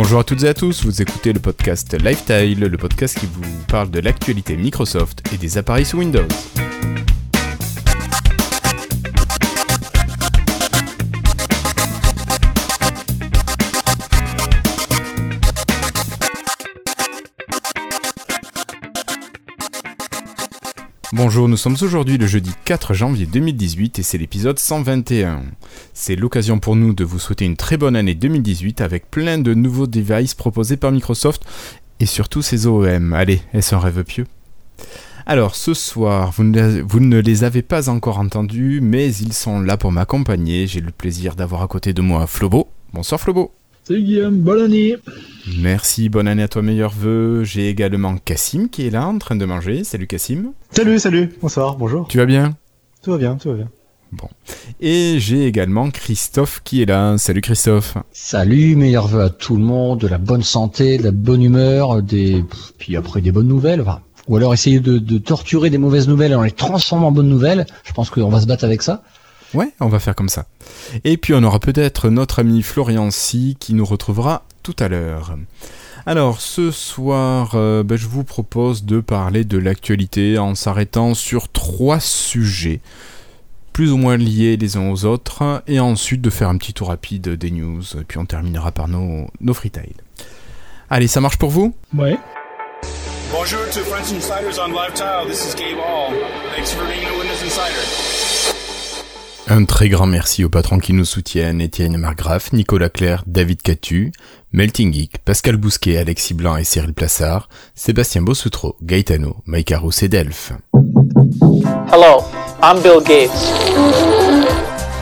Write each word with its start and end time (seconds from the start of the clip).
Bonjour 0.00 0.20
à 0.20 0.24
toutes 0.24 0.44
et 0.44 0.48
à 0.48 0.54
tous, 0.54 0.84
vous 0.84 1.02
écoutez 1.02 1.32
le 1.32 1.40
podcast 1.40 1.92
Lifetile, 2.00 2.60
le 2.60 2.76
podcast 2.78 3.18
qui 3.18 3.26
vous 3.26 3.42
parle 3.66 3.90
de 3.90 3.98
l'actualité 3.98 4.56
Microsoft 4.56 5.24
et 5.34 5.38
des 5.38 5.58
appareils 5.58 5.84
sous 5.84 5.98
Windows. 5.98 6.28
Bonjour, 21.18 21.48
nous 21.48 21.56
sommes 21.56 21.76
aujourd'hui 21.82 22.16
le 22.16 22.28
jeudi 22.28 22.52
4 22.64 22.94
janvier 22.94 23.26
2018 23.26 23.98
et 23.98 24.02
c'est 24.04 24.18
l'épisode 24.18 24.56
121. 24.56 25.42
C'est 25.92 26.14
l'occasion 26.14 26.60
pour 26.60 26.76
nous 26.76 26.94
de 26.94 27.02
vous 27.02 27.18
souhaiter 27.18 27.44
une 27.44 27.56
très 27.56 27.76
bonne 27.76 27.96
année 27.96 28.14
2018 28.14 28.80
avec 28.80 29.10
plein 29.10 29.36
de 29.38 29.52
nouveaux 29.52 29.88
devices 29.88 30.36
proposés 30.36 30.76
par 30.76 30.92
Microsoft 30.92 31.42
et 31.98 32.06
surtout 32.06 32.40
ses 32.40 32.68
OEM. 32.68 33.14
Allez, 33.14 33.42
est-ce 33.52 33.74
un 33.74 33.80
rêve 33.80 34.04
pieux? 34.04 34.26
Alors 35.26 35.56
ce 35.56 35.74
soir, 35.74 36.30
vous 36.30 36.44
ne, 36.44 37.18
les 37.18 37.42
avez 37.42 37.62
pas 37.62 37.88
encore 37.88 38.20
entendus, 38.20 38.78
mais 38.80 39.12
ils 39.12 39.32
sont 39.32 39.60
là 39.60 39.76
pour 39.76 39.90
m'accompagner. 39.90 40.68
J'ai 40.68 40.80
le 40.80 40.92
plaisir 40.92 41.34
d'avoir 41.34 41.62
à 41.62 41.66
côté 41.66 41.92
de 41.92 42.00
moi 42.00 42.28
Flobo. 42.28 42.68
Bonsoir 42.92 43.20
Flobo. 43.20 43.57
Salut 43.88 44.02
Guillaume, 44.02 44.40
bonne 44.40 44.60
année. 44.60 44.96
Merci, 45.60 46.10
bonne 46.10 46.28
année 46.28 46.42
à 46.42 46.48
toi, 46.48 46.60
meilleurs 46.60 46.92
vœux. 46.92 47.42
J'ai 47.44 47.70
également 47.70 48.18
Cassim 48.18 48.68
qui 48.68 48.86
est 48.86 48.90
là 48.90 49.06
en 49.06 49.16
train 49.16 49.34
de 49.34 49.46
manger. 49.46 49.82
Salut 49.82 50.06
Cassim. 50.06 50.52
Salut, 50.72 50.98
salut, 50.98 51.30
bonsoir, 51.40 51.78
bonjour. 51.78 52.06
Tu 52.06 52.18
vas 52.18 52.26
bien? 52.26 52.54
Tout 53.02 53.12
va 53.12 53.16
bien, 53.16 53.36
tout 53.36 53.48
va 53.48 53.54
bien. 53.54 53.70
Bon. 54.12 54.28
Et 54.82 55.16
j'ai 55.20 55.46
également 55.46 55.88
Christophe 55.88 56.60
qui 56.64 56.82
est 56.82 56.84
là. 56.84 57.16
Salut 57.16 57.40
Christophe. 57.40 57.96
Salut, 58.12 58.76
meilleurs 58.76 59.08
vœux 59.08 59.22
à 59.22 59.30
tout 59.30 59.56
le 59.56 59.62
monde, 59.62 60.00
de 60.00 60.06
la 60.06 60.18
bonne 60.18 60.42
santé, 60.42 60.98
de 60.98 61.04
la 61.04 61.10
bonne 61.10 61.42
humeur, 61.42 62.02
des 62.02 62.44
puis 62.76 62.94
après 62.94 63.22
des 63.22 63.32
bonnes 63.32 63.48
nouvelles. 63.48 63.80
Enfin, 63.80 64.02
ou 64.28 64.36
alors 64.36 64.52
essayer 64.52 64.80
de, 64.80 64.98
de 64.98 65.16
torturer 65.16 65.70
des 65.70 65.78
mauvaises 65.78 66.08
nouvelles 66.08 66.32
et 66.32 66.34
en 66.34 66.42
les 66.42 66.50
transformer 66.50 67.06
en 67.06 67.10
bonnes 67.10 67.30
nouvelles. 67.30 67.64
Je 67.84 67.92
pense 67.94 68.10
qu'on 68.10 68.28
va 68.28 68.42
se 68.42 68.46
battre 68.46 68.64
avec 68.64 68.82
ça. 68.82 69.02
Ouais, 69.54 69.72
on 69.80 69.88
va 69.88 69.98
faire 69.98 70.14
comme 70.14 70.28
ça. 70.28 70.46
Et 71.04 71.16
puis 71.16 71.32
on 71.34 71.42
aura 71.42 71.58
peut-être 71.58 72.10
notre 72.10 72.40
ami 72.40 72.62
Florian 72.62 73.10
Si 73.10 73.56
qui 73.58 73.74
nous 73.74 73.84
retrouvera 73.84 74.44
tout 74.62 74.76
à 74.78 74.88
l'heure. 74.88 75.36
Alors 76.06 76.40
ce 76.40 76.70
soir, 76.70 77.52
euh, 77.54 77.82
ben, 77.82 77.96
je 77.96 78.06
vous 78.06 78.24
propose 78.24 78.84
de 78.84 79.00
parler 79.00 79.44
de 79.44 79.58
l'actualité 79.58 80.38
en 80.38 80.54
s'arrêtant 80.54 81.14
sur 81.14 81.48
trois 81.50 82.00
sujets, 82.00 82.80
plus 83.72 83.92
ou 83.92 83.96
moins 83.96 84.16
liés 84.16 84.56
les 84.56 84.76
uns 84.76 84.90
aux 84.90 85.04
autres, 85.04 85.62
et 85.66 85.80
ensuite 85.80 86.20
de 86.20 86.30
faire 86.30 86.48
un 86.48 86.56
petit 86.56 86.72
tour 86.72 86.88
rapide 86.88 87.28
des 87.30 87.50
news, 87.50 87.82
et 87.98 88.04
puis 88.04 88.18
on 88.18 88.26
terminera 88.26 88.72
par 88.72 88.88
nos, 88.88 89.28
nos 89.40 89.54
freetiles. 89.54 90.02
Allez, 90.90 91.08
ça 91.08 91.20
marche 91.20 91.36
pour 91.36 91.50
vous? 91.50 91.74
Ouais. 91.94 92.18
Bonjour 93.30 93.60
to 93.70 93.80
French 93.80 94.10
Insiders 94.10 94.58
on 94.58 94.68
Live 94.68 94.94
Tile. 94.94 95.26
This 95.28 95.46
is 95.46 95.54
Gabe 95.54 95.78
Hall. 95.78 96.14
Thanks 96.56 96.72
for 96.72 96.84
being 96.86 97.04
a 97.04 97.18
Windows 97.18 97.42
Insider. 97.44 98.17
Un 99.50 99.64
très 99.64 99.88
grand 99.88 100.06
merci 100.06 100.44
aux 100.44 100.50
patrons 100.50 100.78
qui 100.78 100.92
nous 100.92 101.06
soutiennent, 101.06 101.62
Étienne 101.62 101.96
Margraf, 101.96 102.52
Nicolas 102.52 102.90
Claire, 102.90 103.24
David 103.26 103.62
Catu, 103.62 104.12
Melting 104.52 104.92
Geek, 104.92 105.16
Pascal 105.24 105.56
Bousquet, 105.56 105.96
Alexis 105.96 106.34
Blanc 106.34 106.58
et 106.58 106.64
Cyril 106.64 106.92
Plassard, 106.92 107.48
Sébastien 107.74 108.20
Bossoutreau, 108.20 108.76
Gaetano, 108.82 109.36
Mike 109.46 109.72
Arous 109.72 110.02
et 110.02 110.08
Delph. 110.08 110.52
Hello, 111.90 112.22
I'm 112.62 112.82
Bill 112.82 113.00
Gates. 113.02 113.54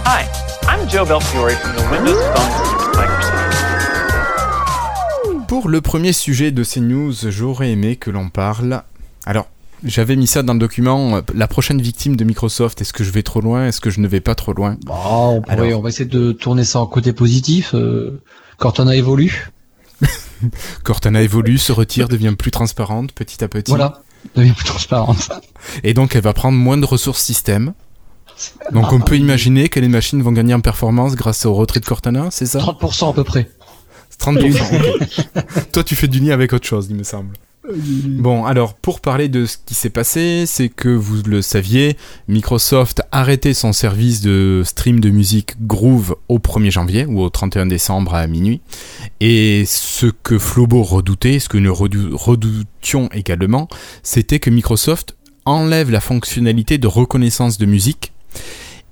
Hi, 0.05 0.25
I'm 0.69 0.89
Joe 0.89 1.05
Belfiore 1.05 1.51
from 1.51 1.75
the 1.75 1.83
Windows 1.91 2.21
Phone 2.37 2.51
Microsoft. 2.95 3.43
Pour 5.49 5.69
le 5.69 5.81
premier 5.81 6.13
sujet 6.13 6.53
de 6.53 6.63
ces 6.63 6.81
news, 6.81 7.15
j'aurais 7.31 7.73
aimé 7.73 7.97
que 7.97 8.13
l'on 8.13 8.29
parle... 8.29 8.85
Alors, 9.29 9.49
j'avais 9.87 10.17
mis 10.17 10.27
ça 10.27 10.43
dans 10.43 10.53
le 10.53 10.59
document, 10.59 11.17
euh, 11.17 11.21
la 11.35 11.49
prochaine 11.49 11.81
victime 11.81 12.17
de 12.17 12.25
Microsoft, 12.25 12.81
est-ce 12.81 12.93
que 12.93 13.05
je 13.05 13.11
vais 13.11 13.23
trop 13.23 13.41
loin, 13.41 13.67
est-ce 13.69 13.81
que 13.81 13.91
je 13.91 14.01
ne 14.01 14.09
vais 14.09 14.21
pas 14.21 14.35
trop 14.35 14.53
loin 14.53 14.77
Bon, 14.85 14.95
on, 14.95 15.41
pourrait, 15.43 15.55
Alors- 15.69 15.79
on 15.79 15.83
va 15.83 15.89
essayer 15.89 16.09
de 16.09 16.33
tourner 16.33 16.65
ça 16.65 16.81
en 16.81 16.87
côté 16.87 17.13
positif. 17.13 17.75
euh, 17.75 18.21
Cortana 18.59 18.95
évolue, 18.97 19.49
Cortana 20.83 21.23
évolue, 21.23 21.59
se 21.59 21.73
retire, 21.73 22.09
devient 22.09 22.35
plus 22.39 22.51
transparente 22.51 23.13
petit 23.13 23.43
à 23.45 23.49
petit. 23.49 23.71
voilà, 23.71 24.03
devient 24.35 24.53
plus 24.53 24.65
transparente. 24.65 25.29
Et 25.85 25.95
donc 25.95 26.15
elle 26.17 26.23
va 26.23 26.33
prendre 26.33 26.59
moins 26.59 26.77
de 26.79 26.85
ressources 26.87 27.23
système. 27.23 27.73
Donc 28.73 28.93
on 28.93 29.01
peut 29.01 29.17
imaginer 29.17 29.69
que 29.71 29.81
les 29.81 29.89
machines 29.89 30.23
vont 30.23 30.33
gagner 30.33 30.53
en 30.55 30.61
performance 30.61 31.15
grâce 31.15 31.47
au 31.47 31.55
retrait 31.55 31.81
de 31.81 31.87
Cortana, 31.87 32.29
c'est 32.31 32.45
ça? 32.47 32.59
30% 32.59 33.11
à 33.11 33.13
peu 33.15 33.25
près. 33.25 33.49
30%. 34.21 35.01
ok. 35.01 35.73
Toi 35.73 35.85
tu 35.85 35.97
fais 35.97 36.09
du 36.09 36.21
lien 36.21 36.33
avec 36.33 36.53
autre 36.53 36.67
chose, 36.67 36.87
il 36.91 36.97
me 36.97 37.03
semble. 37.03 37.35
Bon, 38.19 38.45
alors 38.45 38.75
pour 38.75 39.01
parler 39.01 39.29
de 39.29 39.47
ce 39.47 39.57
qui 39.65 39.75
s'est 39.75 39.91
passé, 39.91 40.45
c'est 40.47 40.69
que 40.69 40.89
vous 40.89 41.23
le 41.27 41.43
saviez, 41.43 41.97
Microsoft 42.29 43.01
a 43.13 43.21
arrêté 43.21 43.55
son 43.55 43.73
service 43.73 44.21
de 44.21 44.63
stream 44.65 45.01
de 45.01 45.11
musique 45.11 45.55
Groove 45.67 46.17
au 46.29 46.39
1er 46.39 46.71
janvier 46.71 47.07
ou 47.07 47.21
au 47.21 47.31
31 47.31 47.67
décembre 47.67 48.15
à 48.15 48.27
minuit. 48.27 48.61
Et 49.21 49.65
ce 49.67 50.07
que 50.23 50.39
Flobo 50.39 50.83
redoutait, 50.83 51.39
ce 51.39 51.49
que 51.49 51.59
nous 51.59 51.75
redou- 51.75 52.17
redoutions 52.17 53.09
également, 53.13 53.69
c'était 54.03 54.39
que 54.39 54.51
Microsoft 54.51 55.17
enlève 55.45 55.91
la 55.91 56.01
fonctionnalité 56.01 56.79
de 56.79 56.87
reconnaissance 56.87 57.59
de 57.59 57.67
musique. 57.67 58.13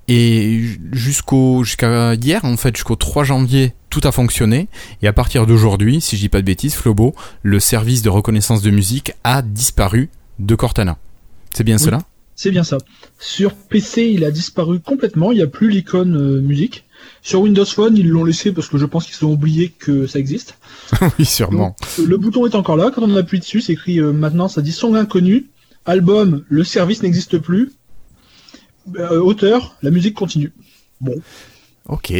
Et 0.07 0.61
jusqu'au 0.91 1.63
jusqu'à 1.63 2.13
hier, 2.15 2.45
en 2.45 2.57
fait, 2.57 2.75
jusqu'au 2.75 2.95
3 2.95 3.23
janvier, 3.23 3.73
tout 3.89 4.01
a 4.03 4.11
fonctionné. 4.11 4.67
Et 5.01 5.07
à 5.07 5.13
partir 5.13 5.47
d'aujourd'hui, 5.47 5.99
si 6.01 6.15
je 6.15 6.21
dis 6.21 6.29
pas 6.29 6.41
de 6.41 6.45
bêtises, 6.45 6.75
Flobo, 6.75 7.15
le 7.41 7.59
service 7.59 8.01
de 8.03 8.09
reconnaissance 8.09 8.61
de 8.61 8.69
musique 8.69 9.13
a 9.23 9.41
disparu 9.41 10.09
de 10.39 10.53
Cortana. 10.55 10.97
C'est 11.53 11.63
bien 11.63 11.77
Oui. 11.77 11.83
cela? 11.83 12.01
C'est 12.37 12.51
bien 12.51 12.65
ça. 12.65 12.77
Sur 13.17 13.53
PC, 13.55 14.09
il 14.13 14.25
a 14.25 14.31
disparu 14.31 14.81
complètement, 14.81 15.31
il 15.31 15.35
n'y 15.37 15.41
a 15.43 15.47
plus 15.47 15.69
l'icône 15.69 16.17
euh, 16.17 16.41
musique. 16.41 16.83
Sur 17.21 17.41
Windows 17.41 17.65
Phone, 17.65 17.95
ils 17.97 18.09
l'ont 18.09 18.25
laissé 18.25 18.51
parce 18.51 18.67
que 18.67 18.77
je 18.77 18.85
pense 18.85 19.05
qu'ils 19.05 19.25
ont 19.25 19.31
oublié 19.31 19.69
que 19.69 20.05
ça 20.05 20.19
existe. 20.19 20.57
Oui, 21.17 21.25
sûrement. 21.25 21.75
Euh, 21.99 22.05
Le 22.05 22.17
bouton 22.17 22.45
est 22.45 22.55
encore 22.55 22.75
là, 22.75 22.91
quand 22.93 23.01
on 23.03 23.15
appuie 23.15 23.39
dessus, 23.39 23.61
c'est 23.61 23.73
écrit 23.73 23.99
euh, 24.01 24.11
maintenant, 24.11 24.49
ça 24.49 24.61
dit 24.61 24.73
son 24.73 24.95
inconnu, 24.95 25.45
album, 25.85 26.43
le 26.49 26.63
service 26.65 27.01
n'existe 27.03 27.37
plus, 27.37 27.71
Euh, 28.97 29.19
auteur, 29.19 29.75
la 29.81 29.89
musique 29.91 30.13
continue. 30.15 30.51
Bon, 31.01 31.15
Ok. 31.87 32.13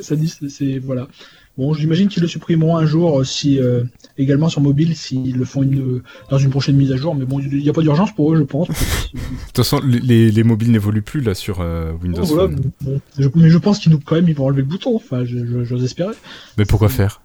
ça 0.00 0.16
dit, 0.16 0.28
c'est- 0.48 0.78
voilà. 0.78 1.08
Bon, 1.56 1.72
j'imagine 1.72 2.08
qu'ils 2.08 2.20
le 2.22 2.28
supprimeront 2.28 2.76
un 2.76 2.84
jour 2.84 3.20
euh, 3.20 3.24
si 3.24 3.58
euh, 3.58 3.82
également 4.18 4.50
sur 4.50 4.60
mobile 4.60 4.94
s'ils 4.94 5.38
le 5.38 5.44
font 5.46 5.62
une, 5.62 5.80
euh, 5.80 6.02
dans 6.28 6.36
une 6.36 6.50
prochaine 6.50 6.76
mise 6.76 6.92
à 6.92 6.96
jour. 6.96 7.14
Mais 7.14 7.24
bon, 7.24 7.40
il 7.40 7.48
n'y 7.62 7.68
a 7.70 7.72
pas 7.72 7.80
d'urgence 7.80 8.14
pour 8.14 8.34
eux, 8.34 8.36
je 8.36 8.42
pense. 8.42 8.68
De 8.68 8.74
toute 8.74 9.56
façon, 9.56 9.80
les, 9.82 10.30
les 10.30 10.42
mobiles 10.44 10.70
n'évoluent 10.70 11.00
plus 11.00 11.22
là 11.22 11.34
sur 11.34 11.60
euh, 11.62 11.92
Windows 12.02 12.20
Bon, 12.22 12.26
voilà, 12.26 12.48
Phone. 12.54 12.70
bon, 12.82 13.00
je- 13.18 13.28
mais 13.36 13.48
je 13.48 13.56
pense 13.56 13.78
qu'ils 13.78 13.90
nous 13.92 14.00
quand 14.00 14.16
même 14.16 14.28
ils 14.28 14.34
vont 14.34 14.44
enlever 14.46 14.60
le 14.62 14.68
bouton. 14.68 14.94
Enfin, 14.96 15.24
j'ose 15.24 15.82
espérer. 15.82 16.12
Mais 16.58 16.66
pourquoi 16.66 16.90
faire? 16.90 17.22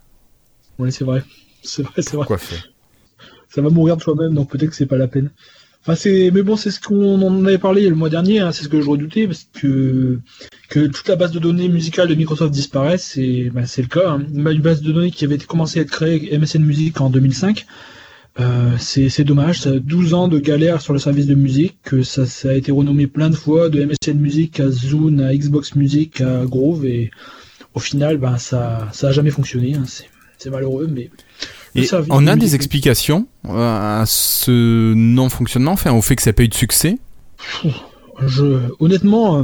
Ouais, 0.80 0.92
c'est 0.92 1.04
vrai. 1.04 1.24
C'est 1.64 1.84
vrai, 1.84 1.92
c'est 1.98 2.14
vrai. 2.14 2.20
Pourquoi 2.26 2.38
faire? 2.40 2.70
Ça 3.50 3.62
va 3.62 3.70
mourir 3.70 3.96
de 3.98 4.02
soi-même, 4.02 4.34
donc 4.34 4.50
peut-être 4.50 4.70
que 4.72 4.76
c'est 4.76 4.86
pas 4.88 4.98
la 4.98 5.08
peine. 5.08 5.30
Enfin, 5.82 5.96
c'est, 5.96 6.30
mais 6.32 6.44
bon, 6.44 6.56
c'est 6.56 6.70
ce 6.72 6.80
qu'on 6.80 7.22
en 7.22 7.46
avait 7.46 7.58
parlé 7.58 7.90
le 7.90 7.96
mois 7.96 8.10
dernier. 8.10 8.40
hein, 8.40 8.52
c'est 8.52 8.64
ce 8.64 8.70
que 8.70 8.82
je 8.82 8.88
redoutais 8.90 9.26
parce 9.28 9.48
que 9.54 10.20
que 10.70 10.88
toute 10.88 11.08
la 11.08 11.16
base 11.16 11.32
de 11.32 11.40
données 11.40 11.70
musicale 11.70 12.08
de 12.08 12.16
Microsoft 12.16 12.54
disparaisse. 12.54 13.18
Et 13.18 13.50
ben, 13.54 13.66
c'est 13.66 13.82
le 13.82 13.88
cas. 13.88 14.12
hein. 14.12 14.26
Une 14.34 14.62
base 14.62 14.82
de 14.82 14.92
données 14.92 15.12
qui 15.12 15.26
avait 15.26 15.38
commencé 15.40 15.80
à 15.80 15.82
être 15.82 15.92
créée 15.92 16.38
MSN 16.38 16.64
Music 16.64 17.02
en 17.02 17.10
2005. 17.10 17.66
Euh, 18.40 18.78
c'est 18.78 19.24
dommage, 19.26 19.60
ça 19.62 19.72
a 19.72 19.80
12 19.80 20.14
ans 20.14 20.28
de 20.30 20.40
galère 20.40 20.80
sur 20.82 20.94
le 20.94 21.00
service 21.00 21.26
de 21.28 21.36
musique, 21.36 21.78
que 21.84 22.02
ça, 22.02 22.24
a 22.50 22.54
été 22.54 22.72
renommé 22.72 23.06
plein 23.08 23.30
de 23.30 23.36
fois, 23.36 23.70
de 23.70 23.84
MSN 23.84 24.18
Music 24.18 24.60
à 24.62 24.70
Zune, 24.72 25.20
à 25.20 25.36
Xbox 25.36 25.76
Music, 25.76 26.22
à 26.22 26.46
Groove, 26.46 26.86
et 26.86 27.12
au 27.74 27.80
final, 27.80 28.18
ben 28.18 28.38
ça, 28.38 28.88
ça 28.94 29.10
a 29.10 29.12
jamais 29.12 29.32
fonctionné. 29.32 29.76
hein. 29.76 29.84
C'est 30.38 30.50
malheureux, 30.50 30.88
mais 30.90 31.10
Et 31.76 31.88
on 32.10 32.28
a 32.28 32.36
des 32.36 32.56
explications 32.56 33.28
euh, 33.48 34.02
à 34.02 34.04
ce 34.06 34.94
non-fonctionnement, 34.94 35.72
enfin 35.72 35.94
au 35.94 36.02
fait 36.02 36.16
que 36.16 36.22
ça 36.22 36.32
n'a 36.32 36.34
pas 36.34 36.44
eu 36.44 36.48
de 36.50 36.54
succès 36.54 36.98
Je, 38.26 38.60
honnêtement, 38.80 39.40
euh, 39.40 39.44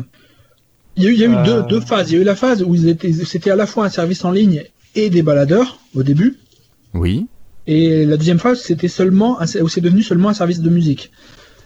il 0.98 1.04
y 1.04 1.08
a 1.08 1.10
eu, 1.10 1.14
il 1.14 1.20
y 1.20 1.24
a 1.24 1.28
eu 1.28 1.36
Euh. 1.36 1.44
deux, 1.44 1.64
deux 1.64 1.82
phases. 1.82 2.12
Il 2.12 2.16
y 2.16 2.18
a 2.18 2.22
eu 2.22 2.26
la 2.26 2.36
phase 2.36 2.64
où 2.64 2.76
c'était 2.76 3.52
à 3.52 3.56
la 3.56 3.66
fois 3.66 3.86
un 3.86 3.90
service 3.90 4.24
en 4.26 4.32
ligne 4.32 4.64
et 4.96 5.10
des 5.10 5.22
baladeurs 5.22 5.80
au 5.96 6.04
début. 6.04 6.38
Oui. 6.94 7.28
Et 7.66 8.06
la 8.06 8.18
deuxième 8.18 8.40
phase, 8.40 8.62
c'était 8.62 8.88
seulement, 8.88 9.40
un- 9.42 9.62
où 9.62 9.68
c'est 9.68 9.82
devenu 9.82 10.02
seulement 10.04 10.30
un 10.30 10.34
service 10.34 10.62
de 10.62 10.70
musique. 10.70 11.12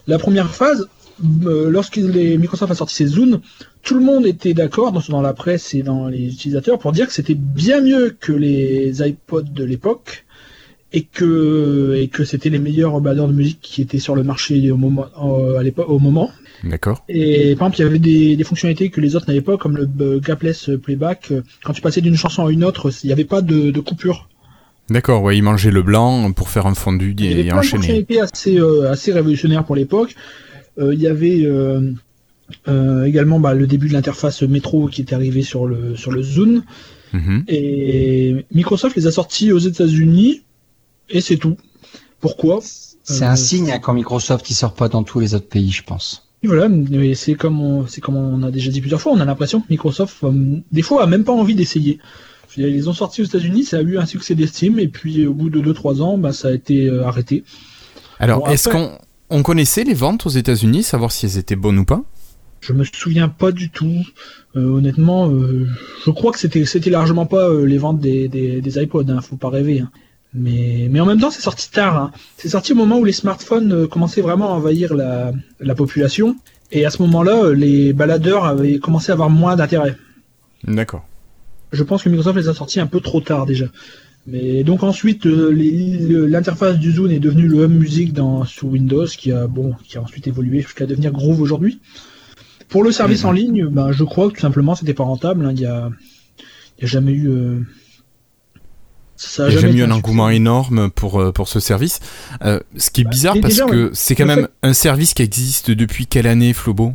La 0.07 0.17
première 0.17 0.53
phase, 0.53 0.87
euh, 1.45 1.69
lorsque 1.69 1.97
les 1.97 2.37
Microsoft 2.37 2.71
a 2.71 2.75
sorti 2.75 2.95
ses 2.95 3.07
Zune, 3.07 3.39
tout 3.83 3.93
le 3.95 4.01
monde 4.01 4.25
était 4.25 4.53
d'accord 4.53 4.91
dans, 4.91 5.01
dans 5.09 5.21
la 5.21 5.33
presse 5.33 5.73
et 5.75 5.83
dans 5.83 6.07
les 6.07 6.25
utilisateurs 6.27 6.79
pour 6.79 6.91
dire 6.91 7.07
que 7.07 7.13
c'était 7.13 7.35
bien 7.35 7.81
mieux 7.81 8.15
que 8.19 8.31
les 8.31 9.01
iPods 9.07 9.43
de 9.53 9.63
l'époque 9.63 10.25
et 10.93 11.03
que 11.03 11.95
et 11.97 12.07
que 12.09 12.23
c'était 12.25 12.49
les 12.49 12.59
meilleurs 12.59 12.99
baladeurs 13.01 13.27
de 13.29 13.33
musique 13.33 13.59
qui 13.61 13.81
étaient 13.81 13.99
sur 13.99 14.15
le 14.15 14.23
marché 14.23 14.71
au 14.71 14.77
moment 14.77 15.05
euh, 15.23 15.57
à 15.57 15.63
l'époque 15.63 15.89
au 15.89 15.99
moment. 15.99 16.31
D'accord. 16.63 17.03
Et 17.09 17.55
par 17.55 17.67
exemple, 17.69 17.79
il 17.79 17.81
y 17.81 17.85
avait 17.85 17.99
des, 17.99 18.35
des 18.35 18.43
fonctionnalités 18.43 18.89
que 18.89 19.01
les 19.01 19.15
autres 19.15 19.25
n'avaient 19.27 19.41
pas, 19.41 19.57
comme 19.57 19.77
le 19.77 19.89
euh, 20.01 20.19
gapless 20.19 20.69
playback. 20.83 21.33
Quand 21.63 21.73
tu 21.73 21.81
passais 21.81 22.01
d'une 22.01 22.15
chanson 22.15 22.45
à 22.45 22.51
une 22.51 22.63
autre, 22.63 22.91
il 23.03 23.07
n'y 23.07 23.13
avait 23.13 23.25
pas 23.25 23.41
de, 23.41 23.71
de 23.71 23.79
coupure. 23.79 24.29
D'accord, 24.89 25.23
ouais, 25.23 25.37
il 25.37 25.41
mangeait 25.41 25.71
le 25.71 25.81
blanc 25.81 26.31
pour 26.33 26.49
faire 26.49 26.67
un 26.67 26.75
fondu 26.75 27.15
Il 27.17 27.25
y 27.25 27.31
avait 27.31 27.41
et 27.41 27.43
plein 27.45 27.53
de 27.53 27.59
enchaîner. 27.59 27.77
fonctionnalités 27.77 28.19
assez 28.19 28.59
euh, 28.59 28.91
assez 28.91 29.11
révolutionnaires 29.13 29.63
pour 29.63 29.75
l'époque. 29.75 30.15
Euh, 30.79 30.93
il 30.93 31.01
y 31.01 31.07
avait 31.07 31.41
euh, 31.45 31.91
euh, 32.67 33.05
également 33.05 33.39
bah, 33.39 33.53
le 33.53 33.65
début 33.67 33.87
de 33.87 33.93
l'interface 33.93 34.41
métro 34.43 34.87
qui 34.87 35.01
était 35.01 35.15
arrivé 35.15 35.41
sur 35.43 35.65
le 35.65 35.95
sur 35.95 36.11
le 36.11 36.21
Zune. 36.21 36.63
Mhm. 37.13 37.43
Et 37.47 38.45
Microsoft 38.53 38.95
les 38.95 39.07
a 39.07 39.11
sortis 39.11 39.51
aux 39.51 39.59
États-Unis 39.59 40.43
et 41.11 41.21
c'est 41.21 41.37
tout. 41.37 41.57
Pourquoi? 42.19 42.59
C'est 43.03 43.23
Euh, 43.25 43.29
un 43.29 43.35
signe 43.35 43.71
hein, 43.71 43.79
quand 43.79 43.93
Microsoft 43.93 44.49
il 44.49 44.53
sort 44.53 44.73
pas 44.73 44.89
dans 44.89 45.03
tous 45.03 45.19
les 45.19 45.33
autres 45.35 45.47
pays, 45.47 45.71
je 45.71 45.83
pense. 45.83 46.27
Et 46.43 46.47
Voilà, 46.47 46.69
mais 46.69 47.13
c'est 47.15 47.35
comme 47.35 47.61
on, 47.61 47.87
c'est 47.87 48.01
comme 48.01 48.15
on 48.15 48.41
a 48.43 48.51
déjà 48.51 48.71
dit 48.71 48.79
plusieurs 48.81 49.01
fois, 49.01 49.11
on 49.11 49.19
a 49.19 49.25
l'impression 49.25 49.61
que 49.61 49.67
Microsoft, 49.69 50.17
euh, 50.23 50.31
des 50.71 50.81
fois, 50.81 51.03
a 51.03 51.07
même 51.07 51.23
pas 51.23 51.33
envie 51.33 51.55
d'essayer. 51.55 51.99
Ils 52.57 52.89
ont 52.89 52.93
sorti 52.93 53.21
aux 53.21 53.25
États-Unis, 53.25 53.63
ça 53.63 53.77
a 53.77 53.81
eu 53.81 53.97
un 53.97 54.05
succès 54.05 54.35
d'estime, 54.35 54.77
et 54.79 54.87
puis 54.87 55.25
au 55.25 55.33
bout 55.33 55.49
de 55.49 55.61
2-3 55.61 56.01
ans, 56.01 56.17
bah, 56.17 56.33
ça 56.33 56.49
a 56.49 56.51
été 56.51 56.87
euh, 56.89 57.05
arrêté. 57.05 57.43
Alors, 58.19 58.39
Bon, 58.39 58.47
est-ce 58.47 58.69
qu'on 58.69 58.91
on 59.29 59.41
connaissait 59.43 59.83
les 59.85 59.93
ventes 59.93 60.25
aux 60.25 60.29
États-Unis, 60.31 60.83
savoir 60.83 61.11
si 61.11 61.25
elles 61.25 61.37
étaient 61.37 61.55
bonnes 61.55 61.79
ou 61.79 61.85
pas? 61.85 62.03
Je 62.59 62.73
me 62.73 62.83
souviens 62.83 63.29
pas 63.29 63.51
du 63.51 63.69
tout. 63.71 64.03
Euh, 64.55 64.65
honnêtement, 64.65 65.29
euh, 65.31 65.67
je 66.05 66.11
crois 66.11 66.31
que 66.31 66.37
c'était 66.39 66.65
c'était 66.65 66.89
largement 66.91 67.25
pas 67.25 67.49
euh, 67.49 67.65
les 67.65 67.77
ventes 67.79 67.99
des, 67.99 68.27
des, 68.27 68.61
des 68.61 68.83
iPods, 68.83 69.05
hein, 69.09 69.21
faut 69.21 69.37
pas 69.37 69.49
rêver. 69.49 69.79
hein. 69.79 69.89
Mais, 70.33 70.87
mais 70.89 70.99
en 71.01 71.05
même 71.05 71.19
temps, 71.19 71.29
c'est 71.31 71.41
sorti 71.41 71.69
tard. 71.71 71.97
hein. 71.97 72.11
C'est 72.37 72.49
sorti 72.49 72.71
au 72.71 72.75
moment 72.75 72.99
où 72.99 73.03
les 73.05 73.11
smartphones 73.11 73.73
euh, 73.73 73.87
commençaient 73.87 74.21
vraiment 74.21 74.49
à 74.51 74.53
envahir 74.53 74.93
la, 74.93 75.33
la 75.59 75.75
population. 75.75 76.37
Et 76.71 76.85
à 76.85 76.89
ce 76.89 77.01
moment-là, 77.01 77.43
euh, 77.45 77.53
les 77.53 77.91
baladeurs 77.91 78.45
avaient 78.45 78.79
commencé 78.79 79.11
à 79.11 79.13
avoir 79.13 79.29
moins 79.29 79.55
d'intérêt. 79.57 79.97
D'accord. 80.63 81.05
Je 81.73 81.83
pense 81.83 82.03
que 82.03 82.09
Microsoft 82.09 82.37
les 82.37 82.47
a 82.47 82.53
sortis 82.53 82.79
un 82.79 82.87
peu 82.87 83.01
trop 83.01 83.19
tard 83.19 83.45
déjà. 83.45 83.65
Mais 84.27 84.63
donc 84.63 84.83
ensuite, 84.83 85.25
euh, 85.25 85.49
l'interface 86.29 86.77
du 86.77 86.91
Zune 86.91 87.11
est 87.11 87.19
devenue 87.19 87.47
le 87.47 87.63
Home 87.63 87.73
Music 87.73 88.13
dans, 88.13 88.45
sur 88.45 88.67
Windows, 88.67 89.05
qui 89.07 89.31
a 89.33 89.47
bon, 89.47 89.73
qui 89.83 89.97
a 89.97 90.01
ensuite 90.01 90.27
évolué 90.27 90.61
jusqu'à 90.61 90.85
devenir 90.85 91.11
Groove 91.11 91.41
aujourd'hui. 91.41 91.79
Pour 92.69 92.83
le 92.83 92.91
service 92.93 93.23
Mhm. 93.23 93.29
en 93.29 93.31
ligne, 93.33 93.67
ben, 93.67 93.91
je 93.91 94.03
crois 94.05 94.29
que 94.29 94.35
tout 94.35 94.41
simplement 94.41 94.75
c'était 94.75 94.93
pas 94.93 95.03
rentable. 95.03 95.45
hein. 95.45 95.51
Il 95.53 95.59
y 95.59 95.65
a, 95.65 95.89
y 96.81 96.83
a 96.85 96.87
jamais 96.87 97.11
eu. 97.11 97.27
euh, 97.29 97.59
eu 99.49 99.57
été 99.57 99.83
un 99.83 99.91
engouement 99.91 100.29
énorme 100.29 100.89
pour, 100.89 101.19
euh, 101.21 101.31
pour 101.31 101.47
ce 101.47 101.59
service. 101.59 101.99
Euh, 102.43 102.59
ce 102.77 102.89
qui 102.91 103.01
est 103.01 103.09
bizarre 103.09 103.35
et 103.35 103.41
parce 103.41 103.53
déjà, 103.55 103.65
que 103.65 103.85
ouais. 103.85 103.89
c'est 103.93 104.15
quand 104.15 104.25
même 104.25 104.47
un 104.63 104.73
service 104.73 105.13
qui 105.13 105.21
existe 105.21 105.71
depuis 105.71 106.07
quelle 106.07 106.27
année, 106.27 106.53
Flobo? 106.53 106.93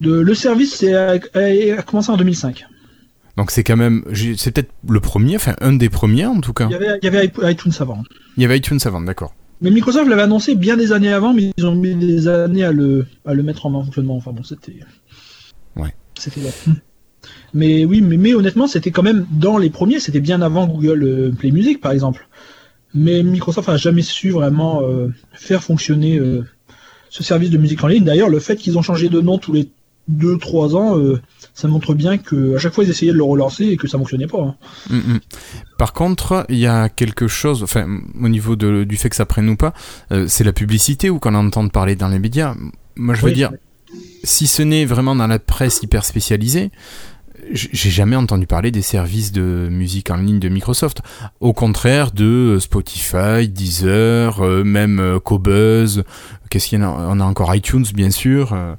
Le 0.00 0.34
service 0.34 0.74
c'est- 0.74 0.94
a, 0.94 1.12
a- 1.34 1.78
a 1.78 1.82
commencé 1.82 2.10
en 2.10 2.16
2005. 2.16 2.64
Donc 3.36 3.50
c'est 3.50 3.64
quand 3.64 3.76
même, 3.76 4.02
j'ai- 4.10 4.36
c'est 4.36 4.50
peut-être 4.50 4.70
le 4.88 5.00
premier, 5.00 5.36
enfin 5.36 5.54
un 5.60 5.72
des 5.72 5.88
premiers 5.88 6.26
en 6.26 6.40
tout 6.40 6.52
cas. 6.52 6.66
Il 6.68 6.72
y 6.72 6.74
avait, 6.74 6.98
il 7.00 7.04
y 7.04 7.08
avait 7.08 7.26
iP- 7.26 7.50
iTunes 7.50 7.72
avant. 7.80 8.02
Il 8.36 8.42
y 8.42 8.44
avait 8.44 8.58
iTunes 8.58 8.78
avant, 8.84 9.00
d'accord. 9.00 9.34
Mais 9.60 9.70
Microsoft 9.70 10.08
l'avait 10.10 10.22
annoncé 10.22 10.54
bien 10.56 10.76
des 10.76 10.90
années 10.92 11.12
avant, 11.12 11.32
mais 11.32 11.52
ils 11.56 11.66
ont 11.66 11.74
mis 11.74 11.94
des 11.94 12.26
années 12.28 12.64
à 12.64 12.72
le, 12.72 13.06
à 13.24 13.32
le 13.32 13.42
mettre 13.44 13.64
en 13.66 13.84
fonctionnement. 13.84 14.16
Enfin 14.16 14.32
bon, 14.32 14.42
c'était. 14.42 14.74
Ouais. 15.76 15.94
C'était. 16.18 16.40
Hmm. 16.66 16.72
Mais 17.54 17.84
oui, 17.84 18.00
mais, 18.00 18.16
mais 18.16 18.34
honnêtement, 18.34 18.66
c'était 18.66 18.90
quand 18.90 19.02
même 19.02 19.26
dans 19.30 19.58
les 19.58 19.70
premiers, 19.70 20.00
c'était 20.00 20.20
bien 20.20 20.40
avant 20.42 20.66
Google 20.66 21.02
euh, 21.04 21.30
Play 21.32 21.50
Music 21.50 21.80
par 21.80 21.92
exemple. 21.92 22.28
Mais 22.94 23.22
Microsoft 23.22 23.68
a 23.68 23.76
jamais 23.76 24.02
su 24.02 24.30
vraiment 24.30 24.82
euh, 24.82 25.08
faire 25.32 25.62
fonctionner 25.62 26.18
euh, 26.18 26.44
ce 27.10 27.22
service 27.22 27.50
de 27.50 27.58
musique 27.58 27.82
en 27.84 27.86
ligne. 27.88 28.04
D'ailleurs, 28.04 28.28
le 28.28 28.38
fait 28.38 28.56
qu'ils 28.56 28.76
ont 28.78 28.82
changé 28.82 29.08
de 29.08 29.20
nom 29.20 29.38
tous 29.38 29.52
les 29.52 29.70
2-3 30.10 30.74
ans, 30.76 30.98
euh, 30.98 31.20
ça 31.54 31.68
montre 31.68 31.94
bien 31.94 32.18
que 32.18 32.56
à 32.56 32.58
chaque 32.58 32.74
fois 32.74 32.84
ils 32.84 32.90
essayaient 32.90 33.12
de 33.12 33.16
le 33.16 33.22
relancer 33.22 33.64
et 33.66 33.76
que 33.76 33.86
ça 33.86 33.96
fonctionnait 33.98 34.26
pas. 34.26 34.40
hein. 34.42 34.54
Mm, 34.90 34.96
mm. 35.14 35.20
Par 35.78 35.92
contre, 35.92 36.44
il 36.48 36.58
y 36.58 36.66
a 36.66 36.88
quelque 36.88 37.28
chose, 37.28 37.62
enfin, 37.62 37.86
au 38.20 38.28
niveau 38.28 38.56
de- 38.56 38.84
du 38.84 38.96
fait 38.96 39.08
que 39.08 39.16
ça 39.16 39.26
prenne 39.26 39.48
ou 39.48 39.56
pas, 39.56 39.72
c'est 40.26 40.44
la 40.44 40.52
publicité 40.52 41.08
ou 41.08 41.18
qu'on 41.18 41.34
entend 41.34 41.66
parler 41.68 41.96
dans 41.96 42.08
les 42.08 42.18
médias. 42.18 42.54
Moi, 42.96 43.14
je 43.14 43.20
veux 43.22 43.28
Oui. 43.28 43.34
dire, 43.34 43.52
si 44.24 44.46
ce 44.46 44.62
n'est 44.62 44.84
vraiment 44.84 45.14
dans 45.16 45.26
la 45.26 45.38
presse 45.38 45.82
hyper 45.82 46.04
spécialisée, 46.04 46.70
j'ai 47.50 47.90
jamais 47.90 48.16
entendu 48.16 48.46
parler 48.46 48.70
des 48.70 48.82
services 48.82 49.32
de 49.32 49.68
musique 49.70 50.10
en 50.10 50.16
ligne 50.16 50.38
de 50.38 50.48
Microsoft. 50.48 51.02
Au 51.40 51.52
contraire 51.52 52.12
de 52.12 52.58
Spotify, 52.60 53.48
Deezer, 53.48 54.40
euh, 54.40 54.64
même 54.64 55.00
euh, 55.00 55.18
Cobuzz, 55.18 56.04
qu'est-ce 56.50 56.68
qu'il 56.68 56.80
y 56.80 56.82
en 56.82 56.86
a? 56.86 57.06
On 57.10 57.20
a 57.20 57.24
encore 57.24 57.54
iTunes, 57.54 57.84
bien 57.94 58.10
sûr. 58.10 58.52
euh, 58.52 58.74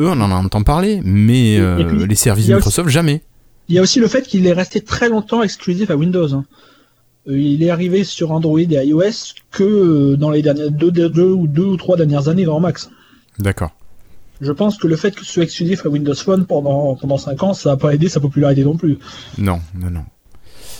eux, 0.00 0.08
on 0.08 0.20
en 0.20 0.30
entend 0.30 0.62
parler, 0.62 1.00
mais 1.04 1.58
euh, 1.58 1.84
puis, 1.84 2.06
les 2.06 2.14
services 2.14 2.46
de 2.48 2.54
Microsoft, 2.54 2.88
jamais. 2.88 3.22
Il 3.68 3.74
y 3.74 3.78
a 3.78 3.82
aussi 3.82 3.98
le 4.00 4.08
fait 4.08 4.22
qu'il 4.22 4.46
est 4.46 4.52
resté 4.52 4.80
très 4.80 5.08
longtemps 5.08 5.42
exclusif 5.42 5.90
à 5.90 5.96
Windows. 5.96 6.34
hein. 6.34 6.44
Euh, 7.28 7.38
Il 7.38 7.62
est 7.62 7.70
arrivé 7.70 8.04
sur 8.04 8.30
Android 8.32 8.60
et 8.60 8.86
iOS 8.86 9.34
que 9.50 9.64
euh, 9.64 10.16
dans 10.16 10.30
les 10.30 10.42
dernières 10.42 10.70
deux, 10.70 10.90
deux, 10.90 11.08
deux 11.08 11.30
ou 11.32 11.46
deux 11.46 11.64
ou 11.64 11.76
trois 11.76 11.96
dernières 11.96 12.28
années 12.28 12.44
grand 12.44 12.60
max. 12.60 12.90
D'accord. 13.38 13.70
Je 14.40 14.52
pense 14.52 14.76
que 14.76 14.86
le 14.86 14.96
fait 14.96 15.14
que 15.14 15.24
ce 15.24 15.32
soit 15.32 15.42
exclusif 15.44 15.86
à 15.86 15.88
Windows 15.88 16.14
Phone 16.14 16.46
pendant 16.46 16.94
pendant 16.96 17.18
cinq 17.18 17.42
ans, 17.42 17.54
ça 17.54 17.70
n'a 17.70 17.76
pas 17.76 17.94
aidé 17.94 18.08
sa 18.08 18.20
popularité 18.20 18.64
non 18.64 18.76
plus. 18.76 18.98
Non, 19.38 19.60
non, 19.74 19.90
non. 19.90 20.04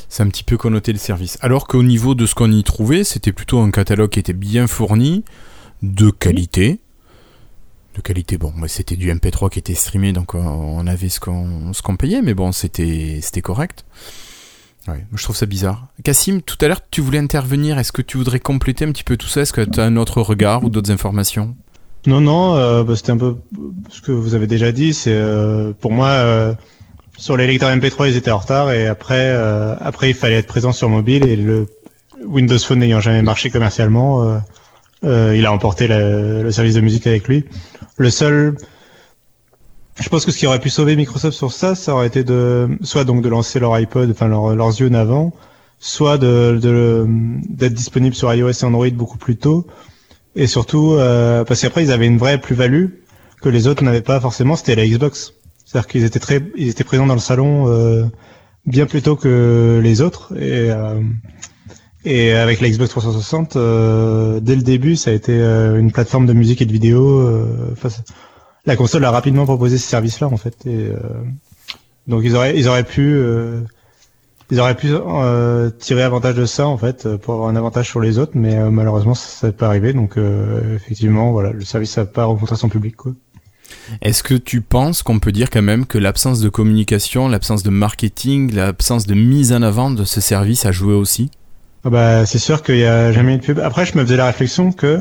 C'est 0.08 0.22
un 0.22 0.28
petit 0.28 0.44
peu 0.44 0.56
connoté 0.56 0.92
le 0.92 0.98
service. 0.98 1.38
Alors 1.40 1.66
qu'au 1.66 1.82
niveau 1.82 2.14
de 2.14 2.26
ce 2.26 2.34
qu'on 2.34 2.52
y 2.52 2.62
trouvait, 2.62 3.02
c'était 3.02 3.32
plutôt 3.32 3.58
un 3.60 3.70
catalogue 3.70 4.10
qui 4.10 4.18
était 4.18 4.32
bien 4.32 4.66
fourni, 4.66 5.24
de 5.82 6.10
qualité. 6.10 6.80
De 7.94 8.00
qualité, 8.02 8.36
bon, 8.36 8.52
c'était 8.68 8.96
du 8.96 9.10
MP3 9.10 9.50
qui 9.50 9.58
était 9.58 9.74
streamé, 9.74 10.12
donc 10.12 10.34
on 10.34 10.86
avait 10.86 11.08
ce 11.08 11.18
qu'on 11.18 11.96
payait, 11.96 12.20
mais 12.20 12.34
bon, 12.34 12.52
c'était 12.52 13.20
correct. 13.42 13.84
Ouais, 14.86 15.04
je 15.12 15.22
trouve 15.24 15.34
ça 15.34 15.46
bizarre. 15.46 15.88
Cassim, 16.04 16.42
tout 16.42 16.58
à 16.60 16.68
l'heure, 16.68 16.82
tu 16.90 17.00
voulais 17.00 17.18
intervenir. 17.18 17.76
Est-ce 17.78 17.90
que 17.90 18.02
tu 18.02 18.18
voudrais 18.18 18.38
compléter 18.38 18.84
un 18.84 18.92
petit 18.92 19.02
peu 19.02 19.16
tout 19.16 19.26
ça? 19.26 19.40
Est-ce 19.40 19.52
que 19.52 19.62
tu 19.62 19.80
as 19.80 19.84
un 19.84 19.96
autre 19.96 20.20
regard 20.20 20.62
ou 20.62 20.68
d'autres 20.68 20.92
informations? 20.92 21.56
Non, 22.06 22.20
non, 22.20 22.54
euh, 22.56 22.84
bah, 22.84 22.94
c'était 22.94 23.10
un 23.12 23.16
peu 23.16 23.36
ce 23.90 24.00
que 24.00 24.12
vous 24.12 24.34
avez 24.34 24.46
déjà 24.46 24.70
dit. 24.72 24.94
C'est 24.94 25.12
euh, 25.12 25.72
pour 25.80 25.90
moi 25.92 26.08
euh, 26.08 26.54
sur 27.18 27.36
les 27.36 27.46
lecteurs 27.46 27.70
MP3, 27.74 28.08
ils 28.10 28.16
étaient 28.16 28.30
en 28.30 28.38
retard 28.38 28.70
et 28.72 28.86
après, 28.86 29.30
euh, 29.30 29.74
après 29.80 30.10
il 30.10 30.14
fallait 30.14 30.36
être 30.36 30.46
présent 30.46 30.72
sur 30.72 30.88
mobile 30.88 31.24
et 31.26 31.36
le 31.36 31.66
Windows 32.24 32.58
Phone 32.58 32.78
n'ayant 32.80 33.00
jamais 33.00 33.22
marché 33.22 33.50
commercialement, 33.50 34.22
euh, 34.22 34.38
euh, 35.04 35.34
il 35.36 35.46
a 35.46 35.52
emporté 35.52 35.88
le, 35.88 36.50
service 36.50 36.74
de 36.74 36.80
musique 36.80 37.06
avec 37.06 37.26
lui. 37.28 37.44
Le 37.96 38.10
seul, 38.10 38.56
je 40.00 40.08
pense 40.08 40.24
que 40.24 40.30
ce 40.30 40.38
qui 40.38 40.46
aurait 40.46 40.60
pu 40.60 40.70
sauver 40.70 40.94
Microsoft 40.96 41.36
sur 41.36 41.52
ça, 41.52 41.74
ça 41.74 41.94
aurait 41.94 42.06
été 42.06 42.22
de 42.24 42.68
soit 42.82 43.04
donc 43.04 43.22
de 43.22 43.28
lancer 43.28 43.58
leur 43.58 43.76
iPod, 43.78 44.10
enfin 44.10 44.28
leur, 44.28 44.54
leurs 44.54 44.80
yeux 44.80 44.94
avant, 44.94 45.32
soit 45.80 46.18
de- 46.18 47.06
d'être 47.48 47.74
disponible 47.74 48.14
sur 48.14 48.32
iOS 48.32 48.50
et 48.50 48.64
Android 48.64 48.90
beaucoup 48.90 49.18
plus 49.18 49.36
tôt. 49.36 49.66
Et 50.36 50.46
surtout, 50.46 50.92
euh, 50.92 51.44
parce 51.44 51.62
qu'après, 51.62 51.82
ils 51.82 51.90
avaient 51.90 52.06
une 52.06 52.18
vraie 52.18 52.38
plus-value 52.38 52.86
que 53.40 53.48
les 53.48 53.66
autres 53.66 53.82
n'avaient 53.82 54.02
pas 54.02 54.20
forcément, 54.20 54.54
c'était 54.54 54.74
la 54.74 54.86
Xbox. 54.86 55.32
C'est-à-dire 55.64 55.88
qu'ils 55.88 56.04
étaient 56.04 56.20
très, 56.20 56.42
ils 56.56 56.68
étaient 56.68 56.84
présents 56.84 57.06
dans 57.06 57.14
le 57.14 57.20
salon 57.20 57.68
euh, 57.68 58.04
bien 58.66 58.86
plus 58.86 59.00
tôt 59.02 59.16
que 59.16 59.80
les 59.82 60.02
autres. 60.02 60.34
Et, 60.36 60.70
euh, 60.70 61.00
et 62.04 62.32
avec 62.32 62.60
la 62.60 62.68
Xbox 62.68 62.90
360, 62.90 63.56
euh, 63.56 64.38
dès 64.40 64.56
le 64.56 64.62
début, 64.62 64.94
ça 64.94 65.10
a 65.10 65.14
été 65.14 65.32
euh, 65.32 65.78
une 65.78 65.90
plateforme 65.90 66.26
de 66.26 66.34
musique 66.34 66.60
et 66.60 66.66
de 66.66 66.72
vidéo. 66.72 67.18
euh, 67.20 67.46
la 68.66 68.76
console 68.76 69.04
a 69.04 69.10
rapidement 69.10 69.44
proposé 69.44 69.78
ce 69.78 69.88
service-là, 69.88 70.28
en 70.28 70.36
fait. 70.36 70.66
Et, 70.66 70.90
donc 72.08 72.22
ils 72.24 72.36
auraient, 72.36 72.56
ils 72.58 72.68
auraient 72.68 72.84
pu, 72.84 73.20
ils 74.50 74.60
auraient 74.60 74.76
pu 74.76 74.88
euh, 74.92 75.70
tirer 75.70 76.02
avantage 76.02 76.34
de 76.34 76.44
ça, 76.46 76.66
en 76.68 76.78
fait, 76.78 77.16
pour 77.16 77.34
avoir 77.34 77.48
un 77.48 77.56
avantage 77.56 77.88
sur 77.88 78.00
les 78.00 78.18
autres, 78.18 78.32
mais 78.34 78.56
euh, 78.56 78.70
malheureusement, 78.70 79.14
ça 79.14 79.48
n'est 79.48 79.52
pas 79.52 79.66
arrivé. 79.66 79.92
Donc 79.92 80.16
euh, 80.16 80.76
effectivement, 80.76 81.32
voilà, 81.32 81.50
le 81.50 81.64
service 81.64 81.96
n'a 81.96 82.04
pas 82.04 82.24
rencontré 82.24 82.56
son 82.56 82.68
public, 82.68 82.96
quoi. 82.96 83.12
Est-ce 84.00 84.22
que 84.22 84.34
tu 84.34 84.60
penses 84.60 85.02
qu'on 85.02 85.18
peut 85.18 85.32
dire 85.32 85.50
quand 85.50 85.62
même 85.62 85.86
que 85.86 85.98
l'absence 85.98 86.40
de 86.40 86.48
communication, 86.48 87.28
l'absence 87.28 87.64
de 87.64 87.70
marketing, 87.70 88.54
l'absence 88.54 89.06
de 89.06 89.14
mise 89.14 89.52
en 89.52 89.62
avant 89.62 89.90
de 89.90 90.04
ce 90.04 90.20
service 90.20 90.66
a 90.66 90.72
joué 90.72 90.94
aussi? 90.94 91.30
Ah 91.84 91.90
bah, 91.90 92.26
c'est 92.26 92.38
sûr 92.38 92.62
qu'il 92.62 92.78
y 92.78 92.84
a 92.84 93.12
jamais 93.12 93.34
eu 93.34 93.38
de 93.38 93.44
pub. 93.44 93.58
Après, 93.58 93.84
je 93.84 93.96
me 93.96 94.04
faisais 94.04 94.16
la 94.16 94.26
réflexion 94.26 94.70
que 94.70 95.00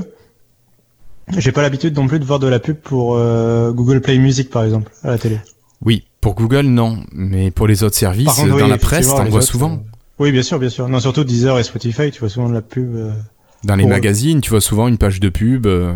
j'ai 1.37 1.51
pas 1.51 1.61
l'habitude 1.61 1.95
non 1.95 2.07
plus 2.07 2.19
de 2.19 2.25
voir 2.25 2.39
de 2.39 2.47
la 2.47 2.59
pub 2.59 2.77
pour 2.77 3.17
euh, 3.17 3.71
Google 3.71 4.01
Play 4.01 4.17
Music, 4.17 4.49
par 4.49 4.63
exemple, 4.63 4.91
à 5.03 5.11
la 5.11 5.17
télé. 5.17 5.39
Oui, 5.83 6.05
pour 6.25 6.33
Google, 6.33 6.65
non. 6.65 6.97
Mais 7.13 7.51
pour 7.51 7.67
les 7.67 7.83
autres 7.83 7.95
services, 7.95 8.25
contre, 8.33 8.47
dans 8.47 8.55
oui, 8.55 8.67
la 8.67 8.79
presse, 8.79 9.07
t'en 9.09 9.25
vois 9.25 9.41
autres, 9.41 9.47
souvent. 9.47 9.73
euh, 9.73 9.77
Oui, 10.17 10.31
bien 10.31 10.41
sûr, 10.41 10.57
bien 10.57 10.69
sûr. 10.69 10.89
Non, 10.89 10.99
surtout 10.99 11.23
Deezer 11.23 11.59
et 11.59 11.63
Spotify, 11.63 12.09
tu 12.09 12.19
vois 12.19 12.29
souvent 12.29 12.49
de 12.49 12.53
la 12.55 12.63
pub. 12.63 12.95
euh. 12.95 13.11
Dans 13.63 13.75
les 13.75 13.85
magazines, 13.85 14.41
tu 14.41 14.49
vois 14.49 14.59
souvent 14.59 14.87
une 14.87 14.97
page 14.97 15.19
de 15.19 15.29
pub. 15.29 15.67
euh, 15.67 15.93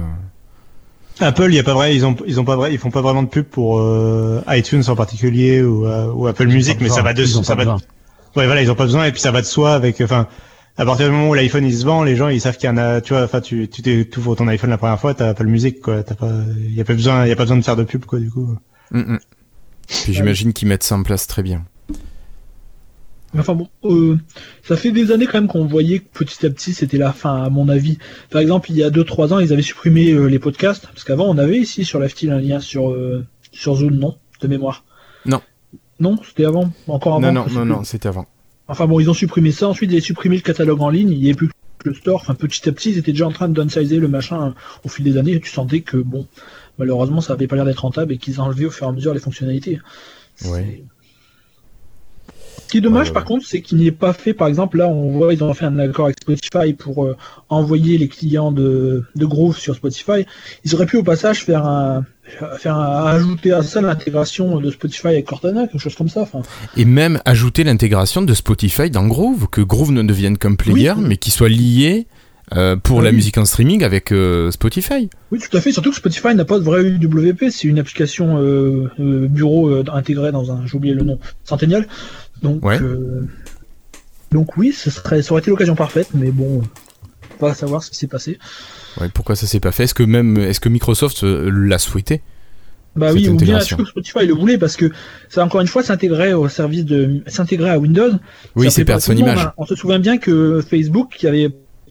Apple, 1.19 1.48
il 1.50 1.55
y 1.55 1.59
a 1.59 1.63
pas 1.63 1.74
vrai, 1.74 1.95
ils 1.95 2.05
ont 2.05 2.15
ils 2.27 2.39
ont 2.39 2.45
pas 2.45 2.55
vrai, 2.55 2.71
ils 2.71 2.77
font 2.77 2.91
pas 2.91 3.01
vraiment 3.01 3.24
de 3.24 3.27
pub 3.27 3.45
pour 3.45 3.79
euh, 3.79 4.39
iTunes 4.50 4.83
en 4.88 4.95
particulier 4.95 5.63
ou, 5.63 5.88
euh, 5.88 6.12
ou 6.13 6.27
Apple 6.27 6.45
Music, 6.45 6.77
mais 6.79 6.89
ça 6.89 7.01
va 7.01 7.13
de 7.15 7.24
Ils 7.24 7.43
ça 7.43 7.55
va. 7.55 7.77
Ouais, 8.36 8.45
voilà, 8.45 8.62
ils 8.62 8.69
ont 8.69 8.75
pas 8.75 8.86
besoin 8.86 9.05
et 9.05 9.12
puis 9.12 9.21
ça 9.21 9.31
va 9.31 9.41
de 9.41 9.48
soi 9.48 9.74
avec. 9.74 10.00
Enfin, 10.00 10.27
à 10.77 10.86
partir 10.86 11.07
du 11.07 11.12
moment 11.12 11.29
où 11.29 11.33
l'iPhone 11.33 11.65
il 11.65 11.75
se 11.75 11.86
vend, 11.86 12.03
les 12.03 12.15
gens 12.15 12.27
ils 12.27 12.39
savent 12.39 12.55
qu'il 12.57 12.69
y 12.69 12.71
en 12.71 12.77
a, 12.77 13.01
tu 13.01 13.13
vois, 13.13 13.24
enfin 13.24 13.41
tu 13.41 13.67
tu 13.67 13.81
t'es- 13.81 14.07
tu 14.07 14.19
ouvres 14.19 14.36
ton 14.36 14.48
iPhone 14.48 14.69
la 14.69 14.77
première 14.77 15.00
fois, 15.00 15.15
t'as 15.15 15.33
pas 15.33 15.43
de 15.43 15.50
musique 15.50 15.81
quoi, 15.81 16.03
t'as 16.03 16.13
pas, 16.15 16.31
y 16.69 16.79
a 16.79 16.83
pas 16.86 16.93
besoin, 16.93 17.25
y 17.25 17.31
a 17.31 17.36
pas 17.36 17.45
besoin 17.45 17.57
de 17.57 17.63
faire 17.63 17.75
de 17.75 17.83
pub 17.83 18.05
quoi 18.05 18.19
du 18.19 18.29
coup. 18.29 18.55
Mm, 18.91 19.00
mm. 19.00 19.19
Puis 19.89 20.13
j'imagine 20.13 20.53
qu'ils 20.53 20.67
mettent 20.67 20.84
ça 20.84 20.96
en 20.96 21.03
place 21.03 21.27
très 21.27 21.43
bien. 21.43 21.65
Enfin 23.38 23.53
bon, 23.53 23.67
euh, 23.84 24.17
ça 24.63 24.75
fait 24.75 24.91
des 24.91 25.12
années 25.12 25.27
quand 25.27 25.39
même 25.39 25.48
qu'on 25.48 25.65
voyait 25.65 26.00
que 26.00 26.08
petit 26.12 26.46
à 26.46 26.50
petit 26.50 26.74
c'était 26.74 26.98
la 26.98 27.13
fin, 27.13 27.43
à 27.43 27.50
mon 27.50 27.69
avis. 27.69 28.00
Par 28.31 28.41
exemple, 28.41 28.72
il 28.72 28.77
y 28.77 28.84
a 28.84 28.89
2-3 28.89 29.34
ans, 29.34 29.39
ils 29.39 29.53
avaient 29.53 29.62
supprimé 29.62 30.12
euh, 30.12 30.25
les 30.25 30.39
podcasts, 30.39 30.88
parce 30.88 31.03
qu'avant 31.03 31.25
on 31.25 31.38
avait 31.38 31.60
ici 31.60 31.86
sur 31.86 32.00
Lifestyle 32.00 32.31
un 32.31 32.39
lien 32.39 32.60
sur, 32.60 32.89
euh, 32.89 33.25
sur 33.51 33.75
Zoom, 33.75 33.96
non 33.96 34.17
De 34.41 34.48
mémoire? 34.48 34.84
Non. 35.25 35.41
Non, 36.00 36.17
c'était 36.27 36.46
avant 36.46 36.72
Encore 36.88 37.15
avant? 37.15 37.31
Non, 37.31 37.46
non, 37.51 37.65
non, 37.65 37.84
c'était 37.84 38.08
avant. 38.08 38.25
Enfin 38.67 38.88
bon, 38.88 39.00
ils 39.00 39.10
ont 39.10 39.15
supprimé 39.15 39.51
ça, 39.51 39.67
ensuite 39.67 39.91
ils 39.91 39.98
ont 39.98 40.03
supprimé 40.03 40.36
le 40.36 40.41
catalogue 40.41 40.81
en 40.81 40.89
ligne, 40.89 41.12
il 41.12 41.19
n'y 41.19 41.25
avait 41.25 41.36
plus 41.36 41.50
que 41.50 41.89
le 41.89 41.93
store, 41.93 42.22
enfin 42.22 42.34
petit 42.34 42.67
à 42.67 42.72
petit 42.72 42.91
ils 42.91 42.98
étaient 42.98 43.12
déjà 43.12 43.27
en 43.27 43.31
train 43.31 43.48
de 43.48 43.53
downsizer 43.53 44.00
le 44.00 44.08
machin 44.08 44.48
euh, 44.48 44.51
au 44.86 44.89
fil 44.89 45.05
des 45.05 45.17
années, 45.17 45.34
et 45.34 45.39
tu 45.39 45.50
sentais 45.50 45.81
que 45.81 45.98
bon, 45.98 46.25
malheureusement 46.79 47.21
ça 47.21 47.33
avait 47.33 47.48
pas 47.48 47.55
l'air 47.55 47.65
d'être 47.65 47.79
rentable 47.81 48.13
et 48.13 48.17
qu'ils 48.17 48.39
enlevaient 48.41 48.65
au 48.65 48.71
fur 48.71 48.88
et 48.88 48.89
à 48.89 48.93
mesure 48.93 49.13
les 49.13 49.19
fonctionnalités. 49.19 49.79
Ouais. 50.45 50.83
Ce 52.65 52.71
qui 52.74 52.77
est 52.77 52.81
dommage 52.81 53.07
Ouais, 53.07 53.13
par 53.13 53.25
contre, 53.25 53.48
c'est 53.48 53.62
qu'il 53.62 53.79
n'y 53.79 53.88
ait 53.88 53.91
pas 53.91 54.13
fait, 54.13 54.33
par 54.36 54.48
exemple, 54.48 54.77
là 54.77 54.88
on 54.88 55.09
voit 55.12 55.33
ils 55.33 55.43
ont 55.43 55.51
fait 55.55 55.65
un 55.65 55.79
accord 55.79 56.05
avec 56.05 56.17
Spotify 56.21 56.74
pour 56.74 57.03
euh, 57.03 57.17
envoyer 57.50 57.98
les 57.98 58.07
clients 58.07 58.51
de, 58.51 59.03
de 59.15 59.25
Groove 59.25 59.57
sur 59.57 59.74
Spotify. 59.75 60.25
Ils 60.65 60.75
auraient 60.75 60.86
pu 60.86 60.98
au 60.98 61.03
passage 61.03 61.43
faire 61.43 61.65
un, 61.65 62.05
faire 62.59 62.75
un- 62.75 63.07
ajouter 63.07 63.53
à 63.53 63.63
ça 63.63 63.81
l'intégration 63.81 64.59
de 64.59 64.69
Spotify 64.69 65.07
avec 65.07 65.25
Cortana, 65.25 65.65
quelque 65.67 65.81
chose 65.81 65.95
comme 65.95 66.09
ça. 66.09 66.27
Et 66.77 66.86
même 66.86 67.19
ajouter 67.25 67.63
l'intégration 67.63 68.21
de 68.21 68.33
Spotify 68.36 68.91
dans 68.91 69.07
Groove, 69.07 69.48
que 69.50 69.62
Groove 69.62 69.91
ne 69.91 70.03
devienne 70.03 70.38
qu'un 70.38 70.53
player, 70.53 70.93
mais 71.00 71.17
qu'il 71.17 71.33
soit 71.33 71.50
lié 71.50 72.05
euh, 72.55 72.75
pour 72.75 73.01
la 73.01 73.11
musique 73.11 73.37
en 73.37 73.45
streaming 73.45 73.83
avec 73.83 74.11
euh, 74.11 74.49
Spotify. 74.51 75.09
Oui, 75.31 75.39
tout 75.39 75.55
à 75.55 75.61
fait. 75.61 75.71
Surtout 75.71 75.91
que 75.91 75.95
Spotify 75.95 76.33
n'a 76.35 76.45
pas 76.45 76.57
de 76.59 76.63
vrai 76.63 76.83
UWP. 76.83 77.45
C'est 77.51 77.67
une 77.67 77.79
application 77.79 78.37
euh, 78.41 78.89
bureau 78.97 79.69
intégrée 79.91 80.31
dans 80.31 80.51
un, 80.51 80.65
j'ai 80.65 80.75
oublié 80.77 80.93
le 80.93 81.03
nom, 81.03 81.19
Centennial. 81.43 81.87
Donc, 82.41 82.63
Ouais. 82.65 82.79
donc 84.31 84.57
oui, 84.57 84.71
ce 84.71 84.89
serait, 84.89 85.21
ça 85.21 85.31
aurait 85.33 85.41
été 85.41 85.49
l'occasion 85.51 85.75
parfaite, 85.75 86.09
mais 86.13 86.31
bon, 86.31 86.61
pas 87.39 87.51
à 87.51 87.53
savoir 87.53 87.83
ce 87.83 87.89
qui 87.89 87.97
s'est 87.97 88.07
passé. 88.07 88.37
Ouais, 88.99 89.09
pourquoi 89.13 89.35
ça 89.35 89.45
s'est 89.47 89.59
pas 89.59 89.71
fait? 89.71 89.83
Est-ce 89.83 89.93
que 89.93 90.03
même, 90.03 90.37
est-ce 90.37 90.59
que 90.59 90.69
Microsoft 90.69 91.23
l'a 91.23 91.79
souhaité? 91.79 92.21
Bah 92.95 93.11
oui, 93.13 93.29
ou 93.29 93.35
bien 93.35 93.59
que 93.59 93.85
Spotify 93.85 94.25
le 94.25 94.33
voulait? 94.33 94.57
Parce 94.57 94.75
que 94.75 94.91
ça 95.29 95.45
encore 95.45 95.61
une 95.61 95.67
fois 95.67 95.83
s'intégrait 95.83 96.33
au 96.33 96.49
service 96.49 96.85
de, 96.85 97.21
s'intégrait 97.27 97.69
à 97.69 97.77
Windows. 97.79 98.11
Oui, 98.55 98.71
c'est 98.71 98.83
perdre 98.83 99.03
son 99.03 99.15
image. 99.15 99.37
hein. 99.39 99.53
On 99.57 99.65
se 99.65 99.75
souvient 99.75 99.99
bien 99.99 100.17
que 100.17 100.61
Facebook, 100.67 101.13
qui 101.17 101.27
avait 101.27 101.49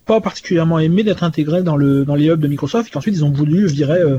pas 0.08 0.20
particulièrement 0.20 0.80
aimé 0.80 1.04
d'être 1.04 1.22
intégré 1.22 1.62
dans 1.62 1.76
le 1.76 2.04
dans 2.04 2.16
les 2.16 2.26
hubs 2.26 2.40
de 2.40 2.48
Microsoft, 2.48 2.88
et 2.88 2.90
qu'ensuite 2.90 3.14
ils 3.14 3.24
ont 3.24 3.30
voulu, 3.30 3.68
je 3.68 3.74
dirais, 3.74 4.00
euh, 4.00 4.18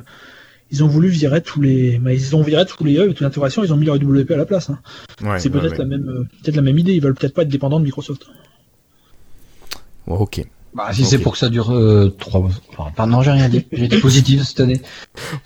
ils 0.72 0.84
ont 0.84 0.88
voulu 0.88 1.10
virer 1.10 1.42
tous 1.42 1.62
les, 1.62 1.98
bah, 1.98 2.14
ils 2.14 2.36
ont 2.36 2.44
viré 2.44 2.64
tous 2.66 2.84
les 2.84 2.94
hubs, 2.94 3.08
toute 3.10 3.22
l'intégration, 3.22 3.64
ils 3.64 3.74
ont 3.74 3.78
mis 3.78 3.86
leur 3.88 3.96
WP 3.96 4.32
à 4.32 4.38
la 4.38 4.46
place. 4.46 4.70
hein. 4.70 4.80
Ouais, 5.22 5.40
c'est 5.40 5.50
peut-être 5.50 5.72
ouais. 5.74 5.78
la 5.80 5.86
même, 5.86 6.08
euh, 6.08 6.24
peut-être 6.44 6.56
la 6.56 6.62
même 6.62 6.78
idée. 6.80 6.94
Ils 6.94 7.02
veulent 7.02 7.16
peut-être 7.16 7.34
pas 7.34 7.42
être 7.42 7.50
dépendants 7.50 7.80
de 7.80 7.86
Microsoft. 7.86 8.28
Ouais, 10.08 10.18
ok. 10.18 10.46
Bah, 10.76 10.90
si 10.94 11.04
c'est 11.04 11.18
pour 11.18 11.32
que 11.32 11.40
ça 11.40 11.50
dure 11.50 11.72
euh, 11.72 12.16
trois. 12.20 12.48
Enfin, 12.78 12.92
pas- 12.96 13.08
non, 13.08 13.24
j'ai 13.24 13.32
rien 13.32 13.50
dit. 13.50 13.66
J'ai 13.72 13.86
été 13.86 13.98
positif 14.08 14.44
cette 14.44 14.60
année. 14.60 14.80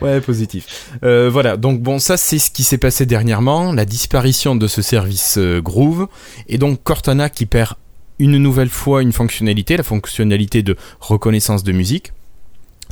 Ouais, 0.02 0.20
positif. 0.20 0.92
Euh, 1.04 1.30
voilà, 1.32 1.56
donc 1.56 1.82
bon, 1.82 1.98
ça 2.00 2.18
c'est 2.18 2.40
ce 2.40 2.52
qui 2.52 2.64
s'est 2.64 2.78
passé 2.78 3.06
dernièrement, 3.06 3.72
la 3.72 3.86
disparition 3.86 4.58
de 4.58 4.68
ce 4.68 4.82
service 4.82 5.38
euh, 5.38 5.62
Groove, 5.62 6.08
et 6.50 6.58
donc 6.58 6.84
Cortana 6.84 7.30
qui 7.30 7.46
perd 7.46 7.76
une 8.24 8.38
nouvelle 8.38 8.70
fois 8.70 9.02
une 9.02 9.12
fonctionnalité, 9.12 9.76
la 9.76 9.84
fonctionnalité 9.84 10.64
de 10.64 10.78
reconnaissance 11.00 11.64
de 11.64 11.74
musique. 11.74 12.14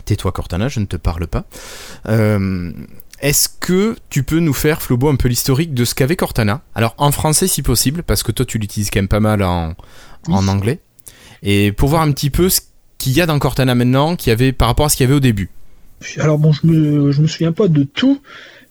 Tais-toi 0.03 0.31
Cortana, 0.31 0.67
je 0.67 0.79
ne 0.81 0.85
te 0.85 0.97
parle 0.97 1.27
pas. 1.27 1.45
Euh, 2.09 2.71
Est-ce 3.21 3.47
que 3.59 3.95
tu 4.09 4.23
peux 4.23 4.39
nous 4.39 4.53
faire, 4.53 4.81
Flobo, 4.81 5.07
un 5.09 5.15
peu 5.15 5.29
l'historique 5.29 5.73
de 5.73 5.85
ce 5.85 5.95
qu'avait 5.95 6.15
Cortana? 6.15 6.61
Alors 6.75 6.95
en 6.97 7.11
français 7.11 7.47
si 7.47 7.61
possible, 7.61 8.03
parce 8.03 8.23
que 8.23 8.31
toi 8.31 8.45
tu 8.45 8.57
l'utilises 8.57 8.89
quand 8.91 8.99
même 8.99 9.07
pas 9.07 9.19
mal 9.19 9.41
en, 9.41 9.73
en 10.27 10.47
anglais. 10.47 10.79
Et 11.43 11.71
pour 11.71 11.87
voir 11.89 12.01
un 12.01 12.11
petit 12.11 12.29
peu 12.29 12.49
ce 12.49 12.61
qu'il 12.97 13.13
y 13.13 13.21
a 13.21 13.25
dans 13.25 13.39
Cortana 13.39 13.73
maintenant, 13.73 14.15
qu'il 14.15 14.29
y 14.29 14.33
avait 14.33 14.51
par 14.51 14.67
rapport 14.67 14.85
à 14.87 14.89
ce 14.89 14.97
qu'il 14.97 15.05
y 15.05 15.07
avait 15.07 15.15
au 15.15 15.21
début. 15.21 15.49
Alors 16.17 16.39
bon, 16.39 16.51
je 16.51 16.65
me, 16.65 17.11
je 17.11 17.21
me 17.21 17.27
souviens 17.27 17.51
pas 17.51 17.67
de 17.67 17.83
tout, 17.83 18.21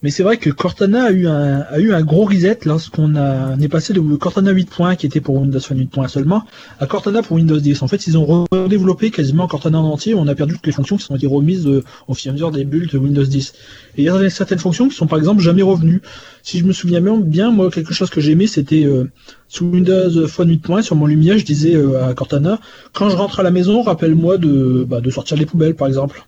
mais 0.02 0.10
c'est 0.10 0.22
vrai 0.22 0.38
que 0.38 0.48
Cortana 0.48 1.04
a 1.04 1.10
eu 1.10 1.26
un, 1.26 1.60
a 1.60 1.78
eu 1.78 1.92
un 1.92 2.00
gros 2.00 2.24
reset 2.24 2.60
lorsqu'on 2.64 3.16
a, 3.16 3.54
on 3.54 3.60
est 3.60 3.68
passé 3.68 3.92
de 3.92 4.00
Cortana 4.00 4.50
8 4.50 4.70
points 4.70 4.96
qui 4.96 5.04
était 5.04 5.20
pour 5.20 5.34
Windows 5.36 5.60
Phone 5.60 5.78
8 5.78 5.86
points 5.86 6.08
seulement 6.08 6.44
à 6.78 6.86
Cortana 6.86 7.22
pour 7.22 7.36
Windows 7.36 7.58
10. 7.58 7.82
En 7.82 7.88
fait, 7.88 8.06
ils 8.06 8.16
ont 8.16 8.46
redéveloppé 8.50 9.10
quasiment 9.10 9.46
Cortana 9.46 9.78
en 9.78 9.84
entier. 9.84 10.14
On 10.14 10.26
a 10.26 10.34
perdu 10.34 10.54
toutes 10.54 10.66
les 10.66 10.72
fonctions 10.72 10.96
qui 10.96 11.04
sont 11.04 11.16
été 11.16 11.26
remises 11.26 11.66
euh, 11.66 11.84
au 12.08 12.14
fur 12.14 12.28
et 12.28 12.30
à 12.30 12.32
mesure 12.32 12.50
des 12.50 12.64
builds 12.64 12.92
de 12.92 12.98
Windows 12.98 13.24
10. 13.24 13.52
Et 13.98 14.02
il 14.02 14.04
y 14.04 14.08
a 14.08 14.30
certaines 14.30 14.58
fonctions 14.58 14.88
qui 14.88 14.94
sont 14.94 15.06
par 15.06 15.18
exemple 15.18 15.42
jamais 15.42 15.62
revenues. 15.62 16.00
Si 16.42 16.58
je 16.58 16.64
me 16.64 16.72
souviens 16.72 17.00
bien, 17.00 17.50
moi 17.50 17.70
quelque 17.70 17.92
chose 17.92 18.08
que 18.08 18.22
j'aimais, 18.22 18.46
c'était 18.46 18.84
euh, 18.84 19.10
sous 19.48 19.66
Windows 19.66 20.26
Phone 20.28 20.48
8 20.48 20.58
points 20.58 20.82
sur 20.82 20.96
mon 20.96 21.06
Lumia, 21.06 21.36
je 21.36 21.44
disais 21.44 21.76
euh, 21.76 22.08
à 22.08 22.14
Cortana, 22.14 22.58
quand 22.94 23.10
je 23.10 23.16
rentre 23.16 23.40
à 23.40 23.42
la 23.42 23.50
maison, 23.50 23.82
rappelle-moi 23.82 24.38
de, 24.38 24.86
bah, 24.88 25.00
de 25.00 25.10
sortir 25.10 25.36
les 25.36 25.44
poubelles 25.44 25.74
par 25.74 25.88
exemple. 25.88 26.24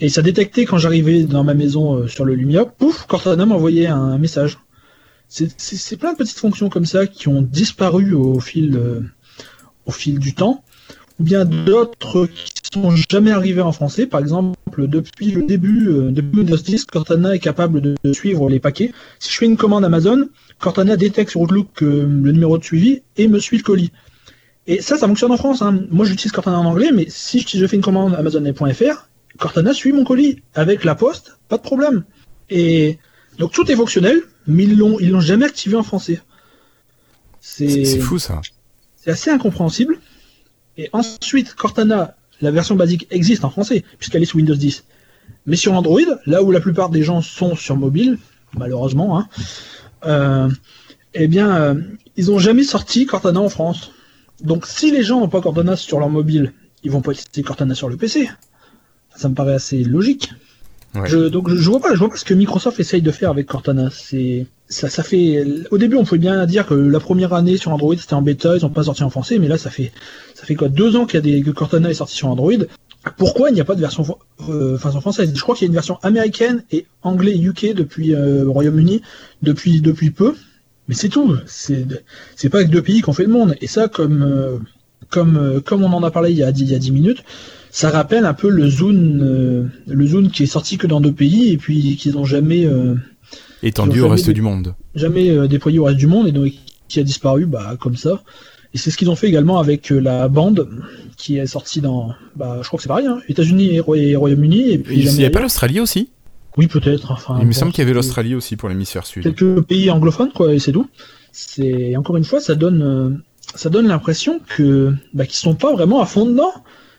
Et 0.00 0.08
ça 0.08 0.22
détectait 0.22 0.64
quand 0.64 0.78
j'arrivais 0.78 1.22
dans 1.24 1.44
ma 1.44 1.54
maison 1.54 1.94
euh, 1.94 2.08
sur 2.08 2.24
le 2.24 2.34
Lumia, 2.34 2.64
pouf, 2.64 3.06
Cortana 3.06 3.46
m'envoyait 3.46 3.86
un 3.86 4.18
message. 4.18 4.58
C'est- 5.28 5.96
plein 5.96 6.12
de 6.12 6.18
petites 6.18 6.38
fonctions 6.38 6.68
comme 6.68 6.84
ça 6.84 7.06
qui 7.06 7.28
ont 7.28 7.42
disparu 7.42 8.12
au 8.12 8.40
fil, 8.40 8.76
euh, 8.76 9.00
au 9.86 9.90
fil 9.90 10.18
du 10.18 10.34
temps, 10.34 10.62
ou 11.18 11.24
bien 11.24 11.44
d'autres 11.44 12.26
qui 12.26 12.52
sont 12.72 12.94
jamais 13.10 13.30
arrivées 13.30 13.62
en 13.62 13.72
français. 13.72 14.06
Par 14.06 14.20
exemple, 14.20 14.56
depuis 14.86 15.30
le 15.30 15.42
début, 15.42 15.88
euh, 15.88 16.10
depuis 16.10 16.38
Windows 16.38 16.56
10, 16.56 16.84
Cortana 16.84 17.34
est 17.34 17.40
capable 17.40 17.80
de, 17.80 17.94
suivre 18.12 18.48
les 18.48 18.60
paquets. 18.60 18.92
Si 19.18 19.32
je 19.32 19.38
fais 19.38 19.46
une 19.46 19.56
commande 19.56 19.84
Amazon, 19.84 20.28
Cortana 20.58 20.96
détecte 20.96 21.30
sur 21.30 21.40
Outlook 21.40 21.82
euh, 21.82 22.02
le 22.02 22.32
numéro 22.32 22.58
de 22.58 22.64
suivi 22.64 23.02
et 23.16 23.28
me 23.28 23.38
suit 23.38 23.58
le 23.58 23.62
colis. 23.62 23.92
Et 24.66 24.80
ça, 24.80 24.96
ça 24.96 25.06
fonctionne 25.06 25.32
en 25.32 25.36
France. 25.36 25.62
Hein. 25.62 25.80
Moi, 25.90 26.04
j'utilise 26.04 26.32
Cortana 26.32 26.58
en 26.58 26.64
anglais, 26.64 26.90
mais 26.92 27.06
si 27.08 27.44
je 27.46 27.66
fais 27.66 27.76
une 27.76 27.82
commande 27.82 28.14
Amazon.fr, 28.14 29.08
Cortana 29.38 29.72
suit 29.72 29.92
mon 29.92 30.04
colis 30.04 30.42
avec 30.54 30.84
la 30.84 30.94
poste, 30.94 31.38
pas 31.48 31.56
de 31.56 31.62
problème. 31.62 32.04
Et 32.50 32.98
donc 33.38 33.52
tout 33.52 33.70
est 33.70 33.76
fonctionnel, 33.76 34.20
mais 34.46 34.64
ils 34.64 34.76
l'ont 34.76 34.98
ils 35.00 35.10
l'ont 35.10 35.20
jamais 35.20 35.46
activé 35.46 35.76
en 35.76 35.82
français. 35.82 36.20
C'est 37.40 37.84
c'est 37.84 38.00
fou 38.00 38.18
ça. 38.18 38.40
C'est 38.96 39.10
assez 39.10 39.30
incompréhensible. 39.30 39.98
Et 40.76 40.88
ensuite, 40.92 41.54
Cortana, 41.54 42.16
la 42.40 42.50
version 42.50 42.74
basique 42.74 43.06
existe 43.10 43.44
en 43.44 43.50
français, 43.50 43.84
puisqu'elle 43.98 44.22
est 44.22 44.26
sous 44.26 44.38
Windows 44.38 44.54
10. 44.54 44.84
Mais 45.46 45.56
sur 45.56 45.72
Android, 45.74 46.00
là 46.26 46.42
où 46.42 46.50
la 46.50 46.60
plupart 46.60 46.90
des 46.90 47.02
gens 47.02 47.20
sont 47.22 47.54
sur 47.54 47.76
mobile, 47.76 48.18
malheureusement, 48.54 49.18
hein, 49.18 49.28
euh, 50.06 50.48
eh 51.14 51.28
bien, 51.28 51.56
euh, 51.56 51.74
ils 52.16 52.30
ont 52.30 52.38
jamais 52.38 52.64
sorti 52.64 53.06
Cortana 53.06 53.40
en 53.40 53.48
France. 53.48 53.92
Donc 54.40 54.66
si 54.66 54.90
les 54.90 55.02
gens 55.02 55.20
n'ont 55.20 55.28
pas 55.28 55.40
Cortana 55.40 55.76
sur 55.76 56.00
leur 56.00 56.08
mobile, 56.08 56.52
ils 56.82 56.90
vont 56.90 57.02
pas 57.02 57.12
utiliser 57.12 57.42
Cortana 57.42 57.74
sur 57.74 57.88
le 57.88 57.96
PC. 57.96 58.28
Ça 59.16 59.28
me 59.28 59.34
paraît 59.34 59.54
assez 59.54 59.84
logique. 59.84 60.32
Ouais. 60.94 61.08
Je, 61.08 61.28
donc 61.28 61.50
je, 61.50 61.56
je 61.56 61.70
vois 61.70 61.80
pas, 61.80 61.92
je 61.92 61.98
vois 61.98 62.08
pas 62.08 62.16
ce 62.16 62.24
que 62.24 62.34
Microsoft 62.34 62.78
essaye 62.78 63.02
de 63.02 63.10
faire 63.10 63.30
avec 63.30 63.46
Cortana. 63.46 63.90
C'est 63.90 64.46
ça, 64.68 64.88
ça 64.88 65.02
fait. 65.02 65.44
Au 65.70 65.78
début, 65.78 65.96
on 65.96 66.04
pouvait 66.04 66.20
bien 66.20 66.46
dire 66.46 66.66
que 66.66 66.74
la 66.74 67.00
première 67.00 67.32
année 67.34 67.56
sur 67.56 67.72
Android 67.72 67.96
c'était 67.98 68.14
en 68.14 68.22
bêta, 68.22 68.56
ils 68.56 68.64
ont 68.64 68.70
pas 68.70 68.84
sorti 68.84 69.02
en 69.02 69.10
français, 69.10 69.38
mais 69.38 69.48
là 69.48 69.58
ça 69.58 69.70
fait 69.70 69.92
ça 70.34 70.44
fait 70.44 70.54
quoi 70.54 70.68
deux 70.68 70.96
ans 70.96 71.06
qu'il 71.06 71.16
y 71.16 71.18
a 71.18 71.20
des 71.20 71.42
que 71.42 71.50
Cortana 71.50 71.90
est 71.90 71.94
sorti 71.94 72.14
sur 72.14 72.28
Android. 72.28 72.52
Pourquoi 73.16 73.50
il 73.50 73.54
n'y 73.54 73.60
a 73.60 73.64
pas 73.64 73.74
de 73.74 73.80
version 73.80 74.04
euh, 74.48 74.78
française? 74.78 75.32
Je 75.34 75.40
crois 75.42 75.54
qu'il 75.54 75.66
y 75.66 75.68
a 75.68 75.70
une 75.70 75.74
version 75.74 75.98
américaine 76.02 76.64
et 76.70 76.86
anglais 77.02 77.36
UK 77.36 77.74
depuis 77.74 78.14
euh, 78.14 78.48
Royaume-Uni 78.48 79.02
depuis 79.42 79.82
depuis 79.82 80.10
peu, 80.10 80.34
mais 80.88 80.94
c'est 80.94 81.10
tout. 81.10 81.36
C'est 81.46 81.86
c'est 82.36 82.48
pas 82.48 82.58
avec 82.58 82.70
deux 82.70 82.82
pays 82.82 83.00
qu'on 83.00 83.12
fait 83.12 83.24
le 83.24 83.32
monde. 83.32 83.56
Et 83.60 83.66
ça, 83.66 83.88
comme 83.88 84.22
euh, 84.22 84.58
comme 85.14 85.36
euh, 85.36 85.60
comme 85.60 85.82
on 85.84 85.92
en 85.92 86.02
a 86.02 86.10
parlé 86.10 86.30
il 86.32 86.38
y 86.38 86.42
a 86.42 86.50
il 86.50 86.68
y 86.70 86.74
a 86.74 86.78
10 86.78 86.90
minutes, 86.92 87.22
ça 87.70 87.88
rappelle 87.90 88.24
un 88.26 88.34
peu 88.34 88.48
le 88.50 88.68
Zune 88.68 89.20
euh, 89.22 89.64
le 89.86 90.06
Zune 90.06 90.30
qui 90.30 90.42
est 90.44 90.52
sorti 90.56 90.76
que 90.78 90.86
dans 90.92 91.00
deux 91.00 91.12
pays 91.22 91.52
et 91.52 91.56
puis 91.56 91.96
qu'ils 91.96 92.16
ont 92.18 92.24
jamais 92.24 92.64
euh, 92.66 92.94
Étendu 93.62 94.00
au 94.00 94.08
reste 94.08 94.30
du 94.30 94.42
monde. 94.42 94.74
jamais 94.94 95.30
euh, 95.30 95.46
déployé 95.48 95.78
au 95.78 95.84
reste 95.84 95.98
du 95.98 96.06
monde 96.14 96.26
et 96.28 96.32
donc 96.32 96.52
qui 96.88 97.00
a 97.00 97.02
disparu 97.02 97.46
bah 97.46 97.76
comme 97.80 97.96
ça. 97.96 98.22
Et 98.74 98.78
c'est 98.78 98.90
ce 98.90 98.96
qu'ils 98.98 99.08
ont 99.08 99.14
fait 99.16 99.28
également 99.28 99.58
avec 99.60 99.90
la 99.90 100.28
bande 100.28 100.68
qui 101.16 101.38
est 101.38 101.46
sortie 101.46 101.80
dans 101.80 102.12
bah 102.36 102.58
je 102.62 102.66
crois 102.68 102.76
que 102.78 102.82
c'est 102.82 102.88
pareil 102.88 103.06
hein, 103.06 103.18
États-Unis 103.28 103.68
et, 103.76 103.80
Roy- 103.80 103.98
et 103.98 104.16
Royaume-Uni 104.16 104.72
et 104.72 104.78
puis 104.78 104.98
Il 105.00 105.12
n'y 105.14 105.20
avait 105.24 105.30
pas 105.30 105.40
l'Australie 105.40 105.78
aussi? 105.80 106.08
Oui, 106.56 106.66
peut-être 106.66 107.10
enfin 107.12 107.38
Il 107.40 107.46
me 107.46 107.52
semble 107.52 107.72
qu'il 107.72 107.82
y 107.82 107.86
avait 107.86 107.94
l'Australie 107.94 108.34
aussi 108.34 108.56
pour 108.56 108.68
l'hémisphère 108.68 109.06
sud. 109.06 109.22
quelques 109.22 109.62
pays 109.62 109.90
anglophones 109.90 110.32
quoi 110.34 110.52
et 110.52 110.58
c'est 110.58 110.72
tout. 110.72 110.88
C'est 111.32 111.96
encore 111.96 112.16
une 112.16 112.24
fois 112.24 112.40
ça 112.40 112.54
donne 112.56 113.22
ça 113.54 113.70
donne 113.70 113.86
l'impression 113.88 114.40
que 114.40 114.94
bah 115.12 115.26
qu'ils 115.26 115.36
sont 115.36 115.54
pas 115.54 115.72
vraiment 115.72 116.00
à 116.00 116.06
fond 116.06 116.26
dedans. 116.26 116.52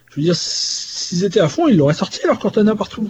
Je 0.10 0.16
veux 0.18 0.24
dire 0.24 0.36
s'ils 0.36 1.24
étaient 1.24 1.42
à 1.42 1.50
fond, 1.50 1.68
ils 1.68 1.78
l'auraient 1.78 1.94
sorti 1.94 2.20
leur 2.26 2.40
Cortana 2.40 2.76
partout. 2.76 3.10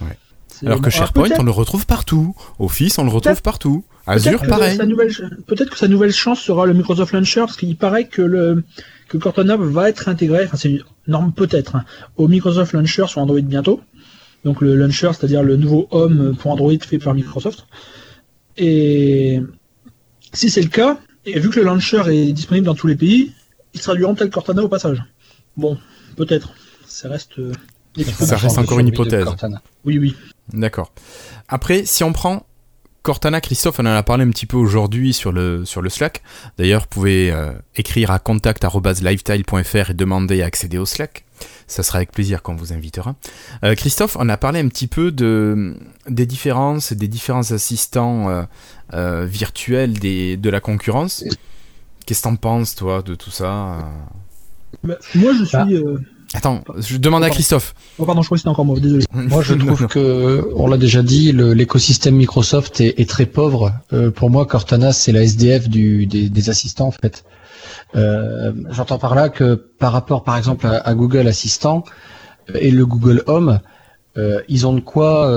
Ouais. 0.00 0.18
Alors 0.66 0.80
que 0.80 0.90
SharePoint, 0.90 1.30
on 1.38 1.42
le 1.42 1.50
retrouve 1.50 1.86
partout. 1.86 2.34
Office, 2.58 2.98
on 2.98 3.04
le 3.04 3.10
retrouve 3.10 3.42
partout. 3.42 3.84
Azure, 4.06 4.42
que 4.42 4.46
pareil. 4.46 4.78
Peut-être 5.46 5.70
que 5.70 5.78
sa 5.78 5.88
nouvelle 5.88 6.12
chance 6.12 6.40
sera 6.40 6.66
le 6.66 6.74
Microsoft 6.74 7.12
Launcher, 7.12 7.40
parce 7.40 7.56
qu'il 7.56 7.76
paraît 7.76 8.06
que 8.06 8.22
le 8.22 8.64
que 9.08 9.18
Cortana 9.18 9.56
va 9.56 9.88
être 9.88 10.08
intégré, 10.08 10.44
enfin 10.44 10.56
c'est 10.56 10.70
une 10.70 10.84
norme 11.06 11.32
peut-être, 11.32 11.76
hein, 11.76 11.84
au 12.16 12.28
Microsoft 12.28 12.72
Launcher 12.72 13.06
sur 13.06 13.20
Android 13.20 13.40
bientôt. 13.40 13.80
Donc 14.44 14.60
le 14.60 14.76
Launcher, 14.76 15.10
c'est-à-dire 15.12 15.42
le 15.42 15.56
nouveau 15.56 15.88
Home 15.90 16.36
pour 16.38 16.50
Android 16.50 16.72
fait 16.80 16.98
par 16.98 17.14
Microsoft. 17.14 17.66
Et 18.56 19.40
si 20.32 20.50
c'est 20.50 20.62
le 20.62 20.68
cas, 20.68 20.98
et 21.26 21.38
vu 21.38 21.50
que 21.50 21.60
le 21.60 21.66
Launcher 21.66 22.02
est 22.08 22.32
disponible 22.32 22.66
dans 22.66 22.74
tous 22.74 22.86
les 22.86 22.96
pays, 22.96 23.32
ils 23.74 23.80
traduiront 23.80 24.14
peut-être 24.14 24.32
Cortana 24.32 24.62
au 24.62 24.68
passage. 24.68 25.02
Bon, 25.56 25.78
peut-être. 26.16 26.54
Ça 26.86 27.08
reste. 27.08 27.38
euh, 27.38 27.52
Ça 28.20 28.36
reste 28.36 28.58
encore 28.58 28.78
une 28.80 28.88
hypothèse. 28.88 29.26
Oui, 29.84 29.98
oui. 29.98 30.14
D'accord. 30.52 30.92
Après, 31.48 31.84
si 31.84 32.04
on 32.04 32.12
prend 32.12 32.46
Cortana, 33.02 33.40
Christophe, 33.40 33.80
on 33.80 33.86
en 33.86 33.94
a 33.94 34.02
parlé 34.02 34.24
un 34.24 34.30
petit 34.30 34.46
peu 34.46 34.56
aujourd'hui 34.56 35.12
sur 35.12 35.30
le, 35.32 35.64
sur 35.64 35.82
le 35.82 35.90
Slack. 35.90 36.22
D'ailleurs, 36.58 36.82
vous 36.82 36.86
pouvez 36.88 37.30
euh, 37.30 37.52
écrire 37.76 38.10
à 38.10 38.18
contact.lifetile.fr 38.18 39.90
et 39.90 39.94
demander 39.94 40.42
à 40.42 40.46
accéder 40.46 40.78
au 40.78 40.86
Slack. 40.86 41.23
Ça 41.66 41.82
sera 41.82 41.96
avec 41.98 42.12
plaisir 42.12 42.42
qu'on 42.42 42.54
vous 42.56 42.72
invitera. 42.72 43.14
Euh, 43.64 43.74
Christophe, 43.74 44.16
on 44.20 44.28
a 44.28 44.36
parlé 44.36 44.60
un 44.60 44.68
petit 44.68 44.86
peu 44.86 45.10
de, 45.10 45.74
des 46.08 46.26
différences, 46.26 46.92
des 46.92 47.08
différents 47.08 47.50
assistants 47.52 48.28
euh, 48.28 48.42
euh, 48.92 49.24
virtuels 49.26 49.98
des, 49.98 50.36
de 50.36 50.50
la 50.50 50.60
concurrence. 50.60 51.24
Qu'est-ce 52.06 52.20
que 52.20 52.24
t'en 52.24 52.36
penses, 52.36 52.74
toi, 52.74 53.02
de 53.02 53.14
tout 53.14 53.30
ça 53.30 53.78
Bah, 54.82 54.96
moi, 55.14 55.32
je 55.38 55.44
suis. 55.44 55.56
Ah. 55.56 55.66
euh, 55.70 55.98
Attends, 56.36 56.64
je 56.78 56.96
demande 56.96 57.22
à 57.22 57.26
Pardon. 57.26 57.34
Christophe. 57.34 57.74
Oh, 57.98 58.04
pardon, 58.04 58.20
je 58.20 58.26
crois 58.26 58.34
que 58.36 58.40
c'était 58.40 58.48
encore 58.48 58.64
moi, 58.64 58.78
désolé. 58.80 59.04
Moi, 59.14 59.40
je 59.42 59.54
trouve 59.54 59.86
que, 59.86 60.50
on 60.56 60.66
l'a 60.66 60.76
déjà 60.76 61.02
dit, 61.04 61.30
l'écosystème 61.32 62.16
Microsoft 62.16 62.80
est, 62.80 62.98
est 63.00 63.08
très 63.08 63.24
pauvre. 63.24 63.72
Euh, 63.92 64.10
pour 64.10 64.30
moi, 64.30 64.44
Cortana, 64.44 64.92
c'est 64.92 65.12
la 65.12 65.22
SDF 65.22 65.68
du, 65.68 66.06
des, 66.06 66.28
des 66.28 66.50
assistants, 66.50 66.88
en 66.88 66.90
fait. 66.90 67.24
Euh, 67.96 68.52
J'entends 68.70 68.98
par 68.98 69.14
là 69.14 69.28
que 69.28 69.54
par 69.54 69.92
rapport, 69.92 70.24
par 70.24 70.36
exemple, 70.36 70.66
à, 70.66 70.94
Google 70.94 71.28
Assistant 71.28 71.84
euh, 72.50 72.58
et 72.60 72.70
le 72.70 72.86
Google 72.86 73.22
Home, 73.26 73.60
euh, 74.16 74.40
ils 74.48 74.66
ont 74.66 74.72
de 74.72 74.80
quoi 74.80 75.30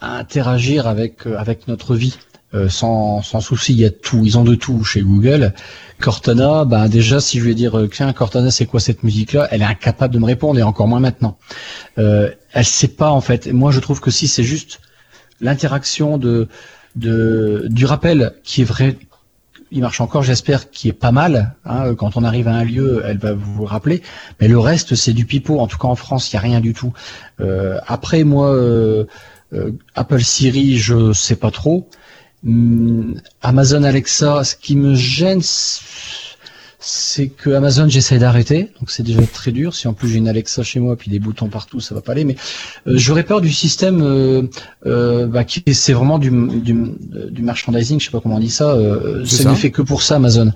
interagir 0.00 0.86
avec 0.86 1.26
avec 1.26 1.68
notre 1.68 1.94
vie. 1.94 2.16
Euh, 2.54 2.68
sans, 2.68 3.20
sans 3.22 3.40
souci, 3.40 3.72
il 3.72 3.80
y 3.80 3.84
a 3.84 3.90
tout, 3.90 4.20
ils 4.24 4.38
ont 4.38 4.44
de 4.44 4.54
tout 4.54 4.84
chez 4.84 5.00
Google. 5.02 5.54
Cortana, 6.00 6.64
bah 6.64 6.86
déjà, 6.88 7.18
si 7.18 7.40
je 7.40 7.44
vais 7.44 7.54
dire, 7.54 7.88
tiens, 7.90 8.12
Cortana, 8.12 8.52
c'est 8.52 8.66
quoi 8.66 8.78
cette 8.78 9.02
musique-là? 9.02 9.48
Elle 9.50 9.62
est 9.62 9.64
incapable 9.64 10.14
de 10.14 10.20
me 10.20 10.24
répondre, 10.26 10.58
et 10.60 10.62
encore 10.62 10.86
moins 10.86 11.00
maintenant. 11.00 11.36
Euh, 11.98 12.30
elle 12.52 12.64
sait 12.64 12.88
pas 12.88 13.10
en 13.10 13.20
fait. 13.20 13.48
Moi, 13.52 13.72
je 13.72 13.80
trouve 13.80 14.00
que 14.00 14.12
si 14.12 14.28
c'est 14.28 14.44
juste 14.44 14.80
l'interaction 15.40 16.16
de, 16.16 16.48
de 16.94 17.66
du 17.70 17.86
rappel 17.86 18.34
qui 18.44 18.60
est 18.62 18.64
vrai, 18.64 18.98
il 19.70 19.80
marche 19.80 20.00
encore, 20.00 20.22
j'espère, 20.22 20.70
qui 20.70 20.88
est 20.88 20.92
pas 20.92 21.12
mal. 21.12 21.54
hein. 21.64 21.94
quand 21.94 22.16
on 22.16 22.24
arrive 22.24 22.48
à 22.48 22.54
un 22.54 22.64
lieu, 22.64 23.02
elle 23.04 23.18
va 23.18 23.32
vous 23.32 23.64
rappeler. 23.64 24.02
Mais 24.40 24.48
le 24.48 24.58
reste, 24.58 24.94
c'est 24.94 25.12
du 25.12 25.26
pipeau. 25.26 25.60
En 25.60 25.66
tout 25.66 25.78
cas, 25.78 25.88
en 25.88 25.94
France, 25.96 26.30
il 26.32 26.34
y 26.34 26.36
a 26.36 26.40
rien 26.40 26.60
du 26.60 26.74
tout. 26.74 26.92
Euh, 27.40 27.78
après, 27.86 28.24
moi, 28.24 28.48
euh, 28.54 29.04
euh, 29.52 29.72
Apple 29.94 30.22
Siri, 30.22 30.78
je 30.78 31.12
sais 31.12 31.36
pas 31.36 31.50
trop. 31.50 31.88
Hum, 32.46 33.20
Amazon 33.42 33.82
Alexa, 33.84 34.44
ce 34.44 34.56
qui 34.56 34.76
me 34.76 34.94
gêne, 34.94 35.40
c'est 36.86 37.28
que 37.28 37.50
Amazon 37.50 37.88
j'essaie 37.88 38.18
d'arrêter, 38.18 38.70
donc 38.78 38.90
c'est 38.90 39.02
déjà 39.02 39.22
très 39.22 39.52
dur. 39.52 39.74
Si 39.74 39.88
en 39.88 39.94
plus 39.94 40.08
j'ai 40.08 40.18
une 40.18 40.28
Alexa 40.28 40.62
chez 40.62 40.80
moi 40.80 40.96
puis 40.96 41.10
des 41.10 41.18
boutons 41.18 41.48
partout, 41.48 41.80
ça 41.80 41.94
va 41.94 42.00
pas 42.02 42.12
aller. 42.12 42.24
Mais 42.24 42.36
euh, 42.86 42.92
j'aurais 42.96 43.22
peur 43.22 43.40
du 43.40 43.50
système 43.52 44.02
euh, 44.02 44.42
euh, 44.86 45.26
bah, 45.26 45.44
qui 45.44 45.62
c'est 45.72 45.94
vraiment 45.94 46.18
du, 46.18 46.30
du, 46.30 46.74
du 47.30 47.42
merchandising, 47.42 47.98
je 48.00 48.04
sais 48.06 48.10
pas 48.10 48.20
comment 48.20 48.36
on 48.36 48.40
dit 48.40 48.50
ça. 48.50 48.70
Euh, 48.70 49.24
ça 49.24 49.50
n'est 49.50 49.56
fait 49.56 49.70
que 49.70 49.82
pour 49.82 50.02
ça 50.02 50.16
Amazon. 50.16 50.52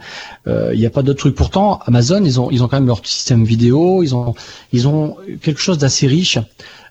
Euh, 0.47 0.71
Il 0.75 0.81
n'y 0.81 0.87
a 0.87 0.91
pas 0.91 1.03
d'autres 1.03 1.21
trucs. 1.21 1.35
Pourtant 1.35 1.81
Amazon 1.87 2.23
ils 2.25 2.39
ont 2.39 2.51
ils 2.51 2.63
ont 2.63 2.69
quand 2.69 2.77
même 2.77 2.87
leur 2.87 3.05
système 3.07 3.45
vidéo, 3.45 4.03
ils 4.03 4.15
ont 4.15 4.35
ils 4.73 4.87
ont 4.87 5.17
quelque 5.41 5.61
chose 5.61 5.79
d'assez 5.79 6.07
riche. 6.07 6.39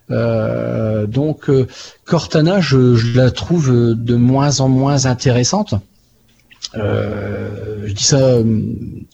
Euh, 0.09 1.05
donc 1.05 1.49
euh, 1.49 1.67
Cortana, 2.05 2.61
je, 2.61 2.95
je 2.95 3.17
la 3.17 3.29
trouve 3.29 3.69
de 3.71 4.15
moins 4.15 4.61
en 4.61 4.69
moins 4.69 5.05
intéressante. 5.05 5.75
Euh, 6.75 7.83
je 7.85 7.93
dis 7.93 8.03
ça 8.03 8.17
euh, 8.17 8.61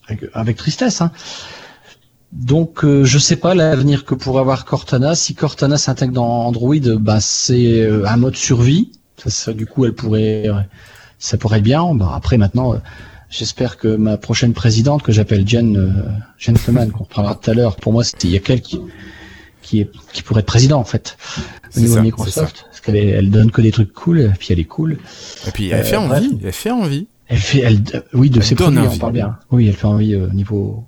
avec, 0.08 0.26
avec 0.34 0.58
tristesse. 0.58 1.02
Hein. 1.02 1.12
Donc 2.32 2.84
euh, 2.84 3.04
je 3.04 3.20
sais 3.20 3.36
pas 3.36 3.54
l'avenir 3.54 4.06
que 4.06 4.16
pourrait 4.16 4.42
avoir 4.42 4.66
Cortana. 4.66 5.13
Si 5.13 5.36
Cortana 5.36 5.78
s'intègre 5.78 6.13
dans 6.13 6.48
Android, 6.48 6.76
bah 7.00 7.20
c'est 7.22 7.82
euh, 7.82 8.08
un 8.08 8.18
mode 8.18 8.36
survie. 8.36 8.92
Ça, 9.24 9.30
ça, 9.30 9.54
du 9.54 9.68
coup, 9.68 9.86
elle 9.86 9.94
pourrait, 9.94 10.48
euh, 10.48 10.54
ça 11.20 11.38
pourrait 11.38 11.60
être 11.60 11.63
bien. 11.63 11.94
Bah, 11.94 12.12
après 12.16 12.38
maintenant, 12.38 12.74
euh, 12.74 12.78
j'espère 13.30 13.78
que 13.78 13.88
ma 13.96 14.18
prochaine 14.18 14.54
présidente, 14.54 15.04
que 15.04 15.12
j'appelle 15.12 15.48
Jen 15.48 15.78
euh, 15.78 15.92
Gentleman, 16.39 16.92
qu'on 16.92 17.04
reprendra 17.04 17.36
tout 17.36 17.52
à 17.52 17.54
l'heure, 17.54 17.76
pour 17.76 17.94
moi, 17.94 18.04
c'est 18.04 18.24
il 18.24 18.32
y 18.32 18.36
a 18.36 18.39
qu'elle 18.39 18.62
qui 18.62 18.82
qui 19.62 19.82
est 19.82 19.92
qui 20.12 20.24
pourrait 20.24 20.42
être 20.42 20.48
président 20.48 20.80
en 20.80 20.84
fait 20.84 21.18
au 21.78 21.80
niveau 21.80 21.94
ça, 21.94 22.00
de 22.00 22.06
Microsoft, 22.06 22.66
parce 22.66 22.82
qu'elle 22.82 22.96
elle 22.96 23.30
donne 23.30 23.52
que 23.52 23.62
des 23.62 23.72
trucs 23.72 23.94
cool, 23.94 24.22
et 24.22 24.30
puis 24.38 24.50
elle 24.52 24.60
est 24.60 24.66
cool. 24.66 24.98
Et 25.48 25.52
puis, 25.52 25.70
elle 25.70 25.86
fait 25.86 25.96
envie. 25.98 26.38
Elle 26.44 26.52
fait 26.52 26.72
envie. 26.72 27.08
Elle 27.34 27.39
fait, 27.39 27.60
elle, 27.62 27.82
oui, 28.13 28.30
de 28.30 28.38
Elle 28.38 28.43
ses 28.43 28.54
produits, 28.54 28.78
envie. 28.80 28.96
on 28.96 29.00
parle 29.00 29.13
bien. 29.13 29.38
Oui, 29.52 29.67
elle 29.67 29.74
fait 29.74 29.88
envie 29.88 30.13
euh, 30.13 30.28
au 30.28 30.34
niveau, 30.34 30.84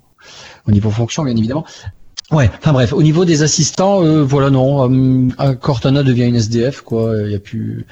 au 0.68 0.70
niveau 0.70 0.90
fonction, 0.90 1.24
bien 1.24 1.36
évidemment. 1.36 1.64
Ouais. 2.30 2.48
Enfin 2.58 2.72
bref, 2.72 2.92
au 2.92 3.02
niveau 3.02 3.24
des 3.24 3.42
assistants, 3.42 4.02
euh, 4.04 4.22
voilà, 4.22 4.50
non, 4.50 4.88
euh, 5.40 5.54
Cortana 5.54 6.04
devient 6.04 6.26
une 6.26 6.36
SDF, 6.36 6.82
quoi. 6.82 7.14
Il 7.24 7.32
y 7.32 7.34
a 7.34 7.40
plus, 7.40 7.84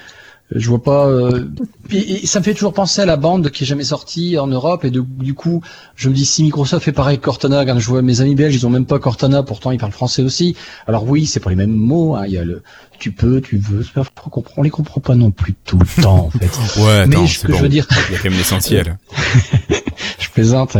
je 0.53 0.69
vois 0.69 0.81
pas. 0.83 1.07
euh, 1.07 1.45
et 1.91 2.25
ça 2.27 2.39
me 2.39 2.43
fait 2.43 2.53
toujours 2.53 2.73
penser 2.73 3.01
à 3.01 3.05
la 3.05 3.17
bande 3.17 3.49
qui 3.49 3.63
est 3.63 3.65
jamais 3.67 3.83
sortie 3.83 4.37
en 4.37 4.45
Europe, 4.47 4.85
et 4.85 4.91
de, 4.91 5.01
du 5.01 5.33
coup, 5.33 5.61
je 5.95 6.07
me 6.09 6.13
dis 6.13 6.25
si 6.25 6.43
Microsoft 6.43 6.85
fait 6.85 6.91
pareil 6.91 7.17
que 7.17 7.23
Cortana, 7.23 7.65
quand 7.65 7.79
je 7.79 7.87
vois 7.87 8.01
mes 8.03 8.21
amis 8.21 8.35
belges, 8.35 8.53
ils 8.55 8.65
ont 8.67 8.69
même 8.69 8.85
pas 8.85 8.99
Cortana, 8.99 9.41
pourtant 9.43 9.71
ils 9.71 9.79
parlent 9.79 9.91
français 9.91 10.21
aussi. 10.21 10.55
Alors 10.87 11.03
oui, 11.09 11.25
c'est 11.25 11.39
pas 11.39 11.49
les 11.49 11.55
mêmes 11.55 11.71
mots. 11.75 12.15
hein, 12.15 12.25
Il 12.27 12.33
y 12.33 12.37
a 12.37 12.43
le, 12.43 12.61
tu 12.99 13.11
peux, 13.11 13.41
tu 13.41 13.57
veux. 13.57 13.83
On 14.57 14.61
les 14.63 14.69
comprend 14.69 15.01
pas 15.01 15.15
non 15.15 15.31
plus 15.31 15.53
tout 15.65 15.79
le 15.79 16.01
temps, 16.03 16.25
en 16.27 16.29
fait. 16.29 16.45
Ouais, 16.81 17.07
Mais 17.07 17.15
attends, 17.15 17.27
ce 17.27 17.39
c'est 17.39 17.47
que 17.47 17.51
bon. 17.51 17.57
je 17.57 17.63
veux 17.63 17.69
dire, 17.69 17.87
Il 18.09 18.13
y 18.13 18.15
a 18.15 18.19
quand 18.19 18.29
même 18.29 18.37
l'essentiel. 18.37 18.97
je 20.19 20.29
plaisante. 20.29 20.75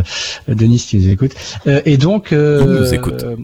Euh, 0.48 0.54
Denis, 0.56 0.80
si 0.80 0.88
tu 0.90 0.98
nous 0.98 1.10
écoutes. 1.10 1.34
Euh, 1.68 1.82
et 1.86 1.98
donc. 1.98 2.34
Euh, 2.34 2.82
nous 2.82 2.94
écoute. 2.94 3.24
euh, 3.24 3.36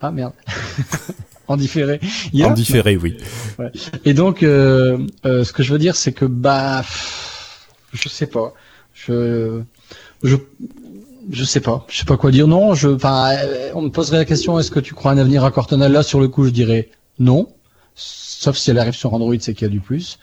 ah 0.00 0.10
merde. 0.10 0.32
en 1.48 1.56
différé. 1.56 2.00
En 2.42 2.50
différé, 2.50 2.96
oui. 2.96 3.16
Et 4.04 4.14
donc, 4.14 4.42
euh, 4.42 4.98
euh, 5.26 5.44
ce 5.44 5.52
que 5.52 5.62
je 5.62 5.72
veux 5.72 5.78
dire, 5.78 5.96
c'est 5.96 6.12
que 6.12 6.24
bah, 6.24 6.84
je 7.92 8.08
sais 8.08 8.26
pas. 8.26 8.54
Je, 8.94 9.62
je, 10.22 10.36
je 11.30 11.44
sais 11.44 11.60
pas. 11.60 11.86
Je 11.88 11.98
sais 11.98 12.04
pas 12.04 12.16
quoi 12.16 12.30
dire. 12.30 12.46
Non. 12.46 12.74
Je, 12.74 12.88
enfin, 12.88 13.34
euh, 13.36 13.70
on 13.74 13.82
me 13.82 13.90
poserait 13.90 14.18
la 14.18 14.24
question 14.24 14.58
est-ce 14.58 14.70
que 14.70 14.80
tu 14.80 14.94
crois 14.94 15.12
un 15.12 15.18
avenir 15.18 15.44
à 15.44 15.50
Cortana? 15.50 15.88
Là, 15.88 16.02
sur 16.02 16.20
le 16.20 16.28
coup, 16.28 16.44
je 16.44 16.50
dirais 16.50 16.90
non. 17.18 17.48
Sauf 17.94 18.56
si 18.56 18.70
elle 18.70 18.78
arrive 18.78 18.94
sur 18.94 19.12
Android, 19.14 19.34
c'est 19.38 19.54
qu'il 19.54 19.66
y 19.66 19.70
a 19.70 19.72
du 19.72 19.80
plus. 19.80 20.18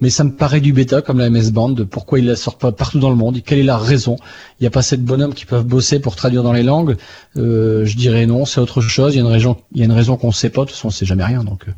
Mais 0.00 0.10
ça 0.10 0.24
me 0.24 0.32
paraît 0.32 0.60
du 0.60 0.72
bêta 0.72 1.02
comme 1.02 1.18
la 1.18 1.30
MS 1.30 1.50
Band. 1.50 1.74
Pourquoi 1.90 2.18
ils 2.18 2.26
la 2.26 2.36
sortent 2.36 2.60
pas 2.60 2.72
partout 2.72 2.98
dans 2.98 3.10
le 3.10 3.16
monde 3.16 3.40
Quelle 3.44 3.58
est 3.58 3.64
la 3.64 3.78
raison? 3.78 4.16
Il 4.58 4.64
n'y 4.64 4.66
a 4.66 4.70
pas 4.70 4.80
assez 4.80 4.96
de 4.96 5.02
bonhommes 5.02 5.34
qui 5.34 5.46
peuvent 5.46 5.64
bosser 5.64 6.00
pour 6.00 6.16
traduire 6.16 6.42
dans 6.42 6.52
les 6.52 6.62
langues. 6.62 6.96
Euh, 7.36 7.84
je 7.84 7.96
dirais 7.96 8.26
non, 8.26 8.44
c'est 8.44 8.60
autre 8.60 8.80
chose. 8.80 9.14
Il 9.14 9.18
y 9.18 9.20
a 9.20 9.84
une 9.84 9.92
raison, 9.92 10.16
qu'on 10.16 10.32
sait 10.32 10.50
pas. 10.50 10.62
De 10.62 10.66
toute 10.66 10.74
façon, 10.74 10.88
on 10.88 10.90
sait 10.90 11.06
jamais 11.06 11.24
rien. 11.24 11.44
Donc, 11.44 11.68
euh, 11.68 11.72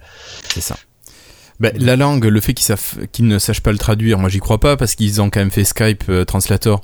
C'est 0.49 0.61
ça. 0.61 0.77
Ben, 1.59 1.73
la 1.79 1.97
langue, 1.97 2.25
le 2.25 2.41
fait 2.41 2.55
qu'ils 2.55 3.27
ne 3.27 3.39
sachent 3.39 3.63
pas 3.63 3.73
le 3.73 3.79
traduire, 3.79 4.19
moi 4.19 4.29
j'y 4.29 4.41
crois 4.41 4.61
pas 4.61 4.77
parce 4.77 4.95
qu'ils 4.95 5.23
ont 5.23 5.31
quand 5.31 5.41
même 5.41 5.51
fait 5.51 5.65
Skype 5.65 6.05
euh, 6.11 6.25
Translator 6.25 6.83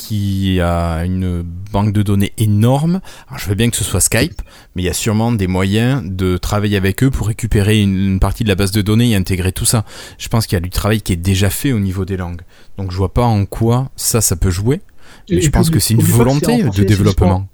qui 0.00 0.60
a 0.60 1.04
une 1.04 1.42
banque 1.42 1.92
de 1.92 2.02
données 2.02 2.32
énorme. 2.38 3.00
Alors 3.28 3.38
je 3.38 3.46
veux 3.46 3.54
bien 3.54 3.68
que 3.68 3.76
ce 3.76 3.84
soit 3.84 4.00
Skype, 4.00 4.40
mais 4.74 4.82
il 4.82 4.86
y 4.86 4.88
a 4.88 4.94
sûrement 4.94 5.30
des 5.30 5.46
moyens 5.46 6.02
de 6.04 6.38
travailler 6.38 6.78
avec 6.78 7.04
eux 7.04 7.10
pour 7.10 7.26
récupérer 7.26 7.82
une, 7.82 7.96
une 7.96 8.20
partie 8.20 8.42
de 8.42 8.48
la 8.48 8.54
base 8.54 8.72
de 8.72 8.80
données 8.80 9.10
et 9.10 9.14
intégrer 9.16 9.52
tout 9.52 9.66
ça. 9.66 9.84
Je 10.16 10.28
pense 10.28 10.46
qu'il 10.46 10.56
y 10.56 10.56
a 10.56 10.60
du 10.60 10.70
travail 10.70 11.02
qui 11.02 11.12
est 11.12 11.16
déjà 11.16 11.50
fait 11.50 11.72
au 11.72 11.78
niveau 11.80 12.06
des 12.06 12.16
langues. 12.16 12.40
Donc 12.78 12.90
je 12.90 12.96
vois 12.96 13.12
pas 13.12 13.24
en 13.24 13.44
quoi 13.44 13.90
ça, 13.94 14.22
ça 14.22 14.36
peut 14.36 14.50
jouer. 14.50 14.80
Mais 15.28 15.36
Et 15.36 15.40
je 15.42 15.50
pense 15.50 15.68
que 15.68 15.78
c'est 15.78 15.94
une 15.94 16.02
volonté 16.02 16.62
de 16.62 16.82
développement. 16.84 17.46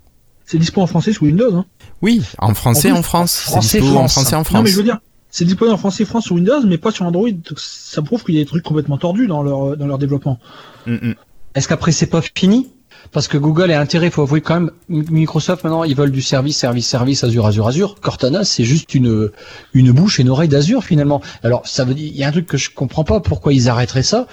C'est 0.44 0.58
dispo 0.58 0.80
en 0.80 0.86
français 0.86 1.12
sous 1.12 1.24
Windows. 1.24 1.52
Hein. 1.56 1.66
Oui, 2.02 2.22
en 2.38 2.54
français 2.54 2.92
En 2.92 2.98
en 2.98 3.02
France. 3.02 3.32
C'est 3.32 3.50
français, 3.50 3.80
dispo 3.80 3.96
en 3.96 4.06
français 4.08 4.36
en 4.36 4.38
Non, 4.38 4.44
France. 4.44 4.62
mais 4.62 4.70
je 4.70 4.76
veux 4.76 4.84
dire, 4.84 5.00
c'est 5.30 5.44
disponible 5.44 5.74
en 5.74 5.78
français 5.78 6.04
France 6.04 6.24
sur 6.24 6.36
Windows, 6.36 6.64
mais 6.64 6.78
pas 6.78 6.92
sur 6.92 7.04
Android. 7.04 7.28
Ça 7.56 8.00
prouve 8.02 8.22
qu'il 8.24 8.36
y 8.36 8.38
a 8.38 8.42
des 8.42 8.46
trucs 8.46 8.62
complètement 8.62 8.96
tordus 8.96 9.26
dans 9.26 9.42
leur 9.42 9.76
dans 9.76 9.86
leur 9.86 9.98
développement. 9.98 10.38
Mm, 10.86 10.94
mm. 10.94 11.14
Est-ce 11.56 11.68
qu'après 11.68 11.90
c'est 11.90 12.06
pas 12.06 12.20
fini? 12.22 12.70
Parce 13.12 13.28
que 13.28 13.38
Google 13.38 13.70
a 13.70 13.80
intérêt, 13.80 14.10
faut 14.10 14.22
avouer 14.22 14.42
quand 14.42 14.54
même, 14.54 14.70
Microsoft 14.88 15.64
maintenant 15.64 15.84
ils 15.84 15.96
veulent 15.96 16.10
du 16.10 16.20
service, 16.20 16.56
service, 16.56 16.86
service, 16.86 17.24
Azure, 17.24 17.46
Azure, 17.46 17.66
Azure. 17.66 17.94
Cortana 18.00 18.44
c'est 18.44 18.64
juste 18.64 18.94
une 18.94 19.30
une 19.72 19.90
bouche 19.90 20.20
et 20.20 20.22
une 20.22 20.28
oreille 20.28 20.48
d'Azure 20.48 20.84
finalement. 20.84 21.22
Alors 21.42 21.66
ça 21.66 21.84
veut 21.84 21.94
dire, 21.94 22.10
il 22.12 22.16
y 22.16 22.24
a 22.24 22.28
un 22.28 22.32
truc 22.32 22.46
que 22.46 22.58
je 22.58 22.68
comprends 22.70 23.04
pas, 23.04 23.20
pourquoi 23.20 23.54
ils 23.54 23.70
arrêteraient 23.70 24.02
ça? 24.02 24.26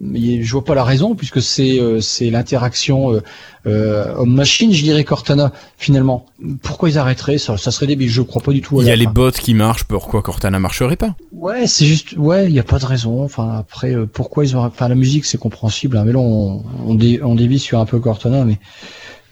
Je 0.00 0.50
vois 0.52 0.64
pas 0.64 0.74
la 0.74 0.84
raison 0.84 1.14
puisque 1.14 1.42
c'est 1.42 1.78
euh, 1.78 2.00
c'est 2.00 2.30
l'interaction 2.30 3.12
euh, 3.12 3.20
euh, 3.66 4.14
homme-machine, 4.16 4.72
je 4.72 4.82
dirais 4.82 5.04
Cortana 5.04 5.52
finalement. 5.76 6.26
Pourquoi 6.62 6.88
ils 6.88 6.98
arrêteraient? 6.98 7.38
Ça 7.38 7.56
Ça 7.58 7.70
serait 7.70 7.86
débile. 7.86 8.08
Je 8.08 8.22
crois 8.22 8.42
pas 8.42 8.52
du 8.52 8.60
tout. 8.62 8.80
à 8.80 8.82
Il 8.82 8.88
y 8.88 8.90
a 8.90 8.96
les 8.96 9.06
bots 9.06 9.30
qui 9.30 9.54
marchent, 9.54 9.84
pourquoi 9.84 10.22
Cortana 10.22 10.58
marcherait 10.58 10.96
pas? 10.96 11.14
Ouais, 11.32 11.66
c'est 11.66 11.86
juste, 11.86 12.14
ouais, 12.16 12.46
il 12.46 12.52
y 12.52 12.58
a 12.58 12.64
pas 12.64 12.78
de 12.78 12.86
raison. 12.86 13.22
Enfin, 13.22 13.56
après, 13.58 13.94
euh, 13.94 14.06
pourquoi 14.06 14.44
ils 14.44 14.56
ont, 14.56 14.64
enfin, 14.64 14.88
la 14.88 14.94
musique, 14.94 15.24
c'est 15.26 15.38
compréhensible. 15.38 15.96
hein, 15.96 16.04
mais 16.06 16.12
là, 16.12 16.18
on, 16.18 16.64
on, 16.86 16.94
dé- 16.94 17.20
on 17.22 17.34
dévie 17.34 17.58
sur 17.58 17.78
un 17.78 17.84
peu 17.86 18.00
Cortana, 18.00 18.44
mais, 18.44 18.58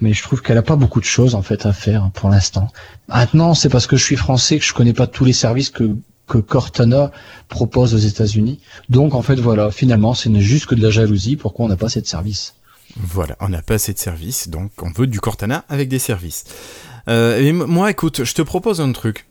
mais 0.00 0.12
je 0.12 0.22
trouve 0.22 0.42
qu'elle 0.42 0.58
a 0.58 0.62
pas 0.62 0.76
beaucoup 0.76 1.00
de 1.00 1.04
choses 1.06 1.34
en 1.34 1.42
fait 1.42 1.66
à 1.66 1.72
faire 1.72 2.04
hein, 2.04 2.10
pour 2.14 2.28
l'instant. 2.28 2.68
Maintenant, 3.08 3.54
c'est 3.54 3.68
parce 3.70 3.86
que 3.86 3.96
je 3.96 4.04
suis 4.04 4.16
français 4.16 4.58
que 4.58 4.64
je 4.64 4.74
connais 4.74 4.92
pas 4.92 5.06
tous 5.06 5.24
les 5.24 5.32
services 5.32 5.70
que 5.70 5.96
que 6.30 6.38
Cortana 6.38 7.10
propose 7.48 7.94
aux 7.94 7.98
États-Unis. 7.98 8.60
Donc, 8.88 9.14
en 9.14 9.22
fait, 9.22 9.34
voilà, 9.34 9.70
finalement, 9.70 10.14
c'est 10.14 10.32
juste 10.40 10.66
que 10.66 10.74
de 10.74 10.82
la 10.82 10.90
jalousie. 10.90 11.36
Pourquoi 11.36 11.66
on 11.66 11.68
n'a 11.68 11.76
pas 11.76 11.86
assez 11.86 12.00
de 12.00 12.06
services 12.06 12.54
Voilà, 12.96 13.36
on 13.40 13.48
n'a 13.48 13.60
pas 13.62 13.74
assez 13.74 13.92
de 13.92 13.98
services, 13.98 14.48
donc 14.48 14.70
on 14.80 14.90
veut 14.92 15.06
du 15.06 15.20
Cortana 15.20 15.64
avec 15.68 15.88
des 15.88 15.98
services. 15.98 16.44
Euh, 17.08 17.40
et 17.40 17.52
moi, 17.52 17.90
écoute, 17.90 18.24
je 18.24 18.34
te 18.34 18.42
propose 18.42 18.80
un 18.80 18.92
truc. 18.92 19.26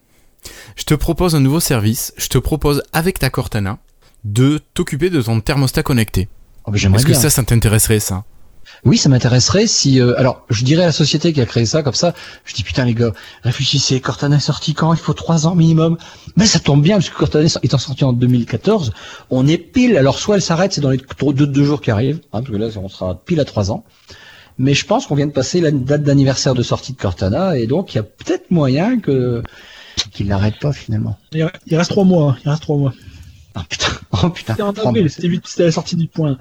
Je 0.75 0.83
te 0.83 0.93
propose 0.93 1.35
un 1.35 1.39
nouveau 1.39 1.59
service. 1.59 2.13
Je 2.17 2.27
te 2.27 2.37
propose, 2.37 2.83
avec 2.93 3.17
ta 3.17 3.29
Cortana, 3.29 3.79
de 4.25 4.59
t'occuper 4.73 5.09
de 5.09 5.21
ton 5.21 5.39
thermostat 5.39 5.83
connecté. 5.83 6.27
Oh, 6.65 6.71
J'aimerais 6.73 6.99
Est-ce 6.99 7.07
que 7.07 7.13
ça, 7.13 7.29
ça 7.29 7.43
t'intéresserait, 7.43 7.99
ça? 7.99 8.25
Oui, 8.85 8.97
ça 8.97 9.09
m'intéresserait 9.09 9.67
si. 9.67 9.99
euh, 9.99 10.17
alors, 10.17 10.45
je 10.49 10.63
dirais 10.63 10.83
à 10.83 10.87
la 10.87 10.91
société 10.91 11.33
qui 11.33 11.41
a 11.41 11.45
créé 11.45 11.65
ça 11.65 11.83
comme 11.83 11.93
ça. 11.93 12.13
Je 12.45 12.53
dis 12.53 12.63
putain 12.63 12.85
les 12.85 12.93
gars, 12.93 13.11
réfléchissez. 13.43 13.99
Cortana 13.99 14.37
est 14.37 14.39
sorti 14.39 14.73
quand? 14.73 14.93
Il 14.93 14.99
faut 14.99 15.13
trois 15.13 15.47
ans 15.47 15.55
minimum. 15.55 15.97
Mais 16.37 16.45
ça 16.45 16.59
tombe 16.59 16.81
bien 16.81 16.95
parce 16.97 17.09
que 17.09 17.17
Cortana 17.17 17.45
est 17.45 17.59
étant 17.63 17.77
sorti 17.77 18.03
en 18.05 18.13
2014, 18.13 18.93
on 19.29 19.47
est 19.47 19.57
pile. 19.57 19.97
Alors 19.97 20.17
soit 20.19 20.35
elle 20.35 20.41
s'arrête, 20.41 20.71
c'est 20.73 20.81
dans 20.81 20.91
les 20.91 21.01
deux, 21.33 21.45
deux 21.47 21.63
jours 21.63 21.81
qui 21.81 21.91
arrivent, 21.91 22.19
hein, 22.33 22.41
parce 22.41 22.49
que 22.49 22.55
là 22.55 22.67
on 22.77 22.87
sera 22.89 23.15
pile 23.15 23.39
à 23.39 23.45
trois 23.45 23.71
ans. 23.71 23.83
Mais 24.57 24.73
je 24.73 24.85
pense 24.85 25.05
qu'on 25.07 25.15
vient 25.15 25.27
de 25.27 25.31
passer 25.31 25.61
la 25.61 25.71
date 25.71 26.03
d'anniversaire 26.03 26.53
de 26.53 26.63
sortie 26.63 26.91
de 26.93 26.97
Cortana 26.97 27.57
et 27.57 27.65
donc 27.67 27.93
il 27.93 27.97
y 27.97 27.99
a 27.99 28.03
peut-être 28.03 28.51
moyen 28.51 28.99
que 28.99 29.41
qu'il 30.11 30.27
n'arrête 30.27 30.59
pas 30.59 30.71
finalement. 30.73 31.17
Il 31.33 31.41
re- 31.43 31.51
il 31.67 31.75
reste 31.77 31.91
trois 31.91 32.03
mois. 32.05 32.31
hein, 32.31 32.37
Il 32.45 32.49
reste 32.49 32.61
trois 32.61 32.77
mois. 32.77 32.93
Ah 33.55 33.63
putain, 33.67 33.87
oh 34.11 34.29
putain. 34.29 34.53
C'était 34.53 34.63
en 34.63 34.73
avril, 34.89 35.09
c'était 35.09 35.65
la 35.65 35.71
sortie 35.71 35.95
du 35.95 36.07
point. 36.07 36.37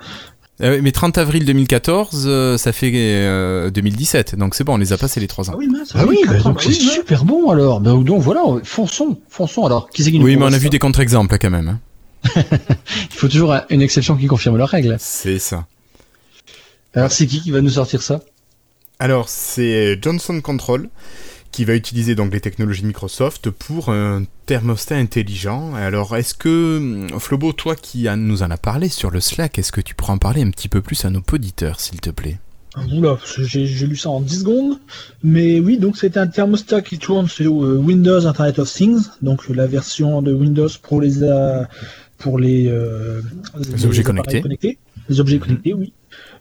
Euh, 0.61 0.75
oui, 0.77 0.81
Mais 0.83 0.91
30 0.93 1.19
avril 1.19 1.45
2014, 1.45 2.25
euh, 2.27 2.59
ça 2.59 2.73
fait 2.73 2.91
euh, 2.95 3.71
2017, 3.71 4.35
donc 4.35 4.55
c'est 4.57 4.65
bon, 4.65 4.75
on 4.75 4.77
les 4.79 4.93
a 4.93 4.99
passés 4.99 5.21
les 5.21 5.29
trois 5.29 5.49
ans. 5.51 5.53
Ah 5.55 5.59
oui, 5.59 5.69
mince. 5.69 5.93
Ah 5.95 6.05
oui, 6.07 6.19
bah, 6.27 6.39
donc 6.41 6.61
c'est 6.63 6.69
oui, 6.71 6.75
super 6.75 7.25
bon 7.25 7.51
alors. 7.51 7.81
Bah, 7.81 7.93
donc 7.93 8.21
voilà, 8.21 8.43
fonçons, 8.65 9.21
fonçons. 9.29 9.65
Alors 9.67 9.89
qui 9.91 10.03
qui 10.03 10.19
Oui, 10.19 10.37
mais 10.37 10.45
on 10.45 10.53
a 10.53 10.59
vu 10.59 10.69
des 10.69 10.79
contre-exemples 10.81 11.39
quand 11.39 11.51
même. 11.51 11.69
hein. 11.69 11.81
Il 12.35 13.15
faut 13.17 13.29
toujours 13.29 13.53
un- 13.55 13.65
une 13.71 13.83
exception 13.83 14.17
qui 14.17 14.27
confirme 14.27 14.57
la 14.57 14.67
règle. 14.67 14.97
C'est 14.99 15.39
ça. 15.39 15.67
Alors 16.95 17.13
c'est 17.13 17.27
qui 17.27 17.41
qui 17.41 17.51
va 17.53 17.61
nous 17.61 17.71
sortir 17.71 18.03
ça? 18.03 18.21
Alors, 19.01 19.29
c'est 19.29 19.97
Johnson 20.03 20.41
Control 20.41 20.89
qui 21.51 21.65
va 21.65 21.75
utiliser 21.75 22.15
donc 22.15 22.33
les 22.33 22.41
technologies 22.41 22.85
Microsoft 22.85 23.51
pour 23.51 23.89
un 23.89 24.25
thermostat 24.47 24.97
intelligent. 24.97 25.75
Alors, 25.75 26.17
est-ce 26.17 26.35
que, 26.35 27.07
Flobo, 27.19 27.53
toi 27.53 27.75
qui 27.75 28.07
nous 28.17 28.43
en 28.43 28.51
as 28.51 28.57
parlé 28.57 28.89
sur 28.89 29.11
le 29.11 29.21
Slack, 29.21 29.59
est-ce 29.59 29.73
que 29.73 29.81
tu 29.81 29.95
pourrais 29.95 30.13
en 30.13 30.19
parler 30.19 30.43
un 30.43 30.51
petit 30.51 30.69
peu 30.69 30.81
plus 30.81 31.05
à 31.05 31.11
nos 31.11 31.23
auditeurs, 31.33 31.81
s'il 31.81 32.01
te 32.01 32.11
plaît? 32.11 32.39
Oula, 32.93 33.19
j'ai 33.39 33.87
lu 33.87 33.97
ça 33.97 34.11
en 34.11 34.21
10 34.21 34.41
secondes. 34.41 34.79
Mais 35.23 35.59
oui, 35.59 35.79
donc 35.79 35.97
c'est 35.97 36.17
un 36.17 36.27
thermostat 36.27 36.83
qui 36.83 36.99
tourne 36.99 37.29
sur 37.29 37.65
euh, 37.65 37.77
Windows 37.77 38.27
Internet 38.27 38.59
of 38.59 38.73
Things, 38.73 39.05
donc 39.23 39.49
la 39.49 39.67
version 39.67 40.23
de 40.23 40.33
Windows 40.33 40.69
pour 40.83 41.01
les 41.01 41.23
euh, 41.23 41.65
pour 42.19 42.39
les, 42.39 42.69
euh, 42.69 43.23
Les 43.73 43.87
objets 43.87 44.03
connectés. 44.03 44.79
Les 45.09 45.21
objets 45.21 45.39
connectés, 45.39 45.73
oui. 45.73 45.93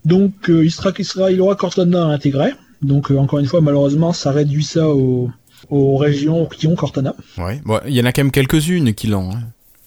Donc 0.06 0.50
euh, 0.50 0.66
il 0.66 0.72
sera, 0.72 0.92
il 0.98 1.06
sera, 1.06 1.32
il 1.32 1.40
aura 1.42 1.56
Cortana 1.56 2.06
intégré. 2.06 2.52
Donc 2.82 3.12
euh, 3.12 3.18
encore 3.18 3.40
une 3.40 3.46
fois, 3.48 3.62
malheureusement, 3.62 4.14
ça 4.14 4.32
réduit 4.32 4.64
ça 4.64 4.90
aux, 4.90 5.30
aux 5.70 5.98
régions 5.98 6.46
qui 6.46 6.68
ont 6.68 6.76
Cortana. 6.76 7.16
Ouais. 7.38 7.62
Bon, 7.66 7.80
il 7.88 7.94
y 7.94 8.02
en 8.02 8.06
a 8.06 8.12
quand 8.12 8.24
même 8.24 8.32
quelques-unes 8.32 8.94
qui 8.94 9.08
l'ont. 9.08 9.32
hein. 9.32 9.42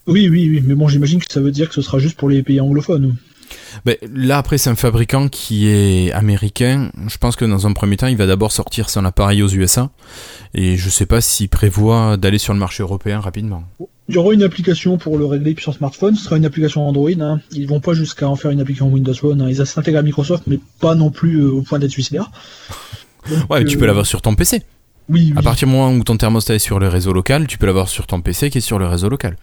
Oui, 0.06 0.28
oui, 0.28 0.48
oui. 0.50 0.62
Mais 0.64 0.74
bon, 0.74 0.88
j'imagine 0.88 1.20
que 1.20 1.30
ça 1.32 1.40
veut 1.40 1.52
dire 1.52 1.68
que 1.68 1.74
ce 1.74 1.82
sera 1.82 1.98
juste 1.98 2.16
pour 2.16 2.28
les 2.28 2.42
pays 2.42 2.60
anglophones. 2.60 3.14
Ben, 3.84 3.96
là, 4.14 4.38
après, 4.38 4.58
c'est 4.58 4.70
un 4.70 4.74
fabricant 4.76 5.28
qui 5.28 5.68
est 5.68 6.12
américain. 6.12 6.90
Je 7.08 7.18
pense 7.18 7.36
que 7.36 7.44
dans 7.44 7.66
un 7.66 7.72
premier 7.72 7.96
temps, 7.96 8.06
il 8.06 8.16
va 8.16 8.26
d'abord 8.26 8.52
sortir 8.52 8.90
son 8.90 9.04
appareil 9.04 9.42
aux 9.42 9.48
USA. 9.48 9.90
Et 10.54 10.76
je 10.76 10.88
sais 10.90 11.06
pas 11.06 11.20
s'il 11.20 11.48
prévoit 11.48 12.16
d'aller 12.16 12.38
sur 12.38 12.52
le 12.52 12.58
marché 12.58 12.82
européen 12.82 13.20
rapidement. 13.20 13.64
Il 14.08 14.16
y 14.16 14.18
aura 14.18 14.34
une 14.34 14.42
application 14.42 14.98
pour 14.98 15.18
le 15.18 15.24
régler 15.24 15.54
sur 15.58 15.72
smartphone, 15.72 16.16
ce 16.16 16.24
sera 16.24 16.36
une 16.36 16.44
application 16.44 16.86
Android. 16.86 17.10
Hein. 17.20 17.40
Ils 17.52 17.68
vont 17.68 17.78
pas 17.80 17.94
jusqu'à 17.94 18.28
en 18.28 18.34
faire 18.34 18.50
une 18.50 18.60
application 18.60 18.88
Windows 18.88 19.14
Phone. 19.14 19.40
Hein. 19.40 19.48
Ils 19.48 19.64
s'intègrent 19.66 19.98
à 19.98 20.02
Microsoft, 20.02 20.44
mais 20.48 20.58
pas 20.80 20.96
non 20.96 21.10
plus 21.10 21.36
euh, 21.42 21.50
au 21.52 21.62
point 21.62 21.78
d'être 21.78 21.92
suicidaire. 21.92 22.30
Donc, 23.30 23.50
Ouais, 23.50 23.60
mais 23.60 23.66
tu 23.66 23.76
euh, 23.76 23.80
peux 23.80 23.86
l'avoir 23.86 24.06
sur 24.06 24.20
ton 24.22 24.34
PC. 24.34 24.62
Oui, 25.08 25.32
À 25.36 25.38
oui. 25.38 25.44
partir 25.44 25.68
du 25.68 25.74
moment 25.74 25.92
où 25.92 26.02
ton 26.02 26.16
thermostat 26.16 26.54
est 26.54 26.58
sur 26.60 26.78
le 26.80 26.88
réseau 26.88 27.12
local, 27.12 27.46
tu 27.46 27.58
peux 27.58 27.66
l'avoir 27.66 27.88
sur 27.88 28.06
ton 28.06 28.20
PC 28.20 28.50
qui 28.50 28.58
est 28.58 28.62
sur 28.62 28.78
le 28.78 28.86
réseau 28.86 29.08
local. 29.08 29.36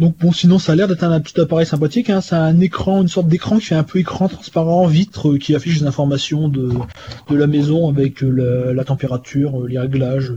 Donc 0.00 0.16
bon, 0.18 0.32
sinon 0.32 0.58
ça 0.58 0.72
a 0.72 0.74
l'air 0.76 0.88
d'être 0.88 1.04
un 1.04 1.20
petit 1.20 1.38
appareil 1.40 1.66
sympathique. 1.66 2.08
Hein. 2.10 2.20
C'est 2.22 2.34
un 2.34 2.58
écran, 2.60 3.02
une 3.02 3.08
sorte 3.08 3.28
d'écran 3.28 3.58
qui 3.58 3.66
fait 3.66 3.74
un 3.74 3.82
peu 3.82 3.98
écran 3.98 4.28
transparent, 4.28 4.86
vitre, 4.86 5.32
euh, 5.32 5.38
qui 5.38 5.54
affiche 5.54 5.78
des 5.80 5.86
informations 5.86 6.48
de, 6.48 6.70
de 7.28 7.36
la 7.36 7.46
maison 7.46 7.88
avec 7.88 8.22
euh, 8.24 8.30
la, 8.66 8.72
la 8.72 8.84
température, 8.84 9.60
euh, 9.62 9.68
les 9.68 9.78
réglages 9.78 10.32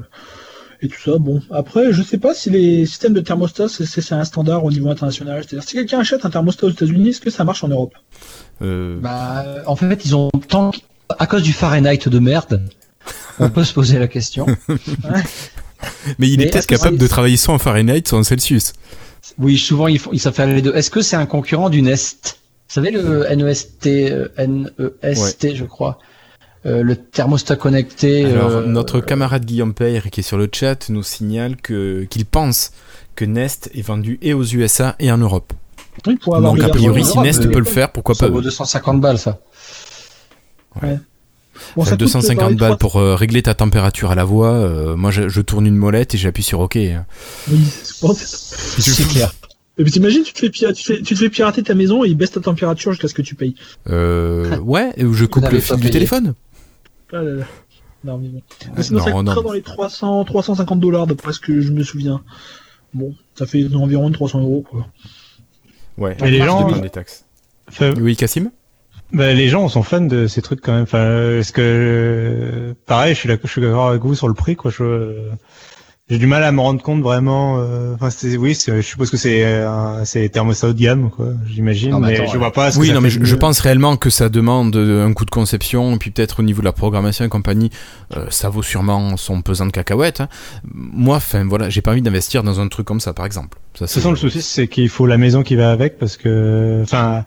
et 0.82 0.90
tout 0.90 1.00
ça. 1.04 1.18
Bon, 1.18 1.42
après, 1.50 1.94
je 1.94 2.04
sais 2.04 2.18
pas 2.18 2.34
si 2.34 2.50
les 2.50 2.86
systèmes 2.86 3.14
de 3.14 3.22
thermostat 3.22 3.70
c'est- 3.70 3.86
c'est 3.86 4.02
c'est 4.02 4.16
un 4.16 4.26
standard 4.26 4.66
au 4.66 4.72
niveau 4.72 4.90
international. 4.90 5.42
C'est-à-dire 5.48 5.68
si 5.68 5.76
quelqu'un 5.78 6.00
achète 6.00 6.26
un 6.26 6.30
thermostat 6.30 6.68
aux 6.68 6.72
États-Unis, 6.72 7.10
est-ce 7.10 7.22
que 7.22 7.30
ça 7.32 7.46
marche 7.46 7.64
en 7.64 7.70
Europe? 7.70 7.94
Euh, 8.62 9.00
Bah, 9.02 9.46
en 9.66 9.78
fait, 9.78 10.04
ils 10.06 10.14
ont 10.16 10.30
tant 10.50 10.72
à 11.20 11.26
cause 11.26 11.42
du 11.44 11.54
Fahrenheit 11.54 12.10
de 12.10 12.20
merde. 12.20 12.62
On 13.40 13.50
peut 13.50 13.64
se 13.64 13.74
poser 13.74 13.98
la 13.98 14.08
question. 14.10 14.46
mais 16.20 16.30
il 16.30 16.42
est 16.42 16.50
peut-être 16.50 16.68
capable 16.68 16.98
de 16.98 17.08
travailler 17.08 17.38
soit 17.38 17.54
en 17.54 17.60
Fahrenheit, 17.60 18.04
soit 18.08 18.20
en 18.20 18.24
Celsius. 18.24 18.74
Oui, 19.38 19.58
souvent 19.58 19.88
ils, 19.88 20.00
font, 20.00 20.12
ils 20.14 20.20
savent 20.20 20.34
faire 20.34 20.48
les 20.48 20.62
deux. 20.62 20.76
Est-ce 20.76 20.92
que 20.92 21.02
c'est 21.02 21.16
un 21.16 21.26
concurrent 21.26 21.70
du 21.70 21.82
Nest 21.82 22.40
Vous 22.68 22.74
savez 22.74 22.92
le 22.92 23.26
NEST, 23.36 23.88
euh, 23.88 24.28
NEST, 24.38 25.56
je 25.56 25.66
crois, 25.66 26.00
Euh, 26.66 26.82
le 26.82 26.96
thermostat 26.96 27.58
connecté. 27.58 28.26
Alors, 28.26 28.52
euh, 28.52 28.66
notre 28.66 29.02
camarade 29.02 29.44
Guillaume 29.44 29.74
Peyre, 29.74 30.10
qui 30.10 30.22
est 30.22 30.24
sur 30.24 30.38
le 30.38 30.48
chat, 30.50 30.90
nous 30.90 31.04
signale 31.04 31.58
que 31.58 32.06
qu'il 32.10 32.26
pense 32.26 32.72
que 33.16 33.26
Nest 33.26 33.70
est 33.74 33.82
vendu 33.82 34.18
et 34.22 34.34
aux 34.34 34.46
USA 34.46 34.96
et 35.00 35.12
en 35.12 35.18
Europe. 35.18 35.52
Oui, 36.08 36.16
pour 36.16 36.38
avoir 36.38 36.54
Donc, 36.54 36.64
a 36.64 36.70
priori, 36.70 37.04
si 37.04 37.20
Nest 37.20 37.52
peut 37.52 37.60
le 37.60 37.66
faire, 37.66 37.92
pourquoi 37.92 38.16
ça 38.16 38.28
pas 38.28 38.32
vaut 38.32 38.40
eux 38.40 38.44
250 38.44 39.02
balles, 39.02 39.20
ça. 39.20 39.42
Bon, 41.76 41.82
Enfin, 41.84 41.92
ça 41.92 41.96
coûte 41.96 42.00
250 42.02 42.38
dans 42.44 42.50
les 42.50 42.56
balles 42.56 42.70
300. 42.72 42.78
pour 42.78 42.98
euh, 42.98 43.16
régler 43.16 43.42
ta 43.44 43.54
température 43.54 44.12
à 44.12 44.16
la 44.16 44.24
voix. 44.24 44.52
euh, 44.52 44.96
moi, 44.96 45.12
je, 45.12 45.30
je 45.30 45.42
tourne 45.42 45.66
une 45.68 45.76
molette 45.76 46.16
et 46.16 46.18
j'appuie 46.18 46.44
sur 46.44 46.60
OK. 46.60 46.76
Oui, 46.76 47.60
c'est 47.66 49.08
clair. 49.08 49.34
Et 49.78 49.84
puis 49.84 49.92
t'imagines, 49.92 50.24
tu 50.24 50.34
te 50.34 50.40
fais 50.40 50.50
pirater, 50.52 50.76
tu, 50.76 50.84
te 50.84 50.94
fais- 50.94 51.02
tu 51.02 51.14
te 51.16 51.20
fais 51.20 51.30
pirater 51.30 51.64
ta 51.64 51.74
maison 51.74 52.04
et 52.04 52.10
il 52.10 52.16
baisse 52.16 52.32
ta 52.32 52.40
température 52.40 52.92
jusqu'à 52.92 53.08
ce 53.08 53.14
que 53.16 53.24
tu 53.24 53.34
payes. 53.36 53.56
Euh, 53.90 54.58
ouais, 54.60 54.92
ou 55.04 55.14
je 55.14 55.26
coupe 55.26 55.50
le 55.50 55.60
fil 55.60 55.78
du 55.78 55.90
téléphone. 55.90 56.34
Ah 57.12 57.22
là 57.22 57.32
là. 57.38 57.46
Non, 58.04 58.18
mais 58.18 58.28
bon. 58.28 58.42
Mais 58.76 58.84
sinon, 58.84 59.00
non, 59.00 59.06
ça 59.06 59.12
coûtera 59.14 59.36
non. 59.36 59.42
dans 59.44 59.54
les 59.54 59.62
300, 59.62 60.26
350 60.26 60.80
dollars 60.80 61.08
d'après 61.08 61.34
ce 61.34 61.40
que 61.40 61.62
je 61.62 61.72
me 61.72 61.84
souviens. 61.84 62.22
Bon, 62.94 63.16
ça 63.34 63.46
fait 63.48 63.66
environ 63.74 64.12
300 64.12 64.42
euros, 64.42 64.64
quoi. 64.70 64.88
Ouais. 65.98 66.18
Mais 66.22 66.30
les 66.30 66.40
gens- 66.44 66.70
des 66.80 66.90
taxes. 66.90 67.26
Enfin, 67.70 67.94
Oui, 68.00 68.16
Cassim 68.16 68.52
bah, 69.14 69.32
les 69.34 69.48
gens 69.48 69.68
sont 69.70 69.84
fans 69.84 70.02
de 70.02 70.28
ces 70.28 70.42
trucs 70.42 70.62
quand 70.62 70.74
même. 70.74 70.84
Enfin, 70.84 70.98
euh, 71.00 71.40
est-ce 71.40 71.54
que 71.54 71.62
euh, 71.62 72.74
pareil, 72.86 73.14
je 73.14 73.20
suis 73.20 73.28
d'accord, 73.28 73.46
je 73.48 73.52
suis 73.52 73.62
d'accord 73.62 73.88
avec 73.90 74.02
vous 74.02 74.16
sur 74.16 74.28
le 74.28 74.34
prix, 74.34 74.56
quoi. 74.56 74.72
Je, 74.72 74.84
euh, 74.84 75.30
j'ai 76.10 76.18
du 76.18 76.28
mal 76.28 76.44
à 76.44 76.52
me 76.52 76.60
rendre 76.60 76.82
compte 76.82 77.02
vraiment. 77.02 77.60
euh, 77.60 77.94
Enfin, 77.96 78.10
c'est, 78.10 78.36
oui, 78.36 78.56
c'est- 78.56 78.76
je 78.76 78.82
suppose 78.82 79.10
que 79.10 79.16
c'est, 79.18 79.46
euh, 79.46 80.04
c'est 80.04 80.28
thermostat 80.30 80.68
haut 80.68 80.74
de 80.74 80.80
gamme, 80.80 81.10
quoi. 81.10 81.28
J'imagine, 81.48 81.92
Non, 81.92 82.00
mais 82.00 82.28
je 82.28 82.38
vois 82.38 82.52
pas. 82.52 82.72
Ce 82.72 82.80
Oui, 82.80 82.92
non, 82.92 83.00
mais 83.02 83.10
je, 83.10 83.36
pense 83.36 83.60
réellement 83.62 83.96
que 83.96 84.10
ça 84.10 84.28
demande 84.30 84.76
un 84.76 85.14
coût 85.14 85.26
de 85.26 85.32
conception, 85.32 85.94
et 85.96 85.98
puis 85.98 86.12
peut-être 86.12 86.42
au 86.42 86.44
niveau 86.44 86.60
de 86.62 86.66
la 86.66 86.74
programmation 86.74 87.24
et 87.24 87.30
compagnie, 87.30 87.70
euh, 88.18 88.26
ça 88.32 88.50
vaut 88.50 88.64
sûrement 88.64 89.16
son 89.16 89.42
pesant 89.42 89.66
de 89.66 89.72
cacahuètes. 89.72 90.20
hein. 90.22 90.28
Moi, 90.74 91.16
enfin, 91.18 91.46
voilà, 91.48 91.70
j'ai 91.70 91.82
pas 91.82 91.92
envie 91.92 92.02
d'investir 92.02 92.44
dans 92.44 92.60
un 92.60 92.68
truc 92.68 92.86
comme 92.86 93.00
ça, 93.00 93.14
par 93.14 93.26
exemple. 93.26 93.58
Ça, 93.74 93.86
De 93.86 93.90
toute 93.90 93.96
façon, 93.96 94.12
le 94.12 94.18
souci, 94.18 94.42
c'est 94.42 94.68
qu'il 94.68 94.90
faut 94.90 95.08
la 95.08 95.18
maison 95.18 95.42
qui 95.42 95.56
va 95.56 95.72
avec 95.72 95.98
parce 95.98 96.18
que, 96.18 96.82
enfin, 96.84 97.24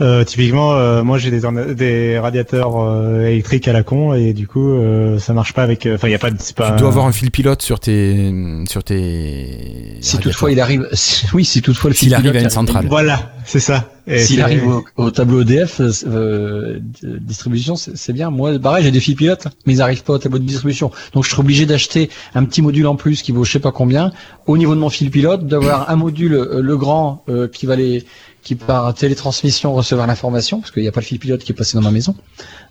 euh, 0.00 0.24
typiquement, 0.24 0.74
euh, 0.74 1.02
moi, 1.02 1.16
j'ai 1.18 1.30
des, 1.30 1.40
des 1.74 2.18
radiateurs 2.18 2.80
euh, 2.82 3.22
électriques 3.26 3.66
à 3.68 3.72
la 3.72 3.82
con 3.82 4.12
et 4.12 4.32
du 4.34 4.46
coup, 4.46 4.72
euh, 4.74 5.18
ça 5.18 5.32
marche 5.32 5.52
pas 5.54 5.62
avec. 5.62 5.86
Enfin, 5.86 6.08
il 6.08 6.12
y 6.12 6.14
a 6.14 6.18
pas 6.18 6.30
de. 6.30 6.36
c'est 6.38 6.48
tu 6.48 6.54
pas- 6.54 6.72
dois 6.72 6.88
avoir 6.88 7.06
un 7.06 7.12
fil 7.12 7.30
pilote 7.30 7.62
sur 7.62 7.80
tes, 7.80 8.32
sur 8.68 8.84
tes. 8.84 9.96
Si 10.00 10.18
toutefois 10.18 10.52
il 10.52 10.60
arrive, 10.60 10.86
oui, 11.34 11.44
si 11.44 11.62
toutefois 11.62 11.90
le 11.90 11.96
S'il 11.96 12.08
fil 12.08 12.14
arrive 12.14 12.26
à 12.28 12.30
pilote 12.32 12.44
une 12.44 12.50
centrale. 12.50 12.86
Voilà, 12.88 13.32
C'est 13.44 13.60
ça. 13.60 13.88
S'il 14.18 14.40
arrive 14.40 14.68
au, 14.68 14.84
au 14.96 15.10
tableau 15.10 15.40
EDF 15.42 15.80
euh, 15.80 15.90
euh, 16.06 16.78
distribution, 17.02 17.74
c'est 17.74 17.96
c'est 17.96 18.12
bien. 18.12 18.30
Moi, 18.30 18.56
pareil, 18.58 18.84
j'ai 18.84 18.92
des 18.92 19.00
fils 19.00 19.16
pilotes, 19.16 19.48
mais 19.66 19.72
ils 19.72 19.78
n'arrivent 19.78 20.04
pas 20.04 20.12
au 20.12 20.18
tableau 20.18 20.38
de 20.38 20.44
distribution. 20.44 20.92
Donc, 21.12 21.24
je 21.24 21.30
serais 21.30 21.40
obligé 21.40 21.66
d'acheter 21.66 22.08
un 22.36 22.44
petit 22.44 22.62
module 22.62 22.86
en 22.86 22.94
plus 22.94 23.22
qui 23.22 23.32
vaut 23.32 23.42
je 23.44 23.50
sais 23.50 23.58
pas 23.58 23.72
combien. 23.72 24.12
Au 24.46 24.56
niveau 24.58 24.74
de 24.76 24.80
mon 24.80 24.90
fil 24.90 25.10
pilote, 25.10 25.46
d'avoir 25.48 25.90
un 25.90 25.96
module 25.96 26.34
euh, 26.34 26.60
le 26.62 26.76
grand 26.76 27.24
euh, 27.28 27.48
qui 27.48 27.66
va 27.66 27.74
les 27.74 28.04
qui 28.46 28.54
par 28.54 28.94
télétransmission 28.94 29.74
recevoir 29.74 30.06
l'information, 30.06 30.60
parce 30.60 30.70
qu'il 30.70 30.82
n'y 30.82 30.88
a 30.88 30.92
pas 30.92 31.00
le 31.00 31.06
fil 31.06 31.18
pilote 31.18 31.42
qui 31.42 31.50
est 31.50 31.54
passé 31.54 31.76
dans 31.76 31.82
ma 31.82 31.90
maison. 31.90 32.14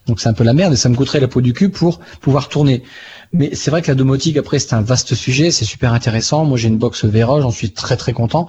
Donc 0.08 0.22
c'est 0.22 0.30
un 0.30 0.34
peu 0.34 0.46
la 0.46 0.54
merde 0.54 0.72
et 0.72 0.78
ça 0.78 0.88
me 0.88 0.96
coûterait 0.96 1.20
la 1.20 1.28
peau 1.28 1.42
du 1.42 1.52
cul 1.52 1.70
pour 1.70 2.00
pouvoir 2.22 2.48
tourner. 2.48 2.82
Mais 3.34 3.54
c'est 3.56 3.72
vrai 3.72 3.82
que 3.82 3.90
la 3.90 3.96
domotique, 3.96 4.38
après, 4.38 4.60
c'est 4.60 4.74
un 4.74 4.82
vaste 4.82 5.16
sujet, 5.16 5.52
c'est 5.52 5.66
super 5.66 5.92
intéressant. 5.92 6.46
Moi, 6.46 6.58
j'ai 6.58 6.70
une 6.70 6.78
box 6.78 7.04
Vera, 7.04 7.42
j'en 7.42 7.52
suis 7.52 7.72
très 7.72 7.98
très 7.98 8.14
content. 8.14 8.48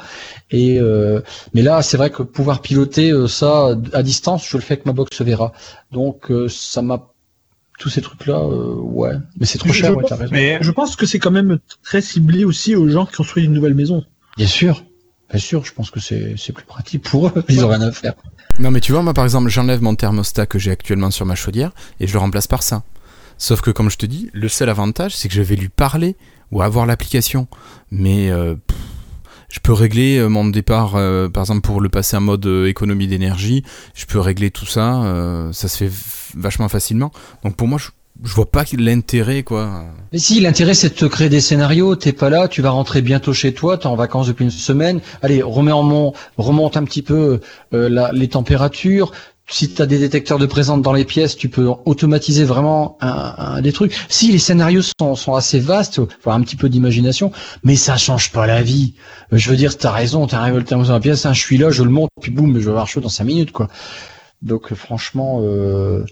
Et 0.53 0.79
euh, 0.79 1.21
mais 1.55 1.63
là, 1.63 1.83
c'est 1.83 1.97
vrai 1.97 2.11
que 2.11 2.23
pouvoir 2.23 2.63
piloter 2.63 3.11
euh, 3.11 3.27
ça 3.27 3.71
à 3.93 4.03
distance, 4.05 4.47
je 4.49 4.57
le 4.57 4.63
fais 4.63 4.75
avec 4.75 4.87
ma 4.87 4.93
box 4.93 5.21
Vera. 5.23 5.53
Donc 5.91 6.31
euh, 6.31 6.47
ça 6.49 6.81
m'a 6.83 7.09
tous 7.81 7.89
ces 7.89 8.03
trucs-là, 8.03 8.37
euh, 8.39 8.75
ouais. 8.81 9.15
Mais 9.41 9.47
c'est 9.47 9.59
trop 9.59 9.73
cher, 9.73 9.91
je 9.91 9.97
ouais, 9.97 10.03
pense- 10.03 10.13
raison. 10.19 10.33
Mais 10.33 10.59
Je 10.61 10.71
pense 10.71 10.95
que 10.95 11.07
c'est 11.07 11.19
quand 11.19 11.33
même 11.33 11.59
très 11.83 12.01
ciblé 12.03 12.45
aussi 12.45 12.77
aux 12.77 12.89
gens 12.89 13.05
qui 13.07 13.15
construisent 13.17 13.47
une 13.47 13.53
nouvelle 13.53 13.75
maison. 13.75 14.05
Bien 14.37 14.47
sûr, 14.47 14.85
bien 15.31 15.39
sûr, 15.39 15.65
je 15.65 15.73
pense 15.73 15.91
que 15.91 16.01
c'est 16.01 16.53
plus 16.53 16.65
pratique 16.65 17.03
pour 17.03 17.29
eux. 17.29 17.45
Ils 17.49 17.65
ont 17.65 17.69
rien 17.69 17.81
à 17.81 17.93
faire. 17.93 18.15
Non, 18.59 18.71
mais 18.71 18.81
tu 18.81 18.93
vois, 18.93 19.03
moi 19.03 19.15
par 19.15 19.25
exemple, 19.25 19.49
j'enlève 19.49 19.83
mon 19.83 19.95
thermostat 19.95 20.47
que 20.47 20.59
j'ai 20.59 20.71
actuellement 20.71 21.11
sur 21.11 21.27
ma 21.27 21.35
chaudière 21.35 21.73
et 22.01 22.07
je 22.07 22.13
le 22.13 22.19
remplace 22.19 22.47
par 22.47 22.63
ça. 22.63 22.83
Sauf 23.39 23.61
que, 23.61 23.71
comme 23.71 23.91
je 23.91 23.99
te 23.99 24.07
dis, 24.07 24.31
le 24.33 24.49
seul 24.49 24.71
avantage, 24.71 25.15
c'est 25.15 25.29
que 25.29 25.35
je 25.35 25.43
vais 25.43 25.57
lui 25.57 25.69
parler 25.69 26.17
ou 26.53 26.63
avoir 26.63 26.87
l'application. 26.87 27.49
Mais 27.91 28.31
euh, 28.31 28.55
je 29.49 29.61
peux 29.61 29.73
régler 29.73 30.19
euh, 30.19 30.29
mon 30.29 30.45
départ, 30.47 30.97
euh, 30.97 31.29
par 31.29 31.45
exemple, 31.45 31.61
pour 31.61 31.81
le 31.81 31.89
passer 31.89 32.17
en 32.17 32.21
mode 32.21 32.45
euh, 32.47 32.67
économie 32.67 33.07
d'énergie. 33.07 33.65
Je 33.95 34.05
peux 34.07 34.19
régler 34.19 34.51
tout 34.51 34.67
ça. 34.67 35.51
ça 35.53 35.69
se 35.69 35.77
fait 35.77 35.91
vachement 36.37 36.69
facilement. 36.69 37.13
Donc 37.45 37.57
pour 37.57 37.69
moi, 37.69 37.79
je, 37.79 37.89
je 38.25 38.33
vois 38.35 38.51
pas 38.51 38.65
l'intérêt, 38.79 39.43
quoi. 39.43 39.85
Mais 40.13 40.19
si, 40.19 40.41
l'intérêt 40.41 40.75
c'est 40.75 40.89
de 40.91 40.95
te 40.95 41.05
créer 41.07 41.29
des 41.29 41.41
scénarios, 41.41 41.97
t'es 41.97 42.13
pas 42.13 42.31
là, 42.31 42.49
tu 42.49 42.63
vas 42.63 42.71
rentrer 42.71 43.03
bientôt 43.03 43.33
chez 43.33 43.53
toi, 43.55 43.79
t'es 43.79 43.87
en 43.87 43.97
vacances 43.97 44.27
depuis 44.29 44.45
une 44.45 44.51
semaine, 44.51 45.01
allez, 45.23 45.43
remets 45.43 45.73
en 45.73 45.83
mon, 45.83 46.13
remonte 46.39 46.77
un 46.77 46.85
petit 46.85 47.03
peu 47.03 47.41
euh, 47.75 47.89
la- 47.89 48.13
les 48.13 48.29
températures, 48.29 49.13
si 49.49 49.69
t'as 49.71 49.87
des 49.87 49.99
détecteurs 50.01 50.39
de 50.41 50.47
présence 50.47 50.83
dans 50.83 50.93
les 50.93 51.05
pièces, 51.05 51.37
tu 51.37 51.49
peux 51.49 51.69
automatiser 51.85 52.43
vraiment 52.45 52.99
un, 53.01 53.35
un- 53.39 53.61
des 53.61 53.73
trucs. 53.73 53.95
Si 54.09 54.33
les 54.33 54.39
scénarios 54.41 54.83
sont, 54.99 55.15
sont 55.15 55.35
assez 55.35 55.61
vastes, 55.61 56.01
faut 56.21 56.31
un 56.33 56.41
petit 56.41 56.57
peu 56.57 56.69
d'imagination, 56.69 57.31
mais 57.63 57.77
ça 57.77 57.97
change 57.97 58.33
pas 58.33 58.47
la 58.49 58.63
vie. 58.63 58.95
Euh, 59.33 59.37
Je 59.37 59.49
veux 59.51 59.57
dire, 59.57 59.77
t'as 59.79 59.93
raison, 59.93 60.27
t'arrives 60.27 60.65
dans 60.65 60.83
la 60.83 61.01
pièce, 61.01 61.27
hein, 61.27 61.33
je 61.33 61.41
suis 61.41 61.59
là, 61.59 61.71
je 61.71 61.85
le 61.85 61.91
monte, 61.91 62.11
puis 62.21 62.33
boum, 62.33 62.55
je 62.59 62.65
vais 62.65 62.71
avoir 62.71 62.89
chaud 62.89 63.01
dans 63.01 63.09
cinq 63.09 63.25
minutes, 63.25 63.53
quoi. 63.53 63.69
Donc 64.43 64.73
euh, 64.73 64.75
franchement, 64.75 65.41
euh, 65.43 66.05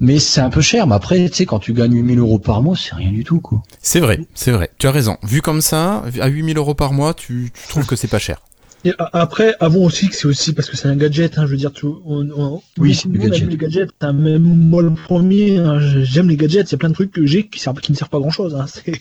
mais 0.00 0.18
c'est 0.18 0.40
un 0.40 0.50
peu 0.50 0.60
cher. 0.60 0.86
Mais 0.86 0.94
après, 0.94 1.28
tu 1.28 1.34
sais, 1.36 1.46
quand 1.46 1.58
tu 1.58 1.72
gagnes 1.72 1.94
8000 1.94 2.18
euros 2.18 2.38
par 2.38 2.62
mois, 2.62 2.76
c'est 2.76 2.94
rien 2.94 3.10
du 3.12 3.24
tout, 3.24 3.40
quoi. 3.40 3.62
C'est 3.80 4.00
vrai, 4.00 4.20
c'est 4.34 4.52
vrai. 4.52 4.70
Tu 4.78 4.86
as 4.86 4.90
raison. 4.92 5.16
Vu 5.22 5.40
comme 5.42 5.60
ça, 5.60 6.04
à 6.20 6.28
8000 6.28 6.56
euros 6.58 6.74
par 6.74 6.92
mois, 6.92 7.14
tu, 7.14 7.50
tu 7.54 7.68
trouves 7.68 7.86
que 7.86 7.96
c'est 7.96 8.08
pas 8.08 8.18
cher. 8.18 8.40
Et 8.84 8.92
après, 9.14 9.54
avons 9.58 9.84
aussi 9.84 10.08
que 10.08 10.14
c'est 10.14 10.28
aussi 10.28 10.52
parce 10.52 10.70
que 10.70 10.76
c'est 10.76 10.86
un 10.86 10.94
gadget, 10.94 11.38
hein, 11.38 11.46
je 11.46 11.50
veux 11.50 11.56
dire, 11.56 11.72
tout, 11.72 12.02
on, 12.06 12.28
on- 12.36 12.62
Oui, 12.78 12.94
c'est 12.94 13.06
aime 13.08 13.16
gadget. 13.16 13.48
les 13.48 13.56
gadgets, 13.56 13.90
hein, 14.00 14.12
même 14.12 14.42
moi 14.42 14.80
le 14.80 14.92
premier, 14.94 15.58
hein, 15.58 15.80
j'aime 16.04 16.28
les 16.28 16.36
gadgets, 16.36 16.70
il 16.70 16.72
y 16.72 16.74
a 16.76 16.78
plein 16.78 16.90
de 16.90 16.94
trucs 16.94 17.10
que 17.10 17.26
j'ai 17.26 17.48
qui, 17.48 17.58
servent, 17.58 17.80
qui 17.80 17.90
ne 17.90 17.96
servent 17.96 18.10
pas 18.10 18.20
grand 18.20 18.30
chose. 18.30 18.54
Hein, 18.54 18.66
c'est, 18.72 18.92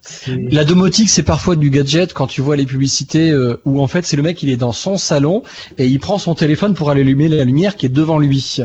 c'est- 0.00 0.50
La 0.50 0.64
domotique, 0.64 1.10
c'est 1.10 1.24
parfois 1.24 1.56
du 1.56 1.68
gadget 1.68 2.14
quand 2.14 2.26
tu 2.26 2.40
vois 2.40 2.56
les 2.56 2.64
publicités 2.64 3.32
euh, 3.32 3.60
où 3.66 3.82
en 3.82 3.86
fait 3.86 4.06
c'est 4.06 4.16
le 4.16 4.22
mec 4.22 4.42
il 4.42 4.48
est 4.48 4.56
dans 4.56 4.72
son 4.72 4.96
salon 4.96 5.42
et 5.76 5.88
il 5.88 5.98
prend 6.00 6.16
son 6.18 6.34
téléphone 6.34 6.72
pour 6.72 6.88
allumer 6.88 7.28
la 7.28 7.44
lumière 7.44 7.76
qui 7.76 7.84
est 7.84 7.90
devant 7.90 8.18
lui. 8.18 8.58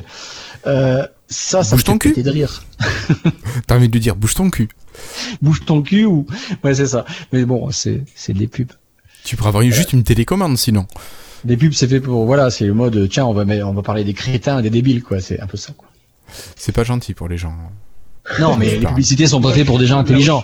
Euh, 0.65 1.06
ça, 1.30 1.63
ça 1.63 1.76
Bouge 1.76 1.82
me 1.84 1.86
ton 1.86 1.98
cul. 1.98 2.13
de 2.24 2.30
rire. 2.30 2.63
T'as 3.68 3.76
envie 3.76 3.88
de 3.88 3.94
lui 3.94 4.00
dire, 4.00 4.15
bouge 4.15 4.34
ton 4.36 4.50
cul. 4.50 4.70
Bouge 5.42 5.62
ton 5.65 5.82
cul 5.82 6.06
ou 6.06 6.26
ouais 6.63 6.74
c'est 6.74 6.88
ça. 6.88 7.06
Mais 7.32 7.46
bon, 7.46 7.70
c'est 7.72 8.04
c'est 8.15 8.34
des 8.34 8.48
pubs. 8.48 8.72
Tu 9.24 9.36
pourrais 9.36 9.50
avoir 9.50 9.62
une- 9.63 9.72
juste 9.72 9.94
une 9.94 10.04
télécommande 10.04 10.58
sinon. 10.58 10.88
Des 11.46 11.56
pubs 11.56 11.74
c'est 11.74 11.88
fait 11.88 12.00
pour 12.02 12.26
voilà, 12.26 12.50
c'est 12.50 12.65
le 12.65 12.74
mode 12.74 13.08
tiens 13.10 13.26
on 13.26 13.34
va 13.34 13.46
mettre- 13.46 13.68
on 13.68 13.74
va 13.74 13.82
parler 13.82 14.04
des 14.04 14.13
crétins, 14.13 14.62
des 14.62 14.70
débiles 14.70 15.04
quoi. 15.04 15.22
C'est 15.22 15.39
un 15.39 15.48
peu 15.48 15.58
ça 15.58 15.72
quoi. 15.78 15.88
C'est 16.56 16.72
pas 16.74 16.84
gentil 16.84 17.13
pour 17.13 17.28
les 17.30 17.38
gens. 17.38 17.54
Non 18.39 18.58
mais 18.58 18.78
les 18.78 18.86
publicités 18.86 19.28
sont 19.28 19.42
pas 19.42 19.54
faites 19.54 19.65
pour 19.68 19.80
des 19.80 19.86
gens 19.88 20.00
intelligents. 20.00 20.44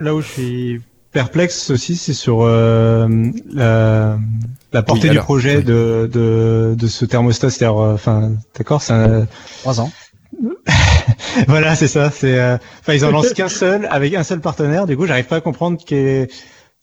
là 0.00 0.14
où 0.14 0.20
je 0.20 0.26
suis 0.28 0.80
perplexe 1.12 1.70
aussi, 1.70 1.94
c'est 1.96 2.12
sur 2.12 2.40
euh, 2.42 3.06
la, 3.52 4.18
la 4.72 4.82
portée 4.82 5.08
Oui, 5.10 5.14
du 5.14 5.20
projet 5.20 5.58
oui. 5.58 5.64
de, 5.64 6.10
de, 6.12 6.74
de 6.76 6.86
ce 6.88 7.04
thermostat. 7.04 7.50
C'est-à-dire, 7.50 7.78
euh, 7.80 7.94
enfin, 7.94 8.32
d'accord, 8.58 8.82
c'est 8.82 8.94
un- 8.94 9.28
Trois 9.60 9.80
ans. 9.80 9.92
voilà, 11.48 11.74
c'est 11.76 11.88
ça. 11.88 12.10
C'est, 12.10 12.38
euh, 12.38 12.56
enfin, 12.80 12.94
ils 12.94 13.04
en 13.04 13.10
lancent 13.10 13.32
qu'un 13.32 13.48
seul 13.48 13.86
avec 13.90 14.14
un 14.14 14.22
seul 14.22 14.40
partenaire. 14.40 14.86
Du 14.86 14.96
coup, 14.96 15.06
j'arrive 15.06 15.26
pas 15.26 15.36
à 15.36 15.40
comprendre 15.40 15.78
quelle 15.84 16.06
est, 16.06 16.30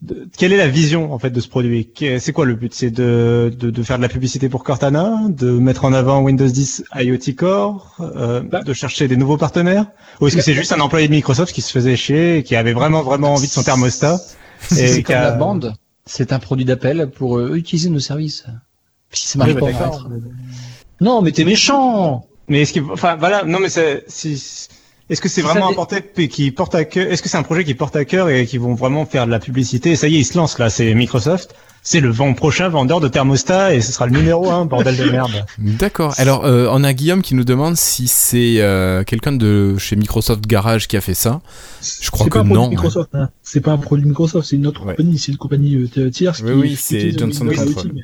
de- 0.01 0.27
quelle 0.37 0.51
est 0.53 0.57
la 0.57 0.67
vision 0.67 1.13
en 1.13 1.19
fait 1.19 1.29
de 1.29 1.39
ce 1.39 1.47
produit. 1.47 1.91
C'est 2.19 2.33
quoi 2.33 2.45
le 2.45 2.55
but? 2.55 2.73
C'est 2.73 2.89
de, 2.91 3.53
de, 3.57 3.69
de 3.69 3.83
faire 3.83 3.97
de 3.97 4.01
la 4.01 4.09
publicité 4.09 4.49
pour 4.49 4.63
Cortana, 4.63 5.17
de 5.29 5.51
mettre 5.51 5.85
en 5.85 5.93
avant 5.93 6.21
Windows 6.21 6.47
10 6.47 6.85
IoT 6.95 7.35
Core, 7.37 7.95
euh, 7.99 8.41
Bah. 8.41 8.61
de 8.63 8.73
chercher 8.73 9.07
des 9.07 9.15
nouveaux 9.17 9.37
partenaires, 9.37 9.85
ou 10.19 10.27
est-ce 10.27 10.35
que 10.35 10.41
c'est 10.41 10.53
juste 10.53 10.71
un 10.73 10.79
employé 10.79 11.07
de 11.07 11.13
Microsoft 11.13 11.53
qui 11.53 11.61
se 11.61 11.71
faisait 11.71 11.95
chier, 11.95 12.37
et 12.37 12.43
qui 12.43 12.55
avait 12.55 12.73
vraiment 12.73 13.03
vraiment 13.03 13.33
envie 13.33 13.47
de 13.47 13.51
son 13.51 13.63
thermostat 13.63 14.19
C'est 14.69 15.03
comme 15.03 15.15
la 15.15 15.31
bande. 15.31 15.73
C'est 16.05 16.33
un 16.33 16.39
produit 16.39 16.65
d'appel 16.65 17.09
pour 17.15 17.37
euh, 17.37 17.55
utiliser 17.55 17.89
nos 17.89 17.99
services. 17.99 18.45
Si 19.11 19.27
ça 19.27 19.37
marche 19.39 19.51
Oui, 19.53 19.59
pas, 19.59 19.71
bah. 19.71 19.91
Non, 20.99 21.21
mais 21.21 21.31
t'es 21.31 21.43
méchant. 21.43 22.25
Mais 22.51 22.63
est-ce 22.63 22.73
que, 22.73 22.79
enfin, 22.91 23.15
voilà, 23.15 23.43
non, 23.45 23.59
mais 23.61 23.69
c'est, 23.69 24.03
si, 24.09 24.33
est-ce 25.09 25.21
que 25.21 25.29
c'est 25.29 25.41
Si 25.41 25.47
vraiment 25.47 25.69
un 25.69 25.73
porté 25.73 26.03
qui 26.27 26.51
porte 26.51 26.75
à 26.75 26.83
cœur, 26.83 27.09
est-ce 27.09 27.21
que 27.23 27.29
c'est 27.29 27.37
un 27.37 27.43
projet 27.43 27.63
qui 27.63 27.75
porte 27.75 27.95
à 27.95 28.03
cœur 28.03 28.27
et 28.29 28.45
qui 28.45 28.57
vont 28.57 28.75
vraiment 28.75 29.05
faire 29.05 29.25
de 29.25 29.31
la 29.31 29.39
publicité? 29.39 29.91
Et 29.91 29.95
ça 29.95 30.09
y 30.09 30.17
est, 30.17 30.19
ils 30.19 30.25
se 30.25 30.37
lancent 30.37 30.59
là, 30.59 30.69
c'est 30.69 30.93
Microsoft. 30.93 31.55
C'est 31.81 32.01
le 32.01 32.09
vent 32.11 32.33
prochain 32.33 32.67
vendeur 32.67 32.99
de 32.99 33.07
thermostat 33.07 33.73
et 33.73 33.79
ce 33.79 33.93
sera 33.93 34.05
le 34.05 34.11
numéro 34.11 34.51
un, 34.51 34.65
bordel 34.65 34.97
de 34.97 35.05
merde. 35.05 35.45
D'accord. 35.57 36.13
Alors, 36.17 36.45
euh, 36.45 36.67
on 36.69 36.83
a 36.83 36.91
Guillaume 36.93 37.21
qui 37.21 37.35
nous 37.35 37.45
demande 37.45 37.77
si 37.77 38.07
c'est 38.07 38.57
euh, 38.59 39.03
quelqu'un 39.05 39.31
de 39.31 39.77
chez 39.77 39.95
Microsoft 39.95 40.45
Garage 40.45 40.89
qui 40.89 40.97
a 40.97 41.01
fait 41.01 41.13
ça. 41.15 41.41
Je 42.01 42.11
crois 42.11 42.25
que 42.27 42.31
pas 42.33 42.39
un 42.41 42.43
produit 42.43 42.61
non, 42.63 42.69
Microsoft, 42.69 43.09
hein. 43.15 43.29
C'est 43.43 43.61
pas 43.61 43.71
un 43.71 43.77
produit 43.77 44.05
Microsoft, 44.05 44.47
c'est 44.49 44.57
une 44.57 44.67
autre 44.67 44.85
Ouais. 44.85 44.93
compagnie, 44.95 45.17
c'est 45.17 45.31
une 45.31 45.37
compagnie 45.37 45.89
euh, 45.97 46.09
tierce. 46.11 46.41
Oui, 46.43 46.51
qui- 46.51 46.59
oui, 46.59 46.75
c'est 46.77 47.17
Johnson 47.17 47.47
Windows 47.47 47.63
Control. 47.63 47.85
IoT, 47.87 47.91
mais- 47.95 48.01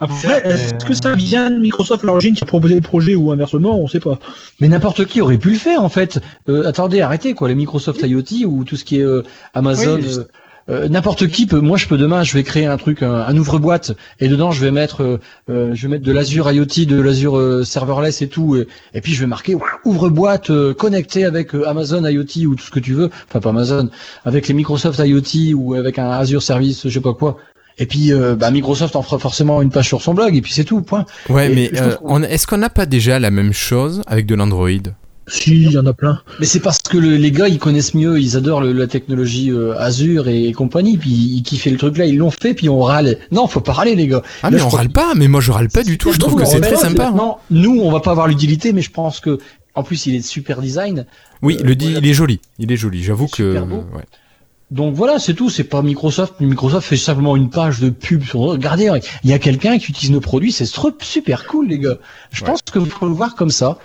Après, 0.00 0.46
est-ce 0.48 0.84
que 0.84 0.94
ça 0.94 1.14
vient 1.14 1.50
de 1.50 1.58
Microsoft 1.58 2.04
à 2.04 2.06
l'origine 2.06 2.34
qui 2.34 2.42
a 2.42 2.46
proposé 2.46 2.74
le 2.74 2.80
projet 2.80 3.14
ou 3.14 3.30
inversement, 3.32 3.78
on 3.78 3.86
sait 3.86 4.00
pas. 4.00 4.18
Mais 4.60 4.68
n'importe 4.68 5.04
qui 5.04 5.20
aurait 5.20 5.38
pu 5.38 5.50
le 5.50 5.58
faire 5.58 5.82
en 5.82 5.88
fait. 5.88 6.20
Euh, 6.48 6.66
attendez, 6.66 7.00
arrêtez 7.00 7.34
quoi, 7.34 7.48
les 7.48 7.54
Microsoft 7.54 8.00
IoT 8.02 8.46
ou 8.46 8.64
tout 8.64 8.76
ce 8.76 8.84
qui 8.84 8.98
est 8.98 9.04
euh, 9.04 9.22
Amazon. 9.54 9.96
Oui, 9.96 10.16
euh, 10.18 10.24
euh, 10.68 10.88
n'importe 10.88 11.26
qui 11.26 11.46
peut. 11.46 11.60
Moi, 11.60 11.76
je 11.78 11.88
peux 11.88 11.96
demain, 11.96 12.22
je 12.22 12.32
vais 12.34 12.44
créer 12.44 12.66
un 12.66 12.76
truc, 12.76 13.02
un, 13.02 13.12
un 13.12 13.36
ouvre-boîte, 13.36 13.92
et 14.20 14.28
dedans, 14.28 14.52
je 14.52 14.64
vais 14.64 14.70
mettre, 14.70 15.02
euh, 15.02 15.20
euh, 15.48 15.74
je 15.74 15.82
vais 15.82 15.88
mettre 15.88 16.04
de 16.04 16.12
l'Azure 16.12 16.50
IoT, 16.50 16.84
de 16.86 17.00
l'Azure 17.00 17.36
euh, 17.38 17.64
serverless 17.64 18.22
et 18.22 18.28
tout, 18.28 18.56
et, 18.56 18.68
et 18.94 19.00
puis 19.00 19.12
je 19.12 19.20
vais 19.20 19.26
marquer 19.26 19.56
ouvre-boîte 19.84 20.50
euh, 20.50 20.72
connecté 20.74 21.24
avec 21.24 21.54
euh, 21.54 21.68
Amazon 21.68 22.04
IoT 22.06 22.46
ou 22.46 22.54
tout 22.54 22.64
ce 22.64 22.70
que 22.70 22.78
tu 22.78 22.92
veux. 22.92 23.10
Enfin, 23.28 23.40
pas 23.40 23.50
Amazon, 23.50 23.88
avec 24.24 24.46
les 24.46 24.54
Microsoft 24.54 25.00
IoT 25.04 25.54
ou 25.54 25.74
avec 25.74 25.98
un 25.98 26.10
Azure 26.10 26.42
Service, 26.42 26.86
je 26.86 26.90
sais 26.90 27.00
pas 27.00 27.14
quoi. 27.14 27.38
Et 27.80 27.86
puis, 27.86 28.12
euh, 28.12 28.36
bah, 28.36 28.50
Microsoft 28.52 28.94
en 28.94 29.02
fera 29.02 29.18
forcément 29.18 29.60
une 29.62 29.70
page 29.70 29.88
sur 29.88 30.02
son 30.02 30.14
blog, 30.14 30.36
et 30.36 30.42
puis 30.42 30.52
c'est 30.52 30.64
tout. 30.64 30.82
Point. 30.82 31.06
Ouais, 31.28 31.50
Et 31.50 31.54
mais 31.54 31.80
euh, 31.80 31.96
on- 32.02 32.22
est-ce 32.22 32.46
qu'on 32.46 32.58
n'a 32.58 32.70
pas 32.70 32.86
déjà 32.86 33.18
la 33.18 33.30
même 33.32 33.52
chose 33.52 34.02
avec 34.06 34.26
de 34.26 34.34
l'Android? 34.34 34.68
Si, 35.28 35.62
il 35.62 35.70
y 35.72 35.78
en 35.78 35.86
a 35.86 35.92
plein. 35.92 36.20
Mais 36.40 36.46
c'est 36.46 36.58
parce 36.60 36.78
que 36.80 36.98
le- 36.98 37.16
les 37.16 37.30
gars, 37.30 37.46
ils 37.48 37.58
connaissent 37.60 37.94
mieux, 37.94 38.20
ils 38.20 38.36
adorent 38.36 38.60
le- 38.62 38.72
la 38.72 38.86
technologie 38.88 39.50
euh, 39.52 39.78
Azure 39.78 40.26
et 40.28 40.52
compagnie, 40.52 40.98
puis 40.98 41.10
ils 41.10 41.42
kiffaient 41.42 41.70
le 41.70 41.76
truc 41.78 41.96
là, 41.98 42.04
ils 42.04 42.16
l'ont 42.18 42.30
fait, 42.32 42.52
puis 42.52 42.68
on 42.68 42.80
râle. 42.80 43.16
Non, 43.30 43.46
faut 43.46 43.60
pas 43.60 43.72
râler 43.72 43.94
les 43.94 44.08
gars. 44.08 44.22
Ah, 44.42 44.50
Là, 44.50 44.56
mais 44.56 44.62
on 44.62 44.68
râle 44.68 44.88
pas, 44.90 45.14
mais 45.14 45.28
moi 45.28 45.40
je 45.40 45.52
râle 45.52 45.68
pas 45.68 45.82
du 45.84 45.98
tout, 45.98 46.12
je 46.12 46.18
trouve 46.18 46.34
que 46.34 46.40
Non, 46.42 46.46
c'est 46.50 46.60
très 46.60 46.72
non, 46.72 46.80
sympa. 46.80 47.06
hein. 47.08 47.14
Non, 47.16 47.36
nous, 47.50 47.80
on 47.80 47.90
va 47.92 48.00
pas 48.00 48.10
avoir 48.10 48.26
l'utilité, 48.26 48.72
mais 48.72 48.82
je 48.82 48.90
pense 48.90 49.20
que, 49.20 49.38
en 49.74 49.84
plus, 49.84 50.04
il 50.06 50.16
est 50.16 50.20
de 50.20 50.24
super 50.24 50.60
design. 50.60 51.06
Oui, 51.42 51.56
Euh, 51.60 51.64
le 51.64 51.76
dit, 51.76 51.86
voilà. 51.92 52.00
il 52.00 52.10
est 52.10 52.14
joli, 52.14 52.40
il 52.58 52.72
est 52.72 52.76
joli, 52.76 53.02
j'avoue 53.04 53.26
que... 53.28 53.36
super 53.52 53.66
beau. 53.66 53.84
ouais. 53.94 54.04
Donc 54.70 54.94
voilà, 54.94 55.18
c'est 55.18 55.34
tout. 55.34 55.50
C'est 55.50 55.64
pas 55.64 55.82
Microsoft. 55.82 56.34
Microsoft 56.40 56.86
fait 56.88 56.96
simplement 56.96 57.36
une 57.36 57.50
page 57.50 57.80
de 57.80 57.90
pub. 57.90 58.22
Sur... 58.22 58.40
Regardez, 58.40 58.90
il 59.24 59.30
y 59.30 59.32
a 59.32 59.38
quelqu'un 59.40 59.78
qui 59.78 59.90
utilise 59.90 60.12
nos 60.12 60.20
produits. 60.20 60.52
C'est 60.52 60.64
super 61.00 61.46
cool, 61.46 61.68
les 61.68 61.78
gars. 61.78 61.96
Je 62.30 62.42
Ouais. 62.44 62.50
pense 62.50 62.60
que 62.62 62.78
faut 62.80 63.06
le 63.06 63.12
voir 63.14 63.34
comme 63.34 63.50
ça. 63.50 63.78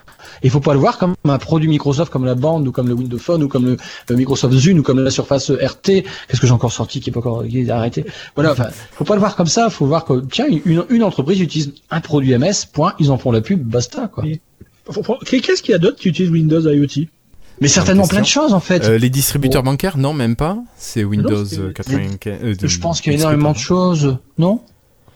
Il 0.44 0.50
faut 0.50 0.60
pas 0.60 0.74
le 0.74 0.80
voir 0.80 0.98
comme 0.98 1.16
un 1.24 1.38
produit 1.38 1.68
Microsoft, 1.70 2.12
comme 2.12 2.26
la 2.26 2.36
bande 2.36 2.68
ou 2.68 2.72
comme 2.72 2.88
le 2.88 2.94
Windows 2.94 3.18
Phone 3.18 3.42
ou 3.44 3.48
comme 3.48 3.66
le, 3.66 3.78
le 4.10 4.16
Microsoft 4.16 4.54
Zune 4.56 4.80
ou 4.80 4.84
comme 4.84 5.00
la 5.04 5.10
Surface 5.10 5.50
RT. 5.50 6.04
Qu'est-ce 6.28 6.40
que 6.40 6.46
j'ai 6.48 6.54
encore 6.54 6.72
sorti 6.72 7.00
qui 7.00 7.10
est 7.10 7.14
pas 7.14 7.20
encore 7.20 7.44
qui 7.48 7.62
est 7.62 7.70
arrêté? 7.70 8.06
Voilà. 8.36 8.52
Enfin, 8.52 8.68
faut 8.92 9.06
pas 9.06 9.14
le 9.16 9.20
voir 9.20 9.36
comme 9.36 9.48
ça. 9.48 9.70
Faut 9.72 9.86
voir 9.88 10.06
que 10.06 10.24
tiens, 10.32 10.46
une, 10.66 10.84
une 10.90 11.04
entreprise 11.04 11.40
utilise 11.42 11.74
un 11.90 12.02
produit 12.02 12.38
MS. 12.38 12.68
Point. 12.72 12.94
Ils 13.00 13.10
en 13.12 13.18
font 13.18 13.32
la 13.32 13.42
pub. 13.42 13.62
Basta 13.64 14.08
quoi. 14.08 14.24
Qu'est-ce 15.26 15.64
qu'il 15.64 15.72
y 15.72 15.76
a 15.76 15.80
d'autre 15.80 15.98
qui 15.98 16.10
utilise 16.10 16.30
Windows 16.32 16.62
IoT 16.62 17.08
Mais 17.62 17.68
certainement 17.68 18.08
plein 18.08 18.22
de 18.22 18.26
choses 18.26 18.54
en 18.54 18.60
fait. 18.60 18.84
Euh, 18.84 18.98
les 18.98 19.10
distributeurs 19.10 19.64
bancaires, 19.64 19.98
non, 19.98 20.14
même 20.14 20.36
pas. 20.36 20.58
C'est 20.78 21.04
Windows 21.04 21.46
euh, 21.58 21.72
95. 21.72 22.20
euh, 22.44 22.56
de- 22.56 22.68
je 22.68 22.80
pense 22.80 23.00
qu'il 23.02 23.14
y 23.14 23.16
a 23.16 23.20
énormément 23.20 23.54
de 23.54 23.58
choses. 23.58 24.18
Non 24.38 24.62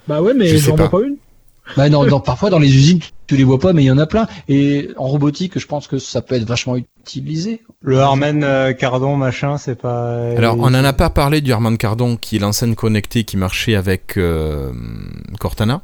Bah 0.08 0.22
ouais, 0.22 0.34
mais 0.34 0.58
j'en 0.58 0.76
vois 0.76 0.90
pas. 0.90 1.00
une. 1.06 1.16
Bah 1.78 1.90
non, 1.90 2.06
dans- 2.08 2.20
parfois 2.22 2.50
dans 2.50 2.58
les 2.60 2.74
usines, 2.76 3.00
tu 3.28 3.36
les 3.36 3.44
vois 3.44 3.60
pas, 3.60 3.74
mais 3.74 3.84
il 3.84 3.88
y 3.88 3.92
en 3.92 3.98
a 3.98 4.08
plein. 4.08 4.26
Et 4.48 4.90
en 4.98 5.08
robotique, 5.08 5.60
je 5.60 5.68
pense 5.68 5.88
que 5.88 6.00
ça 6.00 6.22
peut 6.22 6.36
être 6.36 6.46
vachement 6.48 6.76
utilisé. 6.78 7.62
Le 7.82 8.00
Harman 8.00 8.42
euh, 8.44 8.74
Cardon 8.74 9.16
machin, 9.18 9.58
c'est 9.58 9.76
pas. 9.76 10.18
Alors, 10.36 10.58
on 10.60 10.70
n'en 10.72 10.84
a 10.84 10.94
pas 10.94 11.10
parlé 11.10 11.42
du 11.42 11.52
Harman 11.54 11.76
Kardon, 11.78 12.16
qui 12.18 12.38
est 12.38 12.40
l'enseigne 12.40 12.74
connectée 12.76 13.24
qui 13.26 13.38
marchait 13.38 13.76
avec 13.76 14.18
euh, 14.18 14.72
Cortana, 15.40 15.82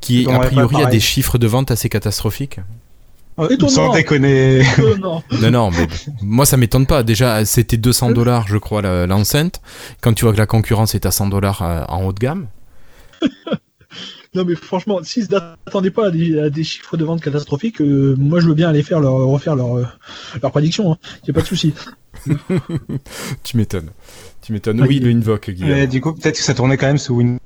qui, 0.00 0.26
a 0.30 0.38
priori, 0.38 0.82
a 0.82 0.86
des 0.86 1.00
chiffres 1.00 1.38
de 1.38 1.46
vente 1.46 1.70
assez 1.70 1.88
catastrophiques. 1.88 2.60
Étonnant. 3.50 3.68
Sans 3.68 3.92
déconner. 3.92 4.62
Euh, 4.78 4.96
non. 4.98 5.22
Non, 5.42 5.50
non, 5.50 5.70
mais 5.70 5.86
moi, 6.22 6.46
ça 6.46 6.56
m'étonne 6.56 6.86
pas. 6.86 7.02
Déjà, 7.02 7.44
c'était 7.44 7.76
200 7.76 8.12
dollars, 8.12 8.46
je 8.46 8.56
crois, 8.58 8.80
la- 8.82 9.06
l'enceinte. 9.06 9.60
Quand 10.00 10.12
tu 10.12 10.24
vois 10.24 10.32
que 10.32 10.38
la 10.38 10.46
concurrence 10.46 10.94
est 10.94 11.04
à 11.06 11.10
100 11.10 11.28
dollars 11.28 11.62
euh, 11.62 11.82
en 11.88 12.04
haut 12.04 12.12
de 12.12 12.18
gamme. 12.20 12.46
Non, 14.34 14.44
mais 14.44 14.56
franchement, 14.56 14.98
s'ils 15.04 15.28
n'attendaient 15.30 15.92
pas 15.92 16.08
à 16.08 16.10
des, 16.10 16.36
à 16.40 16.50
des 16.50 16.64
chiffres 16.64 16.96
de 16.96 17.04
vente 17.04 17.20
catastrophiques, 17.20 17.80
euh, 17.80 18.16
moi 18.18 18.40
je 18.40 18.48
veux 18.48 18.54
bien 18.54 18.68
aller 18.68 18.82
faire 18.82 18.98
leur, 18.98 19.12
refaire 19.12 19.54
leur, 19.54 19.76
euh, 19.78 19.86
leur 20.42 20.50
prédiction. 20.50 20.90
hein. 20.92 20.96
Y 21.24 21.30
a 21.30 21.34
pas 21.34 21.42
de 21.42 21.46
souci. 21.46 21.72
Tu 23.44 23.56
m'étonnes. 23.56 23.90
Tu 24.42 24.52
m'étonnes. 24.52 24.80
Ah, 24.82 24.86
Oui, 24.88 24.96
il- 24.96 25.04
le 25.04 25.10
Invoke, 25.10 25.50
Guillaume. 25.50 25.86
du 25.86 26.00
coup, 26.00 26.12
peut-être 26.12 26.36
que 26.36 26.42
ça 26.42 26.52
tournait 26.54 26.76
quand 26.76 26.86
même 26.88 26.98
sous 26.98 27.14
Windows 27.14 27.38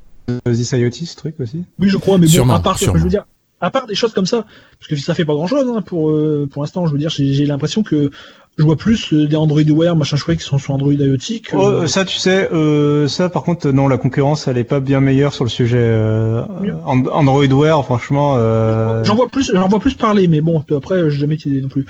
10 0.47 0.73
IoT, 0.73 0.91
ce 0.93 1.15
truc 1.17 1.35
aussi. 1.41 1.65
Oui, 1.79 1.91
je 1.91 1.99
crois, 1.99 2.17
mais 2.17 2.27
bon, 2.27 2.33
Sûrement, 2.33 2.55
à 2.55 2.61
part, 2.61 2.79
sûrement. 2.79 2.99
je 2.99 3.05
veux 3.05 3.11
dire, 3.11 3.27
à 3.61 3.71
part 3.71 3.87
des 3.87 3.95
choses 3.95 4.13
comme 4.13 4.27
ça, 4.27 4.45
parce 4.79 4.89
que 4.89 4.97
ça 4.97 5.15
fait 5.15 5.25
pas 5.25 5.35
grand 5.35 5.47
chose 5.47 5.67
hein, 5.75 5.83
pour 5.83 6.11
euh, 6.11 6.49
pour 6.51 6.63
l'instant. 6.63 6.87
Je 6.87 6.93
veux 6.93 6.99
dire, 6.99 7.11
j'ai 7.11 7.33
j'ai 7.33 7.47
l'impression 7.47 7.83
que 7.83 8.11
je 8.57 8.65
vois 8.65 8.77
plus 8.77 9.13
euh, 9.13 9.29
des 9.29 9.37
Android 9.37 9.63
Wear, 9.63 9.95
machin 9.95 10.17
chouette 10.17 10.39
qui 10.39 10.45
sont 10.45 10.59
sur 10.59 10.75
Android 10.75 10.93
IoT. 10.93 11.17
Que, 11.45 11.55
Oh, 11.57 11.63
euh, 11.63 11.87
ça, 11.87 12.05
tu 12.05 12.19
sais, 12.19 12.49
euh, 12.53 13.07
ça, 13.07 13.29
par 13.29 13.45
contre, 13.45 13.69
non, 13.71 13.87
la 13.87 13.99
concurrence, 13.99 14.49
elle 14.49 14.59
est 14.59 14.65
pas 14.65 14.81
bien 14.81 14.99
meilleure 15.01 15.33
sur 15.33 15.45
le 15.45 15.51
sujet. 15.51 15.79
Euh, 15.81 16.43
Android 16.85 17.47
Wear, 17.47 17.85
franchement, 17.85 18.35
euh, 18.37 19.05
J'en 19.05 19.15
vois 19.15 19.29
plus, 19.29 19.53
j'en 19.55 19.69
vois 19.69 19.79
plus 19.79 19.95
parler, 19.95 20.27
mais 20.27 20.41
bon, 20.41 20.65
après, 20.77 21.09
j'ai 21.09 21.19
jamais 21.21 21.35
utilisé 21.37 21.63
non 21.63 21.69
plus. 21.69 21.87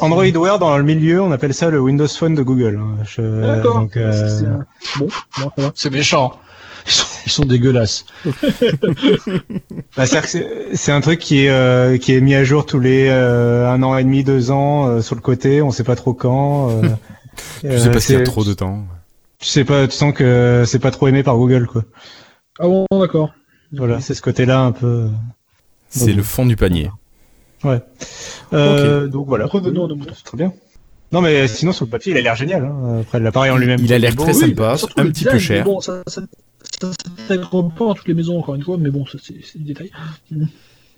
Android 0.00 0.24
Wear 0.24 0.58
dans 0.58 0.76
le 0.76 0.82
milieu, 0.82 1.22
on 1.22 1.30
appelle 1.30 1.54
ça 1.54 1.70
le 1.70 1.78
Windows 1.80 2.08
Phone 2.08 2.34
de 2.34 2.42
Google. 2.42 2.80
hein. 2.82 3.02
Je- 3.04 3.22
D'accord. 3.56 3.86
euh, 3.96 4.42
Bon, 4.98 5.08
bon. 5.38 5.70
C'est 5.76 5.90
méchant. 5.90 6.32
Ils 6.88 6.92
sont, 6.92 7.06
ils 7.26 7.30
sont 7.32 7.44
dégueulasses. 7.44 8.06
bah, 9.96 10.06
c'est- 10.06 10.90
un 10.92 11.00
truc 11.02 11.18
qui 11.18 11.44
est 11.44 11.50
euh, 11.50 11.98
qui 11.98 12.14
est 12.14 12.20
mis 12.22 12.34
à 12.34 12.44
jour 12.44 12.64
tous 12.64 12.80
les 12.80 13.08
euh, 13.08 13.68
un 13.70 13.82
an 13.82 13.96
et 13.96 14.04
demi, 14.04 14.24
deux 14.24 14.50
ans 14.50 14.86
euh, 14.86 15.00
sur 15.02 15.14
le 15.14 15.20
côté. 15.20 15.60
On 15.60 15.70
sait 15.70 15.84
pas 15.84 15.96
trop 15.96 16.14
quand. 16.14 16.70
euh, 16.70 16.82
Je 17.62 17.76
sais 17.76 17.88
euh, 17.88 17.92
pas 17.92 18.00
s'il 18.00 18.18
y 18.18 18.18
a 18.18 18.22
trop 18.24 18.42
de 18.44 18.54
temps. 18.54 18.86
Tu 19.38 19.48
sais 19.48 19.64
pas, 19.64 19.86
tu 19.86 19.94
sens 19.96 20.14
que 20.14 20.64
c'est 20.66 20.78
pas 20.78 20.90
trop 20.90 21.08
aimé 21.08 21.22
par 21.22 21.36
Google, 21.36 21.66
quoi. 21.66 21.84
Ah 22.58 22.66
bon, 22.66 22.86
d'accord. 22.90 23.32
Voilà, 23.72 24.00
c'est 24.00 24.14
ce 24.14 24.22
côté-là 24.22 24.60
un 24.60 24.72
peu. 24.72 25.08
C'est 25.90 26.12
le 26.12 26.22
fond 26.22 26.46
du 26.46 26.56
panier. 26.56 26.90
Ouais. 27.64 27.80
Euh, 28.54 29.08
Donc 29.08 29.28
voilà. 29.28 29.46
Revenons 29.46 29.84
à 29.84 29.88
nos 29.88 29.94
moutons. 29.96 30.14
C'est 30.16 30.24
très 30.24 30.38
bien. 30.38 30.52
Non 31.10 31.22
mais 31.22 31.48
sinon 31.48 31.72
sur 31.72 31.86
le 31.86 31.90
papier, 31.90 32.12
il 32.12 32.18
a 32.18 32.20
l'air 32.20 32.36
génial. 32.36 32.64
Hein. 32.64 33.00
Après 33.00 33.18
l'appareil 33.20 33.50
en 33.50 33.56
lui-même. 33.56 33.80
Il 33.82 33.92
a 33.92 33.98
l'air 33.98 34.14
très 34.14 34.34
sympa, 34.34 34.76
un 34.96 35.06
petit 35.06 35.24
peu 35.24 35.38
cher. 35.38 35.64
Bon, 35.64 35.80
ça, 35.80 36.02
ça, 36.06 36.22
ça 36.80 36.90
s'intègre 37.28 37.68
pas 37.70 37.84
dans 37.86 37.94
toutes 37.94 38.08
les 38.08 38.14
maisons, 38.14 38.38
encore 38.38 38.54
une 38.54 38.62
fois, 38.64 38.76
mais 38.78 38.90
bon, 38.90 39.04
ça, 39.06 39.18
c'est 39.22 39.58
du 39.58 39.64
détail. 39.64 39.90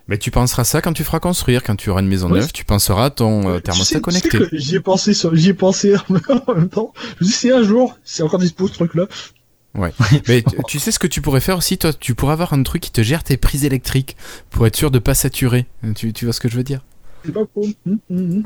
Mais 0.09 0.18
tu 0.18 0.30
penseras 0.33 0.64
ça 0.64 0.80
quand 0.83 0.92
tu 0.92 1.04
feras 1.04 1.20
construire, 1.20 1.62
quand 1.62 1.76
tu 1.76 1.88
auras 1.90 2.00
une 2.00 2.09
maison 2.09 2.28
neuve, 2.28 2.50
tu 2.52 2.64
penseras 2.64 3.04
à 3.06 3.11
ton 3.11 3.48
euh, 3.48 3.61
thermostat 3.61 4.00
sais- 4.00 4.02
tu 4.02 4.11
sais 4.20 4.28
connecté. 4.28 4.59
J'y 4.59 4.76
ai 4.76 4.80
pensé, 4.80 5.12
j'y 5.35 5.50
ai 5.50 5.54
pensé 5.54 5.94
en 6.46 6.54
même 6.54 6.68
temps. 6.68 6.92
Je 7.20 7.24
me 7.26 7.30
si 7.30 7.50
un 7.50 7.62
jour, 7.62 7.96
c'est 8.02 8.22
encore 8.24 8.40
dispo 8.40 8.66
ce 8.66 8.72
truc-là. 8.74 9.06
Mais 10.26 10.42
tu- 10.66 10.80
sais 10.80 10.90
ce 10.90 10.98
que 10.98 11.06
tu 11.06 11.20
pourrais 11.20 11.40
faire 11.40 11.56
aussi, 11.59 11.78
toi, 11.78 11.92
tu 11.92 12.16
pourrais 12.16 12.33
avoir 12.33 12.52
un 12.54 12.62
truc 12.64 12.83
qui 12.83 12.90
te 12.90 13.02
gère 13.04 13.22
tes 13.22 13.37
prises 13.37 13.64
électriques 13.64 14.16
pour 14.50 14.66
être 14.66 14.74
sûr 14.74 14.90
de 14.90 14.98
pas 14.98 15.14
saturer. 15.14 15.66
Tu, 15.94 16.12
tu 16.12 16.24
vois 16.24 16.33
ce 16.35 16.40
que 16.40 16.48
je 16.48 16.56
veux 16.56 16.64
dire? 16.64 16.80
C'est 17.24 17.33
pas 17.33 17.44
faux. 17.54 17.66
Hum, 17.87 17.98
hum, 18.11 18.42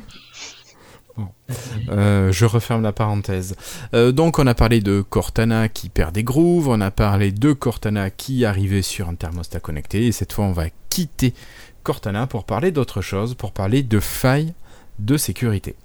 Euh, 1.89 2.33
je 2.33 2.45
referme 2.45 2.83
la 2.83 2.93
parenthèse. 2.93 3.55
Euh, 3.95 4.13
donc 4.13 4.39
on 4.39 4.47
a 4.47 4.55
parlé 4.55 4.81
de 4.81 5.03
Cortana 5.03 5.69
qui 5.69 5.89
perd 5.89 6.15
des 6.15 6.25
grooves, 6.25 6.69
on 6.69 6.81
a 6.81 6.91
parlé 6.91 7.31
de 7.31 7.53
Cortana 7.53 8.11
qui 8.11 8.45
arrivait 8.45 8.83
sur 8.83 9.09
un 9.09 9.15
thermostat 9.15 9.61
connecté, 9.61 10.07
et 10.07 10.13
cette 10.13 10.33
fois 10.33 10.45
on 10.47 10.53
va 10.53 10.67
quitter 10.89 11.35
Cortana 11.83 12.27
pour 12.27 12.45
parler 12.45 12.73
d'autre 12.73 13.01
chose, 13.01 13.35
pour 13.35 13.53
parler 13.53 13.83
de 13.83 14.01
failles 14.01 14.55
de 14.99 15.17
sécurité. 15.17 15.77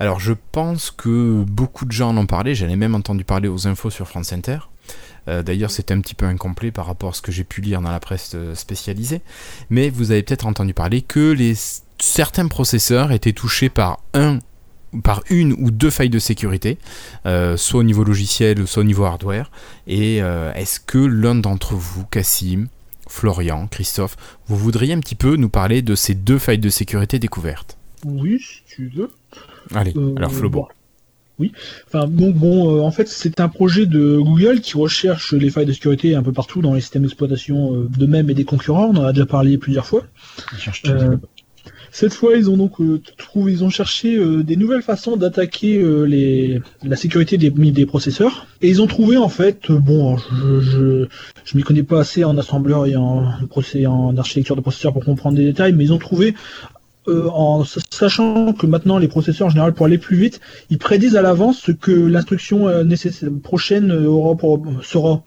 Alors 0.00 0.20
je 0.20 0.34
pense 0.52 0.90
que 0.90 1.44
beaucoup 1.44 1.84
de 1.84 1.92
gens 1.92 2.10
en 2.10 2.16
ont 2.16 2.26
parlé, 2.26 2.54
j'en 2.54 2.68
ai 2.68 2.76
même 2.76 2.94
entendu 2.94 3.24
parler 3.24 3.48
aux 3.48 3.66
infos 3.66 3.90
sur 3.90 4.06
France 4.06 4.32
Inter. 4.32 4.58
Euh, 5.28 5.42
D'ailleurs, 5.42 5.70
c'est 5.70 5.90
un 5.90 6.00
petit 6.00 6.14
peu 6.14 6.24
incomplet 6.24 6.70
par 6.70 6.86
rapport 6.86 7.10
à 7.10 7.12
ce 7.12 7.20
que 7.20 7.32
j'ai 7.32 7.44
pu 7.44 7.60
lire 7.60 7.82
dans 7.82 7.90
la 7.90 8.00
presse 8.00 8.34
spécialisée. 8.54 9.20
Mais 9.68 9.90
vous 9.90 10.10
avez 10.10 10.22
peut-être 10.22 10.46
entendu 10.46 10.72
parler 10.72 11.02
que 11.02 11.32
les, 11.32 11.54
certains 11.98 12.48
processeurs 12.48 13.12
étaient 13.12 13.32
touchés 13.32 13.68
par 13.68 14.00
un 14.14 14.38
par 15.02 15.22
une 15.30 15.52
ou 15.52 15.70
deux 15.70 15.90
failles 15.90 16.10
de 16.10 16.18
sécurité, 16.18 16.78
euh, 17.26 17.56
soit 17.56 17.80
au 17.80 17.82
niveau 17.84 18.04
logiciel, 18.04 18.66
soit 18.66 18.82
au 18.82 18.86
niveau 18.86 19.04
hardware. 19.04 19.50
Et 19.86 20.22
euh, 20.22 20.52
est-ce 20.54 20.80
que 20.80 20.98
l'un 20.98 21.34
d'entre 21.34 21.74
vous, 21.74 22.04
Cassim, 22.04 22.68
Florian, 23.08 23.66
Christophe, 23.68 24.16
vous 24.46 24.56
voudriez 24.56 24.92
un 24.94 25.00
petit 25.00 25.14
peu 25.14 25.36
nous 25.36 25.48
parler 25.48 25.82
de 25.82 25.94
ces 25.94 26.14
deux 26.14 26.38
failles 26.38 26.58
de 26.58 26.68
sécurité 26.70 27.18
découvertes? 27.18 27.76
Oui, 28.04 28.38
si 28.40 28.62
tu 28.74 28.88
veux. 28.94 29.10
Allez, 29.74 29.92
Euh, 29.96 30.14
alors 30.16 30.32
Flobo. 30.32 30.60
bon. 30.60 30.68
Oui. 31.40 31.52
Enfin, 31.86 32.08
bon, 32.08 32.30
bon 32.30 32.76
euh, 32.76 32.80
en 32.82 32.90
fait, 32.90 33.06
c'est 33.08 33.38
un 33.38 33.48
projet 33.48 33.86
de 33.86 34.16
Google 34.18 34.60
qui 34.60 34.76
recherche 34.76 35.32
les 35.34 35.50
failles 35.50 35.66
de 35.66 35.72
sécurité 35.72 36.16
un 36.16 36.22
peu 36.22 36.32
partout 36.32 36.62
dans 36.62 36.74
les 36.74 36.80
systèmes 36.80 37.02
d'exploitation 37.02 37.74
euh, 37.76 37.88
d'eux-mêmes 37.96 38.28
et 38.30 38.34
des 38.34 38.44
concurrents. 38.44 38.90
On 38.92 38.96
en 38.96 39.04
a 39.04 39.12
déjà 39.12 39.26
parlé 39.26 39.56
plusieurs 39.56 39.86
fois. 39.86 40.02
Ils 40.52 40.58
cherchent 40.58 40.82
tout. 40.82 40.90
Euh, 40.90 41.16
cette 41.90 42.12
fois, 42.12 42.36
ils 42.36 42.50
ont 42.50 42.56
donc 42.56 42.80
euh, 42.80 43.00
ils 43.36 43.64
ont 43.64 43.70
cherché 43.70 44.16
euh, 44.16 44.42
des 44.42 44.56
nouvelles 44.56 44.82
façons 44.82 45.16
d'attaquer 45.16 45.78
euh, 45.78 46.60
la 46.82 46.96
sécurité 46.96 47.38
des, 47.38 47.50
des 47.50 47.86
processeurs. 47.86 48.46
Et 48.62 48.68
ils 48.68 48.82
ont 48.82 48.86
trouvé 48.86 49.16
en 49.16 49.28
fait, 49.28 49.70
bon, 49.70 50.16
je 50.16 51.06
je, 51.44 51.56
m'y 51.56 51.62
connais 51.62 51.82
pas 51.82 52.00
assez 52.00 52.24
en 52.24 52.36
assembleur 52.36 52.86
et 52.86 52.96
en 52.96 54.16
architecture 54.16 54.56
de 54.56 54.60
processeurs 54.60 54.92
pour 54.92 55.04
comprendre 55.04 55.38
les 55.38 55.44
détails, 55.44 55.72
mais 55.72 55.84
ils 55.84 55.92
ont 55.92 55.98
trouvé 55.98 56.34
en 57.06 57.64
sachant 57.90 58.52
que 58.52 58.66
maintenant 58.66 58.98
les 58.98 59.08
processeurs 59.08 59.46
en 59.46 59.50
général 59.50 59.72
pour 59.72 59.86
aller 59.86 59.96
plus 59.96 60.18
vite, 60.18 60.42
ils 60.68 60.76
prédisent 60.76 61.16
à 61.16 61.22
l'avance 61.22 61.58
ce 61.58 61.72
que 61.72 61.90
l'instruction 61.90 62.66
prochaine 63.42 63.88
sera. 64.82 65.22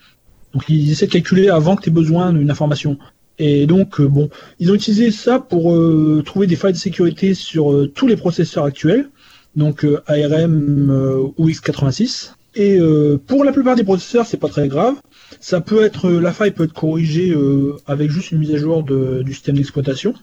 Donc 0.54 0.64
ils 0.70 0.92
essaient 0.92 1.08
de 1.08 1.12
calculer 1.12 1.50
avant 1.50 1.76
que 1.76 1.82
tu 1.82 1.90
aies 1.90 1.94
besoin 1.94 2.34
d'une 2.34 2.52
information. 2.52 3.00
Et 3.44 3.66
donc, 3.66 4.00
euh, 4.00 4.08
bon, 4.08 4.30
ils 4.60 4.70
ont 4.72 4.76
utilisé 4.76 5.10
ça 5.10 5.40
pour 5.40 5.74
euh, 5.74 6.22
trouver 6.24 6.46
des 6.46 6.56
failles 6.56 6.74
de 6.74 6.78
sécurité 6.78 7.34
sur 7.34 7.72
euh, 7.74 7.88
tous 7.88 8.06
les 8.06 8.16
processeurs 8.16 8.66
actuels, 8.66 9.10
donc 9.56 9.84
euh, 9.84 10.00
ARM 10.06 10.92
euh, 10.92 11.24
ou 11.38 11.50
x86. 11.50 12.34
Et 12.54 12.78
euh, 12.80 13.18
pour 13.26 13.44
la 13.44 13.52
plupart 13.52 13.76
des 13.76 13.84
processeurs, 13.84 14.28
c'est 14.28 14.38
pas 14.38 14.48
très 14.50 14.68
grave. 14.68 14.94
Ça 15.40 15.60
peut 15.60 15.82
être, 15.84 16.08
euh, 16.08 16.20
la 16.20 16.34
faille 16.34 16.52
peut 16.52 16.66
être 16.66 16.74
corrigée 16.74 17.32
euh, 17.32 17.78
avec 17.88 18.12
juste 18.12 18.32
une 18.32 18.38
mise 18.38 18.54
à 18.54 18.58
jour 18.58 18.84
de- 18.84 19.24
du 19.24 19.34
système 19.34 19.56
d'exploitation. 19.56 20.14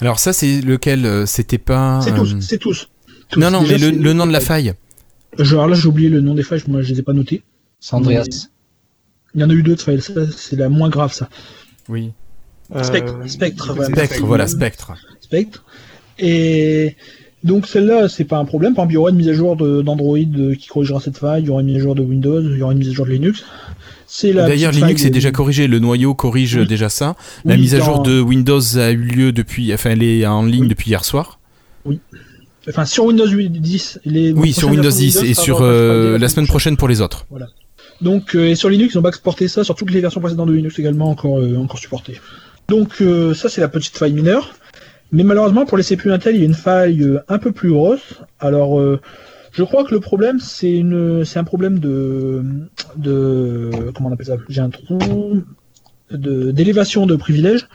Alors 0.00 0.20
ça, 0.20 0.32
c'est 0.32 0.60
lequel 0.60 1.06
euh, 1.06 1.26
C'était 1.26 1.58
pas... 1.58 2.00
C'est 2.02 2.12
euh, 2.12 2.16
tous, 2.16 2.36
c'est 2.40 2.58
tous. 2.58 2.88
Tous. 3.30 3.40
Non, 3.40 3.50
non, 3.50 3.62
Déjà, 3.62 3.90
mais 3.90 3.96
le, 3.98 4.12
nom 4.12 4.28
de 4.28 4.32
la 4.32 4.38
faille. 4.40 4.74
Genre 5.40 5.66
là, 5.66 5.74
j'ai 5.74 5.88
oublié 5.88 6.08
le 6.08 6.20
nom 6.20 6.34
des 6.34 6.44
failles, 6.44 6.62
moi 6.68 6.82
je 6.82 6.92
les 6.92 7.00
ai 7.00 7.02
pas 7.02 7.14
notés. 7.14 7.42
C'est 7.80 7.94
Andreas. 7.94 8.48
Il 9.34 9.40
y 9.40 9.44
en 9.44 9.50
a 9.50 9.54
eu 9.54 9.64
deux 9.64 9.74
de 9.74 9.80
failles, 9.80 10.00
ça 10.00 10.12
c'est 10.30 10.54
la 10.54 10.68
moins 10.68 10.88
grave 10.88 11.12
ça. 11.12 11.28
Oui. 11.88 12.12
Spectre, 12.82 13.16
Euh, 13.22 13.26
Spectre, 13.28 13.74
voilà. 13.74 13.88
Spectre, 13.94 14.24
voilà, 14.26 14.46
Spectre. 14.46 14.92
Spectre. 15.20 15.64
Et 16.18 16.96
donc 17.42 17.66
celle-là, 17.66 18.08
c'est 18.08 18.24
pas 18.24 18.38
un 18.38 18.44
problème. 18.44 18.74
Par 18.74 18.84
exemple, 18.84 18.92
il 18.92 18.94
y 18.94 18.98
aura 18.98 19.10
une 19.10 19.16
mise 19.16 19.28
à 19.28 19.32
jour 19.34 19.56
d'Android 19.56 20.16
euh, 20.18 20.54
qui 20.54 20.68
corrigera 20.68 21.00
cette 21.00 21.18
faille, 21.18 21.42
il 21.42 21.46
y 21.46 21.50
aura 21.50 21.60
une 21.60 21.66
mise 21.68 21.76
à 21.76 21.80
jour 21.80 21.94
de 21.94 22.02
Windows, 22.02 22.40
il 22.40 22.56
y 22.58 22.62
aura 22.62 22.72
une 22.72 22.78
mise 22.78 22.88
à 22.90 22.92
jour 22.92 23.06
de 23.06 23.10
Linux. 23.12 23.44
C'est 24.06 24.32
la 24.32 24.46
D'ailleurs, 24.46 24.70
Linux 24.72 25.04
est 25.04 25.08
de- 25.08 25.14
déjà 25.14 25.30
corrigé, 25.32 25.66
le 25.66 25.78
noyau 25.80 26.14
corrige 26.14 26.56
Oui. 26.56 26.66
déjà 26.66 26.88
ça. 26.88 27.16
La 27.44 27.54
Oui, 27.54 27.60
mise 27.62 27.74
à 27.74 27.80
jour 27.80 28.02
de 28.02 28.20
Windows 28.20 28.60
a 28.78 28.90
eu 28.92 28.96
lieu 28.96 29.32
depuis, 29.32 29.74
enfin, 29.74 29.90
elle 29.90 30.02
est 30.02 30.24
en 30.26 30.44
ligne 30.44 30.62
Oui. 30.62 30.68
depuis 30.68 30.90
hier 30.90 31.04
soir. 31.04 31.38
Enfin, 32.68 32.84
sur 32.86 33.04
Windows 33.04 33.26
10. 33.26 34.00
Les 34.06 34.32
Oui, 34.32 34.52
sur 34.52 34.68
Windows 34.68 34.82
versions 34.84 34.98
10 35.00 35.16
Windows, 35.16 35.30
et 35.30 35.34
sur 35.34 35.58
euh, 35.62 36.16
la 36.18 36.28
semaine 36.28 36.46
prochaine 36.46 36.76
pour 36.76 36.88
les 36.88 37.00
autres. 37.02 37.26
Donc, 38.00 38.34
euh, 38.34 38.48
et 38.48 38.54
sur 38.54 38.68
Linux, 38.70 38.94
ils 38.94 38.98
ont 38.98 39.02
pas 39.02 39.08
exporté 39.10 39.48
ça 39.48 39.64
sur 39.64 39.74
toutes 39.74 39.90
les 39.90 40.00
versions 40.00 40.20
précédentes 40.20 40.48
de 40.48 40.54
Linux 40.54 40.78
également 40.78 41.10
encore, 41.10 41.38
euh, 41.38 41.56
encore 41.56 41.78
supportées. 41.78 42.20
Donc, 42.68 43.00
euh, 43.00 43.34
ça, 43.34 43.48
c'est 43.48 43.60
la 43.60 43.68
petite 43.68 43.96
faille 43.96 44.12
mineure. 44.12 44.54
Mais 45.12 45.22
malheureusement, 45.22 45.66
pour 45.66 45.76
les 45.76 45.84
CPU 45.84 46.10
Intel, 46.12 46.34
il 46.34 46.40
y 46.40 46.42
a 46.42 46.46
une 46.46 46.54
faille 46.54 47.02
euh, 47.02 47.20
un 47.28 47.38
peu 47.38 47.52
plus 47.52 47.70
grosse. 47.70 48.20
Alors, 48.40 48.80
euh, 48.80 49.00
je 49.52 49.62
crois 49.62 49.84
que 49.84 49.94
le 49.94 50.00
problème, 50.00 50.40
c'est 50.40 50.80
un 50.80 51.44
problème 51.44 51.78
de, 51.78 52.42
de, 52.96 53.70
comment 53.94 54.08
on 54.08 54.12
appelle 54.12 54.26
ça? 54.26 54.36
J'ai 54.48 54.60
un 54.60 54.70
trou 54.70 55.42
de 56.10 56.50
d'élévation 56.50 57.06
de 57.06 57.14
privilèges. 57.14 57.68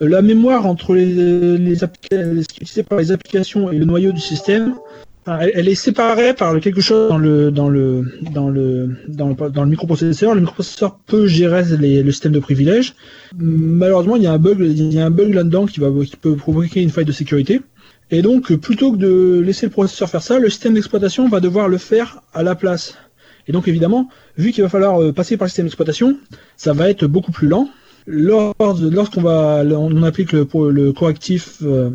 La 0.00 0.22
mémoire 0.22 0.66
entre 0.66 0.94
les, 0.94 1.58
les, 1.58 1.76
ce 1.76 1.84
qui 1.84 2.14
est 2.14 2.32
utilisé 2.32 2.82
par 2.82 2.98
les 2.98 3.12
applications 3.12 3.70
et 3.70 3.78
le 3.78 3.84
noyau 3.84 4.12
du 4.12 4.20
système 4.20 4.74
Elle, 5.38 5.68
est 5.68 5.74
séparée 5.74 6.34
par 6.34 6.58
quelque 6.60 6.80
chose 6.80 7.08
dans 7.08 7.18
le 7.18 7.50
dans 7.50 7.68
le 7.68 8.04
dans 8.32 8.48
le 8.48 8.96
dans 9.06 9.28
le, 9.28 9.50
dans 9.50 9.64
le 9.64 9.70
microprocesseur. 9.70 10.34
Le 10.34 10.40
microprocesseur 10.40 10.98
peut 11.06 11.26
gérer 11.26 11.62
le 11.76 12.10
système 12.10 12.32
de 12.32 12.40
privilèges. 12.40 12.94
Malheureusement, 13.36 14.16
il 14.16 14.22
y 14.22 14.26
a 14.26 14.32
un 14.32 14.38
bug, 14.38 14.58
il 14.60 14.92
y 14.92 14.98
a 14.98 15.06
un 15.06 15.10
bug 15.10 15.32
là-dedans 15.34 15.66
qui 15.66 15.78
va 15.80 15.88
qui 16.04 16.16
peut 16.16 16.36
provoquer 16.36 16.82
une 16.82 16.90
faille 16.90 17.04
de 17.04 17.12
sécurité. 17.12 17.60
Et 18.10 18.22
donc, 18.22 18.52
plutôt 18.56 18.92
que 18.92 18.96
de 18.96 19.40
laisser 19.40 19.66
le 19.66 19.72
processeur 19.72 20.08
faire 20.08 20.22
ça, 20.22 20.38
le 20.38 20.50
système 20.50 20.74
d'exploitation 20.74 21.28
va 21.28 21.38
devoir 21.38 21.68
le 21.68 21.78
faire 21.78 22.22
à 22.34 22.42
la 22.42 22.56
place. 22.56 22.98
Et 23.46 23.52
donc, 23.52 23.68
évidemment, 23.68 24.08
vu 24.36 24.50
qu'il 24.50 24.62
va 24.64 24.68
falloir 24.68 25.00
euh, 25.00 25.12
passer 25.12 25.36
par 25.36 25.46
le 25.46 25.50
système 25.50 25.66
d'exploitation, 25.66 26.18
ça 26.56 26.72
va 26.72 26.90
être 26.90 27.06
beaucoup 27.06 27.30
plus 27.30 27.46
lent. 27.46 27.68
Lors, 28.06 28.54
lorsqu'on 28.80 29.20
va, 29.20 29.62
on 29.64 30.02
applique 30.02 30.32
le, 30.32 30.46
le 30.70 30.92
correctif 30.92 31.58
euh, 31.62 31.90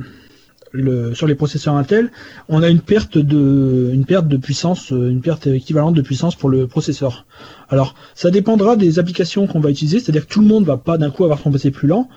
sur 1.14 1.28
les 1.28 1.36
processeurs 1.36 1.76
Intel, 1.76 2.12
on 2.50 2.64
a 2.64 2.70
une 2.70 2.82
perte 2.82 3.18
de, 3.18 4.38
puissance, 4.38 4.92
euh, 4.92 5.10
une 5.10 5.22
perte 5.22 5.48
équivalente 5.48 5.96
de 5.96 6.02
puissance 6.02 6.36
pour 6.36 6.50
le 6.50 6.68
processeur. 6.68 7.26
Alors, 7.70 7.96
ça 8.14 8.32
dépendra 8.32 8.76
des 8.76 9.00
applications 9.00 9.48
qu'on 9.48 9.60
va 9.60 9.70
utiliser, 9.70 10.00
c'est-à-dire 10.00 10.28
que 10.28 10.34
tout 10.34 10.42
le 10.42 10.48
monde 10.48 10.66
va 10.66 10.78
pas 10.78 10.98
d'un 10.98 11.12
coup 11.12 11.24
avoir 11.24 11.40
son 11.40 11.52
PC 11.52 11.72
plus 11.72 11.88
lent. 11.88 12.10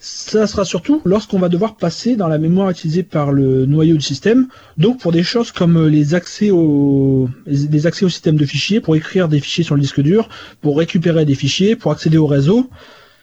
Ça 0.00 0.46
sera 0.46 0.64
surtout 0.64 1.00
lorsqu'on 1.04 1.38
va 1.38 1.48
devoir 1.48 1.76
passer 1.76 2.14
dans 2.14 2.28
la 2.28 2.36
mémoire 2.36 2.68
utilisée 2.68 3.02
par 3.02 3.32
le 3.32 3.64
noyau 3.64 3.94
du 3.94 4.02
système, 4.02 4.48
donc 4.76 5.00
pour 5.00 5.12
des 5.12 5.22
choses 5.22 5.50
comme 5.50 5.76
euh, 5.76 5.88
les 5.88 6.14
accès 6.14 6.50
au, 6.50 7.28
les 7.46 7.86
accès 7.86 8.04
au 8.04 8.10
système 8.10 8.36
de 8.36 8.44
fichiers, 8.44 8.80
pour 8.80 8.96
écrire 8.96 9.28
des 9.28 9.40
fichiers 9.40 9.64
sur 9.64 9.74
le 9.74 9.80
disque 9.80 10.00
dur, 10.00 10.28
pour 10.60 10.76
récupérer 10.78 11.24
des 11.24 11.34
fichiers, 11.34 11.74
pour 11.76 11.92
accéder 11.92 12.18
au 12.18 12.26
réseau. 12.26 12.68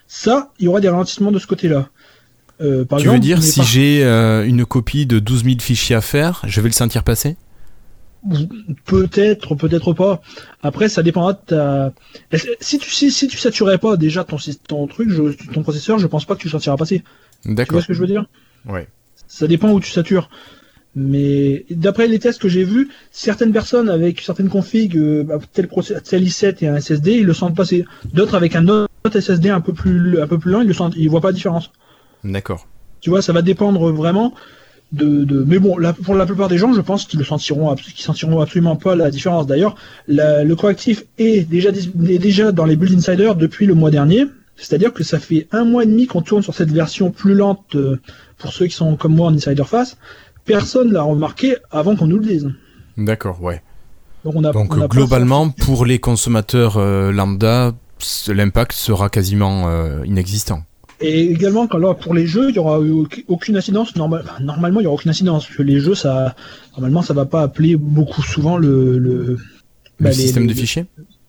Ça, 0.08 0.52
il 0.60 0.66
y 0.66 0.68
aura 0.68 0.82
des 0.82 0.90
ralentissements 0.90 1.32
de 1.32 1.40
ce 1.40 1.48
côté-là. 1.48 1.90
Euh, 2.62 2.86
par 2.86 3.00
Tu 3.00 3.04
exemple, 3.04 3.18
veux 3.18 3.22
dire 3.22 3.42
si 3.44 3.64
j'ai 3.64 4.04
euh, 4.04 4.46
une 4.46 4.66
copie 4.66 5.06
de 5.06 5.20
12 5.20 5.44
000 5.46 5.56
fichiers 5.60 5.96
à 5.96 6.02
faire, 6.02 6.42
je 6.46 6.62
vais 6.62 6.70
le 6.70 6.74
sentir 6.74 7.04
passer? 7.04 7.36
Peut-être, 8.86 9.56
peut-être 9.56 9.94
pas. 9.94 10.22
Après, 10.62 10.90
ça 10.90 11.02
dépendra 11.04 11.34
de 11.34 11.40
ta. 11.48 11.94
Si 12.60 12.78
tu 12.78 12.90
si, 12.92 13.12
si 13.12 13.28
tu 13.28 13.38
saturais 13.38 13.78
pas 13.78 13.98
déjà 13.98 14.24
ton 14.24 14.38
ton 14.68 14.88
truc, 14.88 15.10
je- 15.10 15.52
ton 15.52 15.64
processeur, 15.64 15.98
je 15.98 16.08
pense 16.08 16.26
pas 16.26 16.36
que 16.36 16.42
tu 16.42 16.48
le 16.48 16.52
sentiras 16.52 16.78
passer. 16.78 17.00
Tu 17.44 17.48
vois 17.48 17.56
D'accord. 17.56 17.82
ce 17.82 17.88
que 17.88 17.94
je 17.94 18.00
veux 18.00 18.08
dire? 18.08 18.26
Ouais. 18.68 18.88
Ça 19.28 19.48
dépend 19.48 19.72
où 19.72 19.80
tu 19.80 19.90
satures. 19.92 20.30
Mais 20.96 21.66
d'après 21.72 22.08
les 22.08 22.20
tests 22.20 22.42
que 22.42 22.50
j'ai 22.50 22.66
vus, 22.66 22.90
certaines 23.12 23.54
personnes 23.54 23.90
avec 23.90 24.20
certaines 24.20 24.50
configs, 24.50 24.98
euh, 24.98 25.24
bah, 25.24 25.40
tel, 25.54 25.70
tel 26.04 26.24
i7 26.24 26.58
et 26.62 26.68
un 26.68 26.76
SSD, 26.80 27.14
ils 27.14 27.26
le 27.26 27.34
sentent 27.34 27.56
passer. 27.56 27.86
D'autres 28.14 28.36
avec 28.36 28.56
un 28.56 28.68
autre 28.68 28.88
SSD 29.20 29.50
un 29.50 29.62
peu 29.62 29.74
plus 29.74 30.22
un 30.22 30.28
peu 30.28 30.38
plus 30.38 30.52
lent, 30.52 30.62
ils 30.62 30.68
le 30.68 30.74
sentent, 30.74 30.94
ils 30.98 31.10
voient 31.10 31.22
pas 31.22 31.30
la 31.30 31.34
différence. 31.34 31.72
D'accord. 32.24 32.68
Tu 33.00 33.10
vois, 33.10 33.22
ça 33.22 33.34
va 33.34 33.42
dépendre 33.42 33.92
vraiment 33.92 34.34
de. 34.92 35.24
de... 35.24 35.44
Mais 35.48 35.60
bon, 35.60 35.76
pour 36.04 36.16
la 36.16 36.26
plupart 36.26 36.50
des 36.50 36.58
gens, 36.58 36.74
je 36.74 36.82
pense 36.82 37.06
qu'ils 37.06 37.20
le 37.20 37.26
sentiront, 37.26 37.72
absolument 38.42 38.76
pas 38.76 38.96
la 38.96 39.10
différence. 39.10 39.48
D'ailleurs, 39.48 39.76
le 40.08 40.54
correctif 40.54 41.04
est 41.18 41.50
déjà, 41.50 41.72
dis- 41.72 41.92
est 42.10 42.20
déjà 42.20 42.52
dans 42.52 42.66
les 42.66 42.76
Build 42.76 42.98
Insider 42.98 43.32
depuis 43.38 43.66
le 43.66 43.74
mois 43.74 43.92
dernier. 43.92 44.26
C'est-à-dire 44.58 44.94
que 44.94 45.04
ça 45.04 45.18
fait 45.18 45.48
un 45.52 45.66
mois 45.66 45.84
et 45.84 45.88
demi 45.88 46.06
qu'on 46.06 46.22
tourne 46.22 46.44
sur 46.44 46.54
cette 46.54 46.72
version 46.72 47.10
plus 47.10 47.34
lente 47.34 47.76
euh, 47.76 48.00
pour 48.38 48.54
ceux 48.54 48.68
qui 48.68 48.76
sont 48.76 48.96
comme 48.96 49.16
moi 49.16 49.28
en 49.30 49.34
Insider 49.34 49.64
Face. 49.64 49.98
Personne 50.46 50.92
l'a 50.92 51.02
remarqué 51.02 51.56
avant 51.72 51.96
qu'on 51.96 52.06
nous 52.06 52.20
le 52.20 52.26
dise. 52.26 52.52
D'accord, 52.98 53.42
ouais. 53.42 53.64
Donc, 54.24 54.36
on 54.36 54.44
a, 54.44 54.52
Donc 54.52 54.76
on 54.76 54.78
a 54.78 54.82
pas 54.82 54.88
globalement, 54.88 55.50
pour 55.50 55.86
les 55.86 55.98
consommateurs 55.98 56.78
euh, 56.78 57.12
lambda, 57.12 57.72
l'impact 58.28 58.74
sera 58.74 59.10
quasiment 59.10 59.68
euh, 59.68 60.06
inexistant. 60.06 60.62
Et 61.02 61.32
également, 61.32 61.68
quand 61.68 61.78
là, 61.78 61.94
pour 61.94 62.14
les 62.14 62.28
jeux, 62.28 62.50
il 62.50 62.56
y 62.56 62.60
aura 62.60 62.80
aucune 63.28 63.58
incidence. 63.58 63.96
Normal, 63.96 64.22
enfin, 64.26 64.44
normalement, 64.44 64.80
il 64.80 64.84
y 64.84 64.88
aura 64.88 64.96
aucune 64.96 65.10
incidence. 65.12 65.46
Parce 65.46 65.58
que 65.58 65.64
les 65.64 65.80
jeux, 65.80 65.96
ça, 65.96 66.36
normalement, 66.78 67.02
ça 67.02 67.14
va 67.14 67.26
pas 67.26 67.42
appeler 67.42 67.76
beaucoup 67.76 68.22
souvent 68.22 68.58
le, 68.58 68.98
le, 68.98 69.14
Le 69.18 69.38
bah, 70.00 70.10
les- 70.10 70.16
système 70.16 70.48
de 70.48 70.54
fichiers 70.54 70.86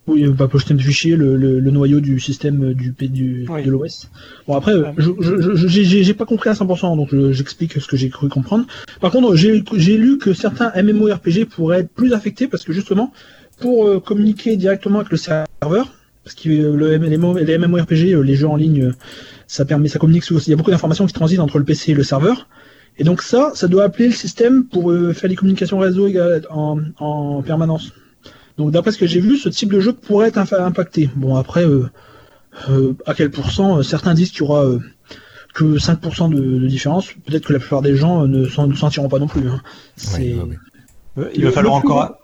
Oui, 0.08 0.24
euh, 0.24 0.32
pas 0.32 0.48
le 0.52 0.58
système 0.58 0.76
de 0.78 0.82
fichiers, 0.82 1.16
le, 1.16 1.36
le, 1.36 1.60
le 1.60 1.70
noyau 1.70 2.00
du 2.00 2.18
système 2.20 2.62
euh, 2.70 2.74
du, 2.74 2.92
P- 2.92 3.08
du 3.08 3.46
Oui. 3.48 3.62
de 3.62 3.70
l'OS. 3.70 4.10
Bon 4.48 4.56
après, 4.56 4.72
je, 4.98 5.10
je, 5.20 5.54
je- 5.68 5.82
j'ai- 6.02 6.14
pas 6.14 6.24
compris 6.26 6.50
à 6.50 6.54
100%, 6.54 6.96
donc 6.96 7.08
je- 7.12 7.32
j'explique 7.32 7.80
ce 7.80 7.86
que 7.86 7.96
j'ai 7.96 8.08
cru 8.10 8.28
comprendre. 8.28 8.66
Par 9.00 9.10
contre, 9.12 9.34
j'ai 9.36 9.96
lu 9.96 10.18
que 10.18 10.34
certains 10.34 10.70
MMORPG 10.74 11.44
pourraient 11.46 11.80
être 11.80 11.90
plus 11.94 12.12
affectés 12.14 12.48
parce 12.48 12.64
que 12.64 12.72
justement, 12.72 13.12
pour 13.60 13.86
euh, 13.86 14.00
communiquer 14.00 14.56
directement 14.56 14.98
avec 14.98 15.12
le 15.12 15.16
serveur, 15.18 15.94
parce 16.24 16.34
que 16.34 16.48
euh, 16.50 16.76
le, 16.76 16.96
les, 16.96 17.16
mo- 17.16 17.38
les 17.38 17.56
MMORPG, 17.58 18.12
euh, 18.14 18.22
les 18.22 18.34
jeux 18.34 18.48
en 18.48 18.56
ligne, 18.56 18.82
euh, 18.86 18.92
ça 19.57 19.64
permet, 19.66 19.88
ça 19.88 19.98
communique 19.98 20.24
sous, 20.24 20.38
il 20.40 20.50
y 20.50 20.53
a 20.53 20.57
beaucoup 20.57 20.70
d'informations 20.70 21.07
qui 21.07 21.12
transitent 21.12 21.40
entre 21.40 21.59
le 21.59 21.64
PC 21.64 21.90
et 21.92 21.94
le 21.94 22.03
serveur. 22.03 22.48
Et 22.98 23.05
donc 23.05 23.20
ça, 23.22 23.50
ça 23.55 23.68
doit 23.68 23.84
appeler 23.84 24.07
le 24.09 24.14
système 24.14 24.64
pour 24.64 24.90
euh, 24.90 25.12
faire 25.12 25.28
les 25.28 25.36
communications 25.36 25.78
réseau 25.78 26.09
égal- 26.09 26.46
en, 26.50 26.78
en 26.98 27.42
permanence. 27.42 27.92
Donc 28.59 28.70
d'après 28.70 28.92
ce 28.92 28.98
que 28.98 29.07
j'ai 29.07 29.20
vu, 29.20 29.36
ce 29.36 29.48
type 29.50 29.70
de 29.72 29.80
jeu 29.80 29.92
pourrait 29.92 30.28
être 30.28 30.38
impacté. 30.38 31.11
Bon 31.16 31.36
après, 31.36 31.64
euh, 31.66 31.84
euh, 32.70 32.94
à 33.07 33.14
quel 33.14 33.30
pourcent 33.30 33.78
euh, 33.78 33.82
Certains 33.82 34.14
disent 34.14 34.30
qu'il 34.30 34.40
y 34.40 34.42
aura 34.44 34.64
euh, 34.64 34.78
que 35.55 35.64
5% 35.78 36.30
de, 36.34 36.59
de 36.59 36.66
différence. 36.66 37.09
Peut-être 37.26 37.46
que 37.46 37.53
la 37.53 37.59
plupart 37.59 37.82
des 37.82 37.96
gens 37.96 38.22
euh, 38.24 38.26
ne 38.26 38.46
s'en 38.46 38.66
ne 38.66 38.74
sentiront 38.74 39.09
pas 39.09 39.18
non 39.18 39.26
plus. 39.28 39.46
hein. 39.48 39.61
C'est- 39.96 40.34
Ouais, 40.34 40.34
ouais, 40.34 40.48
ouais. 40.50 40.59
Euh, 41.18 41.28
Il 41.34 41.42
va 41.42 41.48
Le- 41.48 41.55
falloir 41.55 41.74
encore. 41.74 42.16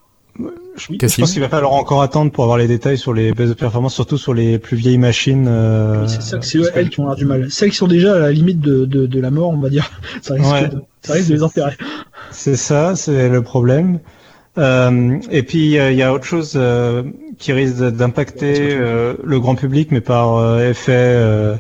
Je, 0.79 1.21
pense 1.21 1.33
qu'il 1.33 1.41
va 1.41 1.49
falloir 1.49 1.73
encore 1.75 2.03
attendre 2.03 2.31
pour 2.33 2.45
avoir 2.45 2.59
les 2.59 2.67
détails 2.69 2.97
sur 2.99 3.13
les 3.13 3.33
baisses 3.33 3.49
de 3.51 3.55
performance, 3.55 3.95
surtout 3.95 4.17
sur 4.19 4.33
les 4.35 4.59
plus 4.59 4.77
vieilles 4.77 4.99
machines. 4.99 5.47
euh, 5.49 6.03
Oui, 6.03 6.09
c'est 6.09 6.23
ça 6.23 6.39
que 6.39 6.47
c'est 6.47 6.59
elles 6.75 6.89
qui 6.89 6.97
vont 6.97 7.05
avoir 7.05 7.17
du 7.17 7.27
mal. 7.27 7.51
Celles 7.51 7.71
qui 7.71 7.77
sont 7.77 7.89
déjà 7.89 8.15
à 8.15 8.19
la 8.19 8.31
limite 8.33 8.61
de, 8.61 8.85
de, 8.85 9.07
de 9.07 9.21
la 9.21 9.31
mort, 9.31 9.51
on 9.51 9.59
va 9.59 9.69
dire, 9.69 9.91
ça 10.23 10.35
risque, 10.35 10.53
Ouais. 10.53 10.69
de, 10.69 10.83
ça 11.03 11.13
risque 11.15 11.29
de 11.29 11.35
les 11.35 11.43
enterrer. 11.43 11.77
C'est 12.31 12.57
ça, 12.57 12.95
c'est 12.97 13.29
le 13.29 13.43
problème. 13.43 13.99
Euh, 14.57 15.19
et 15.31 15.43
puis 15.45 15.79
euh, 15.79 15.93
il 15.93 15.99
y 15.99 16.03
a 16.03 16.13
autre 16.13 16.25
chose 16.25 16.55
euh, 16.57 17.05
qui 17.39 17.53
risque 17.53 17.77
d'impacter 17.77 18.71
euh, 18.73 19.15
le 19.23 19.39
grand 19.39 19.55
public, 19.55 19.91
mais 19.93 20.01
par 20.01 20.37
euh, 20.37 20.69
effet 20.71 20.93
euh, 20.97 21.55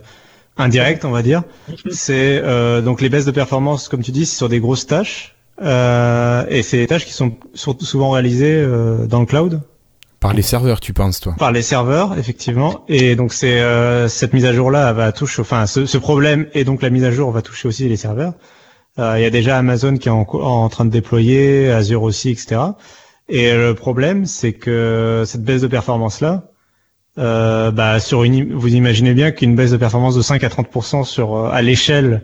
indirect, 0.56 1.04
on 1.04 1.10
va 1.12 1.22
dire. 1.22 1.42
C'est 1.90 2.40
euh, 2.42 2.80
donc 2.80 3.00
les 3.00 3.08
baisses 3.08 3.24
de 3.24 3.30
performance, 3.30 3.88
comme 3.88 4.02
tu 4.02 4.10
dis, 4.10 4.26
c'est 4.26 4.36
sur 4.36 4.48
des 4.48 4.58
grosses 4.58 4.86
tâches, 4.86 5.36
euh, 5.62 6.44
et 6.48 6.62
c'est 6.62 6.76
des 6.76 6.86
tâches 6.86 7.04
qui 7.04 7.12
sont 7.12 7.32
surtout 7.54 7.84
souvent 7.84 8.10
réalisées 8.10 8.54
euh, 8.54 9.06
dans 9.06 9.20
le 9.20 9.26
cloud 9.26 9.60
Par 10.20 10.32
les 10.32 10.42
serveurs, 10.42 10.80
tu 10.80 10.92
penses, 10.92 11.20
toi? 11.20 11.34
Par 11.38 11.52
les 11.52 11.62
serveurs, 11.62 12.18
effectivement. 12.18 12.84
Et 12.88 13.16
donc 13.16 13.32
c'est 13.32 13.60
euh, 13.60 14.08
cette 14.08 14.32
mise 14.34 14.44
à 14.44 14.52
jour 14.52 14.70
là 14.70 14.92
va 14.92 15.12
toucher, 15.12 15.42
enfin 15.42 15.66
ce, 15.66 15.86
ce 15.86 15.98
problème 15.98 16.46
et 16.54 16.64
donc 16.64 16.82
la 16.82 16.90
mise 16.90 17.04
à 17.04 17.10
jour 17.10 17.30
va 17.30 17.42
toucher 17.42 17.68
aussi 17.68 17.88
les 17.88 17.96
serveurs. 17.96 18.34
Euh, 18.98 19.14
Il 19.18 19.22
y 19.22 19.26
a 19.26 19.30
déjà 19.30 19.56
Amazon 19.58 19.96
qui 19.96 20.08
est 20.08 20.12
en, 20.12 20.26
en 20.32 20.68
train 20.68 20.84
de 20.84 20.90
déployer, 20.90 21.70
Azure 21.70 22.02
aussi, 22.02 22.30
etc. 22.30 22.60
Et 23.28 23.52
le 23.52 23.74
problème, 23.74 24.24
c'est 24.26 24.54
que 24.54 25.22
cette 25.26 25.42
baisse 25.44 25.60
de 25.60 25.66
performance 25.66 26.20
là, 26.20 26.44
euh, 27.18 27.70
bah, 27.70 27.98
sur 28.00 28.22
une, 28.22 28.54
vous 28.54 28.74
imaginez 28.74 29.12
bien 29.12 29.32
qu'une 29.32 29.54
baisse 29.56 29.72
de 29.72 29.76
performance 29.76 30.14
de 30.14 30.22
5 30.22 30.42
à 30.44 30.48
30% 30.48 31.04
sur 31.04 31.34
euh, 31.34 31.50
à 31.50 31.62
l'échelle 31.62 32.22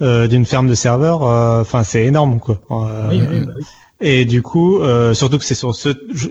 d'une 0.00 0.46
ferme 0.46 0.68
de 0.68 0.74
serveurs, 0.74 1.24
euh, 1.24 1.60
enfin 1.62 1.82
c'est 1.84 2.04
énorme 2.04 2.38
quoi. 2.40 2.60
Euh, 2.70 3.08
Oui, 3.10 3.20
oui, 3.30 3.40
bah 3.46 3.52
oui. 3.58 3.64
et 4.00 4.24
du 4.24 4.42
coup, 4.42 4.78
euh, 4.80 5.12
surtout 5.14 5.38
que 5.38 5.44
c'est 5.44 5.54
sur 5.56 5.74
ce, 5.74 5.88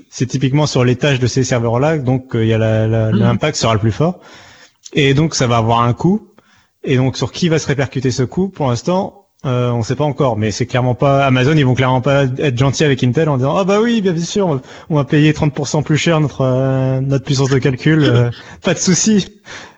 c'est 0.10 0.26
typiquement 0.26 0.66
sur 0.68 0.84
les 0.86 0.96
tâches 0.96 1.20
de 1.20 1.28
ces 1.28 1.44
serveurs-là, 1.44 1.98
donc 1.98 2.36
euh, 2.36 2.44
il 2.46 2.50
y 2.50 2.54
a 2.54 2.58
la- 2.58 2.88
la- 2.88 3.12
Mhm. 3.12 3.20
l'impact 3.20 3.58
sera 3.58 3.74
le 3.74 3.80
plus 3.80 3.92
fort. 3.92 4.20
Et 4.94 5.14
donc 5.14 5.36
ça 5.36 5.48
va 5.48 5.58
avoir 5.58 5.82
un 5.82 5.94
coût. 5.94 6.28
Et 6.84 6.96
donc 6.96 7.18
sur 7.18 7.32
qui 7.34 7.50
va 7.50 7.60
se 7.60 7.68
répercuter 7.68 8.12
ce 8.12 8.24
coût? 8.24 8.48
Pour 8.48 8.70
l'instant, 8.70 9.27
euh, 9.46 9.72
on 9.72 9.84
sait 9.84 9.96
pas 9.96 10.04
encore. 10.04 10.38
Mais 10.38 10.52
c'est 10.52 10.66
clairement 10.66 10.96
pas 10.96 11.26
Amazon. 11.26 11.54
Ils 11.56 11.66
vont 11.66 11.76
clairement 11.76 12.02
pas 12.02 12.24
être 12.24 12.58
gentils 12.58 12.84
avec 12.84 13.04
Intel 13.04 13.30
en 13.30 13.38
disant 13.38 13.56
ah 13.58 13.64
bah 13.64 13.80
oui, 13.82 14.02
bien 14.02 14.18
sûr, 14.18 14.60
on- 14.90 14.96
va 14.96 15.04
payer 15.04 15.32
30% 15.34 15.84
plus 15.84 15.98
cher 15.98 16.20
notre 16.20 16.42
euh, 16.42 17.00
notre 17.02 17.24
puissance 17.26 17.50
de 17.50 17.60
calcul. 17.60 18.04
euh, 18.04 18.30
pas 18.64 18.74
de 18.74 18.80
souci. 18.80 19.28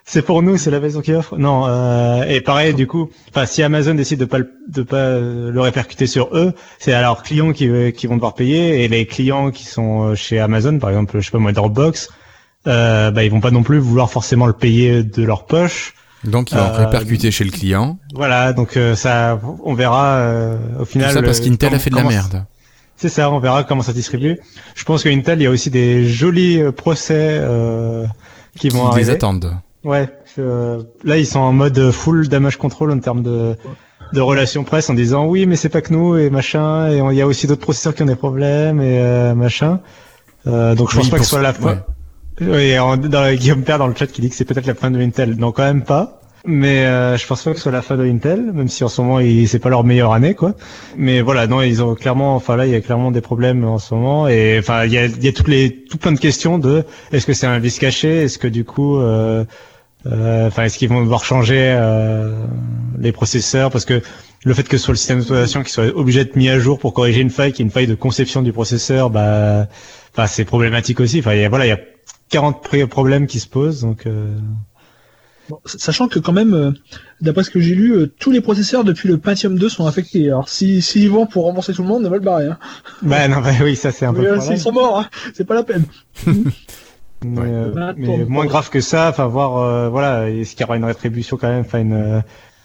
C'est 0.05 0.23
pour 0.23 0.41
nous, 0.41 0.57
c'est 0.57 0.71
la 0.71 0.79
version 0.79 1.01
qui 1.01 1.13
offre. 1.13 1.37
Non. 1.37 1.65
euh, 1.67 2.23
et 2.23 2.41
pareil, 2.41 2.73
du 2.73 2.87
coup, 2.87 3.09
enfin 3.29 3.45
si 3.45 3.61
Amazon 3.61 3.93
décide 3.93 4.19
de 4.19 4.25
pas 4.25 4.39
le- 4.39 4.51
de 4.67 4.81
pas 4.81 5.19
le 5.19 5.59
répercuter 5.61 6.07
sur 6.07 6.29
eux, 6.35 6.53
c'est 6.79 6.93
à 6.93 7.01
leurs 7.01 7.21
clients 7.21 7.51
qui, 7.53 7.69
qui 7.93 8.07
vont 8.07 8.15
devoir 8.15 8.33
payer 8.33 8.83
et 8.83 8.87
les 8.87 9.05
clients 9.05 9.51
qui 9.51 9.65
sont 9.65 10.15
chez 10.15 10.39
Amazon, 10.39 10.79
par 10.79 10.89
exemple, 10.89 11.19
je 11.19 11.25
sais 11.25 11.31
pas 11.31 11.37
moi, 11.37 11.51
Dropbox, 11.51 12.09
euh, 12.67 13.11
bah 13.11 13.23
ils 13.23 13.29
vont 13.31 13.39
pas 13.39 13.51
non 13.51 13.61
plus 13.63 13.77
vouloir 13.77 14.09
forcément 14.09 14.47
le 14.47 14.53
payer 14.53 15.03
de 15.03 15.23
leur 15.23 15.45
poche. 15.45 15.93
Donc, 16.23 16.51
ils 16.51 16.57
vont 16.57 16.63
Euh, 16.63 16.85
répercuter 16.85 17.31
chez 17.31 17.43
le 17.45 17.51
client. 17.51 17.97
Voilà, 18.13 18.51
donc 18.53 18.75
euh, 18.75 18.95
ça, 18.95 19.39
on 19.63 19.73
verra 19.73 20.15
euh, 20.15 20.57
au 20.75 20.79
Tout 20.79 20.85
final. 20.85 21.11
ça 21.13 21.21
parce 21.21 21.39
qu'Intel 21.39 21.73
a 21.73 21.79
fait 21.79 21.89
de 21.89 21.95
la 21.95 22.03
merde. 22.03 22.43
C'est 22.97 23.07
ça, 23.09 23.31
on 23.31 23.39
verra 23.39 23.63
comment 23.63 23.81
ça 23.83 23.93
distribue. 23.93 24.37
Je 24.75 24.83
pense 24.83 25.03
qu'Intel, 25.03 25.39
il 25.39 25.43
y 25.43 25.47
a 25.47 25.49
aussi 25.49 25.69
des 25.69 26.05
jolis 26.05 26.61
procès 26.75 27.37
euh, 27.41 28.05
qui 28.57 28.67
vont 28.69 28.79
Ils 28.91 28.97
les 28.97 29.03
arriver. 29.03 29.11
attendent. 29.13 29.53
Ouais, 29.85 30.09
euh, 30.39 30.83
là 31.05 31.17
ils 31.17 31.25
sont 31.25 31.39
en 31.39 31.53
mode 31.53 31.91
full 31.91 32.27
damage 32.27 32.57
control 32.57 32.91
en 32.91 32.99
termes 32.99 33.23
de 33.23 33.55
de 34.11 34.19
relations 34.21 34.63
presse 34.65 34.89
en 34.89 34.93
disant 34.95 35.25
oui 35.27 35.45
mais 35.45 35.55
c'est 35.55 35.69
pas 35.69 35.81
que 35.81 35.93
nous 35.93 36.17
et 36.17 36.29
machin 36.31 36.89
et 36.89 36.97
il 36.97 37.15
y 37.15 37.21
a 37.21 37.27
aussi 37.27 37.47
d'autres 37.47 37.61
processeurs 37.61 37.93
qui 37.95 38.01
ont 38.03 38.07
des 38.07 38.15
problèmes 38.17 38.81
et 38.81 38.99
euh, 38.99 39.33
machin. 39.35 39.79
Euh, 40.47 40.75
donc 40.75 40.89
je 40.91 40.97
Oui, 40.97 41.03
pense 41.03 41.09
pas 41.11 41.17
que 41.19 41.23
ce 41.23 41.29
soit 41.29 41.41
la 41.41 41.53
fin. 41.53 41.81
Oui, 42.41 42.75
dans 42.75 43.33
Guillaume 43.33 43.63
Père 43.63 43.79
dans 43.79 43.87
le 43.87 43.95
chat 43.95 44.07
qui 44.07 44.21
dit 44.21 44.29
que 44.29 44.35
c'est 44.35 44.45
peut-être 44.45 44.65
la 44.65 44.75
fin 44.75 44.91
de 44.91 44.99
Intel. 44.99 45.35
Non 45.37 45.51
quand 45.51 45.63
même 45.63 45.83
pas. 45.83 46.19
Mais 46.45 46.85
euh, 46.85 47.17
je 47.17 47.27
pense 47.27 47.43
pas 47.43 47.51
que 47.51 47.57
ce 47.57 47.63
soit 47.63 47.71
la 47.71 47.81
fin 47.81 47.97
de 47.97 48.05
Intel, 48.05 48.53
même 48.53 48.69
si 48.69 48.83
en 48.85 48.87
ce 48.87 49.01
moment 49.01 49.19
c'est 49.45 49.59
pas 49.59 49.69
leur 49.69 49.83
meilleure 49.83 50.13
année 50.13 50.35
quoi. 50.35 50.53
Mais 50.97 51.19
voilà, 51.21 51.47
non, 51.47 51.61
ils 51.61 51.83
ont 51.83 51.95
clairement, 51.95 52.35
enfin 52.35 52.55
là 52.55 52.65
il 52.65 52.71
y 52.71 52.75
a 52.75 52.81
clairement 52.81 53.11
des 53.11 53.19
problèmes 53.19 53.65
en 53.65 53.77
ce 53.77 53.93
moment 53.93 54.27
et 54.29 54.57
enfin 54.57 54.85
il 54.85 54.93
y 54.93 54.97
a, 54.97 55.05
il 55.05 55.23
y 55.23 55.27
a 55.27 55.33
toutes 55.33 55.49
les, 55.49 55.83
tout 55.89 55.97
plein 55.97 56.13
de 56.13 56.19
questions 56.19 56.57
de 56.57 56.85
est-ce 57.11 57.25
que 57.25 57.33
c'est 57.33 57.47
un 57.47 57.59
vice 57.59 57.77
caché, 57.77 58.23
est-ce 58.23 58.37
que 58.37 58.47
du 58.47 58.63
coup, 58.63 58.97
euh, 58.99 59.43
euh, 60.05 60.47
enfin 60.47 60.63
est-ce 60.63 60.77
qu'ils 60.77 60.89
vont 60.89 61.01
devoir 61.01 61.25
changer 61.25 61.75
euh, 61.77 62.31
les 62.97 63.11
processeurs? 63.11 63.69
Parce 63.69 63.83
que 63.83 64.01
le 64.45 64.53
fait 64.53 64.63
que 64.63 64.77
ce 64.77 64.85
soit 64.85 64.93
le 64.93 64.97
système 64.97 65.17
d'exploitation 65.17 65.61
qui 65.63 65.71
soit 65.71 65.87
obligé 65.93 66.23
d'être 66.23 66.37
mis 66.37 66.47
à 66.47 66.57
jour 66.57 66.79
pour 66.79 66.93
corriger 66.93 67.19
une 67.19 67.31
faille 67.31 67.51
qui 67.51 67.61
est 67.63 67.65
une 67.65 67.71
faille 67.71 67.87
de 67.87 67.95
conception 67.95 68.41
du 68.41 68.53
processeur, 68.53 69.09
bah, 69.09 69.67
enfin 70.13 70.25
c'est 70.25 70.45
problématique 70.45 71.01
aussi. 71.01 71.19
Enfin 71.19 71.49
voilà, 71.49 71.65
il 71.65 71.69
y 71.69 71.73
a 71.73 71.79
40 72.29 72.61
pré- 72.63 72.87
problèmes 72.87 73.27
qui 73.27 73.39
se 73.39 73.47
posent 73.47 73.81
donc. 73.81 74.05
euh, 74.05 74.37
Bon, 75.49 75.59
sachant 75.65 76.07
que 76.07 76.19
quand 76.19 76.31
même, 76.31 76.53
euh, 76.53 76.71
d'après 77.21 77.43
ce 77.43 77.49
que 77.49 77.59
j'ai 77.59 77.73
lu, 77.73 77.93
euh, 77.93 78.13
tous 78.19 78.29
les 78.29 78.39
processeurs 78.39 78.83
depuis 78.83 79.09
le 79.09 79.17
Pentium 79.17 79.57
2 79.57 79.67
sont 79.67 79.87
affectés. 79.87 80.27
Alors 80.27 80.47
si 80.47 80.79
s'ils 80.83 81.09
vont 81.09 81.25
pour 81.25 81.45
rembourser 81.45 81.73
tout 81.73 81.81
le 81.81 81.87
monde, 81.87 82.03
ils 82.03 82.09
veulent 82.09 82.19
barrer. 82.19 82.45
Hein. 82.47 82.59
Bah 83.01 83.27
non, 83.27 83.41
bah 83.41 83.49
oui, 83.63 83.75
ça 83.75 83.91
c'est 83.91 84.05
un 84.05 84.13
peu. 84.13 84.19
Mais, 84.21 84.27
le 84.29 84.35
problème. 84.35 84.55
s'ils 84.57 84.63
sont 84.63 84.71
morts, 84.71 84.99
hein, 84.99 85.09
c'est 85.33 85.45
pas 85.45 85.55
la 85.55 85.63
peine. 85.63 85.85
Mais, 87.21 87.41
Ouais. 87.41 87.93
mais 87.97 88.23
moins 88.25 88.45
grave 88.45 88.69
que 88.69 88.79
ça, 88.79 89.09
enfin 89.09 89.25
voir, 89.25 89.89
voilà, 89.91 90.29
est-ce 90.29 90.51
qu'il 90.51 90.61
y 90.61 90.63
aura 90.63 90.77
une 90.77 90.85
rétribution 90.85 91.35
quand 91.35 91.49
même, 91.49 91.61
enfin 91.65 91.79
une, 91.79 92.23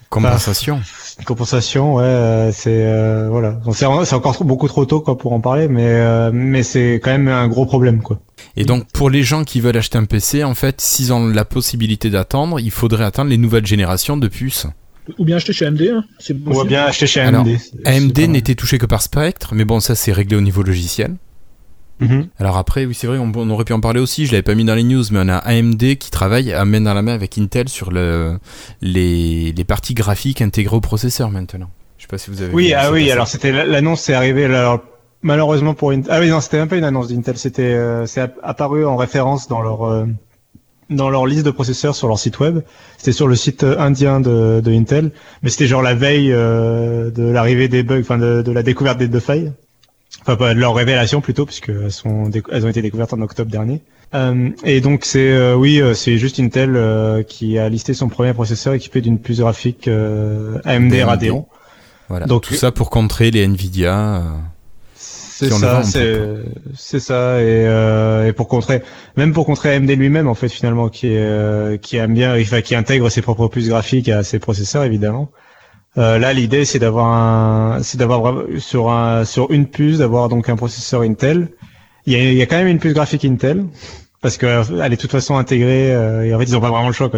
Compensation. 0.09 0.81
une 1.19 1.25
compensation, 1.25 1.95
ouais, 1.95 2.03
euh, 2.03 2.51
c'est 2.51 2.85
euh, 2.85 3.27
voilà, 3.29 3.59
c'est 3.73 3.85
c'est 4.05 4.13
encore 4.15 4.33
trop- 4.33 4.43
beaucoup 4.45 4.67
trop 4.67 4.85
tôt 4.85 5.01
quoi 5.01 5.17
pour 5.17 5.33
en 5.33 5.39
parler, 5.41 5.67
mais 5.67 5.85
euh, 5.85 6.31
mais 6.33 6.63
c'est 6.63 6.95
quand 7.03 7.11
même 7.11 7.27
un 7.27 7.47
gros 7.47 7.65
problème 7.65 8.01
quoi. 8.01 8.19
Et 8.57 8.63
donc, 8.65 8.85
pour 8.93 9.09
les 9.09 9.23
gens 9.23 9.43
qui 9.43 9.59
veulent 9.61 9.75
acheter 9.77 9.97
un 9.97 10.05
PC, 10.05 10.43
en 10.43 10.53
fait, 10.55 10.79
s'ils 10.79 11.11
ont 11.11 11.27
la 11.27 11.43
possibilité 11.45 12.09
d'attendre, 12.09 12.59
il 12.59 12.71
faudrait 12.71 13.03
attendre 13.03 13.29
les 13.29 13.37
nouvelles 13.37 13.65
générations 13.65 14.15
de 14.17 14.27
puces. 14.27 14.67
Ou 15.19 15.25
bien 15.25 15.35
acheter 15.35 15.53
chez 15.53 15.65
AMD. 15.67 15.81
Hein. 15.81 16.03
C'est 16.19 16.33
On 16.33 16.37
va 16.39 16.45
possible. 16.51 16.67
bien 16.69 16.83
acheter 16.85 17.07
chez 17.07 17.21
AMD. 17.21 17.47
AMD 17.85 18.17
n'était 18.29 18.55
touché 18.55 18.77
que 18.77 18.85
par 18.85 19.01
Spectre, 19.01 19.53
mais 19.53 19.65
bon, 19.65 19.79
ça 19.79 19.93
c'est 19.95 20.11
réglé 20.13 20.35
au 20.37 20.41
niveau 20.41 20.63
logiciel. 20.63 21.15
Mhm. 21.99 22.27
Alors 22.39 22.57
après, 22.57 22.85
oui, 22.85 22.93
c'est 22.93 23.07
vrai, 23.07 23.17
on, 23.17 23.31
on 23.35 23.49
aurait 23.49 23.63
pu 23.63 23.71
en 23.73 23.79
parler 23.79 24.01
aussi, 24.01 24.25
je 24.25 24.31
l'avais 24.31 24.41
pas 24.43 24.55
mis 24.55 24.65
dans 24.65 24.75
les 24.75 24.83
news, 24.83 25.03
mais 25.11 25.19
on 25.23 25.29
a 25.29 25.37
AMD 25.37 25.95
qui 25.97 26.11
travaille 26.11 26.51
à 26.51 26.65
main 26.65 26.81
dans 26.81 26.93
la 26.93 27.01
main 27.01 27.13
avec 27.13 27.37
Intel 27.37 27.69
sur 27.69 27.91
le, 27.91 28.37
les, 28.81 29.53
les 29.53 29.63
parties 29.63 29.93
graphiques 29.93 30.41
intégrées 30.41 30.75
au 30.75 30.81
processeur 30.81 31.31
maintenant. 31.31 31.69
Je 31.97 32.03
sais 32.03 32.07
pas 32.09 32.17
si 32.17 32.29
vous 32.31 32.41
avez 32.41 32.53
Oui, 32.53 32.67
vu, 32.67 32.73
ah 32.73 32.91
oui, 32.91 33.09
alors 33.11 33.27
c'était 33.27 33.51
l'annonce 33.65 34.01
c'est 34.01 34.13
arrivé 34.13 34.43
alors 34.45 34.81
malheureusement 35.21 35.73
pour 35.73 35.91
Intel. 35.91 36.11
Ah 36.13 36.19
oui, 36.19 36.29
non, 36.29 36.41
c'était 36.41 36.57
même 36.57 36.67
pas 36.67 36.75
une 36.77 36.83
annonce 36.83 37.07
d'Intel, 37.07 37.37
c'était 37.37 37.61
euh, 37.63 38.05
c'est 38.05 38.21
app- 38.21 38.39
apparu 38.43 38.85
en 38.85 38.97
référence 38.97 39.47
dans 39.47 39.61
leur 39.61 39.83
euh, 39.83 40.05
dans 40.89 41.09
leur 41.09 41.25
liste 41.25 41.45
de 41.45 41.51
processeurs 41.51 41.95
sur 41.95 42.07
leur 42.09 42.19
site 42.19 42.39
web. 42.39 42.59
C'était 42.97 43.13
sur 43.13 43.27
le 43.27 43.35
site 43.35 43.63
euh, 43.63 43.79
indien 43.79 44.19
de, 44.19 44.61
de 44.63 44.71
Intel, 44.71 45.11
mais 45.41 45.49
c'était 45.49 45.65
genre 45.65 45.81
la 45.81 45.95
veille 45.95 46.31
euh, 46.33 47.09
de 47.09 47.23
l'arrivée 47.23 47.69
des 47.69 47.83
bugs, 47.83 48.01
enfin 48.01 48.17
de, 48.17 48.41
de 48.41 48.51
la 48.51 48.61
découverte 48.63 48.97
des 48.99 49.07
deux 49.07 49.19
failles. 49.21 49.51
Enfin, 50.21 50.35
pas 50.35 50.53
de 50.53 50.59
leur 50.59 50.73
révélation 50.73 51.21
plutôt, 51.21 51.45
puisque 51.45 51.69
elles 51.69 51.91
sont 51.91 52.29
elles 52.51 52.65
ont 52.65 52.69
été 52.69 52.81
découvertes 52.81 53.13
en 53.13 53.21
octobre 53.21 53.51
dernier. 53.51 53.81
Euh, 54.13 54.49
et 54.63 54.81
donc 54.81 55.03
c'est 55.03 55.31
euh, 55.31 55.55
oui, 55.55 55.81
euh, 55.81 55.93
c'est 55.93 56.17
juste 56.17 56.39
Intel 56.39 56.75
euh, 56.75 57.23
qui 57.23 57.57
a 57.59 57.67
listé 57.69 57.93
son 57.93 58.07
premier 58.07 58.33
processeur 58.33 58.73
équipé 58.73 59.01
d'une 59.01 59.19
puce 59.19 59.39
graphique 59.39 59.87
euh, 59.87 60.57
AMD. 60.63 60.93
Radeon. 61.03 61.45
Voilà. 62.07 62.25
donc- 62.27 62.43
tout 62.43 62.53
ça 62.53 62.71
pour 62.71 62.89
contrer 62.91 63.31
les 63.31 63.43
Nvidia. 63.43 64.17
euh, 64.17 64.21
C'est 64.95 65.49
ça, 65.49 65.83
c'est 65.83 66.17
c'est 66.75 66.99
ça 66.99 67.41
et, 67.41 67.65
euh, 67.67 68.27
et 68.27 68.31
pour 68.33 68.47
contrer 68.47 68.81
même 69.17 69.33
pour 69.33 69.45
contrer 69.45 69.75
AMD 69.75 69.89
lui-même 69.89 70.27
en 70.27 70.35
fait 70.35 70.49
finalement 70.49 70.87
qui 70.89 71.07
est 71.07 71.17
euh, 71.19 71.77
qui 71.77 71.97
aime 71.97 72.13
bien 72.13 72.39
enfin 72.39 72.61
qui 72.61 72.73
intègre 72.75 73.09
ses 73.09 73.21
propres 73.21 73.47
puces 73.47 73.67
graphiques 73.67 74.07
à 74.09 74.23
ses 74.23 74.39
processeurs 74.39 74.83
évidemment. 74.83 75.29
Euh, 75.97 76.19
là 76.19 76.33
l'idée 76.33 76.65
c'est 76.65 76.79
d'avoir 76.79 77.07
un 77.13 77.81
sur 78.59 78.91
un 78.91 79.23
une 79.51 79.67
puce 79.67 79.99
d'avoir 79.99 80.27
donc 80.29 80.49
un 80.49 80.55
processeur 80.57 81.01
Intel. 81.01 81.47
Il 82.05 82.13
y 82.33 82.41
a 82.41 82.45
quand 82.45 82.57
même 82.57 82.67
une 82.67 82.79
puce 82.79 82.93
graphique 82.93 83.23
Intel 83.25 83.65
parce 84.21 84.37
que 84.37 84.45
elle 84.81 84.91
est 84.93 84.95
de 84.97 85.01
toute 85.01 85.11
façon 85.11 85.37
intégrée 85.37 85.93
euh, 85.95 86.23
et 86.25 86.33
en 86.35 86.39
fait 86.39 86.45
ils 86.45 86.55
ont 86.57 86.61
pas 86.61 86.69
vraiment 86.69 86.87
le 86.87 86.93
choix 86.93 87.09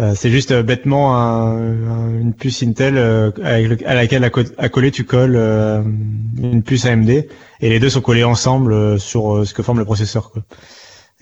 euh, 0.00 0.12
c'est 0.16 0.30
juste 0.30 0.50
euh, 0.50 0.62
bêtement 0.64 1.16
un- 1.16 1.56
un- 1.56 2.20
une 2.20 2.34
puce 2.34 2.62
Intel 2.64 2.98
à 2.98 3.94
laquelle 3.94 4.24
à, 4.24 4.30
co- 4.30 4.42
à 4.58 4.68
coller 4.68 4.90
tu 4.90 5.04
colles 5.04 5.36
une 5.36 6.62
puce 6.64 6.86
AMD 6.86 7.08
et 7.10 7.28
les 7.68 7.78
deux 7.78 7.90
sont 7.90 8.00
collés 8.00 8.24
ensemble 8.24 8.98
sur 8.98 9.46
ce 9.46 9.54
que 9.54 9.62
forme 9.62 9.78
le 9.78 9.84
processeur 9.84 10.32
quoi. 10.32 10.42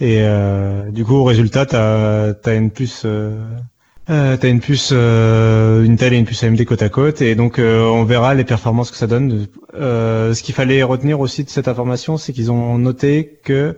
Et 0.01 0.25
du 0.91 1.05
coup 1.05 1.17
au 1.17 1.25
résultat 1.25 1.67
t'as 1.67 2.33
as 2.33 2.55
une 2.55 2.71
puce 2.71 3.05
euh, 4.11 4.37
t'as 4.37 4.49
une 4.49 4.61
puce 4.61 4.91
euh, 4.93 5.87
Intel 5.89 6.13
et 6.13 6.19
une 6.19 6.25
puce 6.25 6.43
AMD 6.43 6.65
côte 6.65 6.83
à 6.83 6.89
côte 6.89 7.23
et 7.23 7.35
donc 7.35 7.59
euh, 7.59 7.85
on 7.85 8.05
verra 8.05 8.35
les 8.35 8.45
performances 8.45 8.91
que 8.91 8.97
ça 8.97 9.07
donne. 9.07 9.47
Euh, 9.75 10.35
ce 10.35 10.43
qu'il 10.43 10.55
fallait 10.55 10.83
retenir 10.83 11.21
aussi 11.21 11.45
de 11.45 11.51
cette 11.51 11.69
information 11.69 12.17
c'est 12.17 12.33
qu'ils 12.33 12.51
ont 12.51 12.79
noté 12.79 13.39
que 13.45 13.77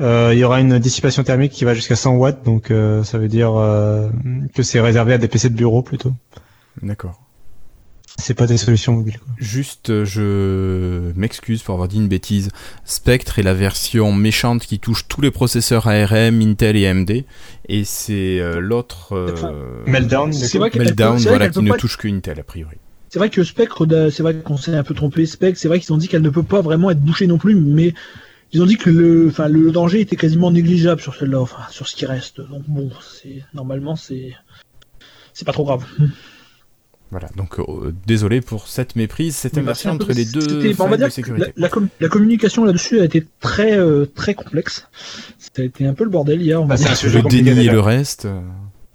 euh, 0.00 0.30
il 0.32 0.38
y 0.38 0.44
aura 0.44 0.60
une 0.60 0.78
dissipation 0.78 1.22
thermique 1.24 1.52
qui 1.52 1.64
va 1.64 1.72
jusqu'à 1.74 1.96
100 1.96 2.16
watts, 2.16 2.44
donc 2.44 2.70
euh, 2.70 3.02
ça 3.02 3.18
veut 3.18 3.28
dire 3.28 3.52
que 4.54 4.62
c'est 4.62 4.80
réservé 4.80 5.14
à 5.14 5.18
des 5.18 5.28
PC 5.28 5.48
de 5.48 5.54
bureau 5.54 5.82
plutôt. 5.82 6.12
D'accord. 6.82 7.25
C'est 8.18 8.34
pas 8.34 8.46
des 8.46 8.56
solutions 8.56 8.94
mobiles. 8.94 9.18
Quoi. 9.18 9.28
Juste, 9.38 9.90
euh, 9.90 10.04
je 10.04 11.12
m'excuse 11.18 11.62
pour 11.62 11.74
avoir 11.74 11.86
dit 11.88 11.96
une 11.98 12.08
bêtise. 12.08 12.48
Spectre 12.84 13.38
est 13.38 13.42
la 13.42 13.52
version 13.54 14.12
méchante 14.12 14.62
qui 14.66 14.78
touche 14.78 15.06
tous 15.06 15.20
les 15.20 15.30
processeurs 15.30 15.86
ARM, 15.86 16.40
Intel 16.40 16.76
et 16.76 16.86
AMD. 16.86 17.24
Et 17.68 17.84
c'est 17.84 18.40
euh, 18.40 18.58
l'autre 18.60 19.12
euh, 19.12 19.84
Meltdown, 19.86 20.30
vrai 20.32 20.70
Meltdown, 20.76 21.18
vrai 21.18 21.28
voilà, 21.28 21.48
qui 21.50 21.60
ne 21.60 21.70
pas- 21.70 21.76
touche 21.76 21.96
que 21.98 22.08
Intel 22.08 22.40
a 22.40 22.42
priori. 22.42 22.76
C'est 23.10 23.18
vrai 23.18 23.30
que 23.30 23.44
Spectre, 23.44 23.86
da- 23.86 24.10
c'est 24.10 24.22
vrai 24.22 24.34
qu'on 24.36 24.56
s'est 24.56 24.74
un 24.74 24.82
peu 24.82 24.94
trompé. 24.94 25.26
Spectre, 25.26 25.60
c'est 25.60 25.68
vrai 25.68 25.78
qu'ils 25.80 25.92
ont 25.92 25.98
dit 25.98 26.08
qu'elle 26.08 26.22
ne 26.22 26.30
peut 26.30 26.42
pas 26.42 26.60
vraiment 26.62 26.90
être 26.90 27.00
bouchée 27.00 27.26
non 27.26 27.38
plus, 27.38 27.54
mais 27.54 27.94
ils 28.52 28.62
ont 28.62 28.66
dit 28.66 28.76
que 28.78 28.90
le, 28.90 29.28
enfin, 29.28 29.48
le 29.48 29.70
danger 29.72 30.00
était 30.00 30.16
quasiment 30.16 30.50
négligeable 30.50 31.00
sur 31.00 31.14
celle-là, 31.14 31.40
enfin, 31.40 31.58
sur 31.70 31.86
ce 31.86 31.94
qui 31.94 32.06
reste. 32.06 32.40
Donc 32.40 32.62
bon, 32.66 32.90
c'est 33.00 33.42
normalement 33.54 33.94
c'est 33.94 34.34
c'est 35.34 35.44
pas 35.44 35.52
trop 35.52 35.64
grave. 35.64 35.84
Voilà, 37.12 37.28
donc 37.36 37.58
euh, 37.60 37.92
désolé 38.06 38.40
pour 38.40 38.66
cette 38.66 38.96
méprise, 38.96 39.36
cette 39.36 39.56
inversion 39.58 39.92
entre 39.92 40.12
les 40.12 40.24
deux 40.24 40.40
c'était- 40.40 40.74
on 40.82 40.88
va 40.88 40.88
failles 40.90 40.98
dire 40.98 41.06
de 41.06 41.10
que 41.10 41.14
sécurité. 41.14 41.46
La, 41.56 41.62
la 41.62 41.68
com- 41.68 41.88
la 42.00 42.08
communication 42.08 42.64
là-dessus 42.64 43.00
a 43.00 43.04
été 43.04 43.24
très 43.40 43.78
euh, 43.78 44.06
très 44.12 44.34
complexe. 44.34 44.88
Ça 45.38 45.62
a 45.62 45.64
été 45.64 45.86
un 45.86 45.94
peu 45.94 46.02
le 46.04 46.10
bordel 46.10 46.42
hier. 46.42 46.60
On 46.60 46.66
Bah, 46.66 46.74
un 46.74 46.94
sujet 46.94 47.18
Le 47.18 47.22
compliqué, 47.22 47.44
déni 47.44 47.56
et 47.58 47.60
déjà. 47.62 47.72
le 47.72 47.80
reste. 47.80 48.24
euh, 48.24 48.40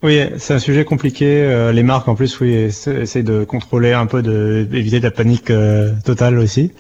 Oui, 0.04 0.20
c'est 0.40 0.54
un 0.54 0.60
sujet 0.60 0.84
compliqué. 0.84 1.26
euh, 1.44 1.72
les 1.72 1.84
marques 1.84 2.08
en 2.10 2.16
plus, 2.16 2.38
oui, 2.42 2.54
essa- 2.54 2.92
essayent 2.94 3.24
de 3.24 3.46
contrôler 3.46 3.94
un 3.94 4.08
peu, 4.08 4.22
de 4.22 4.68
d'éviter 4.70 5.00
de 5.00 5.06
la 5.06 5.12
panique 5.12 5.50
euh, 5.50 5.94
totale 6.04 6.38
aussi. 6.38 6.74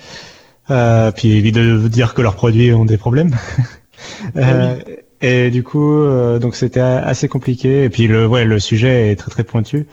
Euh, 0.70 1.12
puis 1.12 1.32
éviter 1.32 1.60
de 1.62 1.88
dire 1.88 2.14
que 2.14 2.22
leurs 2.22 2.36
produits 2.36 2.74
ont 2.74 2.86
des 2.86 2.98
problèmes. 2.98 3.36
Euh, 4.36 4.76
Et 5.22 5.52
du 5.52 5.62
coup, 5.64 5.94
euh, 5.94 6.40
donc 6.40 6.56
c'était 6.56 6.80
assez 6.80 7.28
compliqué. 7.28 7.84
Et 7.84 7.90
puis 7.90 8.08
le, 8.08 8.26
ouais, 8.26 8.44
le 8.46 8.60
sujet 8.60 9.12
est 9.12 9.16
très 9.16 9.30
très 9.30 9.44
pointu. 9.44 9.86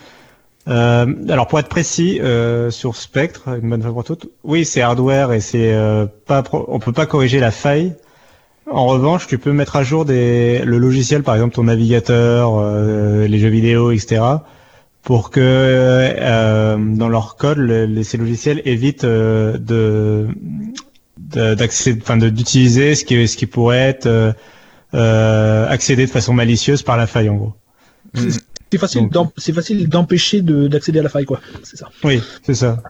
Euh, 0.68 1.06
alors 1.30 1.46
pour 1.48 1.58
être 1.58 1.68
précis 1.68 2.20
euh, 2.20 2.70
sur 2.70 2.94
Spectre, 2.96 3.48
une 3.62 3.70
bonne 3.70 3.82
fois 3.82 3.92
pour 3.92 4.04
toutes, 4.04 4.28
oui 4.44 4.64
c'est 4.66 4.82
hardware 4.82 5.32
et 5.32 5.40
c'est 5.40 5.72
euh, 5.72 6.06
pas, 6.26 6.44
on 6.52 6.78
peut 6.78 6.92
pas 6.92 7.06
corriger 7.06 7.40
la 7.40 7.50
faille. 7.50 7.94
En 8.70 8.86
revanche, 8.86 9.26
tu 9.26 9.38
peux 9.38 9.52
mettre 9.52 9.76
à 9.76 9.82
jour 9.82 10.04
des, 10.04 10.58
le 10.64 10.78
logiciel, 10.78 11.22
par 11.22 11.34
exemple 11.36 11.54
ton 11.54 11.64
navigateur, 11.64 12.58
euh, 12.58 13.26
les 13.26 13.38
jeux 13.38 13.48
vidéo, 13.48 13.92
etc., 13.92 14.20
pour 15.02 15.30
que 15.30 15.40
euh, 15.42 16.76
dans 16.78 17.08
leur 17.08 17.36
code, 17.36 17.58
ces 18.02 18.18
logiciels 18.18 18.60
évitent 18.66 19.06
de 19.06 20.28
de- 21.18 21.54
d'accéder, 21.54 22.00
enfin 22.02 22.16
d'utiliser 22.18 22.94
ce 22.94 23.04
qui 23.06 23.26
ce 23.26 23.36
qui 23.38 23.46
pourrait 23.46 23.78
être 23.96 24.34
accédé 24.92 26.04
de 26.06 26.10
façon 26.10 26.34
malicieuse 26.34 26.82
par 26.82 26.96
la 26.98 27.06
faille 27.06 27.28
en 27.30 27.36
gros. 27.36 27.54
C'est 28.70 28.78
facile, 28.78 29.08
c'est 29.36 29.52
facile 29.52 29.88
d'empêcher 29.88 30.42
de- 30.42 30.68
d'accéder 30.68 30.98
à 30.98 31.02
la 31.02 31.08
faille, 31.08 31.24
quoi. 31.24 31.40
C'est 31.62 31.76
ça. 31.76 31.88
Oui, 32.04 32.22
c'est 32.42 32.54
ça. 32.54 32.82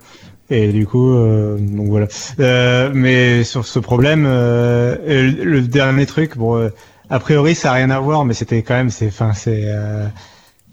Et 0.50 0.72
du 0.72 0.86
coup, 0.86 1.12
euh, 1.14 1.56
donc 1.58 1.88
voilà. 1.88 2.06
Euh, 2.40 2.90
mais 2.94 3.44
sur 3.44 3.66
ce 3.66 3.78
problème, 3.78 4.24
euh, 4.26 4.96
le, 5.06 5.44
le 5.44 5.60
dernier 5.62 6.06
truc, 6.06 6.36
bon, 6.36 6.56
euh, 6.56 6.70
a 7.10 7.18
priori, 7.20 7.54
ça 7.54 7.70
a 7.70 7.74
rien 7.74 7.90
à 7.90 8.00
voir, 8.00 8.24
mais 8.24 8.34
c'était 8.34 8.62
quand 8.62 8.74
même, 8.74 8.90
c'est, 8.90 9.08
enfin, 9.08 9.32
c'est, 9.34 9.62
euh, 9.66 10.06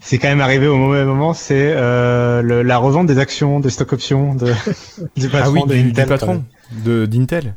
c'est 0.00 0.18
quand 0.18 0.28
même 0.28 0.40
arrivé 0.40 0.66
au 0.66 0.76
mauvais 0.76 1.04
moment. 1.04 1.34
C'est 1.34 1.72
euh, 1.76 2.40
le- 2.42 2.62
la 2.62 2.78
revente 2.78 3.06
des 3.06 3.18
actions, 3.18 3.60
des 3.60 3.70
stock 3.70 3.92
options 3.92 4.34
de, 4.34 4.46
du 5.16 5.28
patron 5.28 5.62
Ah 5.66 5.66
oui, 5.68 5.76
de 5.84 5.90
du, 5.90 5.92
patron 6.06 6.42
de 6.84 7.04
d'Intel. 7.06 7.54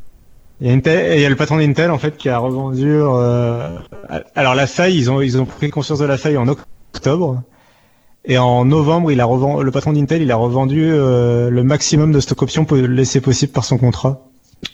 Il 0.61 0.67
y, 0.67 0.71
a 0.71 0.75
Intel- 0.75 1.15
il 1.15 1.21
y 1.21 1.25
a 1.25 1.29
le 1.29 1.37
patron 1.37 1.57
d'Intel 1.57 1.89
en 1.89 1.97
fait 1.97 2.17
qui 2.17 2.27
a 2.27 2.37
revendu. 2.37 2.85
euh, 2.91 3.77
alors 4.35 4.55
la 4.55 4.67
faille, 4.67 4.97
ils 4.97 5.09
ont 5.09 5.21
ils 5.21 5.39
ont 5.39 5.45
pris 5.45 5.69
conscience 5.69 5.99
de 5.99 6.05
la 6.05 6.17
faille 6.17 6.35
en 6.37 6.47
octobre. 6.49 6.67
Et 8.25 8.37
en 8.37 8.65
novembre, 8.65 9.11
il 9.11 9.21
a 9.21 9.25
revendu, 9.25 9.63
le 9.63 9.71
patron 9.71 9.93
d'Intel, 9.93 10.21
il 10.21 10.31
a 10.31 10.35
revendu 10.35 10.83
euh, 10.91 11.49
le 11.49 11.63
maximum 11.63 12.11
de 12.11 12.19
stock 12.19 12.41
options 12.41 12.65
po- 12.65 12.75
laissé 12.75 13.21
possible 13.21 13.51
par 13.53 13.63
son 13.63 13.77
contrat. 13.77 14.27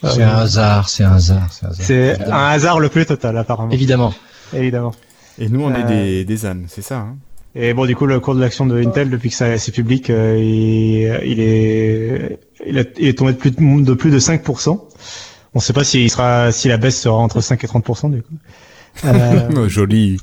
C'est 0.04 0.22
Euh, 0.22 0.26
un 0.28 0.38
hasard, 0.40 0.90
c'est 0.90 1.04
un 1.04 1.14
hasard, 1.14 1.54
c'est 1.54 1.66
un 1.66 1.70
hasard. 1.70 1.86
C'est 1.86 2.22
un 2.24 2.46
hasard 2.48 2.80
le 2.80 2.90
plus 2.90 3.06
total, 3.06 3.38
apparemment. 3.38 3.72
Évidemment. 3.72 4.14
Évidemment. 4.54 4.94
Et 5.38 5.48
nous, 5.50 5.62
on 5.64 5.74
est 5.76 5.84
Euh, 5.84 5.88
des, 5.88 6.26
des 6.26 6.46
ânes, 6.46 6.66
c'est 6.68 6.82
ça. 6.82 6.98
Hein 6.98 7.16
Et 7.54 7.74
bon, 7.74 7.86
du 7.86 7.96
coup, 7.96 8.06
le 8.08 8.20
cours 8.20 8.34
de 8.36 8.42
l'action 8.42 8.66
de 8.66 8.82
Intel, 8.82 9.10
depuis 9.10 9.30
que 9.30 9.36
ça- 9.36 9.58
c'est 9.60 9.72
public, 9.72 10.10
euh, 10.10 10.38
il, 10.40 11.30
il 11.32 11.40
est, 11.40 12.40
il, 12.66 12.80
a- 12.80 12.84
il 12.98 13.08
est 13.08 13.18
tombé 13.18 13.34
de 13.34 13.38
plus 13.38 13.52
de, 13.52 13.82
de 13.84 13.94
plus 13.94 14.10
de 14.12 14.20
5%. 14.20 14.70
On 15.54 15.60
ne 15.60 15.62
sait 15.62 15.72
pas 15.74 15.84
s'il 15.84 16.10
sera, 16.10 16.52
si 16.52 16.68
la 16.68 16.78
baisse 16.78 17.00
sera 17.00 17.16
entre 17.18 17.40
5 17.42 17.64
et 17.64 17.68
30% 17.68 18.12
du 18.12 18.24
coup. 18.24 18.34
Euh, 19.04 19.68
Joli. 19.70 20.18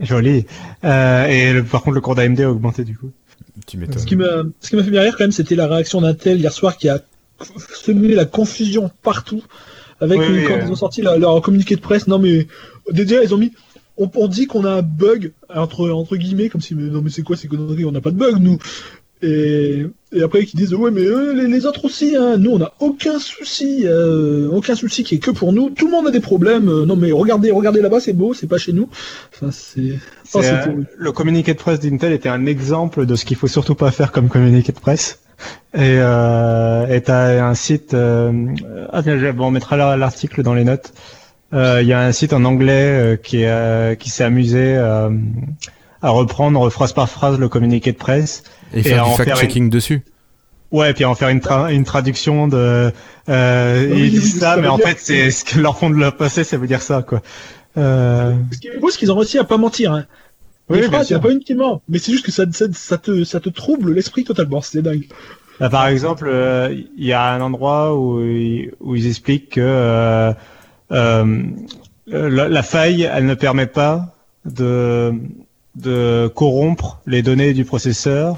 joli. 0.00 0.44
Euh, 0.84 1.26
et 1.26 1.52
le- 1.52 1.64
par 1.64 1.82
contre, 1.82 1.94
le 1.94 2.00
cours 2.00 2.14
d'AMD 2.14 2.40
a 2.40 2.50
augmenté 2.50 2.84
du 2.84 2.96
coup. 2.96 3.10
Tu 3.66 3.76
m'étonnes. 3.78 3.98
Ce 3.98 4.06
qui 4.06 4.16
m'a 4.16 4.42
ce 4.60 4.70
qui 4.70 4.76
m'a 4.76 4.84
fait 4.84 4.90
bien 4.90 5.02
rire 5.02 5.14
quand 5.16 5.24
même, 5.24 5.32
c'était 5.32 5.56
la 5.56 5.66
réaction 5.66 6.00
d'Intel 6.00 6.38
hier 6.38 6.52
soir 6.52 6.76
qui 6.76 6.88
a 6.88 7.00
semé 7.74 8.14
la 8.14 8.24
confusion 8.24 8.90
partout 9.02 9.42
avec 10.00 10.18
Oui, 10.20 10.44
quand 10.46 10.54
euh. 10.54 10.60
ils 10.64 10.70
ont 10.70 10.76
sorti 10.76 11.02
leur 11.02 11.40
communiqué 11.42 11.74
de 11.76 11.80
presse. 11.80 12.06
Non 12.06 12.18
mais 12.18 12.46
déjà 12.92 13.22
ils 13.22 13.34
ont 13.34 13.38
mis 13.38 13.52
on, 13.96 14.08
on 14.14 14.28
dit 14.28 14.46
qu'on 14.46 14.64
a 14.64 14.70
un 14.70 14.82
bug 14.82 15.32
entre 15.52 15.90
entre 15.90 16.16
guillemets 16.16 16.48
comme 16.48 16.60
si 16.60 16.74
mais 16.76 16.88
non 16.90 17.02
mais 17.02 17.10
c'est 17.10 17.22
quoi 17.22 17.36
ces 17.36 17.48
conneries? 17.48 17.84
On 17.84 17.92
n'a 17.92 18.00
pas 18.00 18.10
de 18.12 18.16
bug 18.16 18.36
nous 18.40 18.58
et, 19.22 19.86
et 20.12 20.22
après 20.22 20.44
qu'ils 20.46 20.58
disent 20.58 20.72
ouais 20.74 20.90
mais 20.90 21.02
euh, 21.02 21.34
les, 21.34 21.46
les 21.46 21.66
autres 21.66 21.84
aussi 21.84 22.16
hein, 22.16 22.36
nous 22.38 22.52
on 22.52 22.58
n'a 22.58 22.72
aucun 22.80 23.18
souci 23.18 23.82
euh, 23.84 24.48
aucun 24.50 24.74
souci 24.74 25.04
qui 25.04 25.16
est 25.16 25.18
que 25.18 25.30
pour 25.30 25.52
nous 25.52 25.68
tout 25.70 25.84
le 25.86 25.92
monde 25.92 26.06
a 26.06 26.10
des 26.10 26.20
problèmes 26.20 26.68
euh, 26.68 26.86
non 26.86 26.96
mais 26.96 27.12
regardez 27.12 27.50
regardez 27.50 27.82
là-bas 27.82 28.00
c'est 28.00 28.14
beau 28.14 28.32
c'est 28.32 28.46
pas 28.46 28.56
chez 28.58 28.72
nous 28.72 28.88
enfin 29.34 29.50
c'est 29.52 29.98
oh, 30.34 30.40
le 30.96 31.12
communiqué 31.12 31.52
de 31.52 31.58
presse 31.58 31.80
d'Intel 31.80 32.12
était 32.12 32.28
un 32.28 32.46
exemple 32.46 33.04
de 33.06 33.14
ce 33.16 33.24
qu'il 33.24 33.36
faut 33.36 33.48
surtout 33.48 33.74
pas 33.74 33.90
faire 33.90 34.12
comme 34.12 34.28
communiqué 34.28 34.72
de 34.72 34.78
presse. 34.80 35.20
Et 35.72 35.78
euh, 35.98 37.00
t'as 37.00 37.44
un 37.44 37.54
site. 37.54 37.94
Euh, 37.94 38.32
ah, 38.92 39.02
bon, 39.32 39.46
on 39.46 39.50
mettra 39.50 39.76
la- 39.76 39.96
l'article 39.96 40.42
dans 40.42 40.54
les 40.54 40.64
notes. 40.64 40.92
Euh, 41.52 41.78
Il 41.80 41.86
y 41.88 41.92
a 41.92 42.00
un 42.00 42.12
site 42.12 42.32
en 42.32 42.44
anglais 42.44 43.18
qui 43.22 43.44
euh, 43.44 43.94
qui 43.94 44.10
s'est 44.10 44.24
amusé 44.24 44.76
à 44.76 46.10
reprendre 46.10 46.68
phrase 46.70 46.92
par 46.92 47.08
phrase 47.08 47.38
le 47.38 47.48
communiqué 47.48 47.92
de 47.92 47.96
presse. 47.96 48.42
Et 48.74 48.80
Et 48.80 48.82
faire 48.82 49.06
en 49.06 49.16
du 49.16 49.22
faire 49.22 49.36
fact-checking 49.38 49.70
dessus. 49.70 50.02
Ouais, 50.70 50.90
et 50.90 50.94
puis 50.94 51.04
en 51.06 51.14
faire 51.14 51.30
une, 51.30 51.38
tra- 51.40 51.72
une 51.72 51.84
traduction 51.84 52.46
de. 52.48 52.92
Euh, 53.28 53.88
Oui, 53.90 54.02
ils 54.06 54.10
disent 54.10 54.34
oui, 54.34 54.40
ça, 54.40 54.54
ça 54.54 54.60
mais 54.60 54.68
en 54.68 54.76
fait, 54.78 54.98
c'est 55.00 55.30
ce 55.30 55.44
que 55.44 55.58
leur 55.60 55.78
fond 55.78 55.88
de 55.90 55.94
leur 55.96 56.16
passé, 56.16 56.44
ça 56.44 56.58
veut 56.58 56.66
dire 56.66 56.82
ça, 56.82 57.02
quoi. 57.02 57.22
Euh, 57.78 58.34
Ce 58.52 58.58
qui 58.58 58.68
est 58.68 58.78
beau, 58.78 58.90
c'est 58.90 58.98
qu'ils 58.98 59.10
ont 59.12 59.16
réussi 59.16 59.38
à 59.38 59.44
pas 59.44 59.56
mentir. 59.56 59.92
Hein. 59.92 60.04
Oui, 60.68 60.80
il 60.84 60.90
n'y 60.90 61.14
a 61.14 61.18
pas 61.18 61.30
une 61.30 61.38
qui 61.40 61.54
ment, 61.54 61.80
mais 61.88 61.98
c'est 61.98 62.12
juste 62.12 62.26
que 62.26 62.30
ça, 62.32 62.44
ça, 62.52 62.66
ça 62.74 62.98
te, 62.98 63.24
ça 63.24 63.40
te 63.40 63.48
trouble 63.48 63.94
l'esprit 63.94 64.24
totalement, 64.24 64.60
c'est 64.60 64.82
dingue. 64.82 65.08
Là, 65.60 65.70
par 65.70 65.86
exemple, 65.88 66.28
euh, 66.30 66.68
il 66.98 67.04
y 67.06 67.14
a 67.14 67.32
un 67.32 67.40
endroit 67.40 67.96
où, 67.96 68.20
ils- 68.22 68.70
où 68.80 68.94
ils 68.94 69.06
expliquent 69.06 69.48
que 69.54 69.60
euh, 69.62 70.32
euh, 70.92 71.42
la, 72.06 72.48
la 72.48 72.62
faille, 72.62 73.08
elle 73.10 73.24
ne 73.24 73.34
permet 73.34 73.66
pas 73.66 74.14
de, 74.44 75.14
de 75.76 76.30
corrompre 76.34 77.00
les 77.06 77.22
données 77.22 77.54
du 77.54 77.64
processeur 77.64 78.36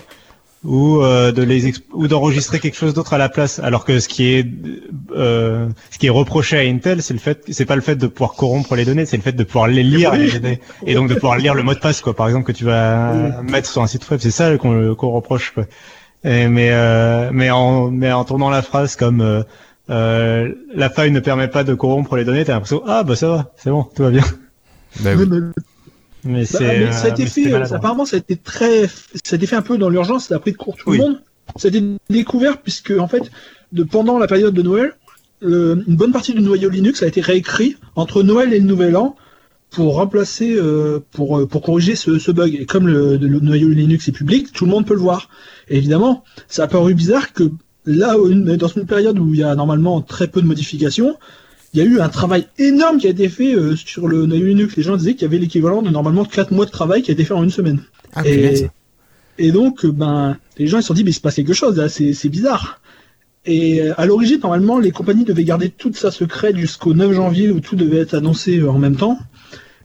ou 0.62 1.00
euh, 1.00 1.32
de 1.32 1.42
les 1.42 1.66
exp- 1.70 1.84
ou 1.92 2.06
d'enregistrer 2.06 2.58
quelque 2.60 2.76
chose 2.76 2.92
d'autre 2.92 3.14
à 3.14 3.18
la 3.18 3.28
place. 3.30 3.58
Alors 3.60 3.84
que 3.86 3.98
ce 3.98 4.08
qui 4.08 4.26
est 4.34 4.46
euh, 5.16 5.68
ce 5.90 5.98
qui 5.98 6.06
est 6.06 6.10
reproché 6.10 6.58
à 6.58 6.60
Intel, 6.60 7.02
c'est 7.02 7.14
le 7.14 7.20
fait 7.20 7.42
c'est 7.50 7.64
pas 7.64 7.76
le 7.76 7.80
fait 7.80 7.96
de 7.96 8.06
pouvoir 8.06 8.34
corrompre 8.34 8.76
les 8.76 8.84
données, 8.84 9.06
c'est 9.06 9.16
le 9.16 9.22
fait 9.22 9.32
de 9.32 9.44
pouvoir 9.44 9.68
les 9.68 9.82
lire 9.82 10.10
Oui. 10.12 10.30
les 10.30 10.38
données 10.38 10.60
et 10.86 10.94
donc 10.94 11.08
de 11.08 11.14
pouvoir 11.14 11.38
lire 11.38 11.54
le 11.54 11.62
mot 11.62 11.72
de 11.72 11.78
passe 11.78 12.02
quoi. 12.02 12.14
Par 12.14 12.26
exemple 12.28 12.44
que 12.46 12.52
tu 12.52 12.64
vas 12.64 13.40
mettre 13.42 13.68
sur 13.70 13.80
un 13.82 13.86
site 13.86 14.08
web, 14.10 14.20
c'est 14.22 14.30
ça 14.30 14.56
qu'on 14.58 14.94
qu'on 14.94 15.10
reproche 15.12 15.52
quoi. 15.52 15.64
Et, 16.24 16.46
mais 16.48 16.68
euh, 16.72 17.30
mais 17.32 17.50
en 17.50 17.90
mais 17.90 18.12
en 18.12 18.24
tournant 18.24 18.50
la 18.50 18.60
phrase 18.60 18.96
comme 18.96 19.22
euh, 19.22 19.42
euh, 19.88 20.52
la 20.74 20.90
faille 20.90 21.10
ne 21.10 21.20
permet 21.20 21.48
pas 21.48 21.64
de 21.64 21.72
corrompre 21.72 22.16
les 22.16 22.24
données, 22.24 22.44
t'as 22.44 22.52
l'impression 22.52 22.82
ah 22.86 23.02
bah 23.02 23.16
ça 23.16 23.28
va, 23.28 23.52
c'est 23.56 23.70
bon, 23.70 23.84
tout 23.84 24.02
va 24.02 24.10
bien. 24.10 24.24
Bah 25.00 25.10
oui. 25.16 25.24
Mais- 26.24 26.40
bah, 26.40 26.46
c'est 26.46 26.60
mais 26.86 26.92
ça 26.92 27.04
a 27.04 27.06
euh, 27.08 27.10
été 27.12 27.22
mais 27.24 27.28
fait, 27.30 27.48
maladroit. 27.50 27.76
apparemment, 27.78 28.04
ça 28.04 28.16
a 28.16 28.18
été 28.18 28.36
très, 28.36 28.86
ça 28.86 29.32
a 29.32 29.34
été 29.36 29.46
fait 29.46 29.56
un 29.56 29.62
peu 29.62 29.78
dans 29.78 29.88
l'urgence, 29.88 30.26
ça 30.26 30.36
a 30.36 30.38
pris 30.38 30.52
de 30.52 30.56
court 30.56 30.76
tout 30.76 30.90
Oui. 30.90 30.98
le 30.98 31.04
monde. 31.04 31.20
Ça 31.56 31.68
a 31.68 31.70
été 31.70 31.82
découvert 32.08 32.60
puisque, 32.62 32.92
en 32.98 33.08
fait, 33.08 33.30
de, 33.72 33.82
pendant 33.82 34.18
la 34.18 34.26
période 34.26 34.54
de 34.54 34.62
Noël, 34.62 34.94
le- 35.40 35.82
une 35.88 35.96
bonne 35.96 36.12
partie 36.12 36.32
du 36.34 36.40
noyau 36.42 36.68
Linux 36.68 37.02
a 37.02 37.06
été 37.06 37.20
réécrit 37.20 37.76
entre 37.96 38.22
Noël 38.22 38.52
et 38.52 38.58
le 38.60 38.66
Nouvel 38.66 38.96
An 38.96 39.16
pour 39.70 39.94
remplacer, 39.94 40.56
euh, 40.56 40.98
pour, 41.12 41.38
euh, 41.38 41.46
pour 41.46 41.62
corriger 41.62 41.94
ce, 41.96 42.18
ce 42.18 42.30
bug. 42.32 42.54
Et 42.60 42.66
comme 42.66 42.86
le, 42.88 43.16
le 43.16 43.40
noyau 43.40 43.68
Linux 43.68 44.08
est 44.08 44.12
public, 44.12 44.52
tout 44.52 44.64
le 44.64 44.70
monde 44.70 44.86
peut 44.86 44.94
le 44.94 45.00
voir. 45.00 45.28
Et 45.68 45.76
évidemment, 45.78 46.24
ça 46.48 46.64
a 46.64 46.66
paru 46.66 46.94
bizarre 46.94 47.32
que 47.32 47.44
là, 47.86 48.14
dans 48.56 48.68
une 48.68 48.86
période 48.86 49.18
où 49.18 49.32
il 49.32 49.40
y 49.40 49.42
a 49.44 49.54
normalement 49.54 50.00
très 50.02 50.26
peu 50.28 50.42
de 50.42 50.46
modifications, 50.46 51.16
il 51.72 51.78
y 51.78 51.82
a 51.82 51.84
eu 51.84 52.00
un 52.00 52.08
travail 52.08 52.46
énorme 52.58 52.98
qui 52.98 53.06
a 53.06 53.10
été 53.10 53.28
fait 53.28 53.54
euh, 53.54 53.76
sur 53.76 54.08
le 54.08 54.26
noyau 54.26 54.46
Linux. 54.46 54.76
Les 54.76 54.82
gens 54.82 54.96
disaient 54.96 55.14
qu'il 55.14 55.22
y 55.22 55.24
avait 55.26 55.38
l'équivalent 55.38 55.82
de 55.82 55.90
normalement 55.90 56.24
4 56.24 56.52
mois 56.52 56.66
de 56.66 56.70
travail 56.70 57.02
qui 57.02 57.10
a 57.10 57.14
été 57.14 57.24
fait 57.24 57.34
en 57.34 57.44
une 57.44 57.50
semaine. 57.50 57.80
Ah. 58.14 58.22
Et, 58.26 58.66
et 59.38 59.52
donc, 59.52 59.84
euh, 59.84 59.92
ben, 59.92 60.36
les 60.58 60.66
gens 60.66 60.78
ils 60.78 60.82
se 60.82 60.88
sont 60.88 60.94
dit, 60.94 61.04
mais 61.04 61.10
il 61.10 61.14
se 61.14 61.20
passe 61.20 61.36
quelque 61.36 61.54
chose 61.54 61.76
là, 61.76 61.88
c'est 61.88 62.28
bizarre. 62.28 62.80
Et 63.46 63.82
euh, 63.82 63.94
à 63.96 64.06
l'origine, 64.06 64.40
normalement, 64.40 64.78
les 64.78 64.90
compagnies 64.90 65.24
devaient 65.24 65.44
garder 65.44 65.70
tout 65.70 65.92
ça 65.94 66.10
secret 66.10 66.52
jusqu'au 66.54 66.92
9 66.92 67.12
janvier 67.12 67.50
où 67.50 67.60
tout 67.60 67.76
devait 67.76 67.98
être 67.98 68.14
annoncé 68.14 68.62
en 68.62 68.78
même 68.78 68.96
temps. 68.96 69.18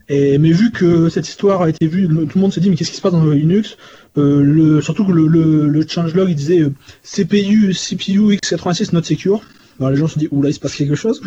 Et, 0.07 0.37
mais 0.37 0.51
vu 0.51 0.71
que 0.71 1.09
cette 1.09 1.27
histoire 1.27 1.61
a 1.63 1.69
été 1.69 1.87
vue, 1.87 2.07
tout 2.07 2.35
le 2.35 2.41
monde 2.41 2.53
s'est 2.53 2.61
dit, 2.61 2.69
mais 2.69 2.75
qu'est-ce 2.75 2.91
qui 2.91 2.97
se 2.97 3.01
passe 3.01 3.13
dans 3.13 3.23
le 3.23 3.33
Linux? 3.33 3.77
Euh, 4.17 4.41
le, 4.41 4.81
Surtout 4.81 5.05
que 5.05 5.11
le, 5.11 5.27
le, 5.27 5.67
le 5.67 5.87
changelog, 5.87 6.29
il 6.29 6.35
disait 6.35 6.61
euh, 6.61 6.73
CPU, 7.03 7.73
CPU 7.73 8.35
x86 8.35 8.93
not 8.93 9.03
secure. 9.03 9.41
Alors 9.79 9.91
les 9.91 9.97
gens 9.97 10.07
se 10.07 10.13
sont 10.13 10.19
dit, 10.19 10.27
oula, 10.31 10.49
il 10.49 10.53
se 10.53 10.59
passe 10.59 10.75
quelque 10.75 10.95
chose. 10.95 11.21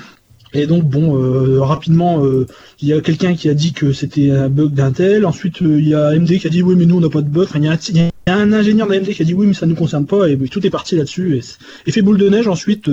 Et 0.54 0.66
donc, 0.66 0.84
bon, 0.84 1.16
euh, 1.16 1.60
rapidement, 1.60 2.24
euh, 2.24 2.46
il 2.80 2.88
y 2.88 2.92
a 2.94 3.00
quelqu'un 3.00 3.34
qui 3.34 3.48
a 3.50 3.54
dit 3.54 3.72
que 3.72 3.92
c'était 3.92 4.30
un 4.30 4.48
bug 4.48 4.72
d'Intel. 4.72 5.26
Ensuite, 5.26 5.60
euh, 5.62 5.78
il 5.78 5.88
y 5.88 5.94
a 5.94 6.08
AMD 6.08 6.38
qui 6.38 6.46
a 6.46 6.50
dit 6.50 6.62
oui, 6.62 6.74
mais 6.76 6.86
nous, 6.86 6.96
on 6.96 7.00
n'a 7.00 7.10
pas 7.10 7.20
de 7.22 7.28
bug. 7.28 7.44
Enfin, 7.44 7.58
il 7.58 7.64
y, 7.66 7.68
a 7.68 7.72
un- 7.72 7.78
il 7.90 7.96
y 7.96 8.30
a 8.30 8.36
un 8.36 8.52
ingénieur 8.52 8.86
d'AMD 8.88 9.08
qui 9.08 9.20
a 9.22 9.24
dit 9.24 9.34
oui, 9.34 9.46
mais 9.46 9.52
ça 9.54 9.66
ne 9.66 9.72
nous 9.72 9.76
concerne 9.76 10.06
pas. 10.06 10.28
Et 10.28 10.38
tout 10.48 10.66
est 10.66 10.70
parti 10.70 10.96
là-dessus. 10.96 11.36
Et, 11.36 11.42
effet 11.88 12.00
boule 12.02 12.16
de 12.18 12.28
neige, 12.30 12.48
ensuite, 12.48 12.84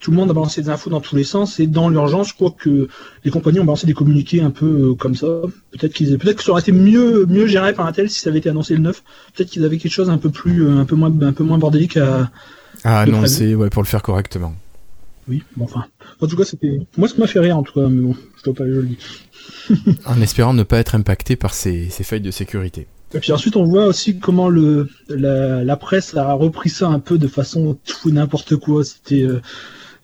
tout 0.00 0.10
le 0.10 0.16
monde 0.16 0.30
a 0.30 0.32
balancé 0.32 0.62
des 0.62 0.68
infos 0.70 0.90
dans 0.90 1.00
tous 1.00 1.14
les 1.14 1.22
sens. 1.24 1.60
Et 1.60 1.66
dans 1.68 1.88
l'urgence, 1.90 2.30
je 2.30 2.34
crois 2.34 2.54
que 2.58 2.88
les 3.24 3.30
compagnies 3.30 3.60
ont 3.60 3.64
balancé 3.64 3.86
des 3.86 3.92
communiqués 3.92 4.40
un 4.40 4.50
peu 4.50 4.94
comme 4.94 5.14
ça. 5.14 5.26
Peut-être 5.72 5.92
qu'ils, 5.92 6.16
peut-être 6.18 6.38
que 6.38 6.42
ça 6.42 6.50
aurait 6.52 6.62
été 6.62 6.72
mieux, 6.72 7.24
mieux 7.26 7.46
géré 7.46 7.72
par 7.72 7.86
Intel 7.86 8.10
si 8.10 8.18
ça 8.18 8.30
avait 8.30 8.38
été 8.40 8.48
annoncé 8.48 8.74
le 8.74 8.80
9. 8.80 9.02
Peut-être 9.36 9.50
qu'ils 9.50 9.64
avaient 9.64 9.78
quelque 9.78 9.92
chose 9.92 10.10
un 10.10 10.18
peu 10.18 10.30
plus, 10.30 10.68
un 10.68 10.84
peu 10.86 10.96
moins, 10.96 11.12
un 11.22 11.32
peu 11.32 11.44
moins 11.44 11.58
bordélique 11.58 11.96
à, 11.98 12.30
Ah 12.82 13.04
prévu. 13.06 13.28
c'est 13.28 13.54
ouais, 13.54 13.68
pour 13.70 13.82
le 13.82 13.86
faire 13.88 14.02
correctement. 14.02 14.54
Oui, 15.30 15.42
bon, 15.56 15.64
enfin. 15.64 15.86
En 16.20 16.26
tout 16.26 16.36
cas, 16.36 16.44
c'était, 16.44 16.80
moi, 16.98 17.08
ce 17.08 17.14
qui 17.14 17.20
m'a 17.20 17.26
fait 17.26 17.38
rire, 17.38 17.56
en 17.56 17.62
tout 17.62 17.72
cas, 17.72 17.88
mais 17.88 18.02
bon, 18.02 18.16
je 18.36 18.42
dois 18.42 18.54
pas, 18.54 18.64
dis. 18.64 18.98
En 20.06 20.20
espérant 20.20 20.52
ne 20.52 20.64
pas 20.64 20.78
être 20.78 20.94
impacté 20.94 21.36
par 21.36 21.54
ces, 21.54 21.88
ces 21.88 22.02
failles 22.04 22.20
de 22.20 22.30
sécurité. 22.30 22.88
Et 23.14 23.20
puis 23.20 23.32
ensuite, 23.32 23.56
on 23.56 23.64
voit 23.64 23.86
aussi 23.86 24.18
comment 24.18 24.48
le 24.48 24.88
la, 25.08 25.64
la 25.64 25.76
presse 25.76 26.16
a 26.16 26.32
repris 26.32 26.68
ça 26.68 26.88
un 26.88 27.00
peu 27.00 27.18
de 27.18 27.26
façon 27.26 27.76
tout 27.84 28.08
et 28.08 28.12
n'importe 28.12 28.56
quoi. 28.56 28.84
C'était 28.84 29.22
euh, 29.22 29.40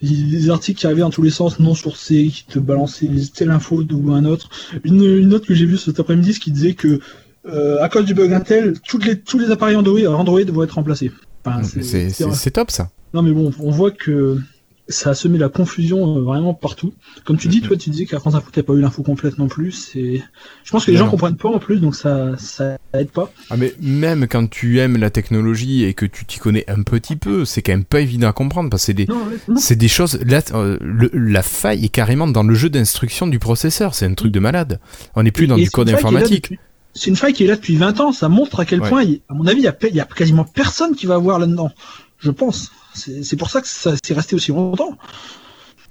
des 0.03 0.51
articles 0.51 0.81
qui 0.81 0.87
arrivaient 0.87 1.03
dans 1.03 1.11
tous 1.11 1.22
les 1.22 1.31
sens, 1.31 1.59
non 1.61 1.74
sourcés, 1.74 2.31
qui 2.33 2.45
te 2.47 2.59
balançaient 2.59 3.09
telle 3.35 3.51
info 3.51 3.83
ou 3.83 4.12
un 4.12 4.24
autre. 4.24 4.49
Une, 4.85 5.03
une 5.05 5.35
autre 5.35 5.47
que 5.47 5.55
j'ai 5.55 5.66
vue 5.66 5.77
cet 5.77 6.01
après-midi, 6.01 6.35
ce 6.35 6.41
qui 6.41 6.51
disait 6.51 6.74
que 6.74 7.01
euh, 7.47 7.81
à 7.81 7.89
cause 7.89 8.05
du 8.05 8.14
bug 8.14 8.33
Intel, 8.33 8.74
toutes 8.81 9.05
les, 9.05 9.20
tous 9.20 9.39
les 9.39 9.51
appareils 9.51 9.77
Android, 9.77 10.01
Android 10.07 10.41
vont 10.49 10.64
être 10.64 10.74
remplacés. 10.74 11.12
Enfin, 11.45 11.62
c'est 11.62 12.51
top 12.51 12.70
ça. 12.72 12.91
non 13.14 13.22
mais 13.22 13.31
bon, 13.31 13.53
on 13.61 13.70
voit 13.70 13.93
que 13.93 14.41
ça 14.89 15.11
a 15.11 15.14
semé 15.14 15.37
la 15.39 15.49
confusion 15.49 16.16
euh, 16.16 16.20
vraiment 16.22 16.55
partout. 16.55 16.95
Comme 17.24 17.37
tu 17.39 17.49
dis, 17.49 17.61
toi, 17.61 17.76
tu 17.76 17.91
disais 17.91 18.07
qu'à 18.07 18.20
France 18.20 18.34
Info, 18.37 18.49
t'as 18.53 18.62
pas 18.62 18.72
eu 18.74 18.80
l'info 18.80 19.03
complète 19.03 19.37
non 19.39 19.49
plus. 19.49 19.72
C'est, 19.72 20.22
je 20.64 20.70
pense 20.70 20.84
que 20.84 20.91
les 20.93 20.97
gens 20.97 21.09
comprennent 21.11 21.37
pas 21.37 21.49
en 21.49 21.59
plus, 21.59 21.80
donc 21.80 21.97
ça, 21.97 22.37
ça 22.39 22.78
aide 22.93 23.11
pas. 23.11 23.32
Ah 23.51 23.57
mais 23.57 23.74
même 23.80 24.26
quand 24.28 24.49
tu 24.49 24.78
aimes 24.78 24.97
la 24.97 25.11
technologie 25.11 25.84
et 25.84 25.93
que 25.95 26.07
tu 26.07 26.24
t'y 26.24 26.39
connais 26.39 26.64
un 26.70 26.82
petit 26.82 27.16
peu, 27.16 27.45
c'est 27.45 27.62
quand 27.62 27.72
même 27.72 27.84
pas 27.84 28.01
évident 28.01 28.28
à 28.28 28.32
comprendre 28.32 28.70
parce 28.70 28.82
que 28.82 28.87
c'est 28.87 28.95
des, 28.95 29.09
c'est 29.57 29.76
des 29.76 29.89
choses. 29.89 30.20
Là, 30.24 30.41
euh, 30.55 30.78
le- 30.80 31.11
la 31.12 31.43
faille 31.43 31.84
est 31.84 31.89
carrément 31.89 32.28
dans 32.28 32.43
le 32.45 32.55
jeu 32.55 32.70
d'instruction 32.70 33.26
du 33.26 33.39
processeur. 33.41 33.95
C'est 33.95 34.07
un 34.07 34.14
truc 34.14 34.30
de 34.32 34.41
malade. 34.41 34.78
On 35.16 35.22
n'est 35.24 35.32
plus 35.32 35.47
dans 35.49 35.57
Et 35.57 35.64
du 35.64 35.70
code 35.70 35.91
informatique. 35.91 36.55
C'est 36.95 37.11
une 37.11 37.16
faille 37.16 37.32
qui 37.34 37.45
est 37.45 37.47
là 37.49 37.57
depuis 37.57 37.76
20 37.76 38.01
ans. 38.01 38.12
Ça 38.12 38.28
montre 38.28 38.61
à 38.61 38.64
quel 38.64 38.80
Ouais. 38.80 38.89
point, 38.89 39.05
à 39.28 39.34
mon 39.34 39.47
avis, 39.47 39.59
il 39.61 39.62
y 39.93 39.97
y 39.97 40.01
a 40.01 40.05
quasiment 40.05 40.45
personne 40.45 40.95
qui 40.95 41.07
va 41.07 41.18
voir 41.18 41.39
là-dedans. 41.39 41.70
Je 42.18 42.30
pense. 42.30 42.70
C'est 42.97 43.36
pour 43.36 43.51
ça 43.51 43.61
que 43.61 43.68
ça 43.68 43.92
s'est 44.05 44.14
resté 44.14 44.34
aussi 44.36 44.51
longtemps. 44.53 44.97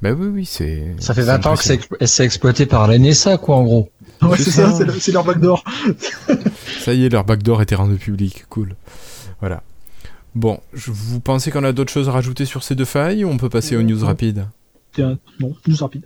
Bah 0.02 0.12
oui, 0.12 0.28
oui, 0.28 0.46
c'est. 0.46 0.96
Ça 1.00 1.14
fait 1.14 1.22
c'est 1.22 1.28
20 1.28 1.46
ans 1.46 1.56
que 1.56 1.64
c'est 2.06 2.26
exploité 2.26 2.66
par 2.66 2.88
la 2.88 2.98
NSA, 3.00 3.38
quoi, 3.38 3.56
en 3.56 3.64
gros. 3.64 3.90
Ouais, 4.22 4.38
C'est 4.38 4.52
ça. 4.52 4.70
ça, 4.72 4.78
c'est 4.78 4.84
le- 4.86 5.00
c'est 5.00 5.12
leur 5.12 5.24
backdoor. 5.24 5.64
Ça 6.80 6.94
y 6.94 7.06
est, 7.06 7.10
leur 7.10 7.24
backdoor 7.26 7.62
était 7.62 7.76
rendu 7.76 7.96
public. 7.96 8.46
Cool. 8.50 8.76
Voilà. 9.40 9.62
Bon, 10.36 10.60
je- 10.74 10.92
vous 10.92 11.20
pensez 11.20 11.50
qu'on 11.52 11.64
a 11.64 11.72
d'autres 11.72 11.92
choses 11.92 12.10
à 12.10 12.12
rajouter 12.12 12.46
sur 12.46 12.64
ces 12.64 12.76
deux 12.76 12.86
failles 12.86 13.24
ou 13.24 13.30
on 13.30 13.38
peut 13.38 13.50
passer 13.50 13.76
aux 13.78 13.84
news 13.84 14.00
Non. 14.00 14.08
rapides? 14.08 14.48
Tiens, 14.94 15.18
Non, 15.40 15.54
plus 15.64 15.80
rapide. 15.82 16.06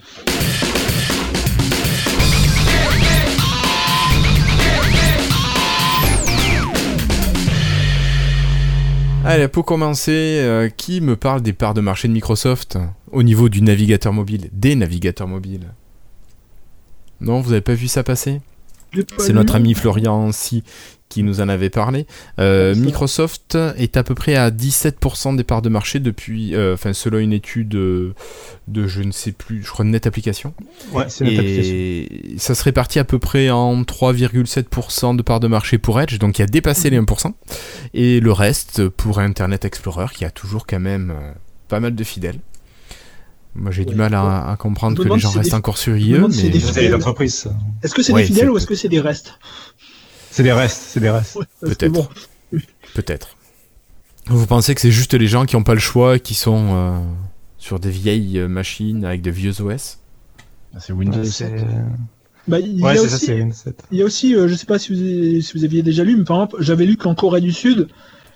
Allez, 9.26 9.48
pour 9.50 9.66
commencer, 9.66 10.40
euh, 10.42 10.70
qui 10.70 11.02
me 11.02 11.16
parle 11.16 11.42
des 11.42 11.54
parts 11.54 11.74
de 11.74 11.82
marché 11.82 12.08
de 12.08 12.14
Microsoft 12.14 12.78
au 13.12 13.22
niveau 13.22 13.50
du 13.50 13.62
navigateur 13.62 14.14
mobile, 14.14 14.50
des 14.54 14.76
navigateurs 14.76 15.28
mobiles? 15.28 15.74
Non, 17.20 17.42
vous 17.42 17.52
avez 17.52 17.62
pas 17.62 17.74
vu 17.74 17.88
ça 17.88 18.04
passer? 18.04 18.42
C'est 19.18 19.34
notre 19.34 19.56
ami 19.56 19.76
Florian 19.76 20.32
Si 20.32 20.64
qui 21.10 21.24
nous 21.24 21.42
en 21.42 21.50
avait 21.50 21.72
parlé. 21.72 22.06
Euh, 22.40 22.76
Microsoft 22.76 23.58
est 23.78 23.98
à 23.98 24.04
peu 24.04 24.14
près 24.14 24.36
à 24.36 24.52
17% 24.52 25.36
des 25.36 25.44
parts 25.44 25.64
de 25.64 25.70
marché 25.70 26.00
depuis, 26.00 26.54
euh, 26.56 26.76
enfin 26.76 26.94
selon 26.94 27.18
une 27.18 27.34
étude 27.34 27.70
de 27.70 28.14
je 28.88 29.02
ne 29.02 29.12
sais 29.12 29.32
plus, 29.32 29.64
je 29.64 29.72
crois 29.72 29.84
de 29.86 29.90
Net 29.90 30.06
Application. 30.06 30.54
Ouais, 30.92 31.06
c'est 31.10 31.24
notre 31.26 31.40
application. 31.40 31.74
Et 31.74 32.36
ça 32.38 32.54
se 32.54 32.64
répartit 32.64 33.00
à 33.00 33.04
peu 33.06 33.18
près 33.18 33.50
en 33.50 33.82
3,7% 33.84 35.16
de 35.16 35.22
parts 35.24 35.40
de 35.40 35.48
marché 35.48 35.80
pour 35.80 36.00
Edge, 36.00 36.20
donc 36.20 36.38
il 36.38 36.44
a 36.44 36.46
dépassé 36.46 36.90
les 36.92 37.00
1%. 37.00 37.34
Et 37.96 38.20
le 38.20 38.32
reste 38.32 38.88
pour 38.90 39.18
Internet 39.20 39.66
Explorer, 39.66 40.06
qui 40.14 40.26
a 40.26 40.30
toujours 40.32 40.68
quand 40.68 40.80
même 40.80 41.10
euh, 41.12 41.32
pas 41.68 41.80
mal 41.80 41.96
de 41.96 42.04
fidèles. 42.04 42.40
Moi 43.56 43.72
j'ai 43.72 43.84
du 43.84 43.96
mal 43.96 44.14
à, 44.14 44.48
à 44.52 44.56
comprendre 44.58 44.96
que 45.04 45.10
les 45.10 45.20
gens 45.20 45.32
restent 45.32 45.50
des- 45.50 45.56
encore 45.56 45.80
sur 45.80 45.98
IE, 45.98 46.12
demande 46.14 46.32
si 46.32 46.38
c'est 46.42 46.44
mais 46.46 46.50
des 46.52 46.60
ça. 47.30 47.50
Est-ce 47.84 47.96
que 47.96 48.04
c'est 48.04 48.14
Ouais, 48.14 48.22
des 48.22 48.28
fidèles 48.28 48.52
ou 48.52 48.58
est-ce 48.58 48.68
que 48.68 48.76
c'est 48.76 48.90
des 48.90 49.00
restes? 49.00 49.34
C'est 50.40 50.44
des 50.44 50.54
restes, 50.54 50.82
c'est 50.88 51.00
des 51.02 51.10
restes. 51.10 51.38
Peut-être. 51.60 51.92
bon, 51.92 52.08
peut-être. 52.96 53.36
Vous 54.28 54.46
pensez 54.48 54.74
que 54.74 54.80
c'est 54.80 54.90
juste 54.92 55.14
les 55.14 55.28
gens 55.28 55.46
qui 55.46 55.58
n'ont 55.58 55.64
pas 55.64 55.74
le 55.74 55.82
choix 55.82 56.16
et 56.16 56.20
qui 56.22 56.34
sont 56.34 56.70
euh, 56.72 57.00
sur 57.58 57.80
des 57.80 57.90
vieilles 57.90 58.40
euh, 58.40 58.48
machines 58.48 59.04
avec 59.04 59.22
des 59.22 59.32
vieux 59.32 59.60
OS 59.62 60.00
C'est 60.80 60.94
Windows 60.94 61.18
Ouais, 61.20 61.26
7. 61.26 61.54
c'est 61.60 61.66
bah, 62.48 62.60
il 62.60 62.80
y 62.80 62.82
ouais, 62.82 62.92
a 62.92 62.96
ça, 62.96 63.02
aussi, 63.04 63.26
c'est 63.26 63.38
une 63.38 63.52
set. 63.52 63.84
il 63.92 63.98
y 63.98 64.02
a 64.02 64.06
aussi, 64.06 64.34
euh, 64.34 64.48
je 64.48 64.56
sais 64.56 64.66
pas 64.66 64.80
si 64.80 64.94
vous, 64.94 65.00
avez- 65.02 65.42
si 65.42 65.58
vous 65.58 65.66
aviez 65.66 65.84
déjà 65.84 66.04
lu, 66.06 66.16
mais 66.16 66.24
par 66.24 66.38
exemple, 66.38 66.56
j'avais 66.64 66.86
lu 66.86 66.96
qu'en 66.96 67.14
Corée 67.16 67.42
du 67.42 67.52
Sud, 67.52 67.90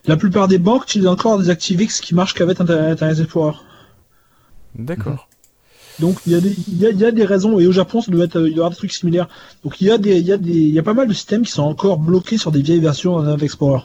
la 0.06 0.18
plupart 0.18 0.50
des 0.50 0.58
banques 0.58 0.84
utilisent 0.84 1.08
encore 1.08 1.40
des 1.40 1.50
ActiveX 1.50 2.02
qui 2.02 2.14
marchent 2.14 2.34
qu'avec 2.34 2.60
Internet 2.60 2.92
Internet 2.94 3.20
Explorer. 3.22 3.56
D'accord. 4.76 5.30
Donc 6.00 6.18
il 6.26 6.34
y, 6.34 6.36
a 6.36 6.42
des, 6.42 6.56
il, 6.68 6.80
y 6.80 6.86
a, 6.86 6.90
il 6.90 7.00
y 7.00 7.06
a 7.06 7.12
des 7.12 7.26
raisons, 7.26 7.60
et 7.60 7.68
au 7.68 7.72
Japon, 7.72 8.02
ça 8.02 8.12
doit 8.12 8.26
être, 8.26 8.38
il 8.40 8.42
doit 8.42 8.50
y 8.50 8.54
avoir 8.56 8.70
des 8.72 8.76
trucs 8.76 8.92
similaires. 8.92 9.28
Donc 9.64 9.80
il 9.80 9.88
y, 9.88 9.92
a 9.92 9.98
des, 9.98 10.18
il, 10.20 10.26
y 10.26 10.32
a 10.32 10.38
des, 10.38 10.52
il 10.52 10.74
y 10.74 10.80
a 10.80 10.84
pas 10.84 10.94
mal 10.94 11.08
de 11.08 11.14
systèmes 11.14 11.44
qui 11.44 11.52
sont 11.52 11.64
encore 11.64 12.00
bloqués 12.00 12.38
sur 12.38 12.52
des 12.52 12.62
vieilles 12.62 12.80
versions 12.80 13.18
d'Internet 13.18 13.44
Explorer. 13.44 13.84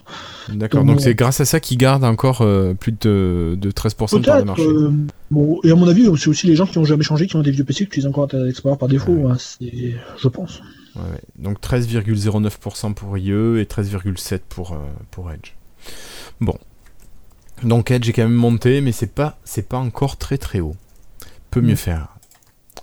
D'accord. 0.49 0.85
Donc, 0.85 1.01
c'est 1.01 1.15
grâce 1.15 1.41
à 1.41 1.45
ça 1.45 1.61
qu'ils 1.61 1.77
gardent 1.77 2.05
encore 2.05 2.41
euh, 2.41 2.73
plus 2.75 2.93
de, 2.93 3.57
de 3.61 3.71
13% 3.71 4.21
de 4.21 4.25
part 4.27 4.41
de 4.41 4.45
marché. 4.45 4.63
euh, 4.65 4.91
bon, 5.31 5.61
et 5.65 5.71
à 5.71 5.75
mon 5.75 5.87
avis, 5.89 6.05
c'est 6.17 6.29
aussi 6.29 6.47
les 6.47 6.57
gens 6.57 6.67
qui 6.67 6.79
ont 6.79 6.85
jamais 6.85 7.05
changé, 7.05 7.27
qui 7.27 7.37
ont 7.37 7.43
des 7.43 7.51
vieux 7.51 7.65
PC, 7.65 7.85
qui 7.85 7.85
utilisent 7.85 8.07
encore 8.07 8.25
Internet 8.25 8.51
Explorer 8.51 8.79
par 8.79 8.89
défaut. 8.89 9.29
hein, 9.29 9.37
c'est, 9.39 9.95
je 10.17 10.29
pense. 10.29 10.61
Ouais, 10.97 11.03
ouais. 11.03 11.21
Donc 11.39 11.61
13,09% 11.61 12.95
pour 12.95 13.19
IE 13.19 13.31
et 13.61 13.65
13,7% 13.65 14.41
pour, 14.49 14.73
euh, 14.73 14.79
pour 15.11 15.31
Edge. 15.31 15.53
Bon. 16.41 16.57
Donc 17.63 17.91
Edge 17.91 18.09
est 18.09 18.13
quand 18.13 18.23
même 18.23 18.33
monté, 18.33 18.81
mais 18.81 18.93
c'est 18.93 19.13
pas, 19.13 19.39
c'est 19.45 19.69
pas 19.69 19.79
encore 19.79 20.17
très 20.17 20.39
très 20.39 20.61
haut. 20.61 20.77
Peut 21.51 21.61
mieux 21.61 21.73
Mm. 21.75 21.77
faire. 21.77 22.09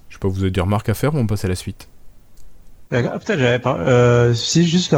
Je 0.09 0.15
sais 0.15 0.19
pas, 0.19 0.27
vous 0.27 0.41
avez 0.41 0.51
des 0.51 0.61
remarques 0.61 0.89
à 0.89 0.93
faire 0.93 1.13
ou 1.15 1.17
on 1.17 1.27
passe 1.27 1.45
à 1.45 1.47
la 1.47 1.55
suite? 1.55 1.87
Ah, 2.91 3.01
peut-être 3.01 3.39
j'avais 3.39 3.59
pas. 3.59 3.77
Euh, 3.79 4.33
si 4.33 4.65
juste 4.65 4.95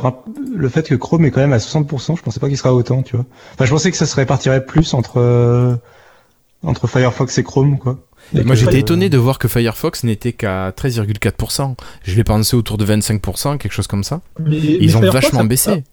le, 0.56 0.70
fait 0.70 0.84
que 0.88 0.94
Chrome 0.96 1.26
est 1.26 1.32
quand 1.32 1.40
même 1.40 1.54
à 1.54 1.58
60%, 1.60 2.18
je 2.18 2.22
pensais 2.22 2.40
pas 2.40 2.48
qu'il 2.50 2.58
sera 2.58 2.74
autant, 2.74 3.02
tu 3.02 3.16
vois. 3.16 3.26
Enfin, 3.54 3.66
je 3.66 3.72
pensais 3.72 3.90
que 3.92 3.98
ça 3.98 4.06
se 4.06 4.16
répartirait 4.16 4.66
plus 4.66 4.94
entre 4.94 5.18
euh, 5.20 5.76
entre 6.64 6.88
Firefox 6.88 7.38
et 7.38 7.44
Chrome, 7.44 7.80
quoi. 7.80 7.98
Et 8.36 8.40
Et 8.40 8.44
moi 8.44 8.56
j'étais 8.56 8.76
euh, 8.76 8.80
étonné 8.80 9.10
de 9.10 9.18
voir 9.18 9.40
que 9.40 9.48
Firefox 9.48 10.04
n'était 10.04 10.34
qu'à 10.34 10.72
13,4%. 10.72 11.76
Je 12.04 12.16
l'ai 12.16 12.24
pensé 12.26 12.56
autour 12.58 12.78
de 12.78 12.86
25%, 12.86 13.58
quelque 13.58 13.72
chose 13.72 13.88
comme 13.88 14.04
ça. 14.04 14.22
Mais, 14.40 14.50
mais 14.50 14.58
Ils 14.58 14.98
ont 14.98 15.00
Firefox 15.00 15.24
vachement 15.26 15.40
a- 15.42 15.46
baissé. 15.46 15.84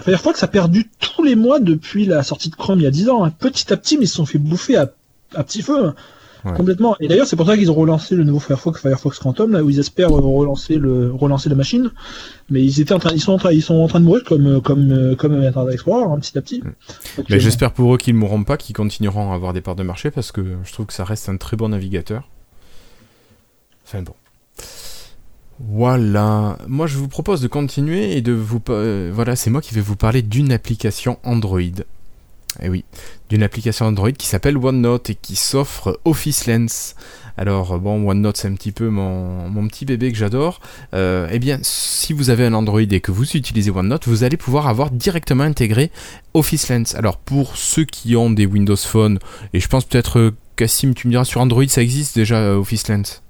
Firefox 0.00 0.42
a 0.42 0.48
perdu 0.48 0.90
tous 1.00 1.22
les 1.22 1.36
mois 1.36 1.60
depuis 1.60 2.06
la 2.06 2.22
sortie 2.22 2.48
de 2.48 2.56
Chrome 2.56 2.78
il 2.80 2.84
y 2.84 2.86
a 2.86 2.90
10 2.90 3.10
ans. 3.10 3.24
hein. 3.24 3.30
Petit 3.38 3.70
à 3.72 3.76
petit, 3.76 3.98
mais 3.98 4.04
ils 4.04 4.08
se 4.08 4.14
sont 4.14 4.26
fait 4.26 4.38
bouffer 4.38 4.76
à, 4.78 4.90
à 5.34 5.44
petit 5.44 5.60
feu. 5.60 5.92
Ouais. 6.44 6.52
Complètement. 6.54 6.96
Et 6.98 7.06
d'ailleurs, 7.06 7.26
c'est 7.26 7.36
pour 7.36 7.46
ça 7.46 7.56
qu'ils 7.56 7.70
ont 7.70 7.74
relancé 7.74 8.16
le 8.16 8.24
nouveau 8.24 8.40
Firefox, 8.40 8.80
Firefox 8.80 9.18
Quantum, 9.20 9.52
là 9.52 9.62
où 9.62 9.70
ils 9.70 9.78
espèrent 9.78 10.10
euh, 10.10 10.20
relancer 10.20 10.76
le 10.76 11.12
relancer 11.12 11.48
la 11.48 11.54
machine. 11.54 11.90
Mais 12.50 12.64
ils 12.64 12.80
étaient 12.80 12.94
en 12.94 12.98
train, 12.98 13.12
ils 13.12 13.20
sont 13.20 13.32
en 13.32 13.38
train, 13.38 13.52
ils 13.52 13.62
sont 13.62 13.74
en 13.76 13.86
train 13.86 14.00
de 14.00 14.04
mourir 14.04 14.24
comme 14.24 14.46
euh, 14.46 14.60
comme 14.60 14.90
euh, 14.90 15.14
comme 15.14 15.34
Internet 15.34 15.74
Explorer, 15.74 16.04
hein, 16.04 16.18
petit 16.18 16.36
à 16.36 16.42
petit. 16.42 16.60
Mais 16.64 16.70
Actuellement. 17.18 17.40
j'espère 17.42 17.72
pour 17.72 17.94
eux 17.94 17.98
qu'ils 17.98 18.14
ne 18.14 18.18
mourront 18.18 18.42
pas, 18.42 18.56
qu'ils 18.56 18.74
continueront 18.74 19.30
à 19.30 19.34
avoir 19.36 19.52
des 19.52 19.60
parts 19.60 19.76
de 19.76 19.84
marché 19.84 20.10
parce 20.10 20.32
que 20.32 20.44
je 20.64 20.72
trouve 20.72 20.86
que 20.86 20.92
ça 20.92 21.04
reste 21.04 21.28
un 21.28 21.36
très 21.36 21.56
bon 21.56 21.68
navigateur. 21.68 22.28
Enfin 23.86 24.02
bon. 24.02 24.14
Voilà. 25.60 26.58
Moi 26.66 26.88
je 26.88 26.98
vous 26.98 27.08
propose 27.08 27.40
de 27.40 27.48
continuer 27.48 28.16
et 28.16 28.20
de 28.20 28.32
vous. 28.32 28.60
euh, 28.70 29.12
voilà, 29.14 29.36
c'est 29.36 29.50
moi 29.50 29.60
qui 29.60 29.74
vais 29.74 29.80
vous 29.80 29.96
parler 29.96 30.22
d'une 30.22 30.50
application 30.50 31.18
Android. 31.22 31.60
Eh 32.60 32.68
oui, 32.68 32.84
d'une 33.28 33.42
application 33.42 33.86
Android 33.86 34.12
qui 34.12 34.26
s'appelle 34.26 34.58
OneNote 34.58 35.10
et 35.10 35.14
qui 35.14 35.36
s'offre 35.36 35.98
Office 36.04 36.46
Lens. 36.46 36.94
Alors 37.36 37.78
bon, 37.78 38.06
OneNote 38.06 38.36
c'est 38.36 38.48
un 38.48 38.54
petit 38.54 38.72
peu 38.72 38.88
mon, 38.90 39.48
mon 39.48 39.66
petit 39.68 39.86
bébé 39.86 40.12
que 40.12 40.18
j'adore. 40.18 40.60
Euh, 40.92 41.28
eh 41.30 41.38
bien, 41.38 41.58
si 41.62 42.12
vous 42.12 42.28
avez 42.28 42.44
un 42.44 42.52
Android 42.52 42.80
et 42.80 43.00
que 43.00 43.10
vous 43.10 43.24
utilisez 43.36 43.70
OneNote, 43.70 44.06
vous 44.06 44.22
allez 44.24 44.36
pouvoir 44.36 44.68
avoir 44.68 44.90
directement 44.90 45.44
intégré 45.44 45.90
Office 46.34 46.68
Lens. 46.68 46.94
Alors 46.94 47.16
pour 47.16 47.56
ceux 47.56 47.84
qui 47.84 48.16
ont 48.16 48.30
des 48.30 48.44
Windows 48.44 48.76
Phone, 48.76 49.18
et 49.54 49.60
je 49.60 49.68
pense 49.68 49.84
peut-être 49.84 50.18
euh, 50.18 50.36
Cassim, 50.56 50.92
tu 50.94 51.06
me 51.06 51.12
diras 51.12 51.24
sur 51.24 51.40
Android 51.40 51.66
ça 51.68 51.82
existe 51.82 52.16
déjà 52.16 52.36
euh, 52.36 52.56
Office 52.56 52.88
Lens? 52.88 53.22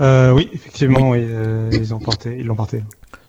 Euh, 0.00 0.32
oui, 0.32 0.48
effectivement, 0.52 1.10
oui, 1.10 1.18
euh, 1.20 1.70
ils 1.72 1.88
porté, 1.98 2.36
ils 2.38 2.46
l'ont 2.46 2.56
porté. 2.56 2.82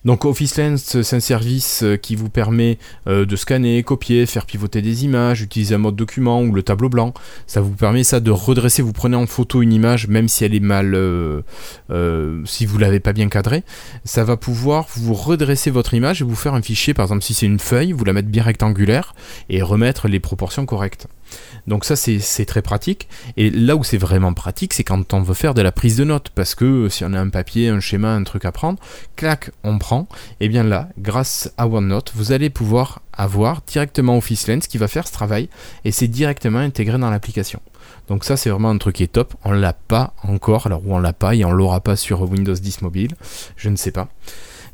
Donc 0.06 0.24
Office 0.24 0.58
Lens, 0.58 1.02
c'est 1.02 1.16
un 1.16 1.20
service 1.20 1.84
euh, 1.84 1.98
qui 1.98 2.16
vous 2.16 2.30
permet 2.30 2.78
euh, 3.08 3.26
de 3.26 3.36
scanner, 3.36 3.84
copier, 3.84 4.26
faire 4.26 4.46
pivoter 4.46 4.82
des 4.82 5.04
images, 5.04 5.42
utiliser 5.42 5.76
un 5.76 5.80
mode 5.80 5.98
document 5.98 6.42
ou 6.42 6.54
le 6.54 6.64
tableau 6.64 6.88
blanc. 6.88 7.14
Ça 7.48 7.60
vous 7.60 7.72
permet 7.72 8.06
ça 8.06 8.22
de 8.22 8.32
redresser. 8.32 8.82
Vous 8.82 8.94
prenez 8.94 9.18
en 9.18 9.28
photo 9.28 9.62
une 9.62 9.74
image, 9.74 10.08
même 10.08 10.30
si 10.30 10.46
elle 10.46 10.56
est 10.56 10.62
mal, 10.62 10.94
euh, 10.96 11.42
si 12.46 12.66
vous 12.66 12.78
l'avez 12.78 13.02
pas 13.02 13.12
bien 13.12 13.28
cadrée, 13.28 13.64
ça 14.06 14.24
va 14.24 14.38
pouvoir 14.38 14.86
vous 14.96 15.14
redresser 15.14 15.70
votre 15.70 15.94
image 15.94 16.22
et 16.22 16.26
vous 16.26 16.36
faire 16.36 16.54
un 16.54 16.62
fichier. 16.62 16.94
Par 16.94 17.06
exemple, 17.06 17.24
si 17.24 17.34
c'est 17.34 17.46
une 17.46 17.60
feuille, 17.60 17.92
vous 17.92 18.06
la 18.06 18.14
mettre 18.14 18.30
bien 18.30 18.44
rectangulaire 18.44 19.14
et 19.50 19.62
remettre 19.62 20.08
les 20.08 20.22
proportions 20.22 20.66
correctes. 20.66 21.08
Donc 21.70 21.86
ça 21.86 21.96
c'est 21.96 22.46
très 22.46 22.64
pratique. 22.64 23.08
Et 23.38 23.52
là 23.52 23.76
où 23.76 23.84
c'est 23.84 24.00
vraiment 24.00 24.34
pratique, 24.34 24.74
c'est 24.74 24.84
quand 24.84 25.14
on 25.14 25.22
veut 25.22 25.36
faire 25.36 25.54
de 25.54 25.62
la 25.62 25.72
prise 25.72 25.98
de 25.98 26.04
notes, 26.04 26.30
parce 26.34 26.56
que 26.56 26.90
si 26.90 27.06
on 27.06 27.14
a 27.14 27.20
un 27.20 27.30
papier, 27.30 27.70
un 27.70 27.80
schéma, 27.80 28.12
un 28.16 28.24
truc 28.24 28.44
à 28.44 28.52
prendre, 28.52 28.80
clac, 29.16 29.52
on 29.64 29.78
prend. 29.78 30.08
Et 30.40 30.50
bien 30.50 30.64
là, 30.64 30.90
grâce 30.98 31.54
à 31.58 31.68
OneNote, 31.68 32.12
vous 32.16 32.32
allez 32.32 32.50
pouvoir 32.50 33.04
avoir 33.14 33.62
directement 33.68 34.18
Office 34.18 34.48
Lens 34.48 34.66
qui 34.66 34.80
va 34.80 34.88
faire 34.88 35.08
ce 35.08 35.14
travail 35.14 35.48
et 35.86 35.92
c'est 35.92 36.08
directement 36.08 36.58
intégré 36.58 36.98
dans 36.98 37.12
l'application. 37.12 37.62
Donc 38.08 38.24
ça 38.24 38.36
c'est 38.36 38.50
vraiment 38.50 38.72
un 38.72 38.78
truc 38.80 38.96
qui 38.96 39.04
est 39.04 39.08
top. 39.08 39.36
On 39.46 39.52
l'a 39.52 39.74
pas 39.74 40.16
encore, 40.24 40.66
alors 40.66 40.82
ou 40.88 40.96
on 40.96 41.00
l'a 41.00 41.14
pas 41.14 41.36
et 41.36 41.46
on 41.46 41.52
l'aura 41.52 41.82
pas 41.82 41.96
sur 41.96 42.24
Windows 42.24 42.56
10 42.56 42.82
mobile, 42.82 43.12
je 43.56 43.70
ne 43.70 43.76
sais 43.76 43.92
pas. 43.92 44.08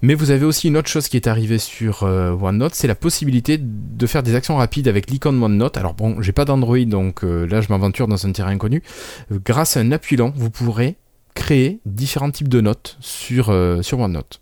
Mais 0.02 0.14
vous 0.14 0.32
avez 0.32 0.46
aussi 0.46 0.68
une 0.68 0.78
autre 0.78 0.89
chose 0.89 1.08
qui 1.08 1.18
est 1.18 1.28
arrivée 1.28 1.58
sur 1.58 2.04
euh, 2.04 2.32
OneNote, 2.32 2.76
c'est 2.76 2.88
la 2.88 2.96
possibilité 2.96 3.58
de 3.60 4.08
faire 4.08 4.24
des 4.24 4.36
actions 4.36 4.58
rapides 4.58 4.88
avec 4.88 5.10
l'icône 5.10 5.41
OneNote. 5.41 5.78
Alors 5.78 5.93
bon, 5.93 6.22
j'ai 6.22 6.32
pas 6.32 6.46
d'Android, 6.46 6.84
donc 6.86 7.24
euh, 7.24 7.46
là 7.46 7.62
je 7.62 7.70
m'aventure 7.70 8.08
dans 8.08 8.26
un 8.26 8.32
terrain 8.32 8.52
inconnu. 8.52 8.84
Euh, 9.32 9.39
grâce 9.43 9.78
à 9.78 9.80
un 9.80 9.91
appui 9.91 10.16
lent, 10.16 10.32
vous 10.36 10.50
pourrez 10.50 10.96
créer 11.34 11.80
différents 11.86 12.32
types 12.32 12.50
de 12.50 12.62
notes 12.62 12.98
sur, 13.00 13.50
euh, 13.50 13.82
sur 13.82 14.00
OneNote. 14.00 14.41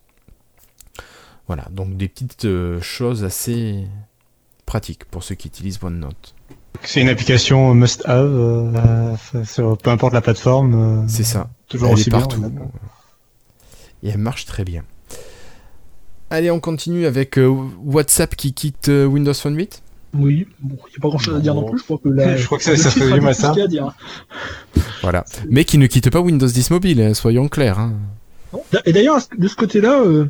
Voilà, 1.47 1.67
donc 1.71 1.97
des 1.97 2.07
petites 2.07 2.47
choses 2.79 3.23
assez 3.23 3.85
pratiques 4.65 5.05
pour 5.05 5.23
ceux 5.23 5.35
qui 5.35 5.49
utilisent 5.49 5.79
OneNote. 5.81 6.35
C'est 6.81 7.01
une 7.01 7.09
application 7.09 7.73
must-have, 7.75 9.17
peu 9.83 9.89
importe 9.89 10.13
la 10.13 10.21
plateforme. 10.21 11.07
C'est 11.07 11.23
ça. 11.23 11.49
Toujours 11.67 11.89
Elle 11.89 11.93
aussi 11.93 12.09
est 12.09 12.11
partout. 12.11 12.43
Et 14.03 14.09
elle 14.09 14.17
marche 14.17 14.45
très 14.45 14.63
bien. 14.63 14.83
Allez, 16.33 16.49
on 16.49 16.59
continue 16.59 17.05
avec 17.05 17.37
euh, 17.37 17.47
WhatsApp 17.85 18.35
qui 18.35 18.53
quitte 18.53 18.89
euh, 18.89 19.05
Windows 19.05 19.35
Phone 19.35 19.55
8. 19.55 19.83
Oui, 20.15 20.47
bon, 20.61 20.77
il 20.87 20.89
n'y 20.89 20.95
a 20.97 21.01
pas 21.01 21.07
grand 21.09 21.19
chose 21.19 21.35
à 21.35 21.39
dire 21.39 21.53
non 21.53 21.69
plus. 21.69 21.77
Je 21.77 21.83
crois 21.83 21.99
que 22.03 22.09
là, 22.09 22.35
Je 22.37 22.45
crois 22.47 22.57
que 22.57 22.63
ça- 22.63 22.75
ça 22.75 22.89
fait 22.89 23.01
a 23.03 23.05
résume 23.13 23.27
à 23.27 23.35
tout 23.35 23.41
ça. 23.41 23.51
à 23.51 23.67
dire. 23.67 23.93
Voilà. 25.03 25.25
Mais 25.49 25.63
qui 25.63 25.77
ne 25.77 25.85
quitte 25.85 26.09
pas 26.09 26.21
Windows 26.21 26.47
10 26.47 26.71
mobile, 26.71 27.01
hein, 27.01 27.13
soyons 27.13 27.47
clairs. 27.49 27.77
hein. 27.77 27.93
Et 28.85 28.93
d'ailleurs, 28.93 29.19
de 29.37 29.47
ce 29.47 29.55
côté-là, 29.55 30.01
euh, 30.01 30.25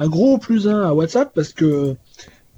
un 0.00 0.08
gros 0.08 0.38
plus 0.38 0.66
un 0.66 0.80
à 0.80 0.92
WhatsApp 0.94 1.30
parce 1.32 1.52
que 1.52 1.94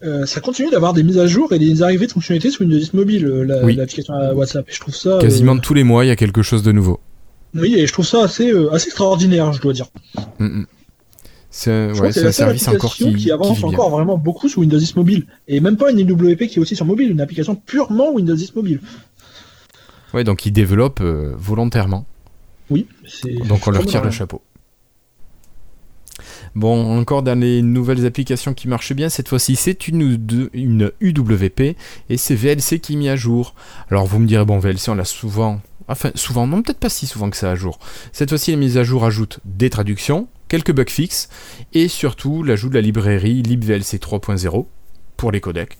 euh, 0.02 0.24
ça 0.24 0.40
continue 0.40 0.70
d'avoir 0.70 0.94
des 0.94 1.02
mises 1.02 1.18
à 1.18 1.26
jour 1.26 1.52
et 1.52 1.58
des 1.58 1.82
arrivées 1.82 2.06
de 2.06 2.12
fonctionnalités 2.12 2.50
sur 2.50 2.62
Windows 2.62 2.78
10 2.78 2.94
mobile, 2.94 3.26
euh, 3.26 3.42
la- 3.44 3.64
Oui. 3.64 3.74
l'application 3.74 4.14
à 4.14 4.32
WhatsApp. 4.32 4.66
Et 4.66 4.72
je 4.72 4.80
trouve 4.80 4.94
ça 4.94 5.10
euh, 5.10 5.20
Quasiment 5.20 5.58
tous 5.58 5.74
les 5.74 5.84
mois, 5.84 6.06
il 6.06 6.08
y 6.08 6.10
a 6.10 6.16
quelque 6.16 6.40
chose 6.42 6.62
de 6.62 6.72
nouveau. 6.72 7.00
oui, 7.54 7.74
et 7.76 7.86
je 7.86 7.92
trouve 7.92 8.06
ça 8.06 8.22
assez 8.24 8.50
euh, 8.50 8.72
assez 8.72 8.86
extraordinaire, 8.86 9.52
je 9.52 9.60
dois 9.60 9.74
dire. 9.74 9.86
Mm, 10.38 10.44
mm. 10.46 10.66
C'est 11.58 11.72
un, 11.72 11.92
ouais, 11.94 12.12
service 12.12 12.68
encore 12.68 12.92
application 12.92 13.10
qui, 13.10 13.16
qui, 13.16 13.32
avance 13.32 13.58
qui 13.58 13.64
encore 13.64 13.90
vraiment 13.90 14.16
beaucoup 14.16 14.48
sur 14.48 14.60
Windows 14.60 14.78
10 14.78 14.94
mobile 14.94 15.26
et 15.48 15.58
même 15.58 15.76
pas 15.76 15.90
une 15.90 15.98
IWP 15.98 16.46
qui 16.46 16.58
est 16.58 16.58
aussi 16.60 16.76
sur 16.76 16.86
mobile, 16.86 17.10
une 17.10 17.20
application 17.20 17.56
purement 17.56 18.12
Windows 18.12 18.36
10 18.36 18.54
mobile. 18.54 18.80
Ouais, 20.14 20.22
donc 20.22 20.46
ils 20.46 20.52
développent 20.52 21.00
euh, 21.00 21.34
volontairement. 21.36 22.06
Oui, 22.70 22.86
Donc 23.48 23.66
on 23.66 23.72
leur 23.72 23.84
tire 23.86 24.04
le 24.04 24.12
chapeau. 24.12 24.40
Bon, 26.54 26.96
encore 26.96 27.24
dans 27.24 27.40
les 27.40 27.60
nouvelles 27.60 28.06
applications 28.06 28.54
qui 28.54 28.68
marchent 28.68 28.92
bien, 28.92 29.08
cette 29.08 29.28
fois-ci 29.28 29.56
c'est 29.56 29.88
une, 29.88 30.16
une 30.52 30.92
UWP 31.00 31.74
et 32.08 32.16
c'est 32.16 32.36
VLC 32.36 32.78
qui 32.78 32.92
est 32.92 32.96
mis 32.96 33.08
à 33.08 33.16
jour. 33.16 33.56
Alors 33.90 34.06
vous 34.06 34.20
me 34.20 34.28
direz, 34.28 34.44
bon, 34.44 34.60
VLC 34.60 34.90
on 34.90 34.94
l'a 34.94 35.04
souvent, 35.04 35.60
enfin 35.88 36.12
souvent, 36.14 36.46
non 36.46 36.62
peut-être 36.62 36.78
pas 36.78 36.88
si 36.88 37.08
souvent 37.08 37.30
que 37.30 37.36
ça 37.36 37.50
à 37.50 37.56
jour. 37.56 37.80
Cette 38.12 38.28
fois-ci 38.28 38.52
les 38.52 38.56
mises 38.56 38.78
à 38.78 38.84
jour 38.84 39.04
ajoutent 39.04 39.40
des 39.44 39.70
traductions, 39.70 40.28
quelques 40.48 40.72
bugs 40.72 40.84
fixes 40.88 41.28
et 41.72 41.88
surtout 41.88 42.42
l'ajout 42.42 42.68
de 42.68 42.74
la 42.74 42.80
librairie 42.80 43.42
libVLC 43.42 43.98
3.0 43.98 44.66
pour 45.16 45.32
les 45.32 45.40
codecs. 45.40 45.78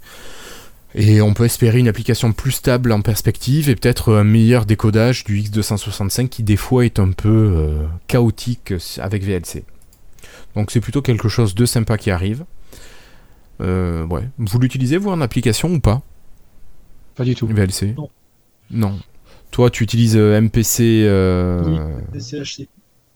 Et 0.95 1.21
on 1.21 1.35
peut 1.35 1.45
espérer 1.45 1.79
une 1.79 1.89
application 1.89 2.33
plus 2.33 2.53
stable 2.53 2.93
en 2.93 3.03
perspective 3.03 3.69
et 3.69 3.77
peut-être 3.77 4.15
un 4.15 4.25
meilleur 4.25 4.65
décodage 4.65 5.25
du 5.25 5.41
X265 5.41 6.29
qui 6.29 6.43
des 6.43 6.57
fois 6.57 6.85
est 6.87 6.99
un 6.99 7.13
peu 7.13 7.29
euh, 7.29 7.87
chaotique 8.07 8.73
avec 8.99 9.23
VLC. 9.23 9.65
Donc 10.55 10.71
c'est 10.71 10.81
plutôt 10.81 11.03
quelque 11.03 11.29
chose 11.29 11.55
de 11.55 11.67
sympa 11.67 11.99
qui 11.99 12.11
arrive. 12.11 12.45
Euh, 13.61 14.07
ouais. 14.07 14.29
Vous 14.39 14.59
l'utilisez 14.59 14.97
vous 14.97 15.11
en 15.11 15.21
application 15.21 15.73
ou 15.75 15.81
pas? 15.81 16.03
Pas 17.17 17.25
du 17.25 17.35
tout. 17.35 17.47
VLC 17.47 17.95
Non. 17.97 18.09
Non. 18.71 18.99
Toi 19.51 19.71
tu 19.71 19.85
utilises 19.85 20.17
euh, 20.17 20.41
MPC 20.41 21.05
euh, 21.05 21.63
Oui. 21.67 21.79
MPC 22.13 22.69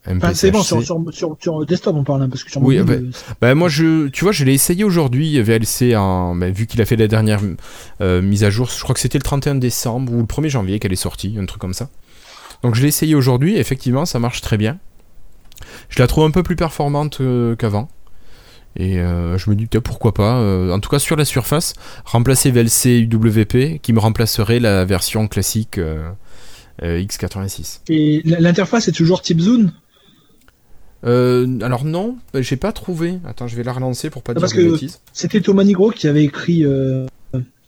Enfin, 0.09 0.35
c'est 0.35 0.51
bon, 0.51 0.63
sur, 0.63 0.83
sur, 0.83 1.01
sur, 1.13 1.37
sur 1.41 1.65
desktop 1.65 1.95
on 1.95 2.03
parle, 2.03 2.23
hein, 2.23 2.29
parce 2.29 2.43
que 2.43 2.51
sur 2.51 2.61
Oui, 2.63 2.79
mobile, 2.79 3.13
euh, 3.13 3.35
Bah 3.41 3.55
moi 3.55 3.69
je, 3.69 4.09
tu 4.09 4.25
vois, 4.25 4.33
je 4.33 4.45
l'ai 4.45 4.55
essayé 4.55 4.83
aujourd'hui 4.83 5.41
VLC 5.41 5.93
bah, 5.93 6.51
vu 6.51 6.67
qu'il 6.67 6.83
a 6.83 6.85
fait 6.85 6.97
la 6.97 7.07
dernière 7.07 7.41
euh, 8.01 8.21
mise 8.21 8.43
à 8.43 8.51
jour. 8.51 8.69
Je 8.69 8.83
crois 8.83 8.95
que 8.95 9.01
c'était 9.01 9.19
le 9.19 9.23
31 9.23 9.57
décembre 9.57 10.13
ou 10.13 10.19
le 10.19 10.25
1er 10.25 10.49
janvier 10.49 10.79
qu'elle 10.81 10.93
est 10.93 10.97
sortie, 10.97 11.37
un 11.39 11.47
truc 11.47 11.61
comme 11.61 11.75
ça. 11.75 11.89
Donc 12.65 12.75
je 12.75 12.83
l'ai 12.83 12.89
essayé 12.89 13.15
aujourd'hui. 13.15 13.57
Effectivement, 13.57 14.05
ça 14.05 14.19
marche 14.19 14.41
très 14.41 14.57
bien. 14.57 14.79
Je 15.89 16.01
la 16.01 16.09
trouve 16.09 16.25
un 16.25 16.33
peu 16.33 16.43
plus 16.43 16.57
performante 16.57 17.21
euh, 17.21 17.55
qu'avant. 17.55 17.89
Et 18.75 18.95
je 18.95 19.51
me 19.51 19.55
dis 19.55 19.67
pourquoi 19.67 20.15
pas. 20.15 20.41
en 20.73 20.81
tout 20.81 20.89
cas 20.89 20.99
sur 20.99 21.15
la 21.15 21.27
surface, 21.27 21.75
remplacer 22.07 22.51
VLC 22.51 23.01
UWP 23.01 23.83
qui 23.83 23.93
me 23.93 23.99
remplacerait 23.99 24.61
la 24.61 24.87
version 24.87 25.29
classique 25.29 25.77
euh, 25.77 26.11
euh, 26.83 27.03
X86. 27.03 27.81
Et 27.89 28.23
l'interface 28.25 28.89
est 28.89 28.93
toujours 28.93 29.23
type 29.23 29.41
Zone 29.41 29.73
Euh, 31.05 31.59
alors 31.63 31.85
non, 31.85 32.17
j'ai 32.35 32.57
pas 32.57 32.73
trouvé. 32.73 33.15
Attends, 33.27 33.49
je 33.49 33.57
vais 33.57 33.63
la 33.65 33.73
relancer 33.73 34.11
pour 34.11 34.23
pas 34.23 34.33
Ah, 34.33 34.35
dire 34.35 34.41
parce 34.41 34.55
de 34.55 34.63
que- 34.63 34.71
bêtises. 34.73 35.01
C'était 35.13 35.41
Thomas 35.41 35.65
Nigro 35.65 35.91
qui 35.91 36.07
avait 36.07 36.25
écrit, 36.25 36.65
euh, 36.65 37.07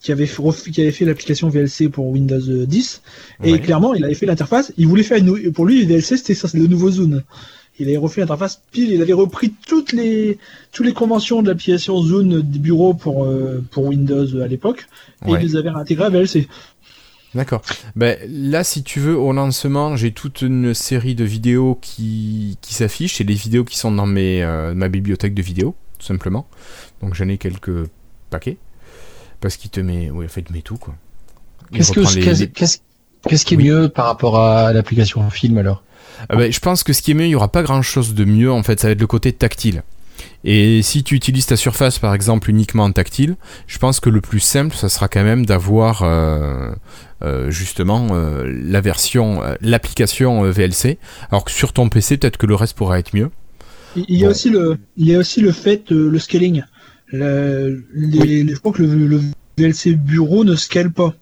qui 0.00 0.12
avait 0.12 0.26
fait, 0.26 0.42
qui 0.70 0.80
avait 0.82 0.92
fait 0.92 1.04
l'application 1.04 1.48
VLC 1.48 1.88
pour 1.88 2.06
Windows 2.08 2.38
10. 2.66 3.02
Et 3.42 3.52
Ouais. 3.52 3.58
clairement, 3.60 3.94
il 3.94 4.04
avait 4.04 4.14
fait 4.14 4.26
l'interface. 4.26 4.72
Il 4.76 4.86
voulait 4.86 5.02
faire 5.02 5.18
une, 5.18 5.52
pour 5.52 5.66
lui, 5.66 5.84
VLC, 5.84 6.16
c'était 6.16 6.34
ça, 6.34 6.46
c'est 6.48 6.58
le 6.58 6.66
nouveau 6.66 6.90
Zone. 6.90 7.22
Il 7.80 7.88
avait 7.88 7.96
refait 7.96 8.20
l'interface 8.20 8.62
pile. 8.70 8.92
Il 8.92 9.02
avait 9.02 9.12
repris 9.14 9.52
toutes 9.66 9.92
les, 9.92 10.38
toutes 10.70 10.86
les 10.86 10.92
conventions 10.92 11.42
de 11.42 11.48
l'application 11.48 12.00
Zone 12.02 12.40
du 12.42 12.60
bureau 12.60 12.94
pour, 12.94 13.24
euh, 13.24 13.64
pour 13.72 13.86
Windows 13.86 14.40
à 14.40 14.46
l'époque. 14.46 14.86
Et 15.26 15.32
Ouais. 15.32 15.38
il 15.42 15.48
les 15.48 15.56
avait 15.56 15.70
intégrés 15.70 16.04
à 16.04 16.10
VLC. 16.10 16.46
D'accord. 17.34 17.62
Ben, 17.96 18.16
là, 18.28 18.62
si 18.64 18.82
tu 18.84 19.00
veux, 19.00 19.16
au 19.16 19.32
lancement, 19.32 19.96
j'ai 19.96 20.12
toute 20.12 20.42
une 20.42 20.72
série 20.74 21.14
de 21.14 21.24
vidéos 21.24 21.78
qui, 21.82 22.58
qui 22.60 22.74
s'affichent. 22.74 23.16
C'est 23.16 23.24
les 23.24 23.34
vidéos 23.34 23.64
qui 23.64 23.76
sont 23.76 23.90
dans 23.90 24.06
mes, 24.06 24.42
euh, 24.42 24.72
ma 24.74 24.88
bibliothèque 24.88 25.34
de 25.34 25.42
vidéos, 25.42 25.74
tout 25.98 26.06
simplement. 26.06 26.46
Donc 27.02 27.14
j'en 27.14 27.28
ai 27.28 27.38
quelques 27.38 27.88
paquets. 28.30 28.56
Parce 29.40 29.56
qu'il 29.56 29.70
te 29.70 29.80
met... 29.80 30.10
Oui, 30.10 30.24
en 30.24 30.28
fait, 30.28 30.44
il 30.48 30.52
met 30.54 30.62
tout, 30.62 30.76
quoi. 30.76 30.94
Qu'est-ce 31.72 31.92
que 31.92 32.00
les- 32.00 32.22
qu'est-ce 32.22 32.40
les- 32.44 32.50
qu'est-ce- 32.50 32.78
qu'est-ce 33.28 33.44
qui 33.44 33.54
est 33.54 33.56
Oui. 33.58 33.64
mieux 33.64 33.88
par 33.88 34.06
rapport 34.06 34.38
à 34.38 34.72
l'application 34.72 35.28
film 35.30 35.58
alors? 35.58 35.82
Ah 36.28 36.36
ben, 36.36 36.52
je 36.52 36.60
pense 36.60 36.84
que 36.84 36.92
ce 36.92 37.02
qui 37.02 37.10
est 37.10 37.14
mieux, 37.14 37.24
il 37.24 37.30
n'y 37.30 37.34
aura 37.34 37.48
pas 37.50 37.62
grand-chose 37.64 38.14
de 38.14 38.24
mieux, 38.24 38.50
en 38.52 38.62
fait, 38.62 38.78
ça 38.80 38.86
va 38.86 38.92
être 38.92 39.00
le 39.00 39.06
côté 39.08 39.32
tactile. 39.32 39.82
Et 40.44 40.82
si 40.82 41.02
tu 41.02 41.14
utilises 41.14 41.46
ta 41.46 41.56
surface, 41.56 41.98
par 41.98 42.14
exemple, 42.14 42.50
uniquement 42.50 42.84
en 42.84 42.92
tactile, 42.92 43.36
je 43.66 43.78
pense 43.78 43.98
que 44.00 44.10
le 44.10 44.20
plus 44.20 44.40
simple, 44.40 44.76
ça 44.76 44.88
sera 44.90 45.08
quand 45.08 45.24
même 45.24 45.46
d'avoir 45.46 46.02
euh, 46.02 46.70
euh, 47.22 47.50
justement 47.50 48.08
euh, 48.12 48.44
la 48.62 48.80
version, 48.82 49.40
l'application 49.62 50.42
VLC. 50.50 50.98
Alors 51.30 51.44
que 51.44 51.50
sur 51.50 51.72
ton 51.72 51.88
PC, 51.88 52.18
peut-être 52.18 52.36
que 52.36 52.46
le 52.46 52.54
reste 52.54 52.76
pourra 52.76 52.98
être 52.98 53.14
mieux. 53.14 53.30
Il 53.96 54.16
y 54.18 54.24
a 54.24 54.28
aussi 54.28 54.50
le, 54.50 54.76
il 54.96 55.06
y 55.06 55.14
a 55.14 55.18
aussi 55.18 55.40
le 55.40 55.52
fait, 55.52 55.90
le 55.90 56.18
scaling. 56.18 56.62
Le, 57.06 57.84
les, 57.94 58.44
les- 58.44 58.54
je 58.54 58.58
crois 58.58 58.72
que 58.72 58.82
le, 58.82 59.06
le 59.06 59.20
VLC 59.56 59.94
bureau 59.94 60.44
ne 60.44 60.56
scale 60.56 60.90
pas. 60.90 61.14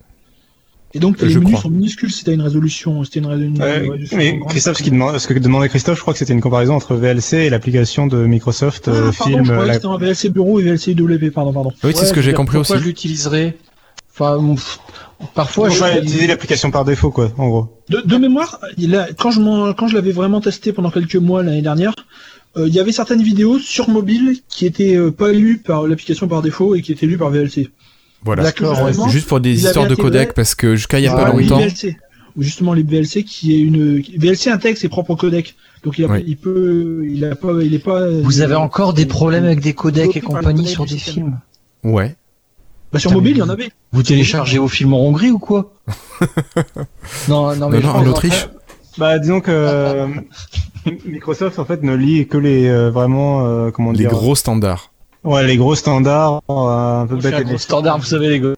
Et 0.95 0.99
donc 0.99 1.17
Je 1.19 1.25
les 1.25 1.35
menus 1.35 1.49
crois. 1.53 1.61
sont 1.63 1.69
minuscules 1.71 2.11
si 2.11 2.23
t'as 2.23 2.33
une 2.33 2.41
résolution, 2.41 3.03
si 3.03 3.17
une, 3.17 3.25
résolution 3.25 4.15
mais. 4.15 4.39
Christophe, 4.47 4.77
ce, 4.77 4.83
qui 4.83 4.91
demande, 4.91 5.17
ce 5.17 5.27
que 5.27 5.33
demandait 5.39 5.67
Christophe, 5.69 5.97
je 5.97 6.01
crois 6.01 6.13
que 6.13 6.19
c'était 6.19 6.33
une 6.33 6.41
comparaison 6.41 6.75
entre 6.75 6.95
VLC 6.95 7.37
et 7.37 7.49
l'application 7.49 8.05
de 8.05 8.25
Microsoft 8.27 8.83
Ah, 8.87 8.91
euh, 8.91 9.11
pardon, 9.17 9.31
Film. 9.33 9.45
je 9.45 9.51
croyais 9.51 9.67
la- 9.67 9.73
que 9.73 9.81
c'était 9.81 9.87
un 9.93 9.97
VLC 9.97 10.29
bureau 10.29 10.59
et 10.59 10.63
VLC 10.63 10.91
IWP, 10.91 11.31
pardon, 11.33 11.51
pardon. 11.51 11.71
Oui, 11.83 11.93
c'est 11.95 12.05
ce 12.05 12.13
que 12.13 12.21
j'ai 12.21 12.33
compris 12.33 12.57
aussi. 12.57 12.71
Pourquoi 12.73 12.83
je 12.83 12.87
l'utiliserai 12.87 13.57
Enfin, 14.15 14.37
pff, 14.53 14.79
parfois, 15.33 15.69
Pourquoi 15.69 15.93
je... 15.93 15.97
utiliser 15.97 16.27
l'application 16.27 16.69
par 16.69 16.85
défaut, 16.85 17.09
quoi, 17.09 17.31
en 17.39 17.47
gros. 17.49 17.81
De, 17.89 18.01
de 18.05 18.17
mémoire, 18.17 18.59
il 18.77 18.95
a, 18.95 19.07
quand 19.17 19.31
je 19.31 19.71
quand 19.73 19.87
je 19.87 19.95
l'avais 19.95 20.11
vraiment 20.11 20.39
testé 20.41 20.71
pendant 20.73 20.91
quelques 20.91 21.15
mois 21.15 21.41
l'année 21.41 21.63
dernière, 21.63 21.95
euh, 22.55 22.67
il 22.67 22.73
y 22.75 22.79
avait 22.79 22.91
certaines 22.91 23.23
vidéos 23.23 23.57
sur 23.57 23.89
mobile 23.89 24.37
qui 24.47 24.67
étaient 24.67 24.95
euh, 24.95 25.09
pas 25.09 25.31
lues 25.31 25.57
par 25.57 25.87
l'application 25.87 26.27
par 26.27 26.43
défaut 26.43 26.75
et 26.75 26.83
qui 26.83 26.91
étaient 26.91 27.07
lues 27.07 27.17
par 27.17 27.31
VLC. 27.31 27.71
Voilà. 28.25 28.43
D'accord, 28.43 29.09
Juste 29.09 29.27
pour 29.27 29.39
des 29.39 29.63
histoires 29.65 29.87
de 29.87 29.95
codec, 29.95 30.33
parce 30.33 30.55
que 30.55 30.75
jusqu'à 30.75 30.99
il 30.99 31.03
y 31.03 31.07
a 31.07 31.13
Ah, 31.15 31.25
pas 31.25 31.35
oui, 31.35 31.43
longtemps. 31.45 31.59
VLC. 31.61 31.97
Ou 32.35 32.41
justement 32.41 32.73
les 32.73 32.81
VLC 32.81 33.23
qui 33.23 33.53
est 33.53 33.59
une 33.59 34.01
VLC 34.17 34.47
intègre 34.49 34.77
ses 34.79 34.89
propres 34.89 35.15
codecs. 35.15 35.55
Donc 35.83 35.99
il, 35.99 36.05
a, 36.05 36.07
Oui. 36.07 36.23
il 36.25 36.37
peut, 36.37 37.03
il 37.07 37.23
a 37.25 37.35
pas, 37.35 37.51
il 37.61 37.73
est 37.73 37.79
pas. 37.79 38.09
Vous 38.09 38.41
avez 38.41 38.55
encore 38.55 38.93
des 38.93 39.05
problèmes 39.05 39.43
avec 39.45 39.59
des 39.59 39.73
codecs 39.73 40.15
et 40.17 40.21
compagnie 40.21 40.67
sur 40.67 40.85
des 40.85 40.97
films 40.97 41.39
Ouais. 41.83 42.15
Bah, 42.91 42.99
sur 42.99 43.11
mobile, 43.11 43.33
il 43.37 43.39
y 43.39 43.41
en 43.43 43.49
avait. 43.49 43.69
Vous 43.91 44.03
téléchargez 44.03 44.57
vos 44.59 44.67
films 44.67 44.93
en 44.93 45.01
Hongrie 45.05 45.31
ou 45.31 45.39
quoi 45.39 45.73
Non, 47.27 47.55
non, 47.55 47.69
mais 47.69 47.77
Non, 47.77 47.81
je 47.81 47.85
non, 47.87 47.93
pense, 47.93 48.01
en 48.01 48.07
Autriche. 48.07 48.47
Bah, 48.97 49.19
disons 49.19 49.41
que 49.41 49.51
euh, 49.51 50.07
Microsoft, 51.05 51.57
en 51.59 51.65
fait, 51.65 51.81
ne 51.83 51.95
lit 51.95 52.27
que 52.27 52.37
les 52.37 52.67
euh, 52.67 52.89
vraiment, 52.91 53.45
euh, 53.45 53.71
comment 53.71 53.91
Les 53.91 53.97
dire, 53.99 54.09
gros 54.11 54.35
standards. 54.35 54.91
Ouais, 55.23 55.45
les 55.47 55.57
gros 55.57 55.75
standards, 55.75 56.41
euh, 56.49 57.01
un 57.01 57.07
peu 57.07 57.15
un 57.15 57.19
et 57.19 57.31
gros 57.31 57.43
méchants. 57.43 57.57
standard, 57.57 57.97
vous 57.99 58.05
savez 58.05 58.29
les 58.29 58.39
gars, 58.39 58.53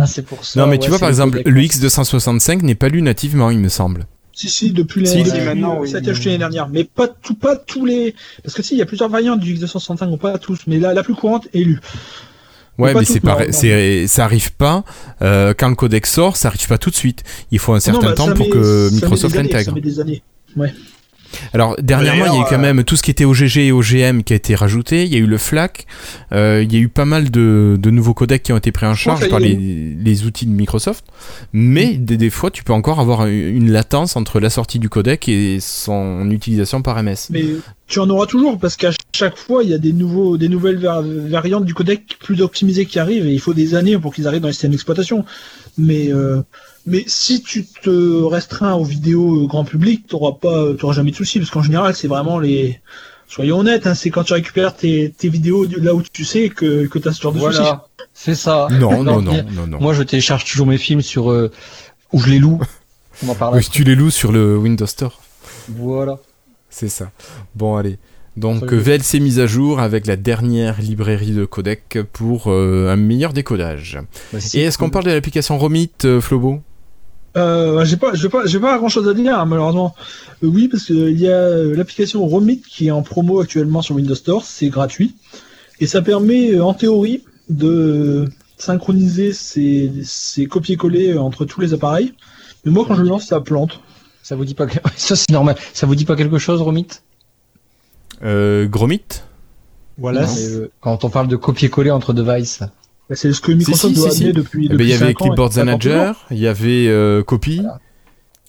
ah, 0.00 0.06
c'est 0.06 0.24
pour 0.24 0.44
ça. 0.44 0.60
non, 0.60 0.66
mais 0.66 0.72
ouais, 0.72 0.78
tu 0.78 0.88
vois, 0.90 0.98
par 0.98 1.08
les 1.08 1.14
exemple, 1.14 1.42
le 1.44 1.60
ouais. 1.60 1.66
X265 1.66 2.62
n'est 2.62 2.74
pas 2.74 2.88
lu 2.88 3.02
nativement, 3.02 3.50
il 3.50 3.58
me 3.58 3.68
semble. 3.68 4.06
Si, 4.32 4.48
si, 4.48 4.70
depuis 4.72 5.04
Si, 5.06 5.18
l'année 5.24 5.30
si, 5.30 5.40
maintenant, 5.40 5.78
oui. 5.80 5.90
Ça 5.90 5.96
a 5.96 6.00
été 6.00 6.10
acheté 6.10 6.26
l'année 6.26 6.38
dernière. 6.38 6.68
Mais 6.68 6.84
pas 6.84 7.08
tout, 7.08 7.34
pas 7.34 7.56
tous 7.56 7.84
les, 7.84 8.14
parce 8.44 8.54
que 8.54 8.62
si, 8.62 8.74
il 8.74 8.78
y 8.78 8.82
a 8.82 8.86
plusieurs 8.86 9.08
variantes 9.08 9.40
du 9.40 9.54
X265, 9.56 10.16
pas 10.18 10.38
tous, 10.38 10.60
mais 10.68 10.78
la, 10.78 10.94
la 10.94 11.02
plus 11.02 11.14
courante 11.14 11.48
est 11.54 11.58
lue. 11.64 11.80
Ouais, 12.78 12.92
pas 12.92 13.00
mais 13.00 13.04
toutes, 13.06 13.20
c'est 13.24 13.52
c'est, 13.52 14.06
ça 14.06 14.24
arrive 14.24 14.52
pas, 14.54 14.84
euh, 15.22 15.54
quand 15.58 15.68
le 15.68 15.74
codec 15.74 16.06
sort, 16.06 16.36
ça 16.36 16.46
arrive 16.48 16.68
pas 16.68 16.78
tout 16.78 16.90
de 16.90 16.94
suite. 16.94 17.24
Il 17.50 17.58
faut 17.58 17.72
un 17.72 17.80
certain 17.80 18.00
Non, 18.00 18.08
bah, 18.10 18.14
temps 18.14 18.26
pour 18.32 18.46
met- 18.46 18.50
que 18.52 18.62
ça 18.88 18.94
met 18.94 19.00
Microsoft 19.00 19.32
des 19.34 19.38
années, 19.40 19.48
l'intègre. 19.48 19.70
Ça 19.70 19.74
met 19.74 19.80
des 19.80 20.00
années. 20.00 20.22
Alors 21.52 21.76
dernièrement, 21.80 22.24
il 22.26 22.32
y 22.32 22.36
a 22.36 22.40
eu 22.40 22.44
quand 22.44 22.56
D'ailleurs, 22.58 22.74
même 22.74 22.84
tout 22.84 22.96
ce 22.96 23.02
qui 23.02 23.10
était 23.10 23.24
OGG 23.24 23.58
et 23.58 23.72
OGM 23.72 24.22
qui 24.22 24.32
a 24.32 24.36
été 24.36 24.54
rajouté. 24.54 25.04
Il 25.04 25.12
y 25.12 25.16
a 25.16 25.18
eu 25.18 25.26
le 25.26 25.38
FLAC. 25.38 25.86
euh, 26.32 26.62
il 26.62 26.72
y 26.72 26.76
a 26.76 26.80
eu 26.80 26.88
pas 26.88 27.04
mal 27.04 27.30
de, 27.30 27.76
de 27.78 27.90
nouveaux 27.90 28.14
codecs 28.14 28.42
qui 28.42 28.52
ont 28.52 28.56
été 28.56 28.72
pris 28.72 28.86
en 28.86 28.94
charge 28.94 29.28
par 29.28 29.38
les, 29.40 29.54
les 29.54 30.24
outils 30.24 30.46
de 30.46 30.52
Microsoft. 30.52 31.04
Mais 31.52 31.94
des, 31.94 32.16
des 32.16 32.30
fois, 32.30 32.50
tu 32.50 32.64
peux 32.64 32.72
encore 32.72 33.00
avoir 33.00 33.26
une 33.26 33.70
latence 33.70 34.16
entre 34.16 34.40
la 34.40 34.50
sortie 34.50 34.78
du 34.78 34.88
codec 34.88 35.28
et 35.28 35.58
son 35.60 36.30
utilisation 36.30 36.82
par 36.82 37.02
MS. 37.02 37.28
Mais 37.30 37.44
tu 37.86 38.00
en 38.00 38.08
auras 38.10 38.26
toujours 38.26 38.58
parce 38.58 38.76
qu'à 38.76 38.90
chaque 39.14 39.36
fois, 39.36 39.62
il 39.64 39.70
y 39.70 39.74
a 39.74 39.78
des 39.78 39.92
nouveaux, 39.92 40.36
des 40.36 40.48
nouvelles 40.48 40.78
var- 40.78 41.02
variantes 41.02 41.64
du 41.64 41.74
codec 41.74 42.18
plus 42.20 42.40
optimisées 42.42 42.86
qui 42.86 42.98
arrivent 42.98 43.26
et 43.26 43.32
il 43.32 43.40
faut 43.40 43.54
des 43.54 43.74
années 43.74 43.98
pour 43.98 44.14
qu'ils 44.14 44.26
arrivent 44.26 44.40
dans 44.42 44.48
les 44.48 44.52
systèmes 44.52 44.72
d'exploitation. 44.72 45.24
Mais, 45.78 46.12
euh, 46.12 46.42
mais 46.88 47.04
si 47.06 47.42
tu 47.42 47.64
te 47.64 48.24
restreins 48.24 48.74
aux 48.74 48.84
vidéos 48.84 49.44
euh, 49.44 49.46
grand 49.46 49.64
public, 49.64 50.06
t'auras 50.06 50.32
pas, 50.32 50.74
t'auras 50.74 50.94
jamais 50.94 51.10
de 51.10 51.16
soucis 51.16 51.38
parce 51.38 51.50
qu'en 51.50 51.62
général, 51.62 51.94
c'est 51.94 52.08
vraiment 52.08 52.38
les, 52.38 52.80
soyons 53.28 53.58
honnêtes, 53.58 53.86
hein, 53.86 53.94
c'est 53.94 54.10
quand 54.10 54.24
tu 54.24 54.32
récupères 54.32 54.74
tes, 54.74 55.10
tes 55.16 55.28
vidéos 55.28 55.66
là 55.80 55.94
où 55.94 56.02
tu 56.02 56.24
sais 56.24 56.48
que, 56.48 56.86
que 56.86 56.98
t'as 56.98 57.12
ce 57.12 57.22
genre 57.22 57.32
de 57.32 57.38
soucis. 57.38 57.58
Voilà, 57.58 57.86
c'est 58.14 58.34
ça. 58.34 58.68
Non, 58.70 59.02
non, 59.04 59.22
non, 59.22 59.44
non, 59.52 59.66
non. 59.66 59.80
Moi, 59.80 59.94
je 59.94 60.02
télécharge 60.02 60.44
toujours 60.44 60.66
mes 60.66 60.78
films 60.78 61.02
sur 61.02 61.30
euh, 61.30 61.50
où 62.12 62.20
je 62.20 62.30
les 62.30 62.38
loue. 62.38 62.60
On 63.24 63.28
en 63.28 63.34
parle. 63.34 63.56
Oui, 63.56 63.68
tu 63.70 63.84
les 63.84 63.94
loues 63.94 64.10
sur 64.10 64.32
le 64.32 64.56
Windows 64.56 64.86
Store. 64.86 65.20
Voilà. 65.68 66.18
C'est 66.70 66.88
ça. 66.88 67.10
Bon, 67.54 67.76
allez. 67.76 67.98
Donc 68.38 68.72
euh, 68.72 68.76
VLC 68.76 69.18
mise 69.20 69.40
à 69.40 69.46
jour 69.46 69.80
avec 69.80 70.06
la 70.06 70.14
dernière 70.14 70.80
librairie 70.80 71.32
de 71.32 71.44
codec 71.44 71.98
pour 72.12 72.44
euh, 72.46 72.88
un 72.88 72.96
meilleur 72.96 73.32
décodage. 73.32 73.98
Bah, 74.32 74.38
Et 74.54 74.60
est-ce 74.60 74.78
qu'on 74.78 74.90
parle 74.90 75.06
de 75.06 75.10
l'application 75.10 75.58
Romit, 75.58 75.90
euh, 76.04 76.20
Flobo? 76.20 76.62
Euh, 77.36 77.84
j'ai 77.84 77.96
pas, 77.96 78.14
j'ai 78.14 78.28
pas, 78.28 78.46
j'ai 78.46 78.58
pas 78.58 78.76
grand 78.78 78.88
chose 78.88 79.06
à 79.08 79.14
dire 79.14 79.38
hein, 79.38 79.44
malheureusement. 79.44 79.94
Euh, 80.42 80.46
oui, 80.48 80.68
parce 80.68 80.84
que 80.84 80.92
il 81.10 81.20
y 81.20 81.28
a 81.28 81.36
euh, 81.36 81.76
l'application 81.76 82.26
Romit 82.26 82.60
qui 82.60 82.88
est 82.88 82.90
en 82.90 83.02
promo 83.02 83.40
actuellement 83.40 83.82
sur 83.82 83.94
Windows 83.96 84.14
Store, 84.14 84.44
c'est 84.44 84.68
gratuit 84.68 85.14
et 85.80 85.86
ça 85.86 86.02
permet 86.02 86.52
euh, 86.54 86.64
en 86.64 86.74
théorie 86.74 87.22
de 87.50 88.28
synchroniser 88.56 89.32
ces, 89.32 89.92
ces 90.04 90.46
copier-coller 90.46 91.12
euh, 91.12 91.20
entre 91.20 91.44
tous 91.44 91.60
les 91.60 91.74
appareils. 91.74 92.12
Mais 92.64 92.72
moi, 92.72 92.84
quand 92.88 92.94
je 92.96 93.02
le 93.02 93.08
lance, 93.08 93.26
ça 93.26 93.40
plante. 93.40 93.80
Ça 94.22 94.34
vous 94.34 94.44
dit 94.44 94.54
pas 94.54 94.66
que... 94.66 94.78
Ça, 94.96 95.14
c'est 95.14 95.30
normal. 95.30 95.56
Ça 95.72 95.86
vous 95.86 95.94
dit 95.94 96.04
pas 96.04 96.16
quelque 96.16 96.38
chose, 96.38 96.60
Romit 96.60 96.88
euh, 98.24 98.66
Gromit? 98.66 99.00
Voilà. 99.96 100.22
Non, 100.22 100.26
c'est- 100.26 100.48
mais, 100.48 100.56
euh, 100.56 100.70
Quand 100.80 101.04
on 101.04 101.10
parle 101.10 101.28
de 101.28 101.36
copier-coller 101.36 101.90
entre 101.92 102.12
devices. 102.12 102.60
Bah, 103.08 103.16
C'est 103.16 103.32
ce 103.32 103.40
que 103.40 103.52
Microsoft 103.52 103.94
si, 103.94 104.00
doit 104.00 104.10
si, 104.10 104.22
amener 104.22 104.32
si. 104.34 104.36
depuis. 104.38 104.66
Eh 104.66 104.68
ben, 104.68 104.72
depuis 104.76 104.84
Il 104.86 104.90
y 104.90 104.94
avait 104.94 105.14
Clipboard. 105.14 105.56
Manager, 105.56 106.26
il 106.30 106.38
y 106.38 106.46
avait 106.46 106.88
euh, 106.88 107.22
Copy, 107.22 107.56
Voilà. 107.56 107.80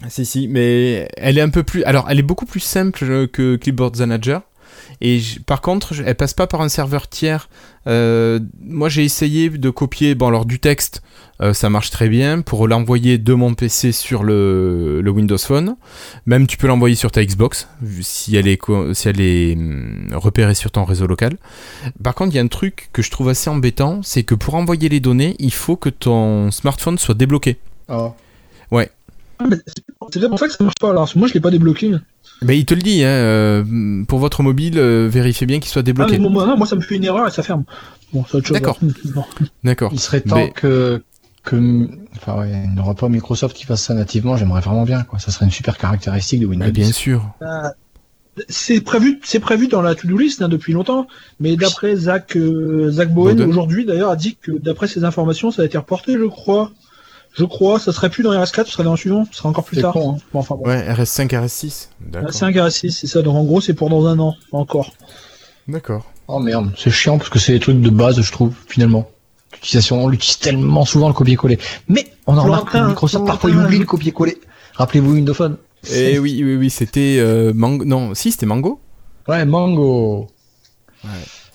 Si, 0.09 0.25
si, 0.25 0.47
mais 0.47 1.09
elle 1.17 1.37
est 1.37 1.41
un 1.41 1.49
peu 1.49 1.63
plus. 1.63 1.83
Alors, 1.83 2.07
elle 2.09 2.19
est 2.19 2.23
beaucoup 2.23 2.45
plus 2.45 2.61
simple 2.61 3.27
que 3.27 3.55
Clipboard 3.57 3.97
Manager. 3.97 4.41
Et 5.01 5.21
par 5.45 5.61
contre, 5.61 5.93
je- 5.93 6.03
elle 6.03 6.15
passe 6.15 6.33
pas 6.33 6.47
par 6.47 6.61
un 6.61 6.69
serveur 6.69 7.07
tiers. 7.07 7.49
Euh, 7.87 8.39
moi, 8.61 8.89
j'ai 8.89 9.03
essayé 9.03 9.49
de 9.49 9.69
copier, 9.69 10.15
bon, 10.15 10.27
alors 10.27 10.45
du 10.45 10.59
texte, 10.59 11.01
euh, 11.41 11.53
ça 11.53 11.69
marche 11.69 11.89
très 11.89 12.09
bien 12.09 12.41
pour 12.41 12.67
l'envoyer 12.67 13.17
de 13.17 13.33
mon 13.33 13.53
PC 13.53 13.91
sur 13.91 14.23
le, 14.23 15.01
Windows 15.05 15.37
Phone. 15.37 15.75
Même, 16.25 16.47
tu 16.47 16.57
peux 16.57 16.67
l'envoyer 16.67 16.95
sur 16.95 17.11
ta 17.11 17.23
Xbox 17.23 17.67
si 18.01 18.35
elle 18.35 18.47
est, 18.47 18.59
si 18.93 19.07
elle 19.09 19.21
est 19.21 19.55
hum, 19.55 20.09
repérée 20.13 20.55
sur 20.55 20.71
ton 20.71 20.83
réseau 20.83 21.07
local. 21.07 21.37
Par 22.03 22.13
contre, 22.15 22.33
il 22.33 22.35
y 22.35 22.39
a 22.39 22.43
un 22.43 22.47
truc 22.47 22.89
que 22.93 23.01
je 23.01 23.09
trouve 23.09 23.29
assez 23.29 23.49
embêtant, 23.49 24.01
c'est 24.03 24.23
que 24.23 24.35
pour 24.35 24.55
envoyer 24.55 24.89
les 24.89 24.99
données, 24.99 25.35
il 25.39 25.53
faut 25.53 25.77
que 25.77 25.89
ton 25.89 26.51
smartphone 26.51 26.97
soit 26.97 27.15
débloqué. 27.15 27.57
Ah. 27.87 28.13
Ah, 29.39 29.45
mais 29.49 29.55
c'est- 29.65 30.27
pour 30.27 30.39
ça 30.39 30.47
que 30.47 30.53
ça 30.53 30.63
marche 30.63 30.75
pas. 30.79 30.89
Alors, 30.91 31.09
moi, 31.15 31.27
je 31.27 31.33
l'ai 31.33 31.39
pas 31.39 31.51
débloqué. 31.51 31.91
Ben, 32.41 32.53
il 32.53 32.65
te 32.65 32.73
le 32.73 32.81
dit, 32.81 33.03
hein, 33.03 33.07
euh, 33.07 34.03
pour 34.05 34.19
votre 34.19 34.43
mobile, 34.43 34.77
euh, 34.77 35.07
vérifiez 35.11 35.45
bien 35.47 35.59
qu'il 35.59 35.69
soit 35.69 35.79
Ah, 35.79 35.83
débloqué. 35.83 36.13
mais 36.13 36.23
bon, 36.23 36.29
moi, 36.29 36.45
non, 36.45 36.57
moi, 36.57 36.67
ça 36.67 36.75
me 36.75 36.81
fait 36.81 36.95
une 36.95 37.03
erreur 37.03 37.27
et 37.27 37.31
ça 37.31 37.43
ferme. 37.43 37.63
Bon. 38.13 38.25
D'accord. 38.51 38.79
D'accord. 39.63 39.91
Il 39.93 39.99
serait 39.99 40.21
temps 40.21 40.35
Mais- 40.35 40.51
que, 40.51 41.01
que, 41.43 41.87
enfin 42.15 42.37
ouais, 42.39 42.51
il 42.65 42.71
n'y 42.73 42.79
aura 42.79 42.95
pas 42.95 43.07
Microsoft 43.07 43.55
qui 43.55 43.65
fasse 43.65 43.83
ça 43.83 43.93
nativement, 43.93 44.35
j'aimerais 44.35 44.61
vraiment 44.61 44.83
bien, 44.83 45.03
quoi. 45.03 45.19
Ça 45.19 45.31
serait 45.31 45.45
une 45.45 45.51
super 45.51 45.77
caractéristique 45.77 46.39
de 46.41 46.45
Windows. 46.47 46.71
Bien 46.71 46.85
10. 46.85 46.93
sûr. 46.93 47.23
C'est 48.47 48.79
prévu, 48.81 49.19
c'est 49.23 49.39
prévu 49.39 49.67
dans 49.67 49.81
la 49.81 49.95
to-do 49.95 50.17
list 50.17 50.41
hein, 50.41 50.47
depuis 50.47 50.71
longtemps, 50.71 51.07
mais 51.41 51.57
d'après 51.57 51.95
Zach, 51.97 52.37
euh, 52.37 52.89
Zach 52.89 53.13
Bowen 53.13 53.41
aujourd'hui 53.41 53.85
d'ailleurs 53.85 54.11
a 54.11 54.15
dit 54.15 54.37
que 54.41 54.53
d'après 54.53 54.87
ses 54.87 55.03
informations, 55.03 55.51
ça 55.51 55.61
a 55.61 55.65
été 55.65 55.77
reporté, 55.77 56.13
je 56.13 56.23
crois. 56.25 56.71
Je 57.33 57.45
crois, 57.45 57.79
ça 57.79 57.91
serait 57.93 58.09
plus 58.09 58.23
dans 58.23 58.31
RS4, 58.31 58.65
ce 58.65 58.71
serait 58.71 58.83
dans 58.83 58.91
le 58.91 58.97
suivant, 58.97 59.25
ce 59.31 59.37
serait 59.37 59.49
encore 59.49 59.63
plus 59.63 59.81
tard. 59.81 59.93
con, 59.93 60.15
hein. 60.15 60.21
Bon, 60.33 60.39
enfin 60.39 60.55
bon. 60.55 60.67
Ouais, 60.67 60.81
RS5, 60.91 61.27
RS6. 61.29 61.87
D'accord. 62.01 62.33
C'est 62.33 62.45
un 62.45 62.51
RS6, 62.51 62.91
c'est 62.91 63.07
ça. 63.07 63.21
Donc 63.21 63.35
en 63.35 63.43
gros, 63.43 63.61
c'est 63.61 63.73
pour 63.73 63.89
dans 63.89 64.07
un 64.07 64.17
an 64.19 64.35
encore. 64.51 64.91
D'accord. 65.67 66.05
Oh 66.27 66.39
merde, 66.39 66.71
c'est 66.77 66.91
chiant 66.91 67.17
parce 67.17 67.29
que 67.29 67.39
c'est 67.39 67.53
des 67.53 67.59
trucs 67.59 67.79
de 67.81 67.89
base, 67.89 68.19
je 68.21 68.31
trouve, 68.31 68.53
finalement. 68.67 69.09
L'utilisation, 69.53 70.03
on 70.03 70.07
l'utilise 70.09 70.37
tellement 70.39 70.85
souvent 70.85 71.07
le 71.07 71.13
copier-coller. 71.13 71.57
Mais 71.87 72.07
on 72.27 72.37
en 72.37 72.43
remarque 72.43 72.71
que 72.71 72.77
Microsoft 72.77 73.25
parfois 73.25 73.49
il 73.49 73.57
oublie 73.57 73.79
le 73.79 73.85
copier-coller. 73.85 74.37
Rappelez-vous 74.75 75.13
Windows 75.13 75.33
Phone. 75.33 75.57
Et 75.91 76.13
Eh 76.13 76.19
oui, 76.19 76.41
oui, 76.43 76.55
oui, 76.55 76.69
c'était 76.69 77.17
euh, 77.19 77.51
Mango. 77.53 77.85
Non, 77.85 78.13
si, 78.13 78.31
c'était 78.31 78.45
Mango. 78.45 78.79
Ouais, 79.27 79.45
Mango. 79.45 80.27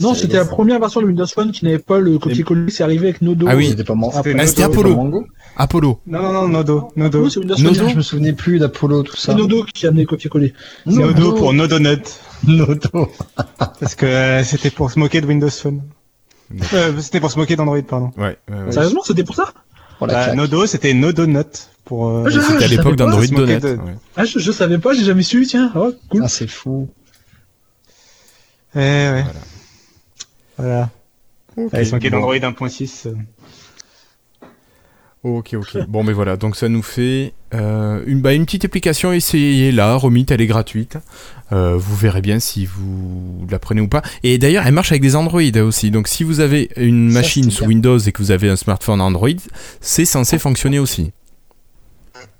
Non, 0.00 0.14
c'était 0.14 0.36
la 0.36 0.44
première 0.44 0.80
version 0.80 1.00
de 1.00 1.06
Windows 1.06 1.26
Phone 1.26 1.52
qui 1.52 1.64
n'avait 1.64 1.78
pas 1.78 1.98
le 1.98 2.18
copier-coller, 2.18 2.70
c'est 2.70 2.82
arrivé 2.82 3.08
avec 3.08 3.22
Nodo. 3.22 3.46
Ah 3.48 3.56
oui. 3.56 3.68
C'était 3.70 3.84
pas 3.84 3.94
Mango. 3.94 4.12
C'était 4.16 4.36
Ah, 4.38 4.46
c'était 4.46 4.62
Apollo. 4.64 5.24
Apollo. 5.56 6.00
Non, 6.06 6.20
non, 6.22 6.32
non, 6.32 6.48
Nodo. 6.48 6.88
Nodo. 6.96 7.18
Apollo, 7.18 7.30
c'est 7.30 7.38
Windows 7.40 7.56
Nodo. 7.58 7.88
Je 7.88 7.94
me 7.96 8.02
souvenais 8.02 8.32
plus 8.32 8.58
d'Apollo, 8.58 9.02
tout 9.04 9.16
ça. 9.16 9.32
C'est 9.32 9.38
Nodo 9.38 9.64
qui 9.64 9.86
a 9.86 9.90
amené 9.90 10.02
le 10.02 10.08
copier-coller. 10.08 10.52
Nodo 10.86 11.32
pour 11.34 11.52
Nodonut. 11.52 12.02
Nodo. 12.46 13.08
Parce 13.80 13.94
que 13.94 14.06
euh, 14.06 14.42
c'était 14.44 14.70
pour 14.70 14.90
se 14.90 14.98
moquer 14.98 15.20
de 15.20 15.26
Windows 15.26 15.48
Phone. 15.50 15.82
Euh, 16.74 16.92
c'était 17.00 17.20
pour 17.20 17.30
se 17.30 17.38
moquer 17.38 17.56
d'Android, 17.56 17.80
pardon. 17.82 18.10
Ouais. 18.16 18.36
ouais, 18.50 18.62
ouais. 18.66 18.72
Sérieusement, 18.72 19.02
c'était 19.04 19.24
pour 19.24 19.34
ça 19.36 19.54
Oh, 20.00 20.06
Bah. 20.06 20.34
Nodo, 20.34 20.66
c'était 20.66 20.92
Nodonut. 20.92 21.70
Pour, 21.84 22.08
euh, 22.08 22.24
Ah, 22.26 22.30
C'était 22.30 22.64
à 22.64 22.68
l'époque 22.68 22.96
d'Android 22.96 23.24
Donut. 23.26 23.60
de- 23.60 23.68
ouais. 23.76 23.94
Ah, 24.16 24.24
je, 24.24 24.38
je 24.40 24.50
savais 24.52 24.78
pas, 24.78 24.92
j'ai 24.92 25.04
jamais 25.04 25.22
su, 25.22 25.46
tiens. 25.46 25.70
Oh, 25.76 25.92
cool. 26.10 26.22
Ah, 26.24 26.28
c'est 26.28 26.48
fou. 26.48 26.88
Eh 28.74 28.78
ouais. 28.78 29.22
Voilà. 29.22 29.40
Voilà. 30.58 30.90
Ok, 31.56 31.72
Allez, 31.74 31.84
se 31.84 31.92
moquer 31.94 32.10
bon. 32.10 32.16
d'Android 32.18 32.36
1.6. 32.36 33.08
euh. 33.08 33.14
Ok, 35.22 35.54
ok. 35.54 35.86
Bon, 35.88 36.02
mais 36.04 36.12
voilà, 36.12 36.36
donc 36.36 36.54
ça 36.54 36.68
nous 36.68 36.82
fait 36.82 37.32
euh, 37.54 38.02
une, 38.06 38.20
bah, 38.20 38.34
une 38.34 38.44
petite 38.44 38.66
application, 38.66 39.10
essayez-la, 39.12 39.94
Romit, 39.94 40.26
elle 40.28 40.42
est 40.42 40.46
gratuite. 40.46 40.98
Euh, 41.50 41.76
vous 41.78 41.96
verrez 41.96 42.20
bien 42.20 42.40
si 42.40 42.66
vous 42.66 43.46
la 43.50 43.58
prenez 43.58 43.80
ou 43.80 43.88
pas. 43.88 44.02
Et 44.22 44.36
d'ailleurs, 44.36 44.66
elle 44.66 44.74
marche 44.74 44.92
avec 44.92 45.00
des 45.00 45.16
Android 45.16 45.40
aussi. 45.62 45.90
Donc 45.90 46.08
si 46.08 46.24
vous 46.24 46.40
avez 46.40 46.68
une 46.76 47.10
Ça, 47.10 47.20
machine 47.20 47.50
sous 47.50 47.60
bien. 47.62 47.68
Windows 47.68 47.98
et 47.98 48.12
que 48.12 48.20
vous 48.22 48.32
avez 48.32 48.50
un 48.50 48.56
smartphone 48.56 49.00
Android, 49.00 49.28
c'est 49.80 50.04
censé 50.04 50.38
fonctionner 50.38 50.78
aussi. 50.78 51.12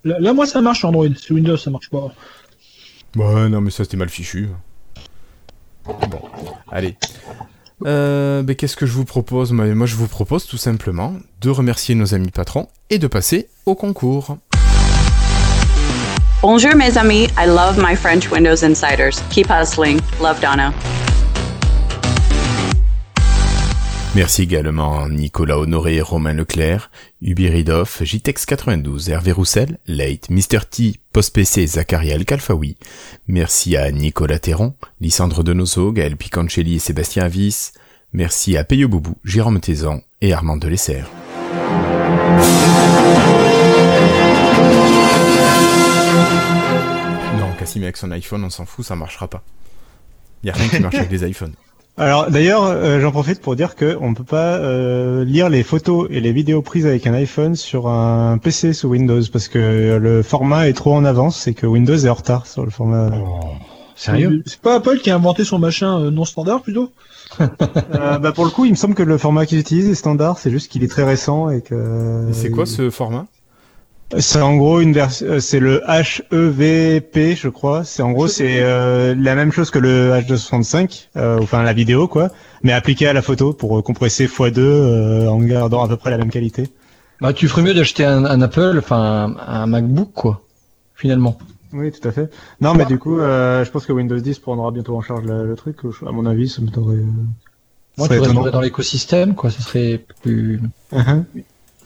Là, 0.04 0.18
là, 0.20 0.34
moi, 0.34 0.44
ça 0.46 0.60
marche 0.60 0.84
Android. 0.84 1.08
Sur 1.16 1.36
Windows, 1.36 1.56
ça 1.56 1.70
marche 1.70 1.88
pas. 1.88 2.12
Bah 3.16 3.48
non, 3.48 3.62
mais 3.62 3.70
ça 3.70 3.84
c'était 3.84 3.96
mal 3.96 4.10
fichu. 4.10 4.48
Bon, 5.86 6.20
allez. 6.70 6.96
Euh, 7.86 8.42
ben, 8.42 8.56
Qu'est-ce 8.56 8.76
que 8.76 8.86
je 8.86 8.92
vous 8.92 9.04
propose 9.04 9.52
Moi, 9.52 9.86
je 9.86 9.96
vous 9.96 10.08
propose 10.08 10.46
tout 10.46 10.56
simplement 10.56 11.14
de 11.40 11.50
remercier 11.50 11.94
nos 11.94 12.14
amis 12.14 12.30
patrons 12.30 12.68
et 12.90 12.98
de 12.98 13.06
passer 13.06 13.48
au 13.66 13.74
concours. 13.74 14.38
Bonjour 16.42 16.74
mes 16.74 16.98
amis, 16.98 17.24
I 17.38 17.46
love 17.46 17.78
my 17.78 17.96
French 17.96 18.30
Windows 18.30 18.62
Insiders. 18.62 19.22
Keep 19.30 19.48
hustling. 19.50 19.98
Love 20.20 20.40
Donna. 20.40 20.72
Merci 24.16 24.42
également 24.42 25.08
Nicolas 25.08 25.58
Honoré, 25.58 26.00
Romain 26.00 26.34
Leclerc, 26.34 26.88
Ubiridov, 27.20 27.98
JTEX92, 28.00 29.10
Hervé 29.10 29.32
Roussel, 29.32 29.78
Late, 29.88 30.30
Mr. 30.30 30.60
T, 30.70 31.00
PostPC, 31.12 31.66
Zacharia 31.66 32.14
El 32.14 32.24
Kalfaoui. 32.24 32.76
Merci 33.26 33.76
à 33.76 33.90
Nicolas 33.90 34.38
Théron, 34.38 34.74
Lysandre 35.00 35.42
Denoso, 35.42 35.90
Gaël 35.90 36.16
Picancelli 36.16 36.76
et 36.76 36.78
Sébastien 36.78 37.24
Avis. 37.24 37.72
Merci 38.12 38.56
à 38.56 38.62
Peyo 38.62 38.88
Boubou, 38.88 39.16
Jérôme 39.24 39.58
Tézan 39.58 40.00
et 40.20 40.32
Armand 40.32 40.56
Delessert. 40.56 41.10
Non, 47.36 47.52
Cassim 47.58 47.82
avec 47.82 47.96
son 47.96 48.12
iPhone, 48.12 48.44
on 48.44 48.50
s'en 48.50 48.64
fout, 48.64 48.84
ça 48.84 48.94
marchera 48.94 49.26
pas. 49.26 49.42
Y 50.44 50.50
a 50.50 50.52
rien 50.52 50.68
qui 50.68 50.78
marche 50.78 50.94
avec 50.94 51.10
les 51.10 51.28
iPhones. 51.28 51.54
Alors 51.96 52.28
d'ailleurs, 52.30 52.64
euh, 52.64 53.00
j'en 53.00 53.12
profite 53.12 53.40
pour 53.40 53.54
dire 53.54 53.76
que 53.76 53.96
on 54.00 54.14
peut 54.14 54.24
pas 54.24 54.56
euh, 54.56 55.24
lire 55.24 55.48
les 55.48 55.62
photos 55.62 56.08
et 56.10 56.20
les 56.20 56.32
vidéos 56.32 56.60
prises 56.60 56.86
avec 56.86 57.06
un 57.06 57.14
iPhone 57.14 57.54
sur 57.54 57.86
un 57.88 58.36
PC 58.38 58.72
sous 58.72 58.88
Windows 58.88 59.22
parce 59.32 59.46
que 59.46 59.96
le 60.00 60.22
format 60.22 60.68
est 60.68 60.72
trop 60.72 60.94
en 60.94 61.04
avance 61.04 61.46
et 61.46 61.54
que 61.54 61.66
Windows 61.66 61.96
est 61.96 62.08
en 62.08 62.14
retard 62.14 62.46
sur 62.46 62.64
le 62.64 62.70
format. 62.70 63.10
Sérieux? 63.96 64.42
C'est 64.46 64.60
pas 64.60 64.76
Apple 64.76 64.98
qui 64.98 65.10
a 65.10 65.14
inventé 65.14 65.44
son 65.44 65.58
machin 65.58 66.00
euh, 66.00 66.10
non 66.10 66.24
standard 66.24 66.62
plutôt? 66.62 66.90
Euh, 67.40 68.18
bah 68.18 68.32
pour 68.32 68.44
le 68.44 68.50
coup, 68.50 68.64
il 68.64 68.70
me 68.70 68.76
semble 68.76 68.94
que 68.94 69.02
le 69.02 69.18
format 69.18 69.46
qu'ils 69.46 69.58
utilisent 69.58 69.88
est 69.88 69.94
standard, 69.94 70.38
c'est 70.38 70.50
juste 70.50 70.70
qu'il 70.70 70.84
est 70.84 70.88
très 70.88 71.04
récent 71.04 71.50
et 71.50 71.62
que. 71.62 72.28
Et 72.30 72.32
c'est 72.32 72.50
quoi 72.50 72.66
ce 72.66 72.90
format? 72.90 73.26
C'est 74.18 74.40
en 74.40 74.56
gros 74.56 74.80
une 74.80 74.92
version, 74.92 75.26
euh, 75.26 75.40
c'est 75.40 75.60
le 75.60 75.82
HEVP, 75.88 77.36
je 77.36 77.48
crois. 77.48 77.84
C'est 77.84 78.02
en 78.02 78.12
gros 78.12 78.28
c'est 78.28 78.60
euh, 78.60 79.14
la 79.18 79.34
même 79.34 79.52
chose 79.52 79.70
que 79.70 79.78
le 79.78 80.10
H265, 80.12 81.08
euh, 81.16 81.38
enfin 81.40 81.62
la 81.62 81.72
vidéo 81.72 82.08
quoi, 82.08 82.30
mais 82.62 82.72
appliqué 82.72 83.06
à 83.06 83.12
la 83.12 83.22
photo 83.22 83.52
pour 83.52 83.82
compresser 83.82 84.26
x2 84.26 84.58
euh, 84.58 85.28
en 85.28 85.38
gardant 85.38 85.82
à 85.82 85.88
peu 85.88 85.96
près 85.96 86.10
la 86.10 86.18
même 86.18 86.30
qualité. 86.30 86.68
Bah, 87.20 87.32
tu 87.32 87.48
ferais 87.48 87.62
mieux 87.62 87.74
d'acheter 87.74 88.04
un, 88.04 88.24
un 88.24 88.42
Apple, 88.42 88.76
enfin, 88.78 89.34
un, 89.46 89.62
un 89.62 89.66
MacBook, 89.66 90.10
quoi. 90.12 90.42
Finalement. 90.94 91.38
Oui, 91.72 91.90
tout 91.90 92.06
à 92.06 92.12
fait. 92.12 92.30
Non, 92.60 92.74
mais 92.74 92.84
du 92.84 92.98
coup, 92.98 93.18
je 93.18 93.68
pense 93.70 93.86
que 93.86 93.92
Windows 93.92 94.18
10 94.18 94.38
prendra 94.40 94.70
bientôt 94.70 94.96
en 94.96 95.00
charge 95.00 95.24
le, 95.24 95.46
le 95.46 95.54
truc. 95.56 95.78
À 96.06 96.12
mon 96.12 96.26
avis, 96.26 96.48
ça 96.48 96.60
me. 96.60 96.68
Moi, 97.96 98.08
tu 98.08 98.18
resterais 98.18 98.50
dans 98.50 98.60
l'écosystème, 98.60 99.34
quoi. 99.34 99.50
Ça 99.50 99.60
serait 99.60 100.04
plus. 100.22 100.60
Uh-huh. 100.92 101.24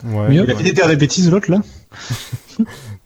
Ouais. 0.05 0.29
Mieux. 0.29 0.45
Il 0.45 0.51
a 0.51 0.55
fait 0.57 0.63
des 0.89 0.97
bêtises 0.97 1.31
l'autre 1.31 1.51
là. 1.51 1.59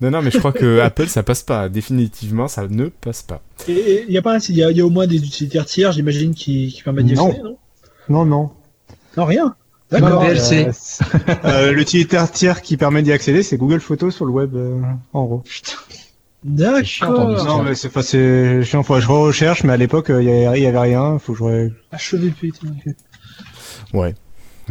Non, 0.01 0.11
non, 0.11 0.21
mais 0.23 0.31
je 0.33 0.39
crois 0.39 0.51
que 0.53 0.81
Apple, 0.81 1.07
ça 1.07 1.23
passe 1.23 1.43
pas. 1.43 1.69
Définitivement, 1.69 2.49
ça 2.49 2.67
ne 2.67 2.87
passe 2.89 3.23
pas. 3.23 3.41
Et 3.69 4.05
il 4.09 4.13
y 4.13 4.19
a 4.19 4.23
pas, 4.23 4.39
il 4.49 4.57
y, 4.57 4.65
a- 4.65 4.71
y 4.73 4.81
a 4.81 4.85
au 4.87 4.91
moins 4.91 5.07
des 5.07 5.17
utilitaires 5.17 5.65
tiers, 5.67 5.93
j'imagine, 5.93 6.35
qui, 6.35 6.73
qui 6.75 6.83
permettent 6.83 7.07
d'y 7.07 7.15
Non. 7.15 7.29
accéder, 7.29 7.45
non? 7.45 7.57
Non, 8.09 8.25
non. 8.25 8.51
Non, 9.17 9.25
rien. 9.27 9.55
D'accord. 9.93 10.25
VLC. 10.25 10.67
Euh, 11.29 11.35
euh, 11.45 11.73
L'utilitaire 11.73 12.31
tiers 12.33 12.63
qui 12.63 12.77
permet 12.77 13.03
d'y 13.03 13.13
accéder, 13.13 13.43
c'est 13.45 13.59
Google 13.59 13.81
Photos 13.81 14.13
sur 14.17 14.25
le 14.25 14.33
web, 14.33 14.57
euh, 14.57 14.81
en 15.13 15.25
gros. 15.27 15.45
ton 15.45 15.77
D'accord. 16.43 17.45
Non, 17.45 17.63
mais 17.63 17.77
c'est 17.77 17.91
c'est 18.03 18.65
chiant. 18.65 18.83
Faut 18.83 18.95
que 18.95 19.01
je 19.01 19.07
recherche, 19.07 19.63
mais 19.63 19.75
à 19.75 19.77
l'époque, 19.77 20.07
il 20.09 20.25
y, 20.25 20.31
avait- 20.31 20.61
y 20.61 20.67
avait 20.67 20.79
rien. 20.81 21.19
Faut 21.21 21.35
que 21.35 21.39
je. 21.39 21.71
tiens, 22.53 22.73
ok. 22.87 22.95
Ouais. 23.95 24.15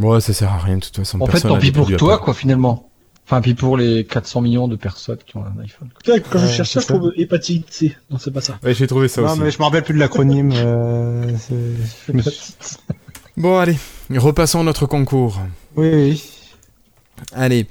Ouais, 0.01 0.21
ça 0.21 0.33
sert 0.33 0.51
à 0.51 0.57
rien 0.57 0.75
de 0.77 0.81
toute 0.81 0.97
façon. 0.97 1.19
En 1.21 1.25
fait, 1.27 1.41
tant 1.41 1.57
pis 1.57 1.71
pour 1.71 1.89
toi, 1.95 2.17
quoi, 2.19 2.33
finalement. 2.33 2.87
Enfin, 3.25 3.39
puis 3.39 3.53
pour 3.53 3.77
les 3.77 4.03
400 4.03 4.41
millions 4.41 4.67
de 4.67 4.75
personnes 4.75 5.17
qui 5.25 5.37
ont 5.37 5.45
un 5.45 5.61
iPhone. 5.61 5.89
Quand 6.05 6.13
je 6.39 6.45
Ouais, 6.45 6.51
cherche 6.51 6.71
ça, 6.71 6.79
je 6.81 6.87
trouve 6.87 7.13
hépatite 7.15 7.65
C. 7.71 7.95
Non, 8.09 8.17
c'est 8.17 8.31
pas 8.31 8.41
ça. 8.41 8.57
Ouais, 8.63 8.73
j'ai 8.73 8.87
trouvé 8.87 9.07
ça 9.07 9.21
Non, 9.21 9.31
aussi. 9.31 9.39
mais 9.41 9.51
je 9.51 9.59
me 9.59 9.63
rappelle 9.63 9.83
plus 9.83 9.93
de 9.93 9.99
l'acronyme. 9.99 10.51
euh, 10.53 11.31
c'est- 11.37 11.55
je 12.07 12.11
me 12.13 12.21
suis- 12.21 12.53
Bon, 13.37 13.57
allez, 13.57 13.77
repassons 14.17 14.63
notre 14.63 14.85
concours. 14.85 15.39
Oui, 15.77 15.89
oui. 15.93 16.23
Allez. 17.33 17.67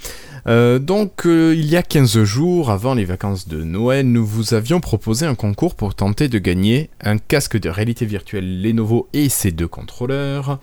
Euh, 0.47 0.79
donc, 0.79 1.27
euh, 1.27 1.55
il 1.57 1.67
y 1.67 1.77
a 1.77 1.83
15 1.83 2.23
jours, 2.25 2.71
avant 2.71 2.95
les 2.95 3.05
vacances 3.05 3.47
de 3.49 3.63
Noël, 3.63 4.07
nous 4.11 4.25
vous 4.25 4.55
avions 4.55 4.81
proposé 4.81 5.27
un 5.27 5.35
concours 5.35 5.75
pour 5.75 5.95
tenter 5.95 6.29
de 6.29 6.39
gagner 6.39 6.91
un 7.03 7.19
casque 7.19 7.59
de 7.59 7.69
réalité 7.69 8.07
virtuelle 8.07 8.63
Lenovo 8.63 9.09
et 9.13 9.29
ses 9.29 9.51
deux 9.51 9.69
contrôleurs. 9.69 10.59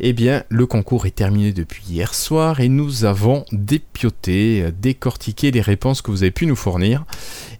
Eh 0.00 0.12
bien, 0.12 0.44
le 0.48 0.66
concours 0.66 1.06
est 1.06 1.14
terminé 1.14 1.52
depuis 1.52 1.84
hier 1.88 2.14
soir 2.14 2.60
et 2.60 2.68
nous 2.68 3.04
avons 3.04 3.44
dépioté, 3.52 4.62
euh, 4.62 4.70
décortiqué 4.76 5.50
les 5.50 5.60
réponses 5.60 6.02
que 6.02 6.10
vous 6.10 6.22
avez 6.22 6.30
pu 6.32 6.46
nous 6.46 6.56
fournir. 6.56 7.04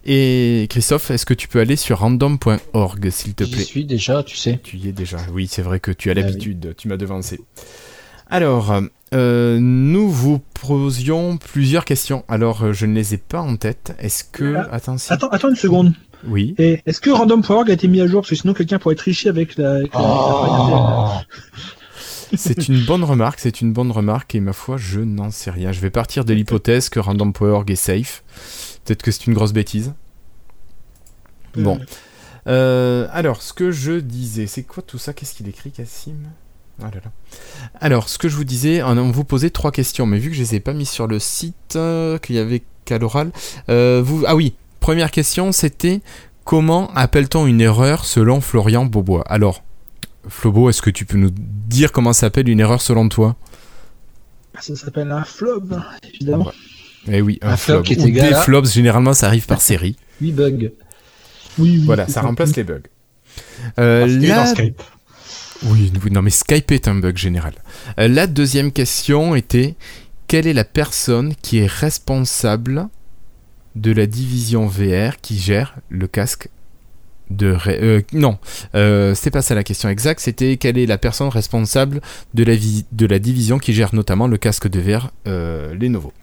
Et 0.05 0.67
Christophe, 0.69 1.11
est-ce 1.11 1.25
que 1.25 1.33
tu 1.33 1.47
peux 1.47 1.59
aller 1.59 1.77
sur 1.77 1.99
random.org, 1.99 3.09
s'il 3.09 3.35
te 3.35 3.45
plaît? 3.45 3.63
suis 3.63 3.85
déjà, 3.85 4.21
tu 4.23 4.35
sais. 4.35 4.59
Tu 4.61 4.77
y 4.77 4.89
es 4.89 4.91
déjà. 4.91 5.17
Oui, 5.31 5.47
c'est 5.49 5.61
vrai 5.61 5.79
que 5.79 5.91
tu 5.91 6.09
as 6.09 6.13
Ah 6.13 6.15
oui. 6.17 6.21
l'habitude, 6.23 6.73
tu 6.77 6.87
m'as 6.89 6.97
devancé. 6.97 7.39
Alors, 8.33 8.73
euh, 9.13 9.59
nous 9.61 10.09
vous 10.09 10.39
posions 10.39 11.37
plusieurs 11.37 11.85
questions. 11.85 12.25
Alors, 12.27 12.63
euh, 12.63 12.73
je 12.73 12.87
ne 12.87 12.95
les 12.95 13.13
ai 13.13 13.17
pas 13.17 13.39
en 13.41 13.57
tête. 13.57 13.93
Est-ce 13.99 14.23
que... 14.23 14.55
Ah, 14.55 14.69
Attends, 14.71 14.97
si- 14.97 15.13
Attends, 15.13 15.27
attends 15.29 15.49
une 15.49 15.55
seconde. 15.55 15.93
Oui. 16.25 16.55
Et 16.57 16.81
est-ce 16.87 16.99
que 16.99 17.11
random.org 17.11 17.69
a 17.69 17.73
été 17.73 17.87
mis 17.87 18.01
à 18.01 18.07
jour? 18.07 18.21
Parce 18.21 18.29
que 18.31 18.35
sinon 18.35 18.53
quelqu'un 18.55 18.79
pourrait 18.79 18.95
tricher 18.95 19.29
avec 19.29 19.55
la. 19.57 19.71
Avec 19.75 19.93
la- 19.93 19.99
Oh. 20.01 21.09
C'est 22.35 22.67
une 22.67 22.83
bonne 22.85 23.03
remarque, 23.03 23.39
c'est 23.39 23.61
une 23.61 23.71
bonne 23.73 23.91
remarque, 23.91 24.33
et 24.33 24.39
ma 24.39 24.53
foi, 24.53 24.77
je 24.77 24.99
n'en 25.01 25.29
sais 25.29 25.51
rien. 25.51 25.71
Je 25.71 25.79
vais 25.81 25.91
partir 25.91 26.25
de 26.25 26.33
l'hypothèse 26.33 26.89
que 26.89 26.99
random.org 26.99 27.69
est 27.69 27.75
safe. 27.75 28.23
Peut-être 28.83 29.03
que 29.03 29.11
c'est 29.11 29.27
une 29.27 29.35
grosse 29.35 29.53
bêtise. 29.53 29.93
Bon. 31.55 31.79
Euh, 32.47 33.07
alors, 33.11 33.43
ce 33.43 33.53
que 33.53 33.69
je 33.69 33.99
disais, 33.99 34.47
c'est 34.47 34.63
quoi 34.63 34.81
tout 34.81 34.97
ça? 34.97 35.13
Qu'est-ce 35.13 35.35
qu'il 35.35 35.47
écrit, 35.47 35.69
Cassim? 35.71 36.15
Ah 36.81 36.85
là 36.93 37.01
là. 37.03 37.11
Alors, 37.79 38.09
ce 38.09 38.17
que 38.17 38.27
je 38.29 38.35
vous 38.35 38.43
disais, 38.43 38.81
on, 38.83 39.11
vous 39.11 39.23
posait 39.23 39.49
trois 39.49 39.71
questions, 39.71 40.05
mais 40.05 40.17
vu 40.17 40.29
que 40.29 40.35
je 40.35 40.41
les 40.41 40.55
ai 40.55 40.59
pas 40.59 40.73
mis 40.73 40.85
sur 40.85 41.07
le 41.07 41.19
site, 41.19 41.75
euh, 41.75 42.17
qu'il 42.17 42.35
y 42.35 42.39
avait 42.39 42.63
qu'à 42.85 42.97
l'oral, 42.97 43.31
euh, 43.69 44.01
vous... 44.03 44.23
Ah 44.27 44.35
oui, 44.35 44.53
première 44.79 45.11
question, 45.11 45.51
c'était 45.51 46.01
comment 46.43 46.91
appelle-t-on 46.93 47.45
une 47.47 47.61
erreur 47.61 48.05
selon 48.05 48.41
Florian 48.41 48.85
Beaubois? 48.85 49.23
Alors, 49.27 49.63
Flobo, 50.27 50.69
est-ce 50.69 50.81
que 50.81 50.89
tu 50.89 51.05
peux 51.05 51.17
nous 51.17 51.31
dire 51.31 51.91
comment 51.91 52.13
s'appelle 52.13 52.49
une 52.49 52.59
erreur 52.59 52.81
selon 52.81 53.07
toi? 53.09 53.35
Ça 54.59 54.75
s'appelle 54.75 55.11
un 55.11 55.23
flop, 55.23 55.63
évidemment. 56.13 56.51
Eh 57.07 57.21
oui, 57.21 57.37
un, 57.41 57.49
Un 57.49 57.57
flop 57.57 57.75
flop. 57.75 57.83
qui 57.83 57.93
est 57.93 58.01
Ou 58.01 58.07
égal 58.07 58.29
des 58.29 58.33
à- 58.35 58.41
flops, 58.41 58.71
généralement 58.73 59.13
ça 59.13 59.27
arrive 59.27 59.45
par 59.45 59.61
série. 59.61 59.97
8 60.21 60.31
bugs. 60.31 60.51
Oui, 60.59 60.69
oui. 61.59 61.83
Voilà, 61.85 62.07
ça 62.07 62.21
remplace 62.21 62.55
les 62.55 62.63
bugs. 62.63 62.81
Euh, 63.79 64.07
dans 64.27 64.45
Skype. 64.45 64.81
Oui, 65.65 65.91
non 66.11 66.21
mais 66.21 66.29
Skype 66.29 66.71
est 66.71 66.87
un 66.87 66.95
bug 66.95 67.17
général. 67.17 67.53
Euh, 67.99 68.07
la 68.07 68.27
deuxième 68.27 68.71
question 68.71 69.35
était 69.35 69.75
quelle 70.27 70.47
est 70.47 70.53
la 70.53 70.65
personne 70.65 71.35
qui 71.41 71.59
est 71.59 71.67
responsable 71.67 72.87
de 73.75 73.91
la 73.91 74.05
division 74.05 74.67
VR 74.67 75.19
qui 75.21 75.37
gère 75.37 75.75
le 75.89 76.07
casque 76.07 76.49
de 77.29 77.51
ré- 77.51 77.79
euh, 77.81 78.01
non, 78.13 78.37
euh, 78.75 79.15
c'était 79.15 79.31
pas 79.31 79.41
ça 79.41 79.55
la 79.55 79.63
question 79.63 79.89
exacte, 79.89 80.19
c'était 80.19 80.57
quelle 80.57 80.77
est 80.77 80.85
la 80.85 80.97
personne 80.97 81.29
responsable 81.29 82.01
de 82.33 82.43
la, 82.43 83.19
division 83.19 83.57
qui 83.57 83.73
gère 83.73 83.95
notamment 83.95 84.27
le 84.27 84.37
casque 84.37 84.67
de 84.67 84.79
VR 84.79 85.11
euh, 85.27 85.73
Lenovo. 85.75 86.13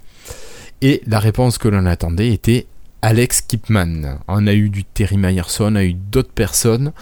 Et 0.82 1.02
la 1.06 1.18
réponse 1.18 1.58
que 1.58 1.68
l'on 1.68 1.86
attendait 1.86 2.32
était 2.32 2.66
Alex 3.02 3.42
Kipman. 3.42 4.18
On 4.28 4.46
a 4.46 4.54
eu 4.54 4.70
du 4.70 4.84
Terry 4.84 5.16
Myerson, 5.16 5.72
on 5.72 5.76
a 5.76 5.84
eu 5.84 5.94
d'autres 5.94 6.32
personnes, 6.32 6.92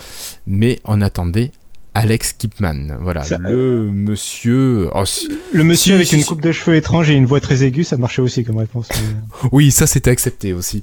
mais 0.47 0.81
on 0.85 1.01
attendait 1.01 1.53
Alex 1.99 2.33
Kipman. 2.33 2.97
Voilà, 3.01 3.23
Ça- 3.25 3.39
le 3.39 3.91
monsieur. 3.93 4.89
oh, 4.95 5.05
si- 5.05 5.29
Le 5.53 5.65
monsieur 5.65 5.93
Si, 5.93 5.95
avec 5.95 6.07
si, 6.07 6.17
une 6.17 6.25
coupe 6.25 6.41
de 6.43 6.53
cheveux 6.53 6.77
étrange 6.77 7.11
et 7.11 7.15
une 7.15 7.27
voix 7.27 7.41
très 7.41 7.63
aiguë, 7.65 7.85
ça 7.85 7.97
marchait 7.97 8.23
aussi 8.23 8.45
comme 8.45 8.59
réponse. 8.59 8.89
mais- 8.93 9.49
Oui, 9.53 9.71
ça 9.71 9.87
c'était 9.87 10.11
accepté 10.11 10.53
aussi. 10.53 10.83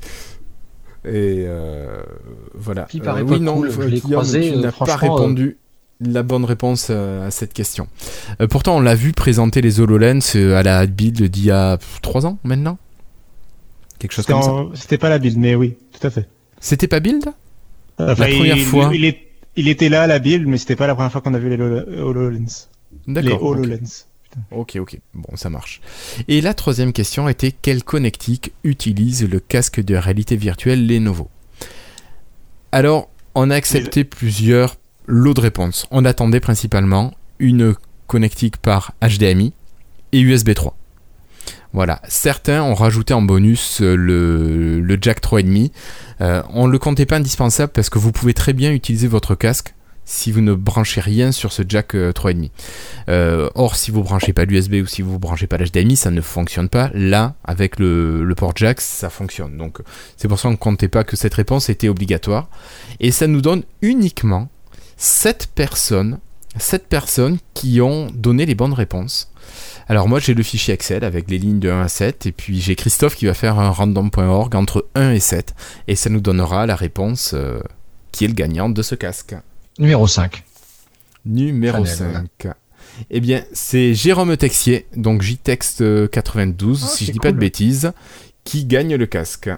Et 1.06 1.46
euh, 1.48 2.02
voilà. 2.54 2.84
Qui 2.90 3.00
paraît 3.00 3.22
Euh, 3.22 3.26
pas 3.26 3.34
oui, 3.34 3.40
non, 3.40 3.56
cool, 3.58 3.72
je 3.72 3.82
l'ai 3.84 4.02
croisé, 4.02 4.52
tu 4.52 4.58
euh, 4.58 4.62
n'as 4.62 4.72
pas 4.72 4.96
répondu 4.96 5.58
la 6.02 6.24
bonne 6.24 6.44
réponse 6.46 6.88
euh, 6.90 7.28
à 7.28 7.32
cette 7.32 7.54
question. 7.54 7.88
Euh, 8.42 8.48
pourtant, 8.48 8.76
on 8.78 8.80
l'a 8.82 8.96
vu 8.96 9.12
présenter 9.14 9.62
les 9.62 9.80
HoloLens 9.80 10.36
euh, 10.36 10.56
à 10.58 10.64
la 10.64 10.86
build 10.88 11.22
d'il 11.24 11.46
y 11.46 11.52
a 11.52 11.78
3 12.02 12.26
ans 12.26 12.38
maintenant 12.44 12.78
Quelque 14.00 14.12
chose 14.14 14.26
comme 14.26 14.42
ça. 14.42 14.52
C'était 14.74 14.98
pas 14.98 15.10
la 15.10 15.20
build, 15.20 15.38
mais 15.38 15.56
oui, 15.56 15.76
tout 15.98 16.06
à 16.06 16.10
fait. 16.10 16.28
C'était 16.60 16.88
pas 16.88 17.00
build? 17.00 17.26
Enfin, 17.98 18.14
première 18.16 18.58
il, 18.58 18.66
fois. 18.66 18.90
Il, 18.94 19.06
est- 19.06 19.20
il 19.56 19.68
était 19.68 19.90
là 19.90 20.04
à 20.04 20.08
la 20.08 20.20
build, 20.20 20.48
mais 20.48 20.58
c'était 20.58 20.76
pas 20.76 20.88
la 20.88 20.96
première 20.96 21.12
fois 21.12 21.22
qu'on 21.22 21.34
a 21.34 21.40
vu 21.40 21.50
les 21.50 21.58
Holo- 21.58 21.86
HoloLens. 21.88 22.70
Les 23.08 23.14
D'accord. 23.14 23.44
ok. 23.44 23.58
HoloLens. 23.58 24.06
Ok, 24.52 24.76
ok. 24.82 25.00
Bon, 25.14 25.36
ça 25.38 25.50
marche. 25.50 25.80
Et 26.28 26.42
la 26.42 26.54
troisième 26.54 26.92
question 26.92 27.30
était 27.30 27.54
quel 27.54 27.84
connectique 27.86 28.52
utilise 28.66 29.28
le 29.30 29.40
casque 29.40 29.80
de 29.82 29.96
réalité 29.96 30.36
virtuelle 30.36 30.86
Lenovo? 30.86 31.30
Alors, 32.74 33.10
on 33.34 33.50
a 33.50 33.56
accepté 33.56 34.04
plusieurs 34.04 34.76
lots 35.06 35.34
de 35.34 35.40
réponses. 35.42 35.88
On 35.92 36.04
attendait 36.04 36.42
principalement 36.42 37.14
une 37.40 37.76
connectique 38.08 38.58
par 38.58 38.94
HDMI 39.02 39.54
et 40.12 40.20
USB 40.20 40.54
3. 40.54 40.76
Voilà. 41.76 42.02
Certains 42.08 42.64
ont 42.64 42.74
rajouté 42.74 43.14
en 43.14 43.22
bonus 43.22 43.82
euh, 43.82 43.96
le, 43.96 44.98
jack 45.02 45.22
3,5. 45.22 45.72
Euh, 46.22 46.42
on 46.54 46.68
ne 46.68 46.72
le 46.72 46.80
comptait 46.80 47.06
pas 47.06 47.18
indispensable 47.18 47.74
parce 47.74 47.90
que 47.90 48.00
vous 48.00 48.14
pouvez 48.14 48.34
très 48.34 48.54
bien 48.54 48.72
utiliser 48.72 49.08
votre 49.08 49.36
casque 49.36 49.76
si 50.06 50.32
vous 50.32 50.40
ne 50.40 50.54
branchez 50.54 51.02
rien 51.02 51.34
sur 51.34 51.52
ce 51.52 51.64
jack 51.68 51.96
euh, 51.96 52.14
3,5. 52.14 52.50
Euh, 53.10 53.50
or, 53.56 53.76
si 53.76 53.92
vous 53.92 54.04
branchez 54.04 54.32
pas 54.32 54.46
l'USB 54.46 54.76
ou 54.76 54.86
si 54.86 55.02
vous 55.02 55.20
branchez 55.20 55.48
pas 55.48 55.58
l'HDMI, 55.58 55.98
ça 55.98 56.12
ne 56.12 56.22
fonctionne 56.22 56.70
pas. 56.70 56.92
Là, 56.94 57.36
avec 57.44 57.78
le, 57.78 58.34
port 58.38 58.54
jack, 58.56 58.80
ça 58.80 59.10
fonctionne. 59.10 59.58
Donc, 59.58 59.80
c'est 60.16 60.30
pour 60.30 60.40
ça 60.40 60.48
qu'on 60.48 60.54
ne 60.54 60.58
comptait 60.58 60.88
pas 60.88 61.04
que 61.04 61.18
cette 61.18 61.34
réponse 61.34 61.70
était 61.70 61.90
obligatoire. 61.90 62.48
Et 63.02 63.12
ça 63.12 63.28
nous 63.28 63.42
donne 63.42 63.64
uniquement 63.82 64.48
7 64.96 65.50
personnes, 65.54 66.20
7 66.58 66.88
personnes 66.88 67.38
qui 67.54 67.82
ont 67.82 68.08
donné 68.14 68.46
les 68.46 68.56
bonnes 68.56 68.74
réponses. 68.74 69.30
Alors 69.88 70.08
moi 70.08 70.20
j'ai 70.20 70.34
le 70.34 70.44
fichier 70.44 70.74
Excel 70.74 71.04
avec 71.04 71.30
les 71.30 71.38
lignes 71.38 71.60
de 71.60 71.70
1 71.70 71.82
à 71.82 71.88
7 71.88 72.26
et 72.26 72.32
puis 72.32 72.60
j'ai 72.60 72.76
Christophe 72.76 73.16
qui 73.16 73.26
va 73.26 73.34
faire 73.34 73.60
un 73.60 73.70
random.org 73.70 74.56
entre 74.56 74.88
1 74.96 75.12
et 75.12 75.20
7 75.20 75.54
et 75.88 75.96
ça 75.96 76.10
nous 76.10 76.22
donnera 76.22 76.66
la 76.66 76.76
réponse 76.76 77.32
euh, 77.34 77.60
qui 78.12 78.26
est 78.26 78.28
le 78.28 78.34
gagnant 78.34 78.70
de 78.70 78.82
ce 78.82 78.96
casque. 78.96 79.36
Numéro 79.78 80.08
5. 80.08 80.44
Numéro 81.26 81.86
Chanel, 81.86 82.28
5. 82.42 82.54
Eh 83.10 83.20
bien, 83.20 83.44
c'est 83.52 83.94
Jérôme 83.94 84.38
Texier, 84.38 84.86
donc 84.96 85.22
JText 85.22 86.10
92, 86.10 86.82
Ah, 86.84 86.88
si 86.88 87.06
je 87.06 87.12
dis 87.12 87.20
pas 87.20 87.32
de 87.32 87.38
bêtises, 87.38 87.92
qui 88.44 88.66
gagne 88.66 88.96
le 88.96 89.06
casque. 89.06 89.50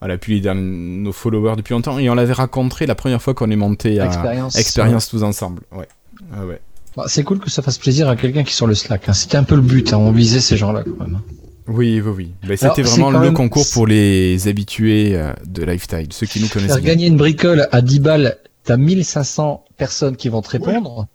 Voilà, 0.00 0.18
puis 0.18 0.34
il 0.34 0.38
est 0.38 0.40
dans 0.42 0.54
nos 0.56 1.12
followers 1.12 1.56
depuis 1.56 1.72
longtemps 1.72 1.98
et 1.98 2.10
on 2.10 2.14
l'avait 2.14 2.32
rencontré 2.32 2.86
la 2.86 2.94
première 2.94 3.22
fois 3.22 3.32
qu'on 3.32 3.50
est 3.50 3.56
monté 3.56 4.00
à 4.00 4.06
Expérience. 4.06 4.56
Expérience 4.56 5.08
tous 5.08 5.22
ensemble. 5.22 5.62
Ouais. 5.72 5.88
Ah 6.34 6.44
ouais. 6.44 6.60
Bah, 6.96 7.04
c'est 7.08 7.24
cool 7.24 7.38
que 7.40 7.50
ça 7.50 7.60
fasse 7.62 7.78
plaisir 7.78 8.08
à 8.08 8.16
quelqu'un 8.16 8.44
qui 8.44 8.50
est 8.50 8.54
sur 8.54 8.66
le 8.66 8.74
Slack. 8.74 9.08
hein. 9.08 9.12
C'était 9.12 9.36
un 9.36 9.44
peu 9.44 9.56
le 9.56 9.62
but, 9.62 9.92
hein. 9.92 9.98
on 9.98 10.12
visait 10.12 10.40
ces 10.40 10.56
gens-là 10.56 10.84
quand 10.84 11.04
même. 11.04 11.20
Oui, 11.66 12.00
oui, 12.00 12.12
oui. 12.14 12.30
Ben, 12.46 12.56
Alors, 12.60 12.76
C'était 12.76 12.86
vraiment 12.88 13.10
le 13.10 13.18
même- 13.20 13.34
concours 13.34 13.64
pour 13.72 13.86
les 13.86 14.48
habitués 14.48 15.16
euh, 15.16 15.32
de 15.46 15.64
Lifestyle, 15.64 16.08
ceux 16.12 16.26
qui 16.26 16.40
nous 16.40 16.48
connaissent 16.48 16.68
Faire 16.72 16.80
bien. 16.80 16.92
gagner 16.92 17.06
une 17.06 17.16
bricole 17.16 17.68
à 17.72 17.80
10 17.80 18.00
balles, 18.00 18.36
t'as 18.64 18.76
1500 18.76 19.64
personnes 19.76 20.16
qui 20.16 20.28
vont 20.28 20.42
te 20.42 20.50
répondre. 20.50 21.06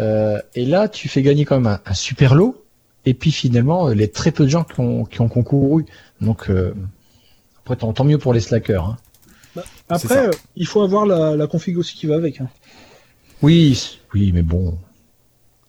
Euh, 0.00 0.38
et 0.54 0.64
là, 0.64 0.88
tu 0.88 1.08
fais 1.08 1.22
gagner 1.22 1.44
quand 1.44 1.56
même 1.60 1.66
un, 1.66 1.80
un 1.84 1.94
super 1.94 2.34
lot. 2.34 2.64
Et 3.04 3.14
puis 3.14 3.30
finalement, 3.30 3.88
euh, 3.88 3.94
les 3.94 4.08
très 4.08 4.30
peu 4.30 4.44
de 4.44 4.48
gens 4.48 4.64
qui 4.64 4.80
ont, 4.80 5.04
qui 5.04 5.20
ont 5.20 5.28
concouru. 5.28 5.84
Donc, 6.20 6.48
euh, 6.48 6.72
après, 7.62 7.76
tant, 7.76 7.92
tant 7.92 8.04
mieux 8.04 8.18
pour 8.18 8.32
les 8.32 8.40
slackers. 8.40 8.84
hein. 8.86 8.96
C'est 9.54 9.62
Après, 9.90 10.28
euh, 10.28 10.30
il 10.56 10.66
faut 10.66 10.80
avoir 10.82 11.04
la, 11.04 11.36
la 11.36 11.46
config 11.46 11.76
aussi 11.76 11.94
qui 11.94 12.06
va 12.06 12.14
avec. 12.14 12.40
hein. 12.40 12.48
Oui, 13.42 13.98
oui, 14.14 14.32
mais 14.32 14.42
bon. 14.42 14.78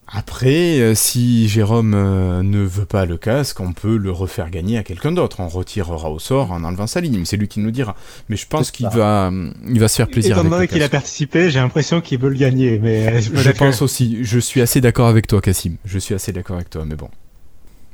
Après, 0.07 0.79
euh, 0.79 0.95
si 0.95 1.47
Jérôme 1.47 1.93
euh, 1.95 2.43
ne 2.43 2.59
veut 2.59 2.85
pas 2.85 3.05
le 3.05 3.17
casque, 3.17 3.59
on 3.61 3.73
peut 3.73 3.95
le 3.97 4.11
refaire 4.11 4.51
gagner 4.51 4.77
à 4.77 4.83
quelqu'un 4.83 5.11
d'autre. 5.11 5.39
On 5.39 5.47
retirera 5.47 6.11
au 6.11 6.19
sort 6.19 6.51
en 6.51 6.63
enlevant 6.63 6.87
sa 6.87 7.01
ligne. 7.01 7.17
mais 7.19 7.25
C'est 7.25 7.37
lui 7.37 7.47
qui 7.47 7.59
nous 7.61 7.71
dira. 7.71 7.95
Mais 8.29 8.35
je 8.35 8.45
pense 8.45 8.69
qu'il 8.69 8.87
va, 8.89 9.29
euh, 9.31 9.51
il 9.67 9.79
va 9.79 9.87
se 9.87 9.95
faire 9.95 10.07
plaisir 10.07 10.37
Étant 10.37 10.41
avec 10.41 10.51
donné 10.51 10.67
qu'il 10.67 10.83
a 10.83 10.89
participé, 10.89 11.49
j'ai 11.49 11.59
l'impression 11.59 12.01
qu'il 12.01 12.19
veut 12.19 12.29
le 12.29 12.35
gagner, 12.35 12.79
mais 12.79 13.21
Je 13.21 13.51
pense 13.51 13.81
aussi. 13.81 14.19
Je 14.23 14.39
suis 14.39 14.61
assez 14.61 14.81
d'accord 14.81 15.07
avec 15.07 15.25
toi, 15.25 15.41
Cassim. 15.41 15.77
Je 15.85 15.97
suis 15.97 16.13
assez 16.13 16.31
d'accord 16.31 16.57
avec 16.57 16.69
toi, 16.69 16.83
mais 16.85 16.95
bon. 16.95 17.09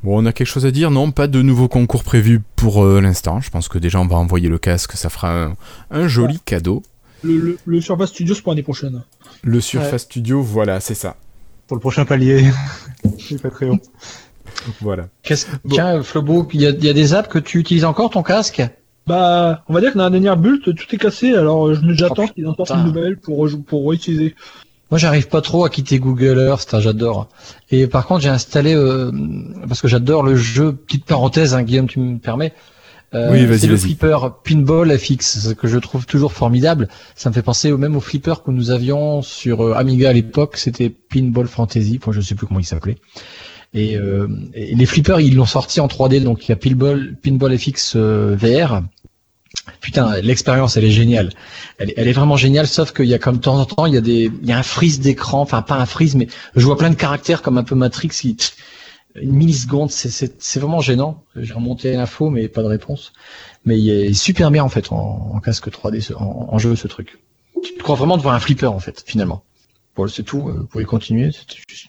Bon, 0.03 0.21
on 0.21 0.25
a 0.25 0.33
quelque 0.33 0.47
chose 0.47 0.65
à 0.65 0.71
dire 0.71 0.91
Non, 0.91 1.11
pas 1.11 1.27
de 1.27 1.41
nouveau 1.41 1.67
concours 1.67 2.03
prévu 2.03 2.41
pour 2.55 2.83
euh, 2.83 3.01
l'instant. 3.01 3.39
Je 3.39 3.49
pense 3.49 3.69
que 3.69 3.77
déjà 3.77 3.99
on 3.99 4.07
va 4.07 4.17
envoyer 4.17 4.49
le 4.49 4.57
casque. 4.57 4.93
Ça 4.93 5.09
fera 5.09 5.43
un, 5.43 5.53
un 5.91 6.07
joli 6.07 6.39
cadeau. 6.43 6.83
Le, 7.23 7.37
le, 7.37 7.57
le 7.65 7.81
Surface 7.81 8.09
Studio, 8.09 8.33
c'est 8.35 8.41
pour 8.41 8.51
l'année 8.51 8.63
prochaine. 8.63 9.01
Le 9.43 9.59
Surface 9.61 10.03
Studio, 10.03 10.41
voilà, 10.41 10.79
c'est 10.79 10.95
ça. 10.95 11.15
pour 11.67 11.75
le 11.75 11.81
prochain 11.81 12.05
palier. 12.05 12.45
C'est 13.19 13.41
pas 13.41 13.49
très 13.49 13.67
haut. 13.69 13.79
Voilà. 14.81 15.07
Qu'est-ce- 15.23 15.47
Bon. 15.63 15.75
Tiens, 15.75 16.01
Flobo, 16.03 16.47
il 16.53 16.61
y, 16.61 16.63
y 16.63 16.89
a 16.89 16.93
des 16.93 17.13
apps 17.13 17.29
que 17.29 17.39
tu 17.39 17.59
utilises 17.59 17.85
encore 17.85 18.09
ton 18.09 18.23
casque? 18.23 18.61
Bah, 19.07 19.63
on 19.69 19.73
va 19.73 19.79
dire 19.81 19.91
que 19.93 19.97
dans 19.97 20.03
la 20.03 20.09
dernière 20.09 20.37
bulle, 20.37 20.59
tout 20.61 20.73
est 20.91 20.97
cassé, 20.97 21.33
alors 21.33 21.67
euh, 21.69 21.77
j'attends 21.93 22.25
Oh, 22.27 22.31
qu'ils 22.33 22.47
en 22.47 22.55
sortent 22.55 22.71
une 22.71 22.83
nouvelle 22.85 23.17
pour, 23.17 23.47
pour 23.65 23.89
réutiliser. 23.89 24.35
Moi, 24.91 24.97
j'arrive 24.97 25.27
pas 25.29 25.41
trop 25.41 25.63
à 25.65 25.69
quitter 25.69 25.99
Google 25.99 26.39
Earth, 26.39 26.73
hein, 26.73 26.79
j'adore. 26.79 27.29
Et 27.71 27.87
par 27.87 28.05
contre, 28.07 28.21
j'ai 28.21 28.29
installé 28.29 28.73
euh, 28.75 29.11
parce 29.67 29.81
que 29.81 29.87
j'adore 29.87 30.23
le 30.23 30.35
jeu. 30.35 30.73
Petite 30.73 31.05
parenthèse, 31.05 31.53
hein, 31.53 31.61
Guillaume, 31.63 31.87
tu 31.87 31.99
me 31.99 32.17
permets. 32.17 32.53
Euh, 33.15 33.31
Oui, 33.31 33.57
c'est 33.57 33.67
le 33.67 33.77
flipper 33.77 34.17
Pinball 34.43 34.97
FX, 34.97 35.39
ce 35.47 35.53
que 35.53 35.67
je 35.67 35.77
trouve 35.79 36.05
toujours 36.05 36.31
formidable. 36.33 36.87
Ça 37.15 37.29
me 37.29 37.33
fait 37.33 37.41
penser 37.41 37.71
au 37.71 37.77
même 37.77 37.95
au 37.95 37.99
flipper 38.01 38.43
que 38.45 38.51
nous 38.51 38.69
avions 38.71 39.21
sur 39.21 39.61
euh, 39.65 39.73
Amiga 39.73 40.09
à 40.09 40.13
l'époque. 40.13 40.57
C'était 40.57 40.89
Pinball 40.89 41.47
Fantasy. 41.47 41.99
Enfin, 42.01 42.11
je 42.11 42.21
sais 42.21 42.35
plus 42.35 42.45
comment 42.45 42.59
il 42.59 42.65
s'appelait. 42.65 42.97
Et, 43.73 43.97
euh, 43.97 44.27
et 44.53 44.75
les 44.75 44.85
flippers, 44.85 45.19
ils 45.21 45.35
l'ont 45.35 45.45
sorti 45.45 45.79
en 45.79 45.87
3D. 45.87 46.21
Donc 46.23 46.47
il 46.47 46.49
y 46.49 46.53
a 46.53 46.55
Pinball, 46.55 47.15
Pinball 47.21 47.57
FX 47.57 47.93
euh, 47.95 48.35
VR. 48.35 48.81
Putain, 49.81 50.17
l'expérience, 50.21 50.77
elle 50.77 50.85
est 50.85 50.91
géniale. 50.91 51.29
Elle, 51.79 51.89
est- 51.89 51.93
elle 51.97 52.07
est 52.07 52.11
vraiment 52.13 52.37
géniale, 52.37 52.67
sauf 52.67 52.91
qu'il 52.93 53.05
y 53.05 53.13
a 53.15 53.19
comme 53.19 53.37
de 53.37 53.41
temps 53.41 53.57
en 53.59 53.65
temps, 53.65 53.85
il 53.87 53.93
y 53.93 53.97
a 53.97 54.01
des, 54.01 54.31
il 54.41 54.47
y 54.47 54.51
a 54.51 54.57
un 54.59 54.63
freeze 54.63 54.99
d'écran, 54.99 55.41
enfin 55.41 55.61
pas 55.63 55.75
un 55.77 55.85
freeze, 55.87 56.15
mais 56.15 56.27
je 56.55 56.63
vois 56.65 56.77
plein 56.77 56.89
de 56.91 56.95
caractères 56.95 57.41
comme 57.41 57.57
un 57.57 57.63
peu 57.63 57.73
Matrix 57.75 58.09
qui, 58.09 58.37
une 59.21 59.33
milliseconde, 59.33 59.91
c'est, 59.91 60.59
vraiment 60.59 60.81
gênant. 60.81 61.23
J'ai 61.35 61.53
remonté 61.53 61.93
l'info, 61.93 62.29
mais 62.29 62.47
pas 62.47 62.61
de 62.61 62.67
réponse. 62.67 63.13
Mais 63.65 63.79
il 63.79 63.89
est 63.89 64.13
super 64.13 64.51
bien 64.51 64.63
en 64.63 64.69
fait 64.69 64.91
en, 64.91 65.31
en 65.35 65.39
casque 65.39 65.67
3D, 65.69 66.01
ce- 66.01 66.13
en, 66.13 66.47
en 66.51 66.57
jeu 66.57 66.75
ce 66.75 66.87
truc. 66.87 67.19
Tu 67.63 67.73
te 67.73 67.83
crois 67.83 67.95
vraiment 67.95 68.17
devant 68.17 68.31
un 68.31 68.39
flipper 68.39 68.67
en 68.71 68.79
fait, 68.79 69.03
finalement. 69.05 69.43
Bon, 69.95 70.07
c'est 70.07 70.23
tout. 70.23 70.47
euh, 70.47 70.53
Vous 70.59 70.65
pouvez 70.65 70.85
continuer. 70.85 71.31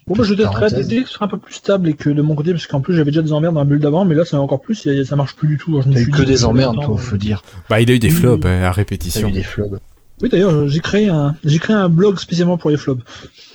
Bon, 0.09 0.15
bah, 0.17 0.25
je 0.25 0.35
ce 0.35 1.05
sera 1.13 1.27
un 1.27 1.29
peu 1.29 1.39
plus 1.39 1.55
stable 1.55 1.89
et 1.89 1.95
que 1.95 2.11
de 2.11 2.23
mon 2.23 2.35
côté, 2.35 2.51
parce 2.51 2.67
qu'en 2.67 2.81
plus 2.81 2.95
j'avais 2.97 3.13
déjà 3.13 3.23
des 3.23 3.33
emmerdes 3.33 3.55
dans 3.55 3.61
la 3.61 3.67
bulle 3.67 3.79
d'avant, 3.79 4.05
mais 4.05 4.15
là 4.17 4.25
c'est 4.25 4.37
encore 4.37 4.61
plus, 4.61 4.85
et 4.87 5.05
ça 5.05 5.15
marche 5.15 5.37
plus 5.37 5.47
du 5.49 5.59
tout. 5.59 5.81
T'as 5.83 6.01
eu 6.01 6.11
que 6.11 6.23
des 6.23 6.45
emmerdes, 6.45 6.83
toi, 6.83 6.97
faut 6.97 7.17
dire. 7.17 7.43
Bah, 7.69 7.81
il 7.81 7.91
a 7.91 7.95
eu 7.95 7.99
des 8.01 8.11
flops 8.11 8.45
oui. 8.45 8.51
hein, 8.51 8.63
à 8.65 8.73
répétition. 8.73 9.29
eu 9.29 9.33
des 9.33 9.43
flops. 9.45 9.79
Oui, 10.23 10.29
d'ailleurs, 10.29 10.69
j'ai 10.69 10.81
créé 10.81 11.09
un, 11.09 11.35
j'ai 11.45 11.59
créé 11.59 11.75
un 11.77 11.89
blog 11.89 12.19
spécialement 12.19 12.59
pour 12.59 12.71
les 12.71 12.77
flops. 12.77 13.03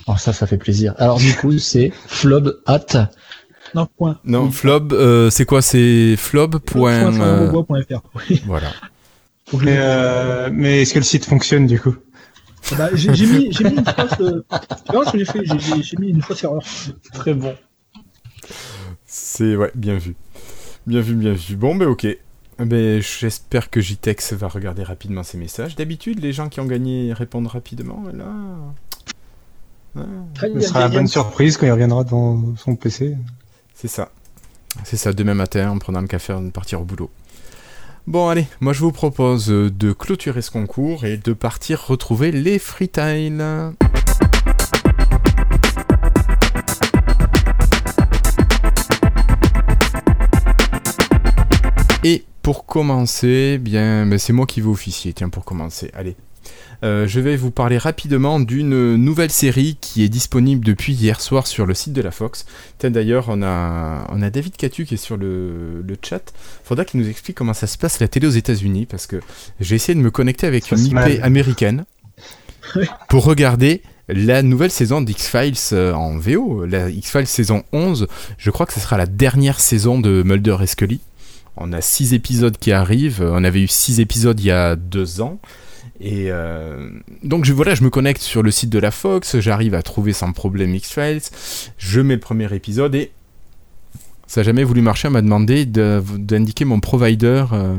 Oh, 0.08 0.14
ça, 0.18 0.32
ça 0.32 0.46
fait 0.46 0.56
plaisir. 0.56 0.94
Alors 0.98 1.18
du 1.18 1.34
coup, 1.34 1.56
c'est 1.58 1.92
flob 2.06 2.58
at 2.66 3.10
Non, 3.76 3.86
point. 3.96 4.18
Non, 4.24 4.50
flob, 4.50 4.92
euh, 4.92 5.30
c'est 5.30 5.44
quoi? 5.44 5.62
C'est 5.62 6.16
flob. 6.16 6.58
Point, 6.58 7.12
euh. 7.20 7.52
Oui. 8.30 8.42
voilà. 8.46 8.72
Mais, 9.52 9.76
euh, 9.78 10.48
mais 10.52 10.82
est-ce 10.82 10.94
que 10.94 10.98
le 10.98 11.04
site 11.04 11.24
fonctionne 11.26 11.66
du 11.66 11.78
coup? 11.80 11.94
Bah, 12.76 12.88
j'ai 12.94 13.14
j'ai 13.14 13.26
mis, 13.26 13.52
j'ai 13.52 13.62
mis 13.64 13.76
une 13.76 13.84
phrase. 13.84 14.16
Euh... 14.20 14.42
Non, 14.92 15.02
je 15.12 15.16
l'ai 15.18 15.24
fait. 15.24 15.44
J'ai- 15.44 15.58
J'ai 15.60 15.82
j'ai 15.82 15.96
mis 15.98 16.08
une 16.08 16.20
fausse 16.22 16.42
erreur. 16.42 16.62
Très 17.12 17.34
bon. 17.34 17.54
C'est 19.06 19.54
ouais, 19.56 19.70
bien 19.74 19.98
vu. 19.98 20.16
Bien 20.86 21.00
vu, 21.00 21.14
bien 21.14 21.32
vu. 21.32 21.56
Bon, 21.56 21.76
ben 21.76 21.86
ok. 21.88 22.06
Ben, 22.58 23.02
j'espère 23.02 23.68
que 23.70 23.80
JTEX 23.80 24.32
va 24.32 24.48
regarder 24.48 24.82
rapidement 24.82 25.22
ces 25.22 25.36
messages. 25.36 25.76
D'habitude, 25.76 26.20
les 26.20 26.32
gens 26.32 26.48
qui 26.48 26.58
ont 26.60 26.64
gagné 26.66 27.12
répondent 27.12 27.46
rapidement, 27.48 28.02
mais 28.06 28.16
là... 28.16 28.24
Ah, 29.96 30.00
Ah, 30.42 30.46
Ce 30.54 30.60
sera 30.60 30.80
la 30.80 30.88
bonne 30.88 31.06
surprise 31.06 31.56
quand 31.56 31.66
il 31.66 31.72
reviendra 31.72 32.04
dans 32.04 32.56
son 32.56 32.74
PC. 32.76 33.16
C'est 33.76 33.88
ça. 33.88 34.10
C'est 34.84 34.96
ça, 34.96 35.12
demain 35.12 35.34
matin, 35.34 35.70
en 35.70 35.78
prenant 35.78 36.00
le 36.00 36.06
café 36.06 36.32
de 36.32 36.50
partir 36.50 36.80
au 36.80 36.84
boulot. 36.84 37.10
Bon, 38.06 38.28
allez, 38.28 38.46
moi 38.60 38.72
je 38.72 38.80
vous 38.80 38.92
propose 38.92 39.48
de 39.48 39.92
clôturer 39.92 40.40
ce 40.40 40.50
concours 40.50 41.04
et 41.04 41.18
de 41.18 41.32
partir 41.34 41.86
retrouver 41.86 42.32
les 42.32 42.58
freetiles. 42.58 43.44
Et 52.02 52.24
pour 52.42 52.64
commencer, 52.64 53.58
bien, 53.58 54.06
ben, 54.06 54.18
c'est 54.18 54.32
moi 54.32 54.46
qui 54.46 54.62
vais 54.62 54.68
officier, 54.68 55.12
tiens, 55.12 55.28
pour 55.28 55.44
commencer. 55.44 55.90
Allez. 55.92 56.16
Euh, 56.84 57.06
je 57.06 57.20
vais 57.20 57.36
vous 57.36 57.50
parler 57.50 57.78
rapidement 57.78 58.38
d'une 58.40 58.96
nouvelle 58.96 59.30
série 59.30 59.78
qui 59.80 60.02
est 60.04 60.08
disponible 60.08 60.64
depuis 60.64 60.92
hier 60.92 61.20
soir 61.20 61.46
sur 61.46 61.66
le 61.66 61.74
site 61.74 61.92
de 61.92 62.02
la 62.02 62.10
Fox. 62.10 62.46
D'ailleurs, 62.82 63.26
on 63.28 63.42
a, 63.42 64.06
on 64.10 64.22
a 64.22 64.30
David 64.30 64.56
Catu 64.56 64.84
qui 64.84 64.94
est 64.94 64.98
sur 64.98 65.16
le, 65.16 65.82
le 65.82 65.96
chat. 66.02 66.32
Faudra 66.64 66.84
qu'il 66.84 67.00
nous 67.00 67.08
explique 67.08 67.36
comment 67.36 67.54
ça 67.54 67.66
se 67.66 67.78
passe 67.78 68.00
la 68.00 68.08
télé 68.08 68.26
aux 68.26 68.30
États-Unis 68.30 68.86
parce 68.86 69.06
que 69.06 69.20
j'ai 69.60 69.76
essayé 69.76 69.94
de 69.94 70.02
me 70.02 70.10
connecter 70.10 70.46
avec 70.46 70.64
Ça 70.64 70.76
une 70.76 70.86
IP 70.86 70.92
mal. 70.92 71.18
américaine 71.22 71.84
pour 73.08 73.24
regarder 73.24 73.82
la 74.08 74.42
nouvelle 74.42 74.70
saison 74.70 75.00
d'X-Files 75.00 75.54
euh, 75.72 75.92
en 75.92 76.16
VO. 76.18 76.64
La 76.64 76.90
X-Files 76.90 77.26
saison 77.26 77.64
11, 77.72 78.06
je 78.38 78.50
crois 78.50 78.66
que 78.66 78.72
ce 78.72 78.80
sera 78.80 78.96
la 78.96 79.06
dernière 79.06 79.60
saison 79.60 79.98
de 79.98 80.22
Mulder 80.24 80.58
et 80.62 80.66
Scully. 80.66 81.00
On 81.56 81.72
a 81.72 81.80
6 81.80 82.12
épisodes 82.12 82.56
qui 82.58 82.70
arrivent. 82.72 83.22
On 83.26 83.42
avait 83.42 83.62
eu 83.62 83.68
6 83.68 84.00
épisodes 84.00 84.38
il 84.40 84.46
y 84.46 84.50
a 84.50 84.76
2 84.76 85.20
ans. 85.22 85.38
Et 86.00 86.30
euh, 86.30 86.90
donc 87.22 87.44
je, 87.44 87.52
voilà, 87.52 87.74
je 87.74 87.82
me 87.82 87.90
connecte 87.90 88.20
sur 88.20 88.42
le 88.42 88.50
site 88.50 88.70
de 88.70 88.78
la 88.78 88.90
Fox, 88.90 89.38
j'arrive 89.40 89.74
à 89.74 89.82
trouver 89.82 90.12
sans 90.12 90.32
problème 90.32 90.74
X-Files, 90.74 91.22
je 91.78 92.00
mets 92.00 92.14
le 92.14 92.20
premier 92.20 92.52
épisode 92.54 92.94
et 92.94 93.12
ça 94.26 94.40
n'a 94.40 94.44
jamais 94.44 94.64
voulu 94.64 94.82
marcher, 94.82 95.08
on 95.08 95.12
m'a 95.12 95.22
demandé 95.22 95.64
de- 95.64 96.02
d'indiquer 96.18 96.64
mon 96.66 96.80
provider 96.80 97.44
euh, 97.52 97.76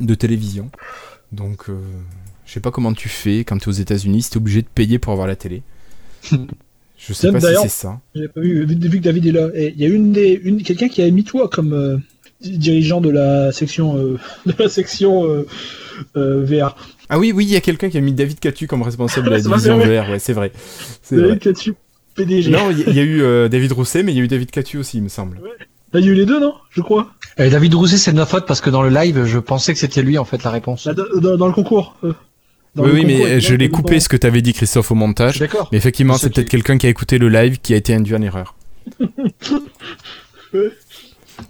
de 0.00 0.14
télévision. 0.14 0.70
Donc 1.32 1.68
euh, 1.68 1.76
je 2.46 2.52
sais 2.52 2.60
pas 2.60 2.70
comment 2.70 2.92
tu 2.92 3.08
fais 3.08 3.38
quand 3.40 3.58
tu 3.58 3.64
es 3.64 3.68
aux 3.68 3.72
États-Unis, 3.72 4.22
si 4.22 4.30
tu 4.30 4.34
es 4.34 4.40
obligé 4.40 4.62
de 4.62 4.68
payer 4.72 5.00
pour 5.00 5.12
avoir 5.12 5.26
la 5.26 5.36
télé. 5.36 5.62
Je 6.96 7.12
sais 7.12 7.30
pas 7.32 7.40
si 7.40 7.46
c'est 7.62 7.68
ça. 7.68 8.00
J'ai 8.14 8.28
pas 8.28 8.40
vu, 8.40 8.66
que 8.66 8.98
David 8.98 9.26
est 9.26 9.32
là. 9.32 9.48
Il 9.54 9.78
y 9.78 9.84
a 9.84 9.88
une 9.88 10.12
des, 10.12 10.40
une, 10.42 10.62
quelqu'un 10.62 10.88
qui 10.88 11.02
a 11.02 11.10
mis 11.10 11.24
toi 11.24 11.50
comme 11.50 11.74
euh, 11.74 11.98
dirigeant 12.40 13.02
de 13.02 13.10
la 13.10 13.52
section, 13.52 13.94
de 14.46 14.54
la 14.58 14.68
section 14.70 15.44
VR. 16.14 16.76
Ah 17.08 17.18
oui, 17.18 17.32
oui, 17.34 17.44
il 17.44 17.50
y 17.50 17.56
a 17.56 17.60
quelqu'un 17.60 17.90
qui 17.90 17.98
a 17.98 18.00
mis 18.00 18.12
David 18.12 18.40
Catu 18.40 18.66
comme 18.66 18.82
responsable 18.82 19.26
de 19.26 19.32
la 19.32 19.40
division 19.42 19.78
VR, 19.78 20.10
ouais, 20.10 20.18
c'est 20.18 20.32
vrai. 20.32 20.52
David 21.10 21.38
Catu, 21.38 21.74
PDG. 22.14 22.50
Non, 22.50 22.70
il 22.70 22.94
y, 22.94 23.00
a 23.00 23.02
eu 23.02 23.22
euh, 23.22 23.48
David 23.48 23.72
Rousset, 23.72 24.02
mais 24.02 24.12
il 24.12 24.18
y 24.18 24.20
a 24.20 24.24
eu 24.24 24.28
David 24.28 24.50
Catu 24.50 24.78
aussi, 24.78 24.98
il 24.98 25.02
me 25.02 25.08
semble. 25.08 25.40
Là, 25.92 26.00
il 26.00 26.06
y 26.06 26.08
a 26.08 26.12
eu 26.12 26.14
les 26.14 26.26
deux, 26.26 26.40
non 26.40 26.54
Je 26.70 26.80
crois. 26.80 27.10
Euh, 27.40 27.50
David 27.50 27.74
Rousset, 27.74 27.98
c'est 27.98 28.12
de 28.12 28.16
ma 28.16 28.26
faute 28.26 28.46
parce 28.46 28.60
que 28.60 28.70
dans 28.70 28.82
le 28.82 28.88
live, 28.90 29.24
je 29.24 29.38
pensais 29.38 29.72
que 29.72 29.78
c'était 29.78 30.02
lui 30.02 30.18
en 30.18 30.24
fait 30.24 30.42
la 30.42 30.50
réponse. 30.50 30.86
Là, 30.86 30.94
dans, 30.94 31.04
dans- 31.20 31.36
dans 31.36 31.46
le 31.46 31.52
concours. 31.52 31.96
euh, 32.04 32.12
dans 32.74 32.82
oui, 32.84 32.88
le 32.88 32.94
oui, 32.94 33.00
concours, 33.02 33.26
mais 33.26 33.40
je 33.40 33.54
l'ai 33.54 33.68
coupé 33.68 34.00
ce 34.00 34.08
que 34.08 34.16
t'avais 34.16 34.42
dit, 34.42 34.52
Christophe, 34.54 34.90
au 34.90 34.94
Je 34.94 34.98
montage. 34.98 35.32
suis 35.32 35.40
d'accord. 35.40 35.68
Mais 35.70 35.78
effectivement, 35.78 36.14
C'est 36.14 36.22
c'est 36.22 36.26
ce 36.28 36.32
peut-être 36.34 36.46
qui- 36.46 36.50
quelqu'un 36.52 36.78
qui 36.78 36.86
a 36.86 36.90
écouté 36.90 37.18
le 37.18 37.28
live 37.28 37.58
qui 37.62 37.74
a 37.74 37.76
été 37.76 37.94
induit 37.94 38.14
en 38.16 38.22
erreur. 38.22 38.56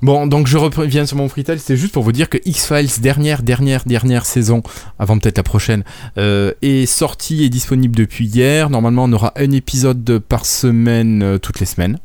Bon, 0.03 0.27
donc 0.27 0.47
je 0.47 0.59
reviens 0.59 1.07
sur 1.07 1.17
mon 1.17 1.29
freestyle, 1.29 1.59
c'était 1.59 1.77
juste 1.77 1.93
pour 1.93 2.03
vous 2.03 2.13
dire 2.13 2.29
que 2.29 2.39
X-Files, 2.45 3.01
dernière, 3.01 3.43
dernière, 3.43 3.85
dernière 3.85 4.27
saison, 4.27 4.63
avant 4.99 5.19
peut-être 5.19 5.39
la 5.39 5.43
prochaine, 5.43 5.85
euh, 6.19 6.53
est 6.63 6.87
sortie 6.87 7.45
et 7.45 7.49
disponible 7.49 7.97
depuis 7.97 8.27
hier. 8.27 8.71
Normalement, 8.71 9.05
on 9.05 9.13
aura 9.13 9.33
un 9.37 9.51
épisode 9.51 10.19
par 10.29 10.47
semaine, 10.47 11.23
euh, 11.23 11.39
toutes 11.39 11.61
les 11.61 11.67
semaines. 11.67 11.99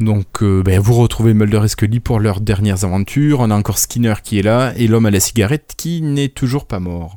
Donc, 0.00 0.42
euh, 0.42 0.62
ben, 0.62 0.80
vous 0.80 0.94
retrouvez 0.94 1.34
Mulder 1.34 1.62
et 1.64 1.68
Scully 1.68 2.00
pour 2.00 2.18
leurs 2.18 2.40
dernières 2.40 2.84
aventures. 2.84 3.40
On 3.40 3.50
a 3.50 3.54
encore 3.54 3.78
Skinner 3.78 4.14
qui 4.22 4.38
est 4.38 4.42
là 4.42 4.72
et 4.76 4.88
l'homme 4.88 5.06
à 5.06 5.10
la 5.10 5.20
cigarette 5.20 5.74
qui 5.76 6.02
n'est 6.02 6.28
toujours 6.28 6.66
pas 6.66 6.80
mort. 6.80 7.16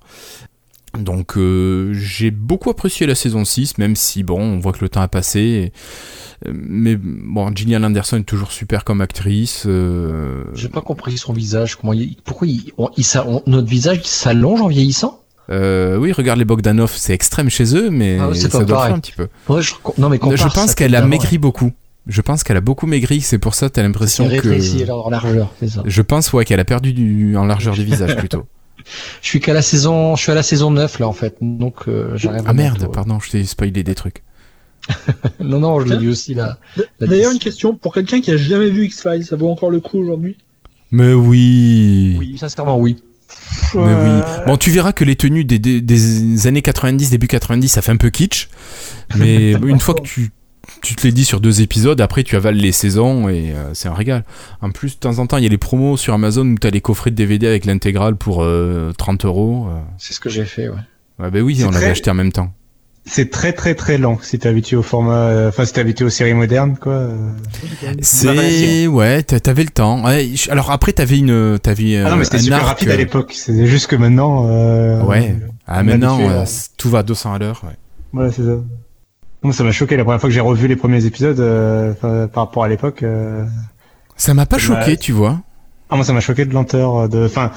Donc, 1.03 1.37
euh, 1.37 1.93
j'ai 1.93 2.31
beaucoup 2.31 2.69
apprécié 2.69 3.05
la 3.07 3.15
saison 3.15 3.45
6, 3.45 3.77
même 3.77 3.95
si, 3.95 4.23
bon, 4.23 4.39
on 4.39 4.59
voit 4.59 4.71
que 4.73 4.79
le 4.81 4.89
temps 4.89 5.01
a 5.01 5.07
passé. 5.07 5.39
et- 5.39 5.73
euh, 6.47 6.51
mais 6.53 6.95
bon, 6.97 7.51
Gillian 7.55 7.83
Anderson 7.83 8.17
est 8.17 8.23
toujours 8.23 8.51
super 8.51 8.83
comme 8.83 9.01
actrice. 9.01 9.63
euh, 9.65 10.43
J'ai 10.53 10.69
pas 10.69 10.81
compris 10.81 11.17
son 11.17 11.33
visage. 11.33 11.75
Comment 11.77 11.93
il, 11.93 12.15
pourquoi 12.23 12.47
il, 12.47 12.71
on- 12.77 12.89
il 12.95 13.05
on- 13.25 13.41
notre 13.47 13.67
visage 13.67 14.01
s'allonge 14.03 14.61
en 14.61 14.67
vieillissant? 14.67 15.21
Euh, 15.49 15.97
oui, 15.97 16.11
regarde 16.11 16.37
les 16.39 16.45
Bogdanov, 16.45 16.93
c'est 16.95 17.13
extrême 17.13 17.49
chez 17.49 17.75
eux, 17.75 17.89
mais 17.89 18.17
Ah 18.19 18.27
ouais, 18.29 18.35
ça 18.35 18.49
doit 18.63 18.85
faire 18.85 18.95
un 18.95 18.99
petit 18.99 19.13
peu. 19.13 19.27
Ouais, 19.47 19.61
je, 19.61 19.73
Non 19.97 20.09
mais 20.09 20.19
compare 20.19 20.37
je 20.37 20.53
pense 20.53 20.75
qu'elle 20.75 20.93
a 20.95 21.01
maigri 21.07 21.37
beaucoup. 21.37 21.71
Je 22.05 22.21
pense 22.21 22.43
qu'elle 22.43 22.57
a 22.57 22.61
beaucoup 22.61 22.85
maigri, 22.85 23.19
c'est 23.21 23.37
pour 23.37 23.53
ça 23.55 23.67
que 23.67 23.73
t'as 23.73 23.83
l'impression 23.83 24.29
que... 24.29 24.83
alors 24.83 25.07
en 25.07 25.09
largeur, 25.09 25.53
c'est 25.59 25.69
ça. 25.69 25.83
Je 25.85 26.01
pense, 26.01 26.31
ouais, 26.33 26.45
qu'elle 26.45 26.59
a 26.59 26.65
perdu 26.65 26.93
du... 26.93 27.35
en 27.35 27.45
largeur 27.45 27.73
du 27.73 27.83
visage 27.83 28.15
plutôt. 28.15 28.43
Je 29.21 29.27
suis 29.27 29.39
qu'à 29.39 29.53
la 29.53 29.61
saison, 29.61 30.15
je 30.15 30.21
suis 30.23 30.31
à 30.31 30.35
la 30.35 30.43
saison 30.43 30.71
9 30.71 30.99
là 30.99 31.07
en 31.07 31.13
fait, 31.13 31.35
donc 31.41 31.87
euh, 31.87 32.11
j'arrive. 32.15 32.43
Ah 32.45 32.53
merde, 32.53 32.77
bientôt. 32.77 32.91
pardon, 32.91 33.19
je 33.19 33.29
t'ai 33.31 33.43
spoilé 33.43 33.83
des 33.83 33.95
trucs. 33.95 34.23
Non 35.39 35.59
non, 35.59 35.79
je 35.81 35.87
l'ai 35.93 35.97
vu 35.97 36.09
aussi 36.09 36.33
là. 36.33 36.57
D'ailleurs, 37.01 37.31
10. 37.31 37.35
une 37.35 37.39
question 37.41 37.75
pour 37.75 37.93
quelqu'un 37.93 38.21
qui 38.21 38.31
a 38.31 38.37
jamais 38.37 38.69
vu 38.69 38.85
X-Files, 38.85 39.25
ça 39.25 39.35
vaut 39.35 39.49
encore 39.49 39.69
le 39.69 39.79
coup 39.81 39.97
aujourd'hui? 39.99 40.37
Mais 40.91 41.13
oui, 41.13 42.15
Oui, 42.19 42.37
sincèrement 42.37 42.77
oui. 42.79 42.97
Mais 43.75 43.81
oui. 43.81 44.21
Bon, 44.45 44.55
tu 44.55 44.71
verras 44.71 44.93
que 44.93 45.03
les 45.03 45.17
tenues 45.17 45.43
des, 45.43 45.59
des- 45.59 45.81
des 45.81 46.47
années 46.47 46.61
90, 46.61 47.09
début 47.09 47.27
90, 47.27 47.67
ça 47.67 47.81
fait 47.81 47.91
un 47.91 47.97
peu 47.97 48.09
kitsch. 48.09 48.47
Mais 49.17 49.51
une 49.63 49.79
fois 49.79 49.95
que 49.95 50.01
tu, 50.03 50.31
tu 50.81 50.95
te 50.95 51.03
les 51.05 51.11
dis 51.11 51.25
sur 51.25 51.39
deux 51.41 51.61
épisodes, 51.61 51.99
après 52.01 52.23
tu 52.23 52.35
avales 52.35 52.55
les 52.55 52.71
saisons 52.71 53.29
et 53.29 53.51
euh, 53.53 53.73
c'est 53.73 53.87
un 53.89 53.93
régal. 53.93 54.23
En 54.61 54.71
plus, 54.71 54.95
de 54.95 54.99
temps 54.99 55.19
en 55.19 55.27
temps, 55.27 55.37
il 55.37 55.43
y 55.43 55.47
a 55.47 55.49
les 55.49 55.57
promos 55.57 55.97
sur 55.97 56.13
Amazon 56.13 56.45
où 56.47 56.55
t'as 56.57 56.69
les 56.69 56.81
coffrets 56.81 57.11
de 57.11 57.15
DVD 57.15 57.47
avec 57.47 57.65
l'intégrale 57.65 58.15
pour 58.15 58.43
euh, 58.43 58.91
30 58.97 59.25
euros. 59.25 59.67
euh. 59.69 59.79
C'est 59.97 60.13
ce 60.13 60.19
que 60.19 60.29
j'ai 60.29 60.45
fait, 60.45 60.69
ouais. 60.69 60.75
Ouais, 61.19 61.31
bah 61.31 61.39
oui, 61.39 61.57
on 61.63 61.71
l'avait 61.71 61.77
très- 61.85 61.91
acheté 61.91 62.09
en 62.11 62.13
même 62.13 62.31
temps. 62.31 62.51
C'est 63.09 63.31
très 63.31 63.53
très 63.53 63.73
très 63.73 63.97
lent 63.97 64.19
si 64.21 64.37
t'es 64.37 64.49
habitué 64.49 64.75
au 64.75 64.83
format, 64.83 65.13
euh, 65.15 65.47
enfin 65.47 65.63
si 65.63 65.71
t'es 65.71 65.79
habitué 65.79 66.03
aux 66.03 66.09
séries 66.09 66.33
modernes 66.33 66.75
quoi. 66.77 67.07
C'est 68.01 68.85
ouais, 68.87 69.23
t'a- 69.23 69.39
t'avais 69.39 69.63
le 69.63 69.69
temps. 69.69 70.03
Ouais, 70.03 70.29
alors 70.49 70.71
après 70.71 70.93
t'avais 70.93 71.17
une, 71.17 71.57
t'avais 71.59 71.97
Ah 71.97 72.09
non 72.09 72.17
mais 72.17 72.25
c'était 72.25 72.39
super 72.39 72.57
arc, 72.59 72.67
rapide 72.67 72.89
à 72.89 72.95
l'époque. 72.97 73.33
C'est 73.33 73.65
juste 73.65 73.87
que 73.87 73.95
maintenant. 73.95 74.47
Euh, 74.49 75.01
Ouais. 75.03 75.35
Ah 75.67 75.83
maintenant, 75.83 76.15
habitué, 76.15 76.33
euh, 76.33 76.43
tout 76.77 76.89
va 76.89 76.99
à 76.99 77.03
200 77.03 77.33
à 77.33 77.39
l'heure. 77.39 77.61
Ouais. 77.65 77.75
Voilà 78.13 78.31
c'est 78.31 78.43
ça. 78.43 78.57
Moi, 79.43 79.53
ça 79.53 79.63
m'a 79.63 79.71
choqué 79.71 79.95
la 79.97 80.03
première 80.03 80.19
fois 80.19 80.29
que 80.29 80.33
j'ai 80.33 80.39
revu 80.41 80.67
les 80.67 80.75
premiers 80.75 81.05
épisodes 81.05 81.39
euh, 81.39 81.93
par 82.27 82.45
rapport 82.45 82.63
à 82.63 82.67
l'époque. 82.67 83.03
euh, 83.03 83.45
Ça 84.15 84.33
m'a 84.33 84.45
pas 84.45 84.57
choqué, 84.57 84.97
tu 84.97 85.11
vois. 85.11 85.39
Ah, 85.89 85.95
moi, 85.95 86.03
ça 86.03 86.11
m'a 86.13 86.19
choqué 86.19 86.45
de 86.45 86.53
lenteur. 86.53 86.95
euh, 86.97 87.07
De, 87.07 87.25
enfin, 87.25 87.51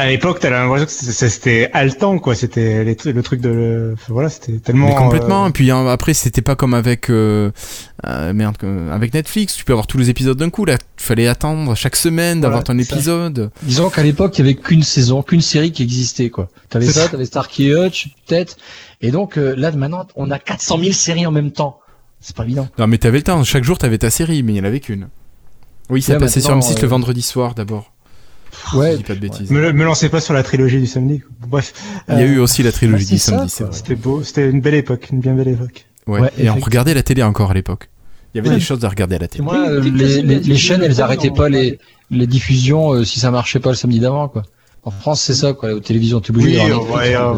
à 0.00 0.06
l'époque, 0.06 0.38
t'as 0.40 0.50
l'impression 0.50 0.86
que 0.86 1.28
c'était- 1.28 1.70
haletant, 1.72 2.18
quoi. 2.18 2.34
C'était 2.34 2.84
le 2.84 3.22
truc 3.22 3.40
de, 3.40 3.92
enfin, 3.94 4.12
voilà, 4.12 4.28
c'était 4.28 4.58
tellement. 4.58 4.88
Mais 4.88 4.94
complètement. 4.94 5.44
euh, 5.44 5.48
Et 5.48 5.52
puis 5.52 5.70
hein, 5.70 5.86
après, 5.86 6.14
c'était 6.14 6.42
pas 6.42 6.56
comme 6.56 6.74
avec 6.74 7.10
euh, 7.10 7.50
euh, 8.06 8.32
merde, 8.32 8.56
avec 8.92 9.14
Netflix. 9.14 9.54
Tu 9.54 9.64
peux 9.64 9.72
avoir 9.72 9.86
tous 9.86 9.98
les 9.98 10.10
épisodes 10.10 10.36
d'un 10.38 10.50
coup. 10.50 10.64
Là, 10.64 10.76
fallait 10.96 11.28
attendre 11.28 11.74
chaque 11.74 11.96
semaine 11.96 12.40
d'avoir 12.40 12.62
Voilà, 12.64 12.80
ton 12.80 12.84
ça. 12.84 12.94
épisode. 12.96 13.50
Disons 13.62 13.90
qu'à 13.90 14.02
l'époque, 14.02 14.38
il 14.38 14.44
y 14.46 14.48
avait 14.48 14.54
qu'une 14.60 14.82
saison, 14.82 15.22
qu'une 15.22 15.40
série 15.40 15.72
qui 15.72 15.82
existait, 15.82 16.30
quoi. 16.30 16.48
T'avais 16.68 16.86
ça, 16.86 17.02
ça. 17.04 17.08
t'avais 17.08 17.24
Starkey 17.26 17.72
Hutch, 17.74 18.08
peut-être. 18.26 18.56
Et 19.00 19.10
donc, 19.10 19.36
euh, 19.38 19.54
là, 19.56 19.70
maintenant, 19.72 20.06
on 20.16 20.30
a 20.30 20.38
400 20.38 20.78
000 20.78 20.92
séries 20.92 21.26
en 21.26 21.30
même 21.32 21.50
temps. 21.50 21.80
C'est 22.20 22.34
pas 22.34 22.44
évident. 22.44 22.68
Non, 22.78 22.86
mais 22.86 22.98
t'avais 22.98 23.18
le 23.18 23.24
temps. 23.24 23.44
Chaque 23.44 23.64
jour, 23.64 23.76
t'avais 23.78 23.98
ta 23.98 24.10
série, 24.10 24.42
mais 24.42 24.52
il 24.52 24.56
y 24.56 24.60
en 24.60 24.64
avait 24.64 24.80
qu'une. 24.80 25.08
Oui, 25.90 26.00
ça 26.00 26.14
Ouais, 26.14 26.18
passait 26.18 26.40
sur 26.40 26.54
maintenant, 26.56 26.70
M6 26.70 26.78
euh, 26.78 26.82
le 26.82 26.88
vendredi 26.88 27.20
soir 27.20 27.54
d'abord. 27.54 27.92
Ouais. 28.74 28.92
je 28.92 28.96
dis 28.98 29.02
pas 29.04 29.14
de 29.14 29.20
bêtises. 29.20 29.50
Me, 29.50 29.72
me 29.72 29.84
lancez 29.84 30.08
pas 30.08 30.20
sur 30.20 30.34
la 30.34 30.42
trilogie 30.42 30.78
du 30.80 30.86
samedi. 30.86 31.22
Bref, 31.48 31.72
Il 32.08 32.14
y 32.18 32.22
a 32.22 32.26
eu 32.26 32.38
aussi 32.38 32.62
la 32.62 32.72
trilogie 32.72 33.06
du 33.06 33.18
ça, 33.18 33.32
samedi, 33.32 33.50
c'est 33.50 33.64
quoi. 33.64 33.70
vrai. 33.70 33.76
c'était 33.76 33.94
beau, 33.94 34.22
c'était 34.22 34.48
une 34.50 34.60
belle 34.60 34.74
époque, 34.74 35.08
une 35.12 35.20
bien 35.20 35.34
belle 35.34 35.48
époque. 35.48 35.86
Ouais. 36.06 36.20
Ouais, 36.20 36.30
Et 36.38 36.50
on 36.50 36.56
regardait 36.58 36.94
la 36.94 37.02
télé 37.02 37.22
encore 37.22 37.50
à 37.50 37.54
l'époque. 37.54 37.88
Il 38.34 38.38
y 38.38 38.40
avait 38.40 38.48
Ouais. 38.50 38.54
des 38.56 38.60
choses 38.60 38.84
à 38.84 38.88
regarder 38.88 39.16
à 39.16 39.18
la 39.20 39.28
télé. 39.28 39.44
moi, 39.44 39.56
euh, 39.68 39.80
les, 39.80 40.56
chaînes, 40.56 40.82
elles 40.82 41.00
arrêtaient 41.00 41.30
en- 41.30 41.34
pas 41.34 41.48
les, 41.48 41.78
les 42.10 42.26
diffusions 42.26 42.92
euh, 42.92 43.04
si 43.04 43.20
ça 43.20 43.30
marchait 43.30 43.60
pas 43.60 43.70
le 43.70 43.76
samedi 43.76 44.00
d'avant, 44.00 44.28
quoi. 44.28 44.42
En 44.82 44.90
France, 44.90 45.22
c'est 45.22 45.34
ça, 45.34 45.52
quoi. 45.52 45.72
La 45.74 45.80
télévision, 45.80 46.20
t'es 46.20 46.30
obligé 46.30 46.60
Oui, 46.60 46.70
euh, 46.70 46.76
ouais, 46.94 47.14
euh, 47.16 47.34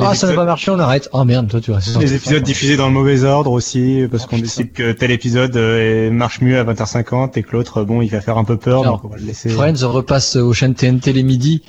les 0.00 0.06
Ah, 0.08 0.14
ça 0.14 0.26
n'a 0.26 0.34
pas 0.34 0.44
marché, 0.44 0.70
on 0.70 0.78
arrête. 0.78 1.08
Ah 1.12 1.24
merde, 1.24 1.48
toi 1.48 1.60
tu 1.60 1.70
restes. 1.70 1.96
Les 1.98 2.14
épisodes 2.14 2.42
diffusés 2.42 2.76
dans 2.76 2.86
le 2.86 2.92
mauvais 2.92 3.22
ordre 3.24 3.52
aussi, 3.52 4.06
parce 4.10 4.24
Oh, 4.24 4.28
qu'on 4.28 4.38
décide 4.38 4.72
que 4.72 4.92
tel 4.92 5.10
épisode 5.10 5.56
euh, 5.56 6.10
marche 6.10 6.40
mieux 6.40 6.58
à 6.58 6.64
20h50 6.64 7.38
et 7.38 7.42
que 7.42 7.52
l'autre, 7.52 7.84
bon, 7.84 8.02
il 8.02 8.08
va 8.08 8.20
faire 8.20 8.38
un 8.38 8.44
peu 8.44 8.56
peur, 8.56 8.82
Alors, 8.82 8.94
donc 8.96 9.04
on 9.04 9.08
va 9.08 9.16
le 9.18 9.24
laisser. 9.24 9.48
Friends 9.48 9.86
repasse 9.86 10.36
aux 10.36 10.52
chaînes 10.52 10.74
TNT 10.74 11.12
les 11.12 11.22
midis 11.22 11.62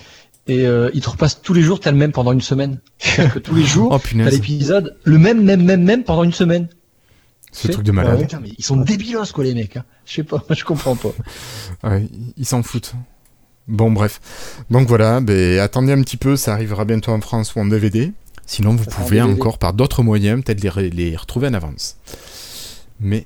et 0.48 0.66
euh, 0.66 0.90
ils 0.94 1.02
te 1.02 1.10
repassent 1.10 1.42
tous 1.42 1.54
les 1.54 1.62
jours, 1.62 1.80
t'as 1.80 1.92
le 1.92 1.98
même 1.98 2.12
pendant 2.12 2.32
une 2.32 2.42
semaine. 2.42 2.80
C'est-à-dire 2.98 3.34
que 3.34 3.40
tous 3.40 3.56
les 3.56 3.66
jours, 3.66 3.90
Oh 3.94 4.00
t'as 4.00 4.30
l'épisode, 4.30 4.96
le 5.04 5.18
même, 5.18 5.44
même, 5.44 5.64
même, 5.64 5.84
même 5.84 6.04
pendant 6.04 6.24
une 6.24 6.34
semaine. 6.34 6.68
ce 7.52 7.68
truc 7.70 7.84
de 7.86 7.92
Ah 7.92 7.96
malade. 7.96 8.22
putain, 8.22 8.40
mais 8.42 8.52
ils 8.58 8.64
sont 8.64 8.78
débilos 8.78 9.32
quoi 9.34 9.44
les 9.44 9.54
mecs. 9.54 9.78
Hein. 9.78 9.84
Je 10.06 10.14
sais 10.14 10.24
pas, 10.24 10.42
je 10.50 10.64
comprends 10.64 10.96
pas. 10.96 11.10
Ouais, 11.84 12.08
ils 12.38 12.46
s'en 12.46 12.64
foutent. 12.64 12.94
Bon, 13.68 13.92
bref. 13.92 14.20
Donc 14.70 14.88
voilà, 14.88 15.20
ben, 15.20 15.60
attendez 15.60 15.92
un 15.94 16.02
petit 16.02 16.18
peu, 16.18 16.36
ça 16.38 16.54
arrivera 16.54 16.86
bientôt 16.86 17.12
en 17.12 17.22
France 17.22 17.56
ou 17.56 17.60
en 17.60 17.66
DVD. 17.66 18.14
Sinon, 18.46 18.76
vous 18.76 18.86
Ça 18.86 18.92
sera 18.92 19.02
en 19.02 19.06
pouvez 19.06 19.22
encore 19.22 19.58
par 19.58 19.74
d'autres 19.74 20.04
moyens 20.04 20.42
peut-être 20.44 20.62
les, 20.64 20.70
re- 20.70 20.94
les 20.94 21.16
retrouver 21.18 21.48
en 21.48 21.54
avance. 21.54 21.98
Mais 23.02 23.26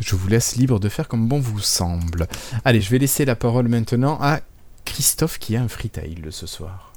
je 0.00 0.14
vous 0.14 0.28
laisse 0.28 0.54
libre 0.56 0.78
de 0.78 0.88
faire 0.88 1.08
comme 1.08 1.26
bon 1.26 1.40
vous 1.40 1.58
semble. 1.58 2.28
Allez, 2.64 2.80
je 2.80 2.90
vais 2.90 2.98
laisser 2.98 3.24
la 3.24 3.34
parole 3.34 3.66
maintenant 3.68 4.16
à 4.20 4.40
Christophe 4.84 5.38
qui 5.38 5.56
a 5.56 5.62
un 5.62 5.68
freetail 5.68 6.16
ce 6.30 6.46
soir. 6.46 6.92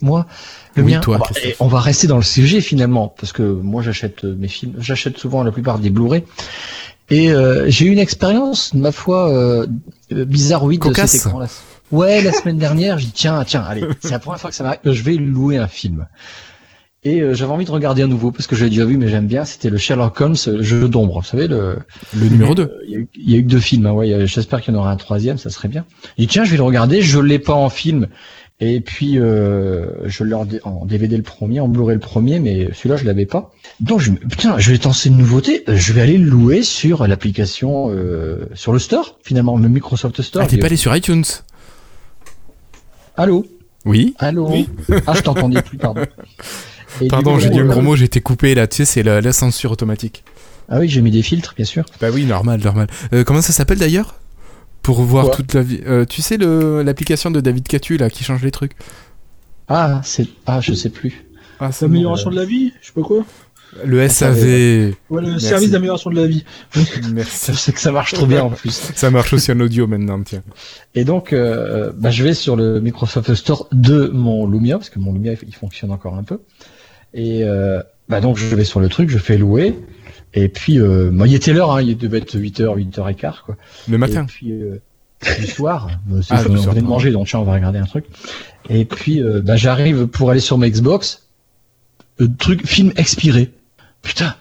Moi, 0.00 0.26
le 0.76 0.82
Oui, 0.84 0.92
mien, 0.92 1.00
toi, 1.00 1.16
on, 1.16 1.18
va, 1.18 1.24
Christophe. 1.26 1.44
et 1.46 1.56
on 1.60 1.66
va 1.68 1.80
rester 1.80 2.06
dans 2.06 2.16
le 2.16 2.22
sujet 2.22 2.60
finalement, 2.60 3.08
parce 3.18 3.32
que 3.32 3.42
moi 3.42 3.82
j'achète 3.82 4.24
euh, 4.24 4.36
mes 4.36 4.48
films, 4.48 4.74
j'achète 4.78 5.16
souvent 5.18 5.42
la 5.42 5.50
plupart 5.50 5.78
des 5.78 5.88
Blu-ray. 5.90 6.24
Et 7.10 7.30
euh, 7.30 7.66
j'ai 7.68 7.86
eu 7.86 7.90
une 7.90 7.98
expérience, 7.98 8.72
ma 8.74 8.92
foi, 8.92 9.28
euh, 9.30 9.66
euh, 10.12 10.24
bizarroïde 10.24 10.80
de 10.80 10.86
Cocasse. 10.86 11.10
cet 11.12 11.26
écran-là. 11.26 11.48
Ouais, 11.92 12.22
la 12.22 12.32
semaine 12.32 12.58
dernière, 12.58 12.98
j'ai 12.98 13.06
dit 13.06 13.12
tiens, 13.12 13.44
tiens, 13.46 13.62
allez, 13.62 13.84
c'est 14.00 14.10
la 14.10 14.18
première 14.18 14.40
fois 14.40 14.50
que 14.50 14.56
ça 14.56 14.64
m'arrive, 14.64 14.80
je 14.84 15.02
vais 15.02 15.14
louer 15.16 15.58
un 15.58 15.68
film. 15.68 16.06
Et 17.06 17.20
euh, 17.20 17.34
j'avais 17.34 17.52
envie 17.52 17.66
de 17.66 17.70
regarder 17.70 18.00
à 18.02 18.06
nouveau, 18.06 18.30
parce 18.32 18.46
que 18.46 18.56
je 18.56 18.64
l'ai 18.64 18.70
déjà 18.70 18.86
vu, 18.86 18.96
mais 18.96 19.08
j'aime 19.08 19.26
bien, 19.26 19.44
c'était 19.44 19.68
le 19.68 19.76
Sherlock 19.76 20.18
Holmes, 20.18 20.36
le 20.46 20.62
jeu 20.62 20.88
d'ombre, 20.88 21.20
vous 21.20 21.26
savez, 21.26 21.46
le, 21.46 21.76
Le 22.18 22.28
numéro 22.30 22.54
2. 22.54 22.62
euh, 22.62 22.68
Il 22.86 22.90
y, 22.90 22.94
a 22.96 22.98
eu- 22.98 23.08
il 23.14 23.30
y 23.30 23.34
a 23.34 23.38
eu 23.38 23.42
que 23.44 23.50
deux 23.50 23.60
films, 23.60 23.84
hein, 23.84 23.92
ouais, 23.92 24.26
j'espère 24.26 24.62
qu'il 24.62 24.72
y 24.72 24.76
en 24.76 24.80
aura 24.80 24.90
un 24.90 24.96
troisième, 24.96 25.36
ça 25.36 25.50
serait 25.50 25.68
bien. 25.68 25.84
J'ai 26.16 26.24
dit 26.24 26.28
tiens, 26.28 26.44
je 26.44 26.50
vais 26.52 26.56
le 26.56 26.62
regarder, 26.62 27.02
je 27.02 27.20
l'ai 27.20 27.38
pas 27.38 27.52
en 27.52 27.68
film. 27.68 28.06
Et 28.60 28.80
puis 28.80 29.18
euh, 29.18 29.86
je 30.04 30.22
l'ai 30.22 30.34
en, 30.34 30.84
DVD 30.86 31.16
le 31.16 31.22
premier, 31.22 31.60
en 31.60 31.68
Blu-ray 31.68 31.94
le 31.94 32.00
premier, 32.00 32.38
mais 32.38 32.68
celui-là 32.72 32.96
je 32.96 33.04
l'avais 33.04 33.26
pas. 33.26 33.52
Donc 33.80 34.00
je 34.00 34.12
me 34.12 34.16
putain, 34.16 34.58
je 34.58 34.70
vais 34.70 34.78
tenter 34.78 35.08
une 35.08 35.16
nouveauté, 35.16 35.64
euh, 35.68 35.76
je 35.76 35.92
vais 35.92 36.00
aller 36.00 36.18
le 36.18 36.30
louer 36.30 36.62
sur 36.62 37.06
l'application 37.06 37.90
euh, 37.90 38.46
sur 38.54 38.72
le 38.72 38.78
store 38.78 39.18
finalement, 39.24 39.56
le 39.56 39.68
Microsoft 39.68 40.22
Store. 40.22 40.42
Ah, 40.44 40.46
t'es 40.46 40.58
pas 40.58 40.66
allé 40.66 40.76
sur 40.76 40.94
iTunes? 40.94 41.24
Allô, 43.16 43.44
Oui 43.84 44.14
allô? 44.18 44.48
Ah, 45.06 45.14
je 45.14 45.20
t'entendais 45.22 45.62
plus, 45.62 45.78
pardon. 45.78 46.02
Et 47.00 47.08
Pardon, 47.08 47.38
j'ai 47.38 47.50
dit 47.50 47.58
un 47.58 47.64
euh, 47.64 47.68
gros 47.68 47.82
mot, 47.82 47.96
j'ai 47.96 48.04
été 48.04 48.20
coupé 48.20 48.54
là, 48.54 48.66
tu 48.66 48.76
sais, 48.76 48.84
c'est 48.84 49.02
la, 49.02 49.20
la 49.20 49.32
censure 49.32 49.72
automatique. 49.72 50.22
Ah 50.68 50.78
oui, 50.78 50.88
j'ai 50.88 51.00
mis 51.00 51.10
des 51.10 51.22
filtres, 51.22 51.54
bien 51.56 51.64
sûr. 51.64 51.84
Bah 52.00 52.08
oui, 52.12 52.24
normal, 52.24 52.60
normal. 52.60 52.86
Euh, 53.12 53.24
comment 53.24 53.42
ça 53.42 53.52
s'appelle 53.52 53.78
d'ailleurs? 53.78 54.14
Pour 54.84 55.00
voir 55.02 55.24
Quoi 55.26 55.34
toute 55.36 55.54
la 55.54 55.62
vie. 55.62 55.80
euh, 55.86 56.04
tu 56.04 56.22
sais 56.22 56.36
le- 56.36 56.82
l'application 56.82 57.30
de 57.32 57.40
David 57.40 57.66
Catu 57.66 57.96
là 57.96 58.08
qui 58.10 58.22
change 58.22 58.42
les 58.44 58.50
trucs. 58.52 58.72
Ah, 59.66 60.00
c'est 60.04 60.28
ah, 60.46 60.60
je 60.60 60.72
sais 60.74 60.90
plus. 60.90 61.24
Ah, 61.58 61.70
L'amélioration 61.80 62.30
de 62.30 62.36
la 62.36 62.44
vie, 62.44 62.72
je 62.80 62.86
sais 62.88 62.92
pas 62.92 63.02
quoi. 63.02 63.24
Le 63.84 64.06
SAV. 64.08 64.36
Ouais, 65.10 65.22
le 65.22 65.30
Merci. 65.30 65.46
service 65.46 65.70
d'amélioration 65.70 66.10
de 66.10 66.16
la 66.20 66.26
vie. 66.28 66.44
Merci. 67.12 67.50
Je 67.52 67.56
sais 67.58 67.72
que 67.72 67.80
ça 67.80 67.90
marche 67.90 68.12
trop 68.14 68.26
bien 68.26 68.44
en 68.44 68.50
plus. 68.50 68.70
Ça 68.94 69.10
marche 69.10 69.32
aussi 69.32 69.50
en 69.50 69.58
audio 69.58 69.88
maintenant, 69.88 70.22
tiens. 70.22 70.42
Et 70.94 71.04
donc, 71.04 71.32
euh, 71.32 71.90
bah, 71.96 72.10
je 72.10 72.22
vais 72.22 72.34
sur 72.34 72.54
le 72.54 72.80
Microsoft 72.80 73.34
Store 73.34 73.66
de 73.72 74.06
mon 74.14 74.46
Lumia, 74.46 74.76
parce 74.78 74.90
que 74.90 75.00
mon 75.00 75.12
Lumia, 75.12 75.32
il 75.44 75.54
fonctionne 75.56 75.90
encore 75.90 76.14
un 76.14 76.22
peu. 76.22 76.38
Et 77.14 77.42
euh, 77.42 77.82
bah, 78.08 78.20
donc, 78.20 78.36
je 78.36 78.54
vais 78.54 78.62
sur 78.64 78.78
le 78.78 78.88
truc, 78.88 79.10
je 79.10 79.18
fais 79.18 79.36
louer. 79.38 79.74
Et 80.34 80.48
puis, 80.48 80.78
euh, 80.80 81.10
moi, 81.10 81.26
il 81.28 81.34
était 81.34 81.52
l'heure, 81.52 81.70
hein, 81.72 81.80
il 81.82 81.96
devait 81.96 82.18
être 82.18 82.36
8h, 82.36 82.76
8h15, 82.76 83.42
quoi. 83.46 83.56
Le 83.88 83.98
matin. 83.98 84.22
Et 84.24 84.26
puis, 84.26 84.52
euh, 84.52 84.80
du 85.38 85.46
soir, 85.46 85.88
euh, 86.12 86.20
c'est- 86.22 86.34
Ah, 86.34 86.42
on 86.50 86.54
venait 86.70 86.80
de 86.80 86.86
manger, 86.86 87.10
donc 87.12 87.28
tiens, 87.28 87.40
on 87.40 87.44
va 87.44 87.54
regarder 87.54 87.78
un 87.78 87.86
truc. 87.86 88.04
Et 88.68 88.84
puis, 88.84 89.22
euh, 89.22 89.40
bah, 89.42 89.56
j'arrive 89.56 90.06
pour 90.06 90.30
aller 90.30 90.40
sur 90.40 90.58
ma 90.58 90.68
Xbox, 90.68 91.28
euh, 92.20 92.28
truc, 92.38 92.66
film 92.66 92.92
expiré. 92.96 93.52
Putain, 94.02 94.34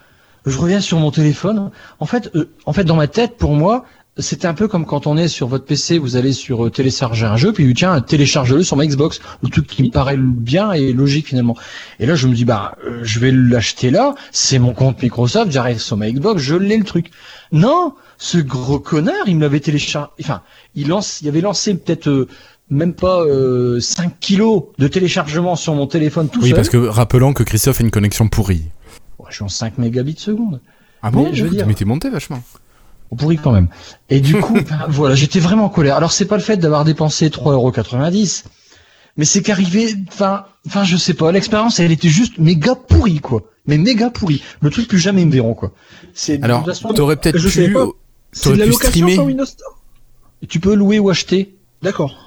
je 0.45 0.57
reviens 0.57 0.81
sur 0.81 0.97
mon 0.99 1.11
téléphone. 1.11 1.69
En 1.99 2.05
fait, 2.05 2.31
euh, 2.35 2.49
en 2.65 2.73
fait, 2.73 2.83
dans 2.83 2.95
ma 2.95 3.07
tête, 3.07 3.37
pour 3.37 3.53
moi, 3.53 3.85
c'était 4.17 4.47
un 4.47 4.53
peu 4.53 4.67
comme 4.67 4.85
quand 4.85 5.07
on 5.07 5.17
est 5.17 5.27
sur 5.27 5.47
votre 5.47 5.65
PC, 5.65 5.97
vous 5.97 6.15
allez 6.15 6.33
sur 6.33 6.65
euh, 6.65 6.69
télécharger 6.69 7.25
un 7.25 7.35
jeu, 7.35 7.51
puis 7.51 7.73
tiens, 7.73 7.99
télécharge-le 7.99 8.61
sur 8.63 8.75
ma 8.77 8.85
Xbox. 8.85 9.19
Le 9.41 9.49
truc 9.49 9.65
qui 9.65 9.81
me 9.83 9.89
paraît 9.89 10.17
bien 10.17 10.71
et 10.71 10.93
logique 10.93 11.27
finalement. 11.29 11.57
Et 11.99 12.05
là, 12.05 12.13
je 12.15 12.27
me 12.27 12.35
dis, 12.35 12.45
bah, 12.45 12.75
euh, 12.85 12.99
je 13.03 13.19
vais 13.19 13.31
l'acheter 13.31 13.89
là. 13.89 14.13
C'est 14.31 14.59
mon 14.59 14.73
compte 14.73 15.01
Microsoft. 15.01 15.51
J'arrive 15.51 15.79
sur 15.79 15.97
ma 15.97 16.11
Xbox, 16.11 16.41
je 16.41 16.55
l'ai 16.55 16.77
le 16.77 16.83
truc. 16.83 17.09
Non, 17.51 17.95
ce 18.19 18.37
gros 18.37 18.79
connard, 18.79 19.15
il 19.27 19.35
me 19.37 19.41
l'avait 19.41 19.59
téléchargé. 19.59 20.09
Enfin, 20.21 20.41
il 20.75 20.89
lance, 20.89 21.21
il 21.21 21.27
avait 21.27 21.41
lancé 21.41 21.73
peut-être 21.75 22.07
euh, 22.07 22.27
même 22.69 22.93
pas 22.93 23.21
euh, 23.21 23.79
5 23.79 24.19
kilos 24.19 24.65
de 24.77 24.87
téléchargement 24.87 25.55
sur 25.55 25.73
mon 25.73 25.87
téléphone 25.87 26.29
tout 26.29 26.39
Oui, 26.41 26.49
seul. 26.49 26.55
parce 26.55 26.69
que 26.69 26.77
rappelons 26.77 27.33
que 27.33 27.41
Christophe 27.43 27.79
a 27.81 27.83
une 27.83 27.91
connexion 27.91 28.27
pourrie. 28.27 28.63
Ouais, 29.17 29.25
je 29.29 29.35
suis 29.35 29.43
en 29.43 29.49
5 29.49 29.79
mégabits 29.79 30.15
seconde. 30.19 30.61
Ah 31.01 31.09
bon 31.11 31.23
Mais 31.29 31.35
je 31.35 31.43
veux 31.45 31.49
dire- 31.49 31.65
Mais 31.67 31.73
t'es 31.73 31.85
monté 31.85 32.09
vachement. 32.09 32.41
Pourri 33.17 33.37
quand 33.37 33.51
même. 33.51 33.67
Et 34.09 34.19
du 34.19 34.35
coup, 34.39 34.53
ben, 34.69 34.85
voilà, 34.89 35.15
j'étais 35.15 35.39
vraiment 35.39 35.65
en 35.65 35.69
colère. 35.69 35.95
Alors 35.97 36.11
c'est 36.11 36.25
pas 36.25 36.37
le 36.37 36.43
fait 36.43 36.57
d'avoir 36.57 36.83
dépensé 36.85 37.29
3,90€, 37.29 38.43
mais 39.17 39.25
c'est 39.25 39.41
qu'arrivé, 39.41 39.95
enfin, 40.07 40.45
enfin 40.67 40.83
je 40.83 40.97
sais 40.97 41.13
pas, 41.13 41.31
l'expérience 41.31 41.79
elle 41.79 41.91
était 41.91 42.09
juste 42.09 42.37
méga 42.39 42.75
pourrie 42.75 43.19
quoi. 43.19 43.43
Mais 43.65 43.77
méga 43.77 44.09
pourrie. 44.09 44.41
Le 44.61 44.69
truc 44.69 44.87
plus 44.87 44.99
jamais 44.99 45.21
ils 45.21 45.27
me 45.27 45.31
verront 45.31 45.53
quoi. 45.53 45.71
C'est 46.13 46.37
de 46.37 46.43
Alors, 46.43 46.67
t'aurais 46.95 47.15
peut-être 47.15 47.37
je 47.37 47.47
sais 47.47 47.67
pu. 47.67 47.73
pas. 47.73 47.85
C'est 48.31 48.49
de 48.49 48.55
T'aurais 48.55 48.57
la 48.57 48.65
pu 48.65 48.71
location 48.71 48.89
streamer. 48.89 49.13
sur 49.13 49.23
Windows 49.25 49.45
Store. 49.45 49.81
tu 50.49 50.59
peux 50.59 50.73
louer 50.73 50.99
ou 50.99 51.09
acheter. 51.09 51.55
D'accord. 51.81 52.17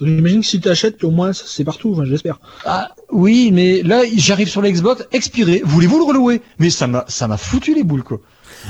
Donc 0.00 0.08
j'imagine 0.08 0.40
que 0.40 0.46
si 0.46 0.60
tu 0.60 0.68
achètes, 0.68 1.04
au 1.04 1.12
moins 1.12 1.32
c'est 1.32 1.62
partout, 1.62 1.92
enfin, 1.92 2.04
j'espère. 2.04 2.40
Ah 2.64 2.88
oui, 3.12 3.50
mais 3.52 3.82
là 3.82 4.00
j'arrive 4.16 4.48
sur 4.48 4.60
l'Xbox, 4.62 5.04
expiré. 5.12 5.62
Voulez-vous 5.64 5.98
le 5.98 6.04
relouer? 6.04 6.42
Mais 6.58 6.70
ça 6.70 6.88
m'a 6.88 7.04
ça 7.06 7.28
m'a 7.28 7.36
foutu 7.36 7.74
les 7.74 7.84
boules 7.84 8.02
quoi. 8.02 8.20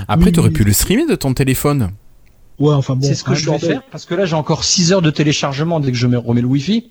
Après, 0.08 0.26
Oui, 0.26 0.32
t'aurais 0.32 0.48
oui. 0.48 0.54
pu 0.54 0.64
le 0.64 0.72
streamer 0.72 1.06
de 1.06 1.14
ton 1.14 1.34
téléphone. 1.34 1.90
Ouais, 2.58 2.72
enfin 2.72 2.94
bon. 2.94 3.06
c'est 3.06 3.14
ce 3.14 3.24
que 3.24 3.32
un 3.32 3.34
je 3.34 3.50
vais 3.50 3.58
faire 3.58 3.82
parce 3.90 4.04
que 4.06 4.14
là 4.14 4.26
j'ai 4.26 4.36
encore 4.36 4.62
6 4.62 4.92
heures 4.92 5.02
de 5.02 5.10
téléchargement 5.10 5.80
dès 5.80 5.90
que 5.90 5.96
je 5.98 6.06
me 6.06 6.18
remets 6.18 6.40
le 6.40 6.46
Wi-Fi. 6.46 6.90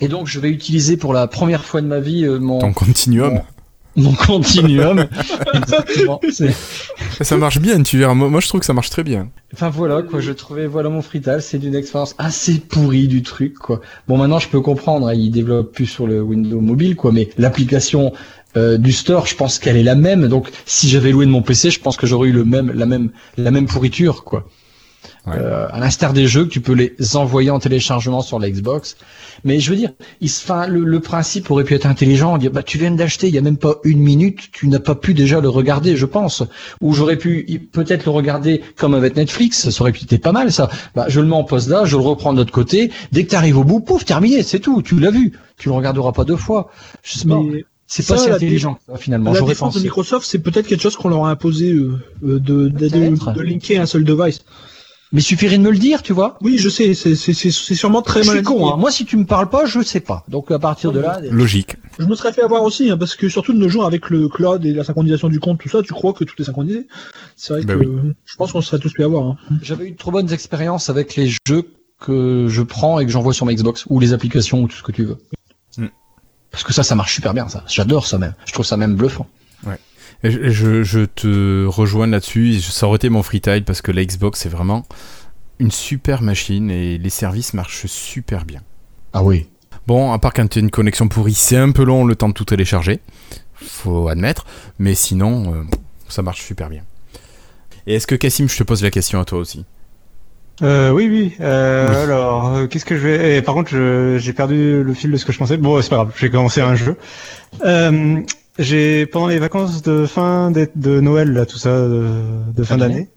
Et 0.00 0.08
donc 0.08 0.26
je 0.26 0.40
vais 0.40 0.50
utiliser 0.50 0.96
pour 0.96 1.12
la 1.12 1.26
première 1.28 1.64
fois 1.64 1.80
de 1.80 1.86
ma 1.86 2.00
vie 2.00 2.24
euh, 2.24 2.38
mon 2.40 2.58
Ton 2.58 2.72
continuum. 2.72 3.40
Mon 3.94 4.14
continuum. 4.14 5.06
Exactement. 5.54 6.18
Ça 7.20 7.36
marche 7.36 7.58
bien, 7.60 7.82
tu 7.82 7.98
verras. 7.98 8.14
Moi, 8.14 8.30
moi, 8.30 8.40
je 8.40 8.48
trouve 8.48 8.60
que 8.60 8.66
ça 8.66 8.72
marche 8.72 8.88
très 8.88 9.02
bien. 9.04 9.28
Enfin 9.52 9.68
voilà 9.68 10.00
quoi, 10.02 10.20
je 10.20 10.32
trouvais 10.32 10.66
voilà 10.66 10.88
mon 10.88 11.02
frital, 11.02 11.42
c'est 11.42 11.58
d'une 11.58 11.74
expérience 11.74 12.14
assez 12.16 12.58
pourrie 12.58 13.06
du 13.06 13.22
truc 13.22 13.54
quoi. 13.58 13.80
Bon 14.08 14.16
maintenant 14.16 14.38
je 14.38 14.48
peux 14.48 14.60
comprendre, 14.62 15.08
hein, 15.08 15.14
il 15.14 15.30
développe 15.30 15.72
plus 15.72 15.84
sur 15.86 16.06
le 16.06 16.22
Windows 16.22 16.60
mobile 16.62 16.96
quoi, 16.96 17.12
mais 17.12 17.28
l'application 17.36 18.14
euh, 18.56 18.78
du 18.78 18.92
store, 18.92 19.26
je 19.26 19.34
pense 19.34 19.58
qu'elle 19.58 19.76
est 19.76 19.82
la 19.82 19.94
même. 19.94 20.28
Donc 20.28 20.50
si 20.66 20.88
j'avais 20.88 21.10
loué 21.10 21.26
de 21.26 21.30
mon 21.30 21.42
PC, 21.42 21.70
je 21.70 21.80
pense 21.80 21.96
que 21.96 22.06
j'aurais 22.06 22.28
eu 22.28 22.32
le 22.32 22.44
même 22.44 22.70
la 22.72 22.86
même 22.86 23.10
la 23.36 23.50
même 23.50 23.66
pourriture 23.66 24.24
quoi. 24.24 24.46
Ouais. 25.26 25.34
Euh, 25.36 25.68
à 25.70 25.78
l'instar 25.78 26.12
des 26.12 26.26
jeux 26.26 26.44
que 26.44 26.50
tu 26.50 26.60
peux 26.60 26.72
les 26.72 27.16
envoyer 27.16 27.50
en 27.50 27.60
téléchargement 27.60 28.22
sur 28.22 28.40
la 28.40 28.50
Xbox. 28.50 28.96
Mais 29.44 29.60
je 29.60 29.70
veux 29.70 29.76
dire, 29.76 29.92
il 30.20 30.28
se, 30.28 30.42
enfin, 30.42 30.66
le, 30.66 30.80
le 30.80 31.00
principe 31.00 31.50
aurait 31.50 31.62
pu 31.62 31.74
être 31.74 31.86
intelligent, 31.86 32.38
dire 32.38 32.50
bah 32.50 32.64
tu 32.64 32.76
viens 32.76 32.90
d'acheter, 32.90 33.28
il 33.28 33.34
y 33.34 33.38
a 33.38 33.40
même 33.40 33.56
pas 33.56 33.76
une 33.84 34.00
minute, 34.00 34.50
tu 34.52 34.66
n'as 34.66 34.80
pas 34.80 34.96
pu 34.96 35.14
déjà 35.14 35.40
le 35.40 35.48
regarder, 35.48 35.96
je 35.96 36.06
pense. 36.06 36.42
Ou 36.80 36.92
j'aurais 36.92 37.16
pu 37.16 37.68
peut-être 37.72 38.04
le 38.04 38.10
regarder 38.10 38.62
comme 38.76 38.94
avec 38.94 39.14
Netflix, 39.14 39.70
ça 39.70 39.82
aurait 39.82 39.92
pu 39.92 40.02
être 40.10 40.22
pas 40.22 40.32
mal 40.32 40.50
ça. 40.50 40.68
Bah 40.96 41.06
je 41.08 41.20
le 41.20 41.26
mets 41.26 41.36
en 41.36 41.44
pause 41.44 41.68
là, 41.68 41.84
je 41.84 41.96
le 41.96 42.02
reprends 42.02 42.32
de 42.32 42.38
l'autre 42.38 42.52
côté. 42.52 42.90
Dès 43.12 43.24
que 43.24 43.30
tu 43.30 43.36
arrives 43.36 43.58
au 43.58 43.64
bout, 43.64 43.80
pouf, 43.80 44.04
terminé, 44.04 44.42
c'est 44.42 44.60
tout, 44.60 44.82
tu 44.82 44.98
l'as 44.98 45.10
vu. 45.12 45.32
Tu 45.56 45.68
le 45.68 45.74
regarderas 45.74 46.10
pas 46.10 46.24
deux 46.24 46.36
fois. 46.36 46.70
Je 47.04 47.18
sais 47.18 47.28
pas. 47.28 47.40
Mais 47.40 47.64
C'est 47.94 48.06
pas 48.06 48.16
si 48.16 48.30
la 48.30 48.36
intelligent 48.36 48.74
que 48.74 48.80
ça, 48.92 48.96
finalement. 48.96 49.34
la 49.34 49.40
défense 49.42 49.74
pensé. 49.74 49.80
de 49.80 49.82
Microsoft, 49.84 50.26
c'est 50.26 50.38
peut-être 50.38 50.66
quelque 50.66 50.80
chose 50.80 50.96
qu'on 50.96 51.10
leur 51.10 51.26
a 51.26 51.30
imposé 51.30 51.72
euh, 51.72 51.98
euh, 52.24 52.40
de, 52.40 52.68
de, 52.68 52.88
de, 52.88 52.88
Peut-être. 52.88 53.32
de 53.34 53.42
linker 53.42 53.82
un 53.82 53.84
seul 53.84 54.04
device. 54.04 54.40
Mais 55.12 55.20
il 55.20 55.24
suffirait 55.24 55.58
de 55.58 55.62
me 55.62 55.70
le 55.70 55.76
dire, 55.76 56.02
tu 56.02 56.14
vois. 56.14 56.38
Oui, 56.40 56.56
je 56.56 56.70
sais, 56.70 56.94
c'est 56.94 57.14
sûrement 57.50 58.00
très 58.00 58.22
je 58.22 58.28
mal 58.28 58.36
suis 58.36 58.44
con. 58.44 58.72
Hein. 58.72 58.78
Moi, 58.78 58.90
si 58.90 59.04
tu 59.04 59.18
me 59.18 59.26
parles 59.26 59.50
pas, 59.50 59.66
je 59.66 59.82
sais 59.82 60.00
pas. 60.00 60.24
Donc 60.28 60.50
à 60.50 60.58
partir 60.58 60.90
de 60.90 61.00
là, 61.00 61.20
Logique. 61.30 61.76
Je 61.98 62.06
me 62.06 62.14
serais 62.14 62.32
fait 62.32 62.40
avoir 62.40 62.62
aussi, 62.62 62.90
hein, 62.90 62.96
parce 62.96 63.14
que 63.14 63.28
surtout 63.28 63.52
de 63.52 63.58
nos 63.58 63.68
jours 63.68 63.84
avec 63.84 64.08
le 64.08 64.30
cloud 64.30 64.64
et 64.64 64.72
la 64.72 64.84
synchronisation 64.84 65.28
du 65.28 65.38
compte, 65.38 65.60
tout 65.60 65.68
ça, 65.68 65.82
tu 65.82 65.92
crois 65.92 66.14
que 66.14 66.24
tout 66.24 66.40
est 66.40 66.44
synchronisé. 66.44 66.86
C'est 67.36 67.52
vrai 67.52 67.64
Bah 67.64 67.74
que 67.74 67.84
je 68.24 68.36
pense 68.36 68.52
qu'on 68.52 68.62
serait 68.62 68.78
tous 68.78 68.94
pu 68.94 69.04
avoir. 69.04 69.26
Hein. 69.26 69.36
j'avais 69.60 69.88
eu 69.88 69.90
de 69.90 69.98
trop 69.98 70.12
bonnes 70.12 70.32
expériences 70.32 70.88
avec 70.88 71.14
les 71.16 71.30
jeux 71.46 71.64
que 72.00 72.46
je 72.48 72.62
prends 72.62 72.98
et 72.98 73.04
que 73.04 73.12
j'envoie 73.12 73.34
sur 73.34 73.44
ma 73.44 73.52
Xbox 73.52 73.84
ou 73.90 74.00
les 74.00 74.14
applications 74.14 74.62
ou 74.62 74.68
tout 74.68 74.76
ce 74.76 74.82
que 74.82 74.92
tu 74.92 75.04
veux. 75.04 75.18
Parce 76.52 76.62
que 76.64 76.72
ça, 76.72 76.82
ça 76.82 76.94
marche 76.94 77.14
super 77.14 77.34
bien. 77.34 77.48
Ça, 77.48 77.64
j'adore 77.66 78.06
ça 78.06 78.18
même. 78.18 78.34
Je 78.46 78.52
trouve 78.52 78.66
ça 78.66 78.76
même 78.76 78.94
bluffant. 78.94 79.26
Et 80.24 80.30
Je, 80.30 80.50
je, 80.50 80.82
je 80.84 81.00
te 81.00 81.64
rejoins 81.66 82.06
là-dessus. 82.06 82.60
Ça 82.60 82.86
aurait 82.86 82.96
été 82.96 83.08
mon 83.08 83.24
freetile 83.24 83.64
parce 83.64 83.82
que 83.82 83.90
la 83.90 84.04
Xbox 84.04 84.38
c'est 84.40 84.48
vraiment 84.48 84.84
une 85.58 85.72
super 85.72 86.22
machine 86.22 86.70
et 86.70 86.96
les 86.98 87.10
services 87.10 87.54
marchent 87.54 87.86
super 87.86 88.44
bien. 88.44 88.60
Ah 89.12 89.24
oui. 89.24 89.48
Bon, 89.86 90.12
à 90.12 90.18
part 90.20 90.32
quand 90.32 90.46
tu 90.48 90.58
as 90.58 90.62
une 90.62 90.70
connexion 90.70 91.08
pourrie, 91.08 91.34
c'est 91.34 91.56
un 91.56 91.72
peu 91.72 91.82
long 91.82 92.04
le 92.04 92.14
temps 92.14 92.28
de 92.28 92.34
tout 92.34 92.44
télécharger. 92.44 93.00
Faut 93.54 94.08
admettre. 94.08 94.44
Mais 94.78 94.94
sinon, 94.94 95.54
euh, 95.54 95.62
ça 96.08 96.22
marche 96.22 96.42
super 96.42 96.68
bien. 96.68 96.82
Et 97.86 97.94
est-ce 97.94 98.06
que 98.06 98.14
Cassim, 98.14 98.48
je 98.48 98.56
te 98.56 98.62
pose 98.62 98.82
la 98.82 98.90
question 98.92 99.20
à 99.20 99.24
toi 99.24 99.38
aussi? 99.40 99.64
Euh, 100.62 100.90
oui, 100.90 101.08
oui. 101.10 101.32
Euh. 101.40 102.04
Alors, 102.04 102.54
euh, 102.54 102.66
qu'est-ce 102.66 102.84
que 102.84 102.96
je 102.96 103.00
vais 103.08 103.38
eh, 103.38 103.42
Par 103.42 103.54
contre, 103.54 103.70
je- 103.70 104.18
j'ai 104.18 104.32
perdu 104.32 104.82
le 104.82 104.94
fil 104.94 105.10
de 105.10 105.16
ce 105.16 105.24
que 105.24 105.32
je 105.32 105.38
pensais. 105.38 105.56
Bon, 105.56 105.80
c'est 105.80 105.88
pas 105.88 105.96
grave. 105.96 106.12
J'ai 106.18 106.30
commencé 106.30 106.60
un 106.60 106.74
jeu. 106.74 106.96
Euh, 107.64 108.20
j'ai 108.58 109.06
pendant 109.06 109.26
les 109.28 109.38
vacances 109.38 109.82
de 109.82 110.06
fin 110.06 110.50
de, 110.50 110.68
de 110.76 111.00
Noël, 111.00 111.32
là, 111.32 111.46
tout 111.46 111.58
ça, 111.58 111.70
de, 111.80 112.06
de 112.54 112.62
fin 112.64 112.76
d'année. 112.76 113.08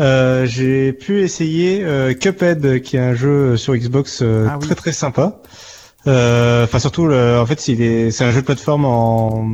Euh, 0.00 0.46
j'ai 0.46 0.92
pu 0.92 1.22
essayer 1.22 1.84
Cuphead, 2.20 2.82
qui 2.82 2.96
est 2.96 3.00
un 3.00 3.14
jeu 3.14 3.56
sur 3.56 3.74
Xbox 3.74 4.22
Ah 4.22 4.56
oui. 4.60 4.66
très 4.66 4.74
très 4.76 4.92
sympa. 4.92 5.40
Euh, 6.06 6.64
Enfin 6.64 6.78
surtout, 6.78 7.06
le- 7.06 7.40
en 7.40 7.46
fait, 7.46 7.58
est, 7.82 8.10
c'est 8.12 8.24
un 8.24 8.30
jeu 8.30 8.40
de 8.42 8.46
plateforme 8.46 8.84
en 8.84 9.48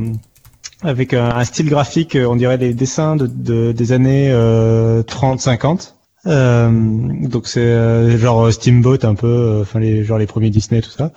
avec 0.83 1.13
un, 1.15 1.29
un 1.29 1.43
style 1.45 1.67
graphique, 1.69 2.15
on 2.27 2.35
dirait 2.35 2.57
les 2.57 2.73
dessins 2.73 3.15
de, 3.15 3.25
de- 3.25 3.71
des 3.71 3.91
années 3.93 4.27
euh, 4.31 5.01
30-50. 5.01 5.94
Euh, 6.27 6.69
donc 6.71 7.47
c'est 7.47 7.59
euh, 7.61 8.17
genre 8.17 8.51
Steamboat 8.51 8.99
un 9.03 9.15
peu, 9.15 9.27
euh, 9.27 9.61
enfin 9.61 9.79
les 9.79 10.03
genre 10.03 10.17
les 10.17 10.25
premiers 10.25 10.49
Disney 10.49 10.81
tout 10.81 10.89
ça. 10.89 11.11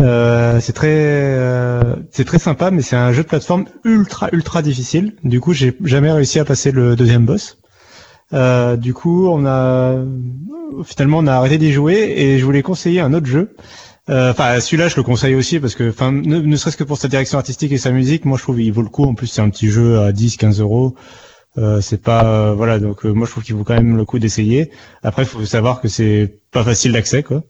Euh, 0.00 0.58
c'est 0.60 0.72
très 0.72 0.88
euh, 0.90 1.96
c'est 2.10 2.24
très 2.24 2.38
sympa, 2.38 2.70
mais 2.70 2.82
c'est 2.82 2.96
un 2.96 3.12
jeu 3.12 3.22
de 3.22 3.28
plateforme 3.28 3.66
ultra 3.84 4.28
ultra 4.32 4.62
difficile. 4.62 5.14
Du 5.22 5.40
coup, 5.40 5.52
j'ai 5.52 5.76
jamais 5.84 6.10
réussi 6.10 6.38
à 6.40 6.44
passer 6.44 6.72
le 6.72 6.96
deuxième 6.96 7.24
boss. 7.24 7.58
Euh, 8.32 8.76
du 8.76 8.94
coup, 8.94 9.28
on 9.28 9.44
a 9.46 9.96
finalement 10.84 11.18
on 11.18 11.26
a 11.26 11.34
arrêté 11.34 11.58
d'y 11.58 11.72
jouer 11.72 12.14
et 12.16 12.38
je 12.38 12.44
voulais 12.44 12.62
conseiller 12.62 13.00
un 13.00 13.12
autre 13.12 13.26
jeu. 13.26 13.54
Euh, 14.10 14.30
Enfin, 14.32 14.58
celui-là, 14.58 14.88
je 14.88 14.96
le 14.96 15.04
conseille 15.04 15.34
aussi 15.36 15.60
parce 15.60 15.74
que, 15.76 15.88
enfin, 15.90 16.10
ne, 16.10 16.40
ne 16.40 16.56
serait-ce 16.56 16.76
que 16.76 16.82
pour 16.84 16.98
sa 16.98 17.06
direction 17.08 17.38
artistique 17.38 17.70
et 17.72 17.78
sa 17.78 17.92
musique, 17.92 18.24
moi 18.24 18.36
je 18.38 18.42
trouve 18.42 18.60
il 18.60 18.72
vaut 18.72 18.82
le 18.82 18.88
coup. 18.88 19.04
En 19.04 19.14
plus, 19.14 19.28
c'est 19.28 19.42
un 19.42 19.50
petit 19.50 19.68
jeu 19.68 20.00
à 20.00 20.10
10-15 20.12 20.60
euros. 20.60 20.96
Euh, 21.58 21.82
c'est 21.82 22.00
pas 22.00 22.24
euh, 22.24 22.54
voilà 22.54 22.78
donc 22.78 23.04
euh, 23.04 23.12
moi 23.12 23.26
je 23.26 23.32
trouve 23.32 23.44
qu'il 23.44 23.54
vaut 23.54 23.64
quand 23.64 23.74
même 23.74 23.96
le 23.96 24.04
coup 24.04 24.18
d'essayer. 24.18 24.70
Après, 25.02 25.22
il 25.22 25.28
faut 25.28 25.44
savoir 25.44 25.80
que 25.80 25.88
c'est 25.88 26.38
pas 26.50 26.64
facile 26.64 26.92
d'accès 26.92 27.22
quoi. 27.22 27.42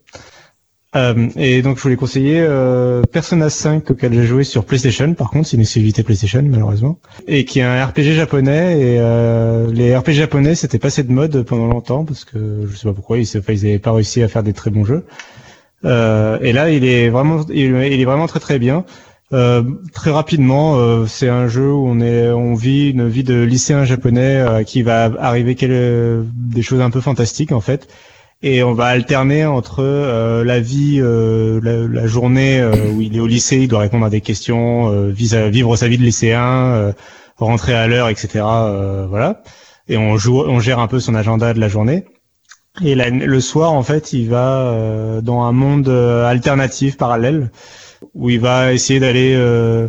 Euh, 0.94 1.28
et 1.36 1.62
donc 1.62 1.78
je 1.78 1.82
voulais 1.82 1.96
conseiller 1.96 2.40
euh, 2.40 3.02
Persona 3.02 3.48
5 3.48 3.90
auquel 3.90 4.12
j'ai 4.12 4.24
joué 4.24 4.44
sur 4.44 4.64
PlayStation. 4.64 5.14
Par 5.14 5.30
contre, 5.30 5.48
c'est 5.48 5.56
une 5.56 5.62
exclusivité 5.62 6.02
PlayStation 6.02 6.42
malheureusement, 6.42 6.98
et 7.28 7.44
qui 7.44 7.60
est 7.60 7.62
un 7.62 7.84
RPG 7.86 8.12
japonais. 8.12 8.80
Et 8.80 9.72
les 9.72 9.96
RPG 9.96 10.12
japonais 10.12 10.56
c'était 10.56 10.78
passé 10.78 11.04
de 11.04 11.12
mode 11.12 11.42
pendant 11.44 11.66
longtemps 11.68 12.04
parce 12.04 12.24
que 12.24 12.66
je 12.68 12.76
sais 12.76 12.88
pas 12.88 12.94
pourquoi 12.94 13.18
ils 13.18 13.38
enfin, 13.38 13.52
ils 13.52 13.66
avaient 13.66 13.78
pas 13.78 13.92
réussi 13.92 14.22
à 14.22 14.28
faire 14.28 14.42
des 14.42 14.52
très 14.52 14.70
bons 14.70 14.84
jeux. 14.84 15.06
Et 15.84 16.52
là, 16.52 16.70
il 16.70 16.84
est 16.84 17.08
vraiment, 17.08 17.40
il 17.50 17.74
est 17.74 18.04
vraiment 18.04 18.26
très 18.26 18.40
très 18.40 18.58
bien. 18.58 18.84
Euh, 19.32 19.62
très 19.94 20.10
rapidement, 20.10 20.76
euh, 20.76 21.06
c'est 21.06 21.28
un 21.28 21.48
jeu 21.48 21.72
où 21.72 21.86
on 21.88 22.00
est, 22.00 22.28
on 22.30 22.54
vit 22.54 22.90
une 22.90 23.08
vie 23.08 23.24
de 23.24 23.40
lycéen 23.42 23.84
japonais 23.84 24.36
euh, 24.36 24.62
qui 24.62 24.82
va 24.82 25.10
arriver 25.18 25.54
quel- 25.54 26.24
des 26.34 26.60
choses 26.62 26.82
un 26.82 26.90
peu 26.90 27.00
fantastiques 27.00 27.52
en 27.52 27.62
fait, 27.62 27.88
et 28.42 28.62
on 28.62 28.74
va 28.74 28.86
alterner 28.86 29.46
entre 29.46 29.82
euh, 29.82 30.44
la 30.44 30.60
vie, 30.60 30.98
euh, 31.00 31.60
la, 31.62 31.88
la 32.02 32.06
journée 32.06 32.60
euh, 32.60 32.90
où 32.92 33.00
il 33.00 33.16
est 33.16 33.20
au 33.20 33.26
lycée, 33.26 33.56
il 33.58 33.68
doit 33.68 33.80
répondre 33.80 34.04
à 34.04 34.10
des 34.10 34.20
questions, 34.20 34.92
euh, 34.92 35.08
vise 35.10 35.34
à 35.34 35.48
vivre 35.48 35.76
sa 35.76 35.88
vie 35.88 35.96
de 35.96 36.02
lycéen, 36.02 36.42
euh, 36.44 36.92
rentrer 37.38 37.74
à 37.74 37.86
l'heure, 37.86 38.08
etc. 38.10 38.44
euh, 38.44 39.06
voilà, 39.08 39.42
et 39.88 39.96
on 39.96 40.18
joue, 40.18 40.40
on 40.42 40.60
gère 40.60 40.78
un 40.78 40.88
peu 40.88 41.00
son 41.00 41.14
agenda 41.14 41.54
de 41.54 41.60
la 41.60 41.68
journée. 41.68 42.04
Et 42.82 42.94
la- 42.94 43.10
le 43.10 43.40
soir, 43.40 43.72
en 43.72 43.82
fait, 43.82 44.12
il 44.12 44.28
va 44.30 44.62
euh, 44.66 45.20
dans 45.20 45.42
un 45.42 45.52
monde 45.52 45.88
euh, 45.88 46.24
alternatif, 46.26 46.96
parallèle, 46.96 47.50
où 48.14 48.30
il 48.30 48.40
va 48.40 48.72
essayer 48.72 49.00
d'aller. 49.00 49.34
euh, 49.36 49.88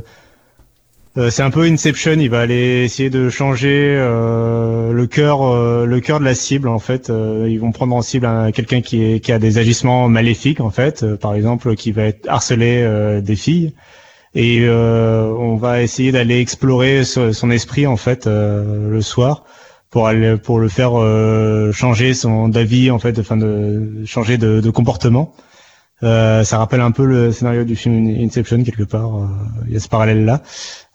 euh, 1.17 1.29
c'est 1.29 1.43
un 1.43 1.51
peu 1.51 1.63
Inception. 1.63 2.13
Il 2.19 2.29
va 2.29 2.41
aller 2.41 2.83
essayer 2.85 3.09
de 3.09 3.29
changer 3.29 3.95
euh, 3.97 4.91
le 4.93 5.05
cœur, 5.07 5.43
euh, 5.43 5.85
le 5.85 5.99
cœur 5.99 6.19
de 6.19 6.25
la 6.25 6.33
cible. 6.35 6.67
En 6.67 6.79
fait, 6.79 7.09
Euh, 7.09 7.47
ils 7.49 7.59
vont 7.59 7.71
prendre 7.71 7.95
en 7.95 8.01
cible 8.01 8.25
un- 8.25 8.51
quelqu'un 8.51 8.81
qui, 8.81 9.19
qui 9.21 9.31
a 9.31 9.39
des 9.39 9.57
agissements 9.59 10.09
maléfiques, 10.09 10.59
en 10.61 10.71
fait, 10.71 11.05
par 11.17 11.35
exemple, 11.35 11.75
qui 11.75 11.91
va 11.91 12.03
être 12.05 12.27
harcelé 12.27 13.21
des 13.21 13.35
filles. 13.35 13.73
Et 14.35 14.67
on 14.67 15.55
va 15.57 15.81
essayer 15.83 16.11
d'aller 16.11 16.39
explorer 16.39 17.03
son, 17.03 17.51
esprit, 17.51 17.85
en 17.87 17.97
fait, 17.97 18.25
le 18.27 18.99
soir 19.01 19.43
pour 19.93 20.07
aller 20.07 20.37
pour 20.37 20.59
le 20.59 20.69
faire 20.69 20.93
euh, 20.99 21.71
changer 21.71 22.15
son 22.15 22.49
d'avis 22.49 22.89
en 22.89 22.97
fait 22.97 23.19
enfin 23.19 23.37
de 23.37 24.03
changer 24.05 24.39
de, 24.39 24.59
de 24.59 24.69
comportement 24.71 25.35
euh, 26.01 26.43
ça 26.43 26.57
rappelle 26.57 26.81
un 26.81 26.91
peu 26.91 27.05
le 27.05 27.31
scénario 27.31 27.63
du 27.63 27.75
film 27.75 28.07
Inception 28.07 28.63
quelque 28.63 28.83
part 28.83 29.15
euh, 29.15 29.27
il 29.67 29.73
y 29.73 29.77
a 29.77 29.79
ce 29.79 29.87
parallèle 29.87 30.25
là 30.25 30.41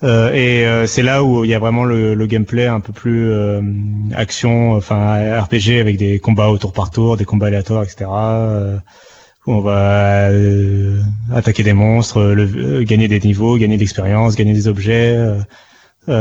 euh, 0.03 0.33
et 0.33 0.67
euh, 0.67 0.87
c'est 0.87 1.03
là 1.03 1.23
où 1.23 1.45
il 1.45 1.51
y 1.51 1.55
a 1.55 1.59
vraiment 1.59 1.85
le, 1.85 2.15
le 2.15 2.27
gameplay 2.27 2.67
un 2.67 2.81
peu 2.81 2.93
plus 2.93 3.31
euh, 3.31 3.63
action 4.15 4.73
enfin 4.73 5.41
RPG 5.41 5.81
avec 5.81 5.97
des 5.97 6.19
combats 6.19 6.49
au 6.49 6.59
tour 6.59 6.73
par 6.73 6.91
tour 6.91 7.17
des 7.17 7.25
combats 7.25 7.47
aléatoires 7.47 7.85
etc 7.85 8.07
où 9.47 9.53
on 9.53 9.61
va 9.61 10.31
attaquer 11.35 11.63
des 11.63 11.73
monstres 11.73 12.35
gagner 12.83 13.09
des 13.09 13.21
niveaux 13.21 13.57
gagner 13.57 13.77
de 13.77 13.81
l'expérience 13.81 14.35
gagner 14.35 14.53
des 14.53 14.69
objets 14.69 15.17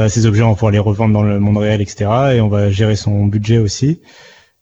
ces 0.09 0.25
objets, 0.25 0.43
on 0.43 0.53
pouvoir 0.53 0.71
les 0.71 0.79
revendre 0.79 1.13
dans 1.13 1.23
le 1.23 1.39
monde 1.39 1.55
réel, 1.55 1.79
etc. 1.79 2.09
Et 2.35 2.41
on 2.41 2.49
va 2.49 2.69
gérer 2.69 2.97
son 2.97 3.25
budget 3.25 3.57
aussi. 3.57 4.01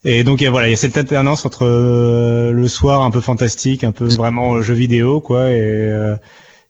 Et 0.06 0.23
donc 0.23 0.41
voilà, 0.44 0.68
il 0.68 0.72
y 0.72 0.73
a 0.73 0.77
cette 0.77 0.98
alternance 0.98 1.45
entre 1.45 1.65
euh, 1.65 2.52
le 2.52 2.68
soir 2.68 3.02
un 3.02 3.11
peu 3.11 3.22
fantastique, 3.22 3.84
un 3.84 3.91
peu 3.91 4.06
vraiment 4.06 4.61
jeu 4.61 4.73
vidéo, 4.76 5.19
quoi, 5.19 5.49
et 5.52 5.60
euh, 5.61 6.15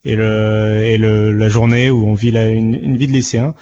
et 0.05 0.15
le 0.15 0.81
et 0.85 0.97
le 0.97 1.31
la 1.33 1.49
journée 1.49 1.91
où 1.91 2.07
on 2.07 2.13
vit 2.13 2.31
la, 2.31 2.47
une, 2.49 2.95
vie 2.97 3.07
de 3.07 3.11
lycéen. 3.11 3.53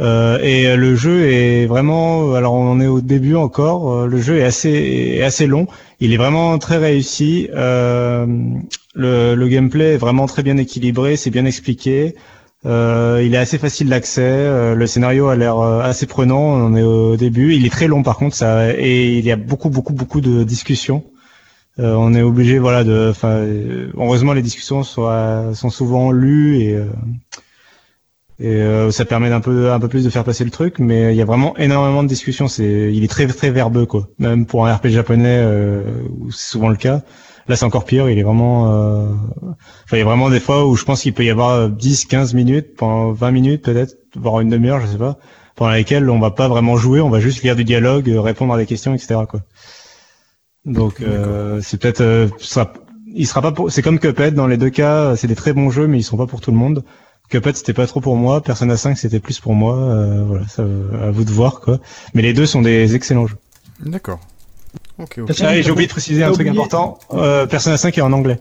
Euh, 0.00 0.38
et 0.42 0.76
le 0.76 0.96
jeu 0.96 1.30
est 1.30 1.66
vraiment, 1.66 2.34
alors 2.34 2.54
on 2.54 2.70
en 2.70 2.80
est 2.80 2.86
au 2.86 3.02
début 3.02 3.36
encore. 3.36 3.92
euh, 3.92 4.06
Le 4.06 4.18
jeu 4.22 4.38
est 4.38 4.44
assez 4.44 4.70
est 5.18 5.22
assez 5.22 5.46
long. 5.46 5.66
Il 6.00 6.12
est 6.14 6.16
vraiment 6.16 6.58
très 6.58 6.78
réussi. 6.78 7.48
Euh, 7.54 8.26
le, 8.94 9.34
le 9.34 9.48
gameplay 9.48 9.94
est 9.94 9.96
vraiment 9.98 10.26
très 10.26 10.42
bien 10.42 10.56
équilibré, 10.56 11.16
c'est 11.16 11.30
bien 11.30 11.44
expliqué. 11.44 12.14
Euh, 12.66 13.22
il 13.24 13.34
est 13.34 13.38
assez 13.38 13.58
facile 13.58 13.88
d'accès. 13.88 14.22
euh, 14.22 14.74
le 14.74 14.86
scénario 14.86 15.28
a 15.28 15.36
l'air 15.36 15.58
euh, 15.58 15.80
assez 15.80 16.06
prenant. 16.06 16.40
On 16.40 16.76
est 16.76 16.82
au 16.82 17.16
début. 17.16 17.54
Il 17.54 17.66
est 17.66 17.70
très 17.70 17.88
long 17.88 18.02
par 18.02 18.16
contre, 18.16 18.36
ça 18.36 18.74
et 18.76 19.18
il 19.18 19.24
y 19.24 19.32
a 19.32 19.36
beaucoup 19.36 19.70
beaucoup 19.70 19.94
beaucoup 19.94 20.20
de 20.20 20.44
discussions. 20.44 21.04
Euh, 21.78 21.94
on 21.94 22.14
est 22.14 22.22
obligé, 22.22 22.58
voilà, 22.58 22.84
de. 22.84 23.08
Enfin, 23.10 23.28
euh, 23.28 23.90
heureusement 23.96 24.32
les 24.32 24.42
discussions 24.42 24.82
sont, 24.82 25.70
souvent 25.70 26.10
lues 26.12 26.58
et 26.58 26.74
euh, 26.74 26.86
et 28.88 28.90
ça 28.90 29.04
permet 29.04 29.28
d'un 29.28 29.40
peu 29.40 29.70
un 29.70 29.78
peu 29.78 29.88
plus 29.88 30.02
de 30.02 30.08
faire 30.10 30.24
passer 30.24 30.44
le 30.44 30.50
truc. 30.50 30.78
Mais 30.78 31.12
il 31.14 31.16
y 31.16 31.22
a 31.22 31.26
vraiment 31.26 31.56
énormément 31.58 32.02
de 32.02 32.08
discussions. 32.08 32.48
C'est, 32.48 32.90
il 32.92 33.04
est 33.04 33.08
très 33.08 33.26
très 33.26 33.50
verbeux 33.50 33.84
quoi. 33.86 34.08
Même 34.18 34.46
pour 34.46 34.66
un 34.66 34.74
RPG 34.74 34.88
japonais, 34.88 35.44
où 36.18 36.30
c'est 36.30 36.50
souvent 36.52 36.70
le 36.70 36.76
cas. 36.76 37.02
Là, 37.50 37.56
c'est 37.56 37.64
encore 37.64 37.84
pire. 37.84 38.08
Il 38.08 38.16
est 38.18 38.22
vraiment. 38.22 38.72
Euh... 38.72 39.06
Enfin, 39.84 39.96
il 39.96 39.98
y 39.98 40.02
a 40.02 40.04
vraiment 40.04 40.30
des 40.30 40.38
fois 40.40 40.66
où 40.66 40.76
je 40.76 40.84
pense 40.84 41.02
qu'il 41.02 41.12
peut 41.12 41.24
y 41.24 41.30
avoir 41.30 41.68
10, 41.68 42.04
15 42.06 42.32
minutes, 42.34 42.76
pendant 42.76 43.10
20 43.10 43.30
minutes 43.32 43.62
peut-être, 43.64 43.96
voire 44.16 44.38
une 44.40 44.48
demi-heure, 44.48 44.80
je 44.80 44.86
sais 44.86 44.96
pas, 44.98 45.18
pendant 45.56 45.72
lesquelles 45.72 46.08
on 46.08 46.20
va 46.20 46.30
pas 46.30 46.46
vraiment 46.46 46.76
jouer, 46.76 47.00
on 47.00 47.10
va 47.10 47.18
juste 47.18 47.42
lire 47.42 47.56
du 47.56 47.64
dialogue, 47.64 48.08
euh, 48.08 48.20
répondre 48.20 48.54
à 48.54 48.56
des 48.56 48.66
questions, 48.66 48.94
etc. 48.94 49.22
Quoi. 49.28 49.40
Donc 50.64 51.00
euh, 51.00 51.60
c'est 51.62 51.80
peut-être, 51.80 52.02
euh, 52.02 52.28
sera- 52.38 52.72
il 53.12 53.26
sera 53.26 53.42
pas 53.42 53.50
pour. 53.52 53.72
C'est 53.72 53.82
comme 53.82 53.98
Cuphead 53.98 54.34
dans 54.34 54.46
les 54.46 54.56
deux 54.56 54.70
cas, 54.70 55.16
c'est 55.16 55.26
des 55.26 55.34
très 55.34 55.52
bons 55.52 55.70
jeux, 55.70 55.88
mais 55.88 55.98
ils 55.98 56.02
sont 56.04 56.16
pas 56.16 56.26
pour 56.26 56.40
tout 56.40 56.52
le 56.52 56.56
monde. 56.56 56.84
Cuphead 57.30 57.56
c'était 57.56 57.72
pas 57.72 57.86
trop 57.88 58.00
pour 58.00 58.14
moi, 58.16 58.40
Persona 58.42 58.76
5 58.76 58.96
c'était 58.96 59.18
plus 59.20 59.40
pour 59.40 59.54
moi. 59.54 59.74
euh, 59.76 60.22
voilà, 60.24 60.46
ça, 60.46 60.62
à 60.62 61.10
vous 61.10 61.24
de 61.24 61.30
voir 61.30 61.60
quoi. 61.60 61.80
Mais 62.14 62.22
les 62.22 62.32
deux 62.32 62.46
sont 62.46 62.62
des 62.62 62.94
excellents 62.94 63.26
jeux. 63.26 63.38
D'accord. 63.84 64.20
Ok, 65.00 65.18
ok. 65.18 65.26
Persona- 65.26 65.48
Ah, 65.50 65.56
et 65.56 65.62
j'ai 65.62 65.70
oublié 65.70 65.86
de 65.86 65.92
préciser 65.92 66.22
un 66.22 66.32
truc 66.32 66.46
oublié- 66.46 66.50
important. 66.62 66.98
Euh, 67.14 67.46
Persona 67.46 67.76
5 67.76 67.96
est 67.98 68.02
en 68.02 68.12
anglais. 68.12 68.38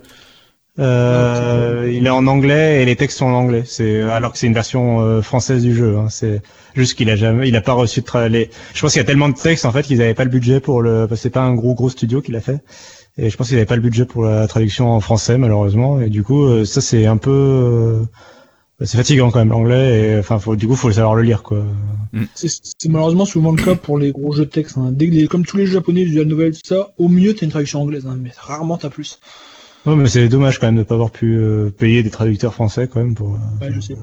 Euh, 0.77 1.91
il 1.91 2.05
est 2.05 2.09
en 2.09 2.25
anglais 2.27 2.81
et 2.81 2.85
les 2.85 2.95
textes 2.95 3.17
sont 3.17 3.25
en 3.25 3.33
anglais. 3.33 3.63
C'est 3.65 4.01
alors 4.01 4.31
que 4.31 4.37
c'est 4.37 4.47
une 4.47 4.53
version 4.53 5.01
euh, 5.01 5.21
française 5.21 5.61
du 5.63 5.75
jeu. 5.75 5.97
Hein. 5.97 6.07
C'est 6.09 6.41
juste 6.75 6.95
qu'il 6.97 7.09
a 7.09 7.15
jamais, 7.15 7.49
il 7.49 7.55
a 7.55 7.61
pas 7.61 7.73
reçu 7.73 8.01
de 8.01 8.05
tra- 8.05 8.27
les. 8.27 8.49
Je 8.73 8.81
pense 8.81 8.93
qu'il 8.93 8.99
y 8.99 9.03
a 9.03 9.05
tellement 9.05 9.29
de 9.29 9.33
textes 9.35 9.65
en 9.65 9.71
fait 9.71 9.83
qu'ils 9.83 10.01
avaient 10.01 10.13
pas 10.13 10.23
le 10.23 10.29
budget 10.29 10.59
pour 10.59 10.81
le. 10.81 11.05
Parce 11.07 11.19
que 11.19 11.23
c'est 11.23 11.29
pas 11.29 11.41
un 11.41 11.53
gros 11.53 11.73
gros 11.73 11.89
studio 11.89 12.21
qui 12.21 12.31
l'a 12.31 12.41
fait. 12.41 12.59
Et 13.17 13.29
je 13.29 13.35
pense 13.35 13.47
qu'ils 13.49 13.57
avaient 13.57 13.65
pas 13.65 13.75
le 13.75 13.81
budget 13.81 14.05
pour 14.05 14.23
la 14.23 14.47
traduction 14.47 14.89
en 14.91 15.01
français 15.01 15.37
malheureusement. 15.37 15.99
Et 15.99 16.09
du 16.09 16.23
coup, 16.23 16.45
euh, 16.45 16.63
ça 16.65 16.79
c'est 16.81 17.05
un 17.05 17.17
peu. 17.17 18.01
Euh, 18.81 18.85
C'est 18.85 18.97
fatigant 18.97 19.31
quand 19.31 19.39
même 19.39 19.49
l'anglais. 19.49 20.11
Et 20.13 20.19
enfin, 20.19 20.39
faut, 20.39 20.55
du 20.55 20.67
coup, 20.67 20.75
faut 20.75 20.87
le 20.89 20.93
savoir 20.95 21.15
le 21.15 21.23
lire 21.23 21.43
quoi. 21.43 21.63
C'est 22.35 22.47
c'est 22.49 22.89
malheureusement 22.89 23.25
souvent 23.25 23.51
le 23.51 23.61
cas 23.63 23.75
pour 23.75 23.97
les 23.99 24.11
gros 24.11 24.31
jeux 24.33 24.45
de 24.45 24.49
texte. 24.49 24.77
hein. 24.77 24.91
Dès 24.91 25.07
que 25.09 25.13
les- 25.13 25.27
comme 25.27 25.45
tous 25.45 25.57
les 25.57 25.65
jeux 25.65 25.73
japonais, 25.73 26.05
novel, 26.05 26.53
tout 26.53 26.61
ça, 26.63 26.91
au 26.97 27.07
mieux 27.09 27.33
t'as 27.35 27.45
une 27.45 27.51
traduction 27.51 27.81
anglaise, 27.81 28.05
hein, 28.07 28.17
mais 28.19 28.31
rarement 28.37 28.77
t'as 28.77 28.89
plus. 28.89 29.19
Ouais, 29.85 29.95
mais 29.95 30.07
c'est 30.09 30.27
dommage 30.27 30.59
quand 30.59 30.67
même 30.67 30.77
de 30.77 30.83
pas 30.83 30.95
avoir 30.95 31.11
pu 31.11 31.35
euh, 31.37 31.69
payer 31.69 32.03
des 32.03 32.09
traducteurs 32.09 32.53
français 32.53 32.87
quand 32.91 32.99
même 32.99 33.15
pour. 33.15 33.35
euh, 33.35 33.65
Ouais, 33.65 33.71
je 33.73 33.79
sais. 33.79 33.95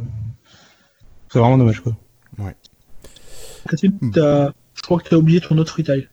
C'est 1.32 1.38
vraiment 1.38 1.58
dommage 1.58 1.80
quoi. 1.80 1.96
Catherine, 3.68 3.98
t'as- 4.12 4.52
je 4.74 4.82
crois 4.82 5.00
que 5.00 5.08
t'as 5.08 5.16
oublié 5.16 5.40
ton 5.40 5.58
autre 5.58 5.76
retail. 5.76 6.08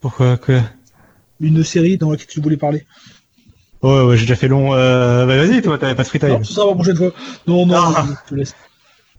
Pourquoi 0.00 0.36
quoi? 0.36 0.60
Une 1.40 1.64
série 1.64 1.96
dans 1.96 2.10
laquelle 2.10 2.26
tu 2.26 2.40
voulais 2.40 2.56
parler. 2.56 2.84
Ouais, 3.84 4.02
ouais, 4.04 4.16
j'ai 4.16 4.22
déjà 4.24 4.36
fait 4.36 4.48
long. 4.48 4.74
Euh, 4.74 5.26
bah 5.26 5.36
vas-y, 5.36 5.60
toi, 5.62 5.76
t'avais 5.78 5.94
pas 5.94 6.02
de 6.04 6.08
freetime. 6.08 6.28
Non, 6.30 6.44
ça 6.44 6.54
sera 6.54 6.62
pour 6.66 6.70
la 6.72 6.74
prochaine 6.76 6.96
fois. 6.96 7.10
Non, 7.46 7.66
non, 7.66 7.76
Ah. 7.76 8.06
je 8.08 8.30
te 8.30 8.34
laisse. 8.34 8.54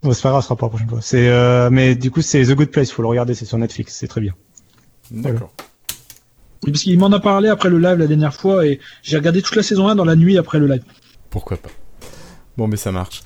Bon, 0.02 0.12
c'est 0.12 0.22
pas 0.22 0.30
grave, 0.30 0.42
ce 0.42 0.46
sera 0.48 0.56
pour 0.56 0.66
la 0.66 0.70
prochaine 0.70 0.88
fois. 0.88 0.98
C'est, 1.00 1.28
euh, 1.28 1.70
mais 1.70 1.94
du 1.94 2.10
coup, 2.10 2.20
c'est 2.20 2.42
The 2.44 2.52
Good 2.54 2.70
Place, 2.70 2.90
faut 2.90 3.02
le 3.02 3.08
regarder, 3.08 3.34
c'est 3.34 3.44
sur 3.44 3.58
Netflix, 3.58 3.94
c'est 3.94 4.08
très 4.08 4.20
bien. 4.20 4.34
D'accord. 5.10 5.52
Oui, 6.64 6.72
Parce 6.72 6.82
qu'il 6.82 6.98
m'en 6.98 7.12
a 7.12 7.20
parlé 7.20 7.48
après 7.48 7.68
le 7.70 7.78
live 7.78 7.96
la 7.98 8.06
dernière 8.06 8.34
fois 8.34 8.66
et 8.66 8.80
j'ai 9.02 9.16
regardé 9.16 9.40
toute 9.42 9.54
la 9.56 9.62
saison 9.62 9.88
1 9.88 9.94
dans 9.94 10.04
la 10.04 10.16
nuit 10.16 10.36
après 10.36 10.58
le 10.58 10.66
live. 10.66 10.82
Pourquoi 11.30 11.56
pas. 11.58 11.68
Bon, 12.56 12.66
mais 12.66 12.76
ça 12.76 12.90
marche. 12.92 13.22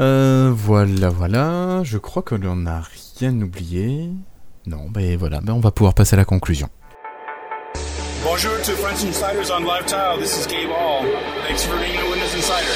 Euh, 0.00 0.52
voilà, 0.54 1.08
voilà. 1.08 1.82
Je 1.82 1.98
crois 1.98 2.22
que 2.22 2.34
l'on 2.34 2.56
n'a 2.56 2.82
rien 3.18 3.32
oublié. 3.40 4.10
Non, 4.66 4.88
ben 4.90 5.16
voilà, 5.18 5.40
ben 5.40 5.52
on 5.54 5.60
va 5.60 5.70
pouvoir 5.72 5.94
passer 5.94 6.14
à 6.14 6.16
la 6.16 6.24
conclusion. 6.24 6.68
Bonjour 8.24 8.56
to 8.62 8.72
French 8.72 9.04
Insiders 9.04 9.50
on 9.50 9.64
Live 9.66 9.84
Tile. 9.84 10.18
This 10.18 10.40
is 10.40 10.46
Gabe 10.46 10.70
Hall. 10.70 11.04
Thanks 11.46 11.62
for 11.62 11.76
being 11.76 11.98
a 11.98 12.10
Windows 12.10 12.34
Insider. 12.34 12.72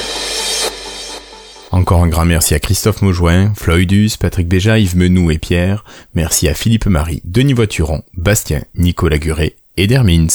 Encore 1.71 2.03
un 2.03 2.07
grand 2.07 2.25
merci 2.25 2.53
à 2.53 2.59
Christophe 2.59 3.01
Maujoin, 3.01 3.51
Floydus, 3.55 4.11
Patrick 4.19 4.47
Béja, 4.47 4.77
Yves 4.77 4.95
Menou 4.95 5.31
et 5.31 5.39
Pierre. 5.39 5.83
Merci 6.13 6.47
à 6.47 6.53
Philippe 6.53 6.85
Marie, 6.85 7.21
Denis 7.25 7.53
Voituron, 7.53 8.03
Bastien, 8.15 8.61
Nicolas 8.75 9.17
Guré 9.17 9.55
et 9.75 9.87
Dermins. 9.87 10.27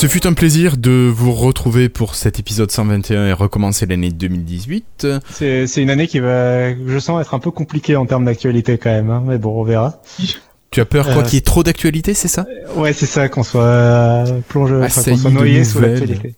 Ce 0.00 0.06
fut 0.06 0.26
un 0.26 0.32
plaisir 0.32 0.78
de 0.78 1.12
vous 1.14 1.30
retrouver 1.30 1.90
pour 1.90 2.14
cet 2.14 2.38
épisode 2.38 2.70
121 2.70 3.26
et 3.26 3.32
recommencer 3.34 3.84
l'année 3.84 4.08
2018. 4.08 5.06
C'est, 5.30 5.66
une 5.76 5.90
année 5.90 6.06
qui 6.06 6.20
va, 6.20 6.74
je 6.74 6.98
sens 6.98 7.20
être 7.20 7.34
un 7.34 7.38
peu 7.38 7.50
compliquée 7.50 7.96
en 7.96 8.06
termes 8.06 8.24
d'actualité 8.24 8.78
quand 8.78 8.88
même, 8.88 9.10
hein, 9.10 9.22
mais 9.26 9.36
bon, 9.36 9.60
on 9.60 9.62
verra. 9.62 10.00
Tu 10.70 10.80
as 10.80 10.86
peur 10.86 11.04
quoi 11.04 11.18
Euh, 11.18 11.22
qu'il 11.22 11.34
y 11.34 11.36
ait 11.36 11.42
trop 11.42 11.62
d'actualité, 11.62 12.14
c'est 12.14 12.28
ça? 12.28 12.46
Ouais, 12.76 12.94
c'est 12.94 13.04
ça, 13.04 13.28
qu'on 13.28 13.42
soit 13.42 13.60
euh, 13.60 14.40
plongé, 14.48 14.74
enfin, 14.76 15.02
qu'on 15.02 15.18
soit 15.18 15.30
noyé 15.32 15.64
sous 15.64 15.80
l'actualité. 15.80 16.34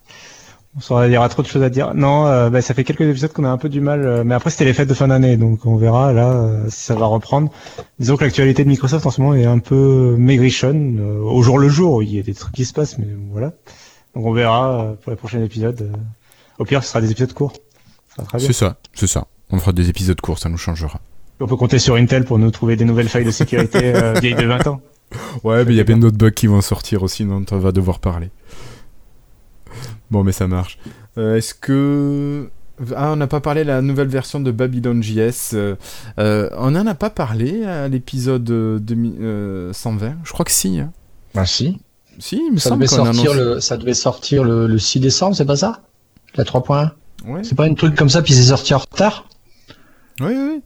On 0.75 1.05
il 1.05 1.13
y 1.13 1.19
aura 1.19 1.29
trop 1.29 1.43
de 1.43 1.47
choses 1.47 1.63
à 1.63 1.69
dire. 1.69 1.93
Non, 1.95 2.27
euh, 2.27 2.49
bah, 2.49 2.63
ça 2.63 2.73
fait 2.73 2.85
quelques 2.85 3.03
épisodes 3.03 3.33
qu'on 3.33 3.45
a 3.45 3.51
un 3.51 3.59
peu 3.59 3.69
du 3.69 3.83
mal, 3.83 4.07
euh, 4.07 4.25
mais 4.25 4.35
après 4.35 4.49
c'était 4.49 4.65
les 4.65 4.73
fêtes 4.73 4.89
de 4.89 4.95
fin 4.95 5.09
d'année, 5.09 5.37
donc 5.37 5.67
on 5.67 5.77
verra 5.77 6.15
là 6.15 6.31
euh, 6.31 6.65
si 6.71 6.85
ça 6.85 6.95
va 6.95 7.05
reprendre. 7.05 7.51
Disons 7.99 8.17
que 8.17 8.25
l'actualité 8.25 8.65
de 8.65 8.69
Microsoft 8.71 9.05
en 9.05 9.11
ce 9.11 9.21
moment 9.21 9.35
est 9.35 9.45
un 9.45 9.59
peu 9.59 10.17
maigrichonne, 10.19 10.99
au 11.01 11.43
jour 11.43 11.59
le 11.59 11.69
jour. 11.69 12.03
Il 12.03 12.15
y 12.15 12.19
a 12.19 12.23
des 12.23 12.33
trucs 12.33 12.55
qui 12.55 12.65
se 12.65 12.73
passent, 12.73 12.97
mais 12.97 13.09
voilà. 13.31 13.53
Donc 14.15 14.25
on 14.25 14.33
verra 14.33 14.95
pour 15.03 15.11
les 15.11 15.17
prochains 15.17 15.43
épisodes. 15.43 15.93
Au 16.59 16.65
pire, 16.65 16.83
ce 16.83 16.89
sera 16.89 17.03
des 17.03 17.11
épisodes 17.11 17.33
courts. 17.35 17.53
C'est 18.39 18.53
ça, 18.55 18.77
c'est 18.95 19.07
ça. 19.07 19.27
On 19.51 19.59
fera 19.59 19.73
des 19.73 19.91
épisodes 19.91 20.21
courts, 20.21 20.39
ça 20.39 20.49
nous 20.49 20.59
changera. 20.59 21.01
On 21.41 21.47
peut 21.47 21.57
compter 21.57 21.79
sur 21.79 21.97
Intel 21.97 22.25
pour 22.25 22.39
nous 22.39 22.51
trouver 22.51 22.77
des 22.77 22.85
nouvelles 22.87 23.09
failles 23.09 23.25
de 23.25 23.31
sécurité 23.31 23.93
vieilles 24.23 24.35
de 24.35 24.47
20 24.47 24.67
ans. 24.69 24.81
Ouais, 25.45 25.67
mais 25.67 25.73
il 25.73 25.77
y 25.77 25.81
a 25.81 25.85
plein 25.85 25.99
d'autres 25.99 26.17
bugs 26.17 26.31
qui 26.31 26.47
vont 26.47 26.63
sortir 26.63 27.03
aussi, 27.03 27.27
dont 27.27 27.45
on 27.51 27.59
va 27.59 27.73
devoir 27.73 27.99
parler. 27.99 28.31
Bon, 30.13 30.23
mais 30.23 30.33
ça 30.33 30.47
marche. 30.47 30.79
Euh, 31.19 31.37
Est-ce 31.37 31.55
que... 31.55 32.49
Ah, 32.97 33.13
on 33.13 33.17
n'a 33.17 33.27
pas 33.27 33.41
parlé 33.41 33.63
de 33.63 33.69
la 33.69 33.81
nouvelle 33.83 34.09
version 34.09 34.41
de 34.41 34.51
Babylon 34.51 35.01
JS. 35.03 35.53
euh, 35.55 35.75
euh, 36.19 36.49
on 36.57 36.71
n'en 36.73 36.87
a 36.87 36.95
pas 36.95 37.11
parlé 37.11 37.65
à 37.65 37.89
l'épisode 37.89 38.49
euh, 38.51 38.79
demi- 38.79 39.17
euh, 39.21 39.73
120 39.73 40.17
Je 40.25 40.33
crois 40.33 40.45
que 40.45 40.51
si. 40.51 40.79
hein. 40.81 40.93
Bah 41.35 41.47
si. 41.47 41.79
Si, 42.19 42.37
il 42.37 42.53
me 42.53 42.59
Ça 42.59 42.71
semble 42.71 42.83
devait, 42.85 42.95
sortir 42.95 43.33
annoncé- 43.33 43.37
le, 43.55 43.61
ça 43.61 43.77
devait 43.79 43.95
sortir 43.95 44.45
le, 44.45 44.67
le 44.67 44.79
6 44.79 45.01
décembre, 45.01 45.35
c'est 45.35 45.45
pas 45.47 45.57
ça? 45.57 45.81
La 46.35 46.45
3.1 46.45 46.91
Ouais, 47.27 47.43
C'est 47.45 47.55
pas 47.55 47.67
une 47.67 47.77
truc 47.77 47.95
comme 47.95 48.09
ça, 48.11 48.21
puis 48.21 48.35
c'est 48.35 48.43
sorti 48.51 48.75
en 48.75 48.79
retard? 48.79 49.29
Oui, 50.21 50.35
oui. 50.35 50.63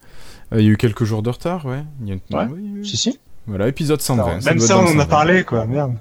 Euh, 0.53 0.61
Il 0.61 0.65
y 0.65 0.69
a 0.69 0.73
eu 0.73 0.77
quelques 0.77 1.05
jours 1.05 1.23
de 1.23 1.31
retard, 1.31 1.67
ouais. 1.67 1.85
Il 2.03 2.09
y 2.09 2.13
a- 2.13 2.37
Ouais. 2.39 2.49
oui, 2.53 2.71
oui. 2.79 2.89
Si, 2.89 2.97
si. 2.97 3.19
Voilà, 3.47 3.69
épisode 3.69 4.01
120. 4.01 4.25
Alors, 4.27 4.43
ça 4.43 4.51
même 4.51 4.59
ça, 4.59 4.77
on 4.79 4.81
en 4.81 4.85
a 4.87 4.89
120. 4.89 5.07
parlé, 5.07 5.45
quoi. 5.45 5.67
Merde. 5.67 5.95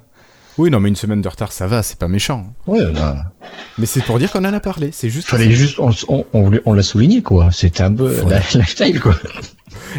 Oui, 0.58 0.70
non, 0.70 0.80
mais 0.80 0.88
une 0.88 0.96
semaine 0.96 1.20
de 1.20 1.28
retard, 1.28 1.52
ça 1.52 1.66
va, 1.66 1.82
c'est 1.82 1.98
pas 1.98 2.08
méchant. 2.08 2.54
Ouais, 2.66 2.80
là, 2.92 3.32
Mais 3.78 3.84
c'est 3.86 4.02
pour 4.02 4.18
dire 4.18 4.32
qu'on 4.32 4.44
en 4.44 4.52
a 4.54 4.60
parlé, 4.60 4.90
c'est 4.92 5.10
juste... 5.10 5.28
fallait 5.28 5.50
juste, 5.50 5.78
on, 5.78 5.90
on, 6.08 6.24
on, 6.32 6.42
voulait- 6.44 6.62
on 6.64 6.72
l'a 6.72 6.82
souligné, 6.82 7.22
quoi. 7.22 7.50
C'était 7.52 7.82
un 7.82 7.92
peu 7.94 8.14
la 8.28 8.38
lifestyle, 8.54 9.00
quoi. 9.00 9.14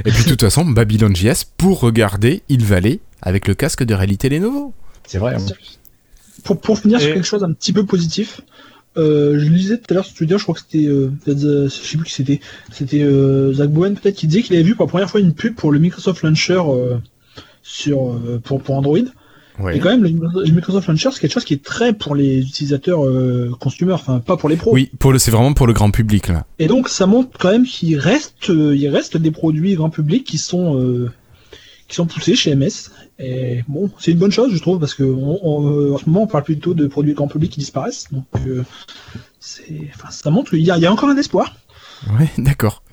Et 0.05 0.11
puis 0.11 0.23
de 0.23 0.29
toute 0.29 0.41
façon, 0.41 0.65
Babylon 0.65 1.13
JS, 1.15 1.45
pour 1.57 1.79
regarder, 1.81 2.41
il 2.49 2.63
valait 2.65 2.99
avec 3.21 3.47
le 3.47 3.53
casque 3.53 3.83
de 3.83 3.93
réalité 3.93 4.29
Lenovo. 4.29 4.73
C'est 5.05 5.17
vrai. 5.19 5.35
hein. 5.35 5.45
Pour, 6.43 6.59
pour 6.59 6.79
finir 6.79 6.99
sur 6.99 7.13
quelque 7.13 7.25
chose 7.25 7.43
un 7.43 7.51
petit 7.53 7.73
peu 7.73 7.85
positif, 7.85 8.41
euh, 8.97 9.37
je 9.39 9.45
lisais 9.49 9.77
tout 9.77 9.85
à 9.91 9.93
l'heure 9.95 10.05
sur 10.05 10.15
Twitter, 10.15 10.37
je 10.37 10.43
crois 10.43 10.55
que 10.55 10.61
c'était, 10.61 10.87
euh, 10.87 11.11
euh, 11.27 11.65
je 11.65 11.69
sais 11.69 11.97
plus 11.97 12.05
qui 12.07 12.13
c'était, 12.13 12.39
c'était 12.71 13.03
euh, 13.03 13.53
Zach 13.53 13.69
Bowen 13.69 13.95
peut-être 13.95 14.15
qui 14.15 14.27
disait 14.27 14.41
qu'il 14.41 14.55
avait 14.55 14.63
vu 14.63 14.75
pour 14.75 14.85
la 14.85 14.89
première 14.89 15.09
fois 15.09 15.19
une 15.19 15.33
pub 15.33 15.55
pour 15.55 15.71
le 15.71 15.79
Microsoft 15.79 16.23
Launcher 16.23 16.61
euh, 16.67 16.97
sur 17.63 18.11
euh, 18.11 18.39
pour, 18.43 18.61
pour 18.61 18.75
Android. 18.75 18.97
Ouais. 19.59 19.77
Et 19.77 19.79
quand 19.79 19.89
même, 19.89 20.03
le, 20.03 20.51
Microsoft 20.51 20.87
Launcher, 20.87 21.09
c'est 21.11 21.19
quelque 21.19 21.33
chose 21.33 21.45
qui 21.45 21.53
est 21.53 21.63
très 21.63 21.93
pour 21.93 22.15
les 22.15 22.39
utilisateurs 22.39 23.05
euh, 23.05 23.51
consommateurs, 23.59 23.99
enfin 23.99 24.19
pas 24.19 24.37
pour 24.37 24.49
les 24.49 24.55
pros. 24.55 24.71
Oui, 24.73 24.91
pour 24.99 25.11
le, 25.11 25.19
c'est 25.19 25.31
vraiment 25.31 25.53
pour 25.53 25.65
le 25.65 25.73
grand 25.73 25.89
public 25.89 26.27
là. 26.27 26.45
Et 26.59 26.67
donc 26.67 26.89
ça 26.89 27.07
montre 27.07 27.37
quand 27.39 27.51
même 27.51 27.65
qu'il 27.65 27.97
reste, 27.97 28.49
euh, 28.49 28.75
il 28.75 28.87
reste 28.89 29.17
des 29.17 29.31
produits 29.31 29.75
grand 29.75 29.89
public 29.89 30.25
qui 30.25 30.37
sont 30.37 30.79
euh, 30.79 31.11
qui 31.87 31.95
sont 31.95 32.05
poussés 32.05 32.35
chez 32.35 32.55
MS. 32.55 32.91
Et 33.19 33.63
bon, 33.67 33.89
c'est 33.97 34.11
une 34.11 34.19
bonne 34.19 34.31
chose, 34.31 34.53
je 34.53 34.59
trouve, 34.59 34.79
parce 34.79 34.93
que 34.93 35.03
on, 35.03 35.39
on, 35.41 35.71
euh, 35.71 35.93
en 35.93 35.97
ce 35.97 36.05
moment 36.05 36.23
on 36.23 36.27
parle 36.27 36.43
plutôt 36.43 36.73
de 36.73 36.85
produits 36.87 37.13
grand 37.13 37.27
public 37.27 37.51
qui 37.51 37.59
disparaissent. 37.59 38.07
Donc 38.11 38.25
euh, 38.45 38.63
c'est, 39.39 39.89
enfin, 39.95 40.11
ça 40.11 40.29
montre 40.29 40.51
qu'il 40.51 40.59
y 40.59 40.69
a, 40.69 40.77
il 40.77 40.83
y 40.83 40.85
a 40.85 40.91
encore 40.91 41.09
un 41.09 41.17
espoir. 41.17 41.55
Ouais, 42.19 42.29
d'accord. 42.37 42.83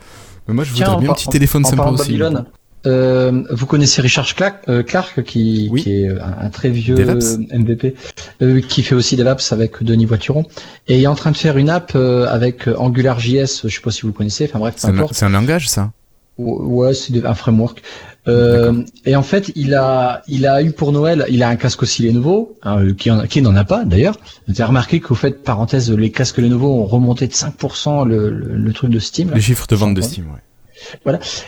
Mais 0.48 0.54
moi, 0.54 0.64
je 0.64 0.72
Tiens, 0.72 0.86
voudrais 0.86 0.96
en 0.96 1.00
bien 1.00 1.10
un 1.10 1.14
petit 1.14 1.28
téléphone 1.28 1.64
en 1.66 1.70
sympa 1.70 1.90
aussi. 1.90 2.12
Babylone, 2.12 2.44
euh, 2.86 3.42
vous 3.50 3.66
connaissez 3.66 4.02
Richard 4.02 4.34
Clark, 4.34 4.56
euh, 4.68 4.82
Clark 4.82 5.22
qui, 5.22 5.68
Oui. 5.70 5.82
qui 5.82 5.92
est 6.02 6.08
un, 6.10 6.34
un 6.46 6.50
très 6.50 6.68
vieux 6.70 6.94
MVP, 6.96 7.94
euh, 8.42 8.60
qui 8.60 8.82
fait 8.82 8.94
aussi 8.94 9.16
DevApps 9.16 9.52
avec 9.52 9.82
Denis 9.82 10.06
Voituron, 10.06 10.44
et 10.88 10.98
il 10.98 11.02
est 11.02 11.06
en 11.06 11.14
train 11.14 11.30
de 11.30 11.36
faire 11.36 11.56
une 11.58 11.70
app 11.70 11.92
euh, 11.94 12.26
avec 12.28 12.68
AngularJS, 12.68 13.62
je 13.64 13.74
sais 13.74 13.80
pas 13.82 13.90
si 13.90 14.02
vous 14.02 14.12
connaissez, 14.12 14.44
enfin 14.48 14.58
bref, 14.58 14.74
C'est 14.76 15.24
un, 15.24 15.28
langage, 15.30 15.68
ça? 15.68 15.92
Ouais, 16.36 16.94
c'est 16.94 17.12
des- 17.12 17.24
un 17.24 17.34
framework. 17.34 17.80
Euh, 18.26 18.82
et 19.04 19.14
en 19.16 19.22
fait, 19.22 19.52
il 19.54 19.74
a, 19.74 20.22
il 20.28 20.46
a 20.46 20.62
eu 20.62 20.72
pour 20.72 20.90
Noël, 20.92 21.26
il 21.28 21.42
a 21.42 21.48
un 21.48 21.56
casque 21.56 21.82
aussi 21.82 22.02
Lenovo, 22.02 22.56
hein, 22.62 22.80
euh, 22.82 22.94
qui, 22.94 23.10
en, 23.10 23.26
qui 23.26 23.40
n'en 23.42 23.54
a 23.54 23.64
pas 23.64 23.84
d'ailleurs. 23.84 24.16
Vous 24.48 24.54
avez 24.54 24.64
remarqué 24.64 24.98
qu'au 24.98 25.14
fait, 25.14 25.42
parenthèse, 25.44 25.92
les 25.92 26.10
casques 26.10 26.38
Lenovo 26.38 26.72
ont 26.72 26.86
remonté 26.86 27.26
de 27.28 27.32
5% 27.34 28.08
le, 28.08 28.30
le, 28.30 28.56
le 28.56 28.72
truc 28.72 28.90
de 28.90 28.98
Steam. 28.98 29.28
là. 29.28 29.34
Les 29.36 29.42
chiffres 29.42 29.66
de 29.68 29.76
vente 29.76 29.94
de 29.94 30.00
Steam, 30.00 30.24
ouais. 30.26 30.40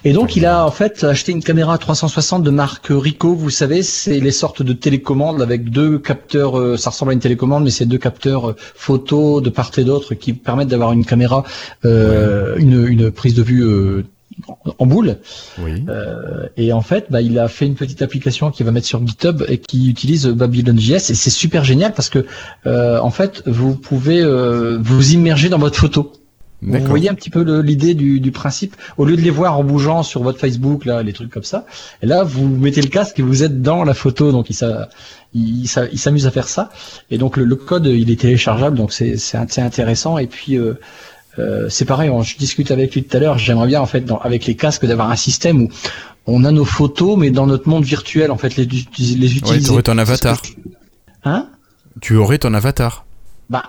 Et 0.04 0.12
donc, 0.12 0.36
il 0.36 0.46
a 0.46 0.64
en 0.66 0.70
fait 0.70 1.04
acheté 1.04 1.32
une 1.32 1.42
caméra 1.42 1.76
360 1.78 2.42
de 2.42 2.50
marque 2.50 2.86
Ricoh. 2.90 3.34
Vous 3.34 3.50
savez, 3.50 3.82
c'est 3.82 4.20
les 4.20 4.30
sortes 4.32 4.62
de 4.62 4.72
télécommandes 4.72 5.42
avec 5.42 5.70
deux 5.70 5.98
capteurs. 5.98 6.58
euh, 6.58 6.76
ça 6.76 6.90
ressemble 6.90 7.10
à 7.10 7.14
une 7.14 7.20
télécommande, 7.20 7.64
mais 7.64 7.70
c'est 7.70 7.86
deux 7.86 7.98
capteurs 7.98 8.50
euh, 8.50 8.56
photo 8.58 9.40
de 9.40 9.50
part 9.50 9.70
et 9.78 9.84
d'autre 9.84 10.14
qui 10.14 10.32
permettent 10.32 10.68
d'avoir 10.68 10.92
une 10.92 11.04
caméra, 11.04 11.44
euh, 11.84 12.54
une, 12.56 12.86
une 12.86 13.10
prise 13.10 13.34
de 13.34 13.42
vue 13.42 13.62
euh, 13.64 14.04
en- 14.48 14.58
en 14.78 14.86
boule. 14.86 15.16
Oui. 15.58 15.84
Euh, 15.88 16.46
et 16.56 16.72
en 16.72 16.82
fait, 16.82 17.06
bah, 17.10 17.20
il 17.20 17.38
a 17.38 17.48
fait 17.48 17.66
une 17.66 17.74
petite 17.74 18.02
application 18.02 18.50
qu'il 18.50 18.64
va 18.66 18.72
mettre 18.72 18.86
sur 18.86 19.04
GitHub 19.06 19.42
et 19.48 19.58
qui 19.58 19.88
utilise 19.88 20.26
Babylon.js 20.26 21.10
et 21.10 21.14
c'est 21.14 21.30
super 21.30 21.64
génial 21.64 21.92
parce 21.94 22.10
que 22.10 22.26
euh, 22.66 22.98
en 23.00 23.10
fait, 23.10 23.42
vous 23.46 23.74
pouvez 23.74 24.20
euh, 24.22 24.78
vous 24.80 25.12
immerger 25.14 25.48
dans 25.48 25.58
votre 25.58 25.78
photo. 25.78 26.12
Vous 26.62 26.86
voyez 26.86 27.10
un 27.10 27.14
petit 27.14 27.28
peu 27.30 27.42
l'idée 27.60 27.94
du, 27.94 28.18
du 28.18 28.32
principe? 28.32 28.76
Au 28.96 29.04
lieu 29.04 29.16
de 29.16 29.20
les 29.20 29.30
voir 29.30 29.58
en 29.58 29.62
bougeant 29.64 30.02
sur 30.02 30.22
votre 30.22 30.38
Facebook, 30.40 30.84
là, 30.86 31.02
les 31.02 31.12
trucs 31.12 31.30
comme 31.30 31.44
ça, 31.44 31.66
et 32.02 32.06
là, 32.06 32.24
vous 32.24 32.48
mettez 32.48 32.80
le 32.80 32.88
casque 32.88 33.18
et 33.18 33.22
vous 33.22 33.42
êtes 33.42 33.60
dans 33.62 33.84
la 33.84 33.92
photo. 33.94 34.32
Donc, 34.32 34.48
il, 34.50 34.54
s'a- 34.54 34.88
il, 35.34 35.60
il 35.64 35.68
s'a- 35.68 35.86
il 35.86 35.98
s'amuse 35.98 36.26
à 36.26 36.30
faire 36.30 36.48
ça. 36.48 36.70
Et 37.10 37.18
donc, 37.18 37.36
le, 37.36 37.44
le 37.44 37.56
code, 37.56 37.86
il 37.86 38.10
est 38.10 38.20
téléchargeable. 38.20 38.76
Donc, 38.76 38.92
c'est 38.92 39.18
intéressant. 39.58 40.16
Et 40.18 40.26
puis, 40.26 40.56
euh, 40.56 40.74
euh, 41.38 41.68
c'est 41.68 41.84
pareil. 41.84 42.08
on- 42.08 42.22
Je 42.22 42.36
discute 42.38 42.70
avec 42.70 42.94
lui 42.94 43.04
tout 43.04 43.14
à 43.16 43.20
l'heure. 43.20 43.36
J'aimerais 43.38 43.66
bien, 43.66 43.80
en 43.82 43.86
fait, 43.86 44.00
dans- 44.00 44.18
avec 44.18 44.46
les 44.46 44.56
casques, 44.56 44.86
d'avoir 44.86 45.10
un 45.10 45.16
système 45.16 45.60
où 45.62 45.68
on 46.26 46.42
a 46.44 46.50
nos 46.52 46.64
photos, 46.64 47.18
mais 47.18 47.30
dans 47.30 47.46
notre 47.46 47.68
monde 47.68 47.84
virtuel, 47.84 48.30
en 48.30 48.38
fait, 48.38 48.56
les, 48.56 48.64
les 48.64 49.34
Ouais, 49.52 49.58
tu 49.60 49.70
aurais 49.70 49.82
ton 49.82 49.98
avatar. 49.98 50.42
Hein? 51.24 51.48
Tu 52.00 52.16
aurais 52.16 52.38
ton 52.38 52.54
avatar. 52.54 53.04
Bah. 53.50 53.62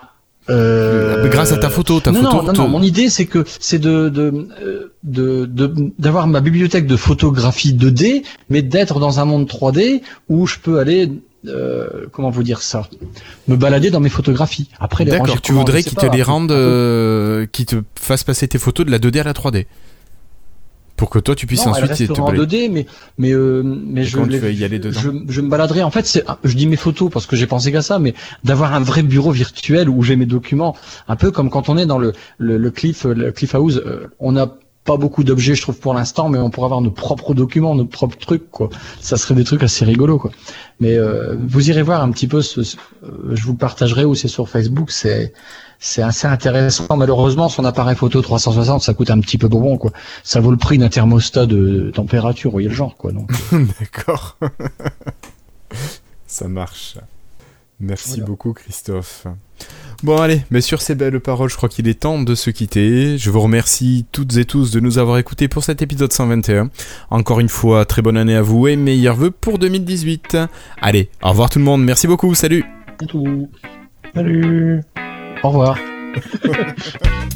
Euh... 0.50 1.28
Grâce 1.28 1.52
à 1.52 1.58
ta 1.58 1.68
photo, 1.68 2.00
ta 2.00 2.10
non, 2.10 2.22
photo. 2.22 2.36
non, 2.36 2.42
non, 2.42 2.52
te- 2.52 2.58
non, 2.58 2.68
mon 2.68 2.82
idée 2.82 3.10
c'est 3.10 3.26
que 3.26 3.44
c'est 3.60 3.78
de 3.78 4.08
de 4.08 4.48
euh, 4.62 5.88
d'avoir 5.98 6.26
ma 6.26 6.40
bibliothèque 6.40 6.86
de 6.86 6.96
photographie 6.96 7.74
2D, 7.74 8.22
mais 8.48 8.62
d'être 8.62 8.98
dans 8.98 9.20
un 9.20 9.24
monde 9.24 9.46
3D 9.46 10.00
où 10.28 10.46
je 10.46 10.58
peux 10.58 10.78
aller 10.78 11.12
euh, 11.46 12.06
comment 12.12 12.30
vous 12.30 12.42
dire 12.42 12.62
ça, 12.62 12.88
me 13.46 13.56
balader 13.56 13.90
dans 13.90 14.00
mes 14.00 14.08
photographies. 14.08 14.68
Après 14.80 15.04
les 15.04 15.12
D'accord, 15.12 15.40
tu 15.40 15.52
voudrais 15.52 15.82
qu'ils 15.82 15.96
te 15.96 16.06
les 16.06 16.22
rendent, 16.22 16.50
euh, 16.50 17.46
qu'ils 17.52 17.66
te 17.66 17.76
fassent 17.94 18.24
passer 18.24 18.48
tes 18.48 18.58
photos 18.58 18.86
de 18.86 18.90
la 18.90 18.98
2D 18.98 19.20
à 19.20 19.24
la 19.24 19.32
3D. 19.32 19.66
Pour 20.98 21.08
que 21.08 21.18
toi 21.18 21.34
tu 21.34 21.46
puisses 21.46 21.64
non, 21.64 21.72
elle 21.74 21.84
ensuite 21.84 22.08
te 22.08 22.12
restera 22.12 22.22
en 22.22 22.32
balader. 22.32 22.68
2D, 22.68 22.70
mais 22.72 22.86
mais 23.16 23.32
euh, 23.32 23.62
mais 23.64 24.04
je 24.04 24.18
tu 24.20 24.38
vas 24.38 24.50
y 24.50 24.64
aller 24.64 24.78
dedans 24.78 25.00
je, 25.00 25.10
je 25.28 25.40
me 25.40 25.48
baladerai. 25.48 25.82
En 25.82 25.90
fait, 25.90 26.04
c'est, 26.06 26.24
je 26.44 26.54
dis 26.54 26.66
mes 26.66 26.76
photos 26.76 27.10
parce 27.10 27.24
que 27.26 27.36
j'ai 27.36 27.46
pensé 27.46 27.72
qu'à 27.72 27.82
ça, 27.82 27.98
mais 27.98 28.14
d'avoir 28.44 28.74
un 28.74 28.80
vrai 28.80 29.02
bureau 29.02 29.30
virtuel 29.30 29.88
où 29.88 30.02
j'ai 30.02 30.16
mes 30.16 30.26
documents, 30.26 30.76
un 31.08 31.16
peu 31.16 31.30
comme 31.30 31.48
quand 31.48 31.68
on 31.70 31.78
est 31.78 31.86
dans 31.86 31.98
le 31.98 32.12
le, 32.36 32.58
le 32.58 32.70
cliff, 32.70 33.04
le 33.04 33.32
cliff 33.32 33.54
house, 33.54 33.76
euh, 33.76 34.08
on 34.18 34.32
n'a 34.32 34.52
pas 34.84 34.96
beaucoup 34.96 35.22
d'objets, 35.22 35.54
je 35.54 35.60
trouve 35.60 35.78
pour 35.78 35.92
l'instant, 35.92 36.30
mais 36.30 36.38
on 36.38 36.48
pourrait 36.48 36.64
avoir 36.64 36.80
nos 36.80 36.90
propres 36.90 37.34
documents, 37.34 37.74
nos 37.74 37.84
propres 37.84 38.16
trucs, 38.16 38.50
quoi. 38.50 38.70
Ça 39.00 39.18
serait 39.18 39.34
des 39.34 39.44
trucs 39.44 39.62
assez 39.62 39.84
rigolos, 39.84 40.18
quoi. 40.18 40.30
Mais 40.80 40.96
euh, 40.96 41.36
vous 41.46 41.68
irez 41.68 41.82
voir 41.82 42.02
un 42.02 42.10
petit 42.10 42.26
peu, 42.26 42.40
ce, 42.40 42.62
ce- 42.62 42.76
euh, 43.04 43.34
je 43.34 43.42
vous 43.44 43.52
le 43.52 43.58
partagerai 43.58 44.06
ou 44.06 44.14
c'est 44.14 44.28
sur 44.28 44.48
Facebook, 44.48 44.90
c'est 44.90 45.34
c'est 45.78 46.02
assez 46.02 46.26
intéressant. 46.26 46.86
Malheureusement, 46.96 47.48
son 47.48 47.64
appareil 47.64 47.96
photo 47.96 48.20
360, 48.20 48.82
ça 48.82 48.94
coûte 48.94 49.10
un 49.10 49.20
petit 49.20 49.38
peu 49.38 49.48
bonbon, 49.48 49.76
quoi. 49.78 49.92
Ça 50.22 50.40
vaut 50.40 50.50
le 50.50 50.56
prix 50.56 50.78
d'un 50.78 50.88
thermostat 50.88 51.46
de 51.46 51.90
température, 51.94 52.50
vous 52.50 52.54
voyez 52.56 52.68
le 52.68 52.74
genre, 52.74 52.96
quoi. 52.96 53.12
Donc. 53.12 53.30
D'accord. 53.80 54.36
Ça 56.26 56.48
marche. 56.48 56.96
Merci 57.80 58.10
Voilà. 58.10 58.26
beaucoup 58.26 58.52
Christophe. 58.54 59.26
Bon 60.02 60.16
allez, 60.16 60.42
mais 60.50 60.60
sur 60.60 60.80
ces 60.82 60.94
belles 60.96 61.20
paroles, 61.20 61.48
je 61.48 61.56
crois 61.56 61.68
qu'il 61.68 61.86
est 61.88 62.00
temps 62.00 62.20
de 62.20 62.34
se 62.34 62.50
quitter. 62.50 63.18
Je 63.18 63.30
vous 63.30 63.40
remercie 63.40 64.04
toutes 64.10 64.36
et 64.36 64.44
tous 64.44 64.70
de 64.72 64.80
nous 64.80 64.98
avoir 64.98 65.18
écoutés 65.18 65.46
pour 65.48 65.62
cet 65.64 65.80
épisode 65.82 66.12
121. 66.12 66.70
Encore 67.10 67.38
une 67.40 67.48
fois, 67.48 67.84
très 67.84 68.02
bonne 68.02 68.16
année 68.16 68.34
à 68.34 68.42
vous 68.42 68.66
et 68.66 68.76
meilleurs 68.76 69.16
vœux 69.16 69.30
pour 69.30 69.58
2018. 69.58 70.36
Allez, 70.80 71.08
au 71.22 71.28
revoir 71.30 71.50
tout 71.50 71.58
le 71.60 71.64
monde, 71.64 71.84
merci 71.84 72.06
beaucoup, 72.08 72.34
salut 72.34 72.64
C'est 74.14 75.07
tout. 75.40 75.46
Salut 75.46 75.46
Au 75.46 75.50
revoir. 75.50 77.28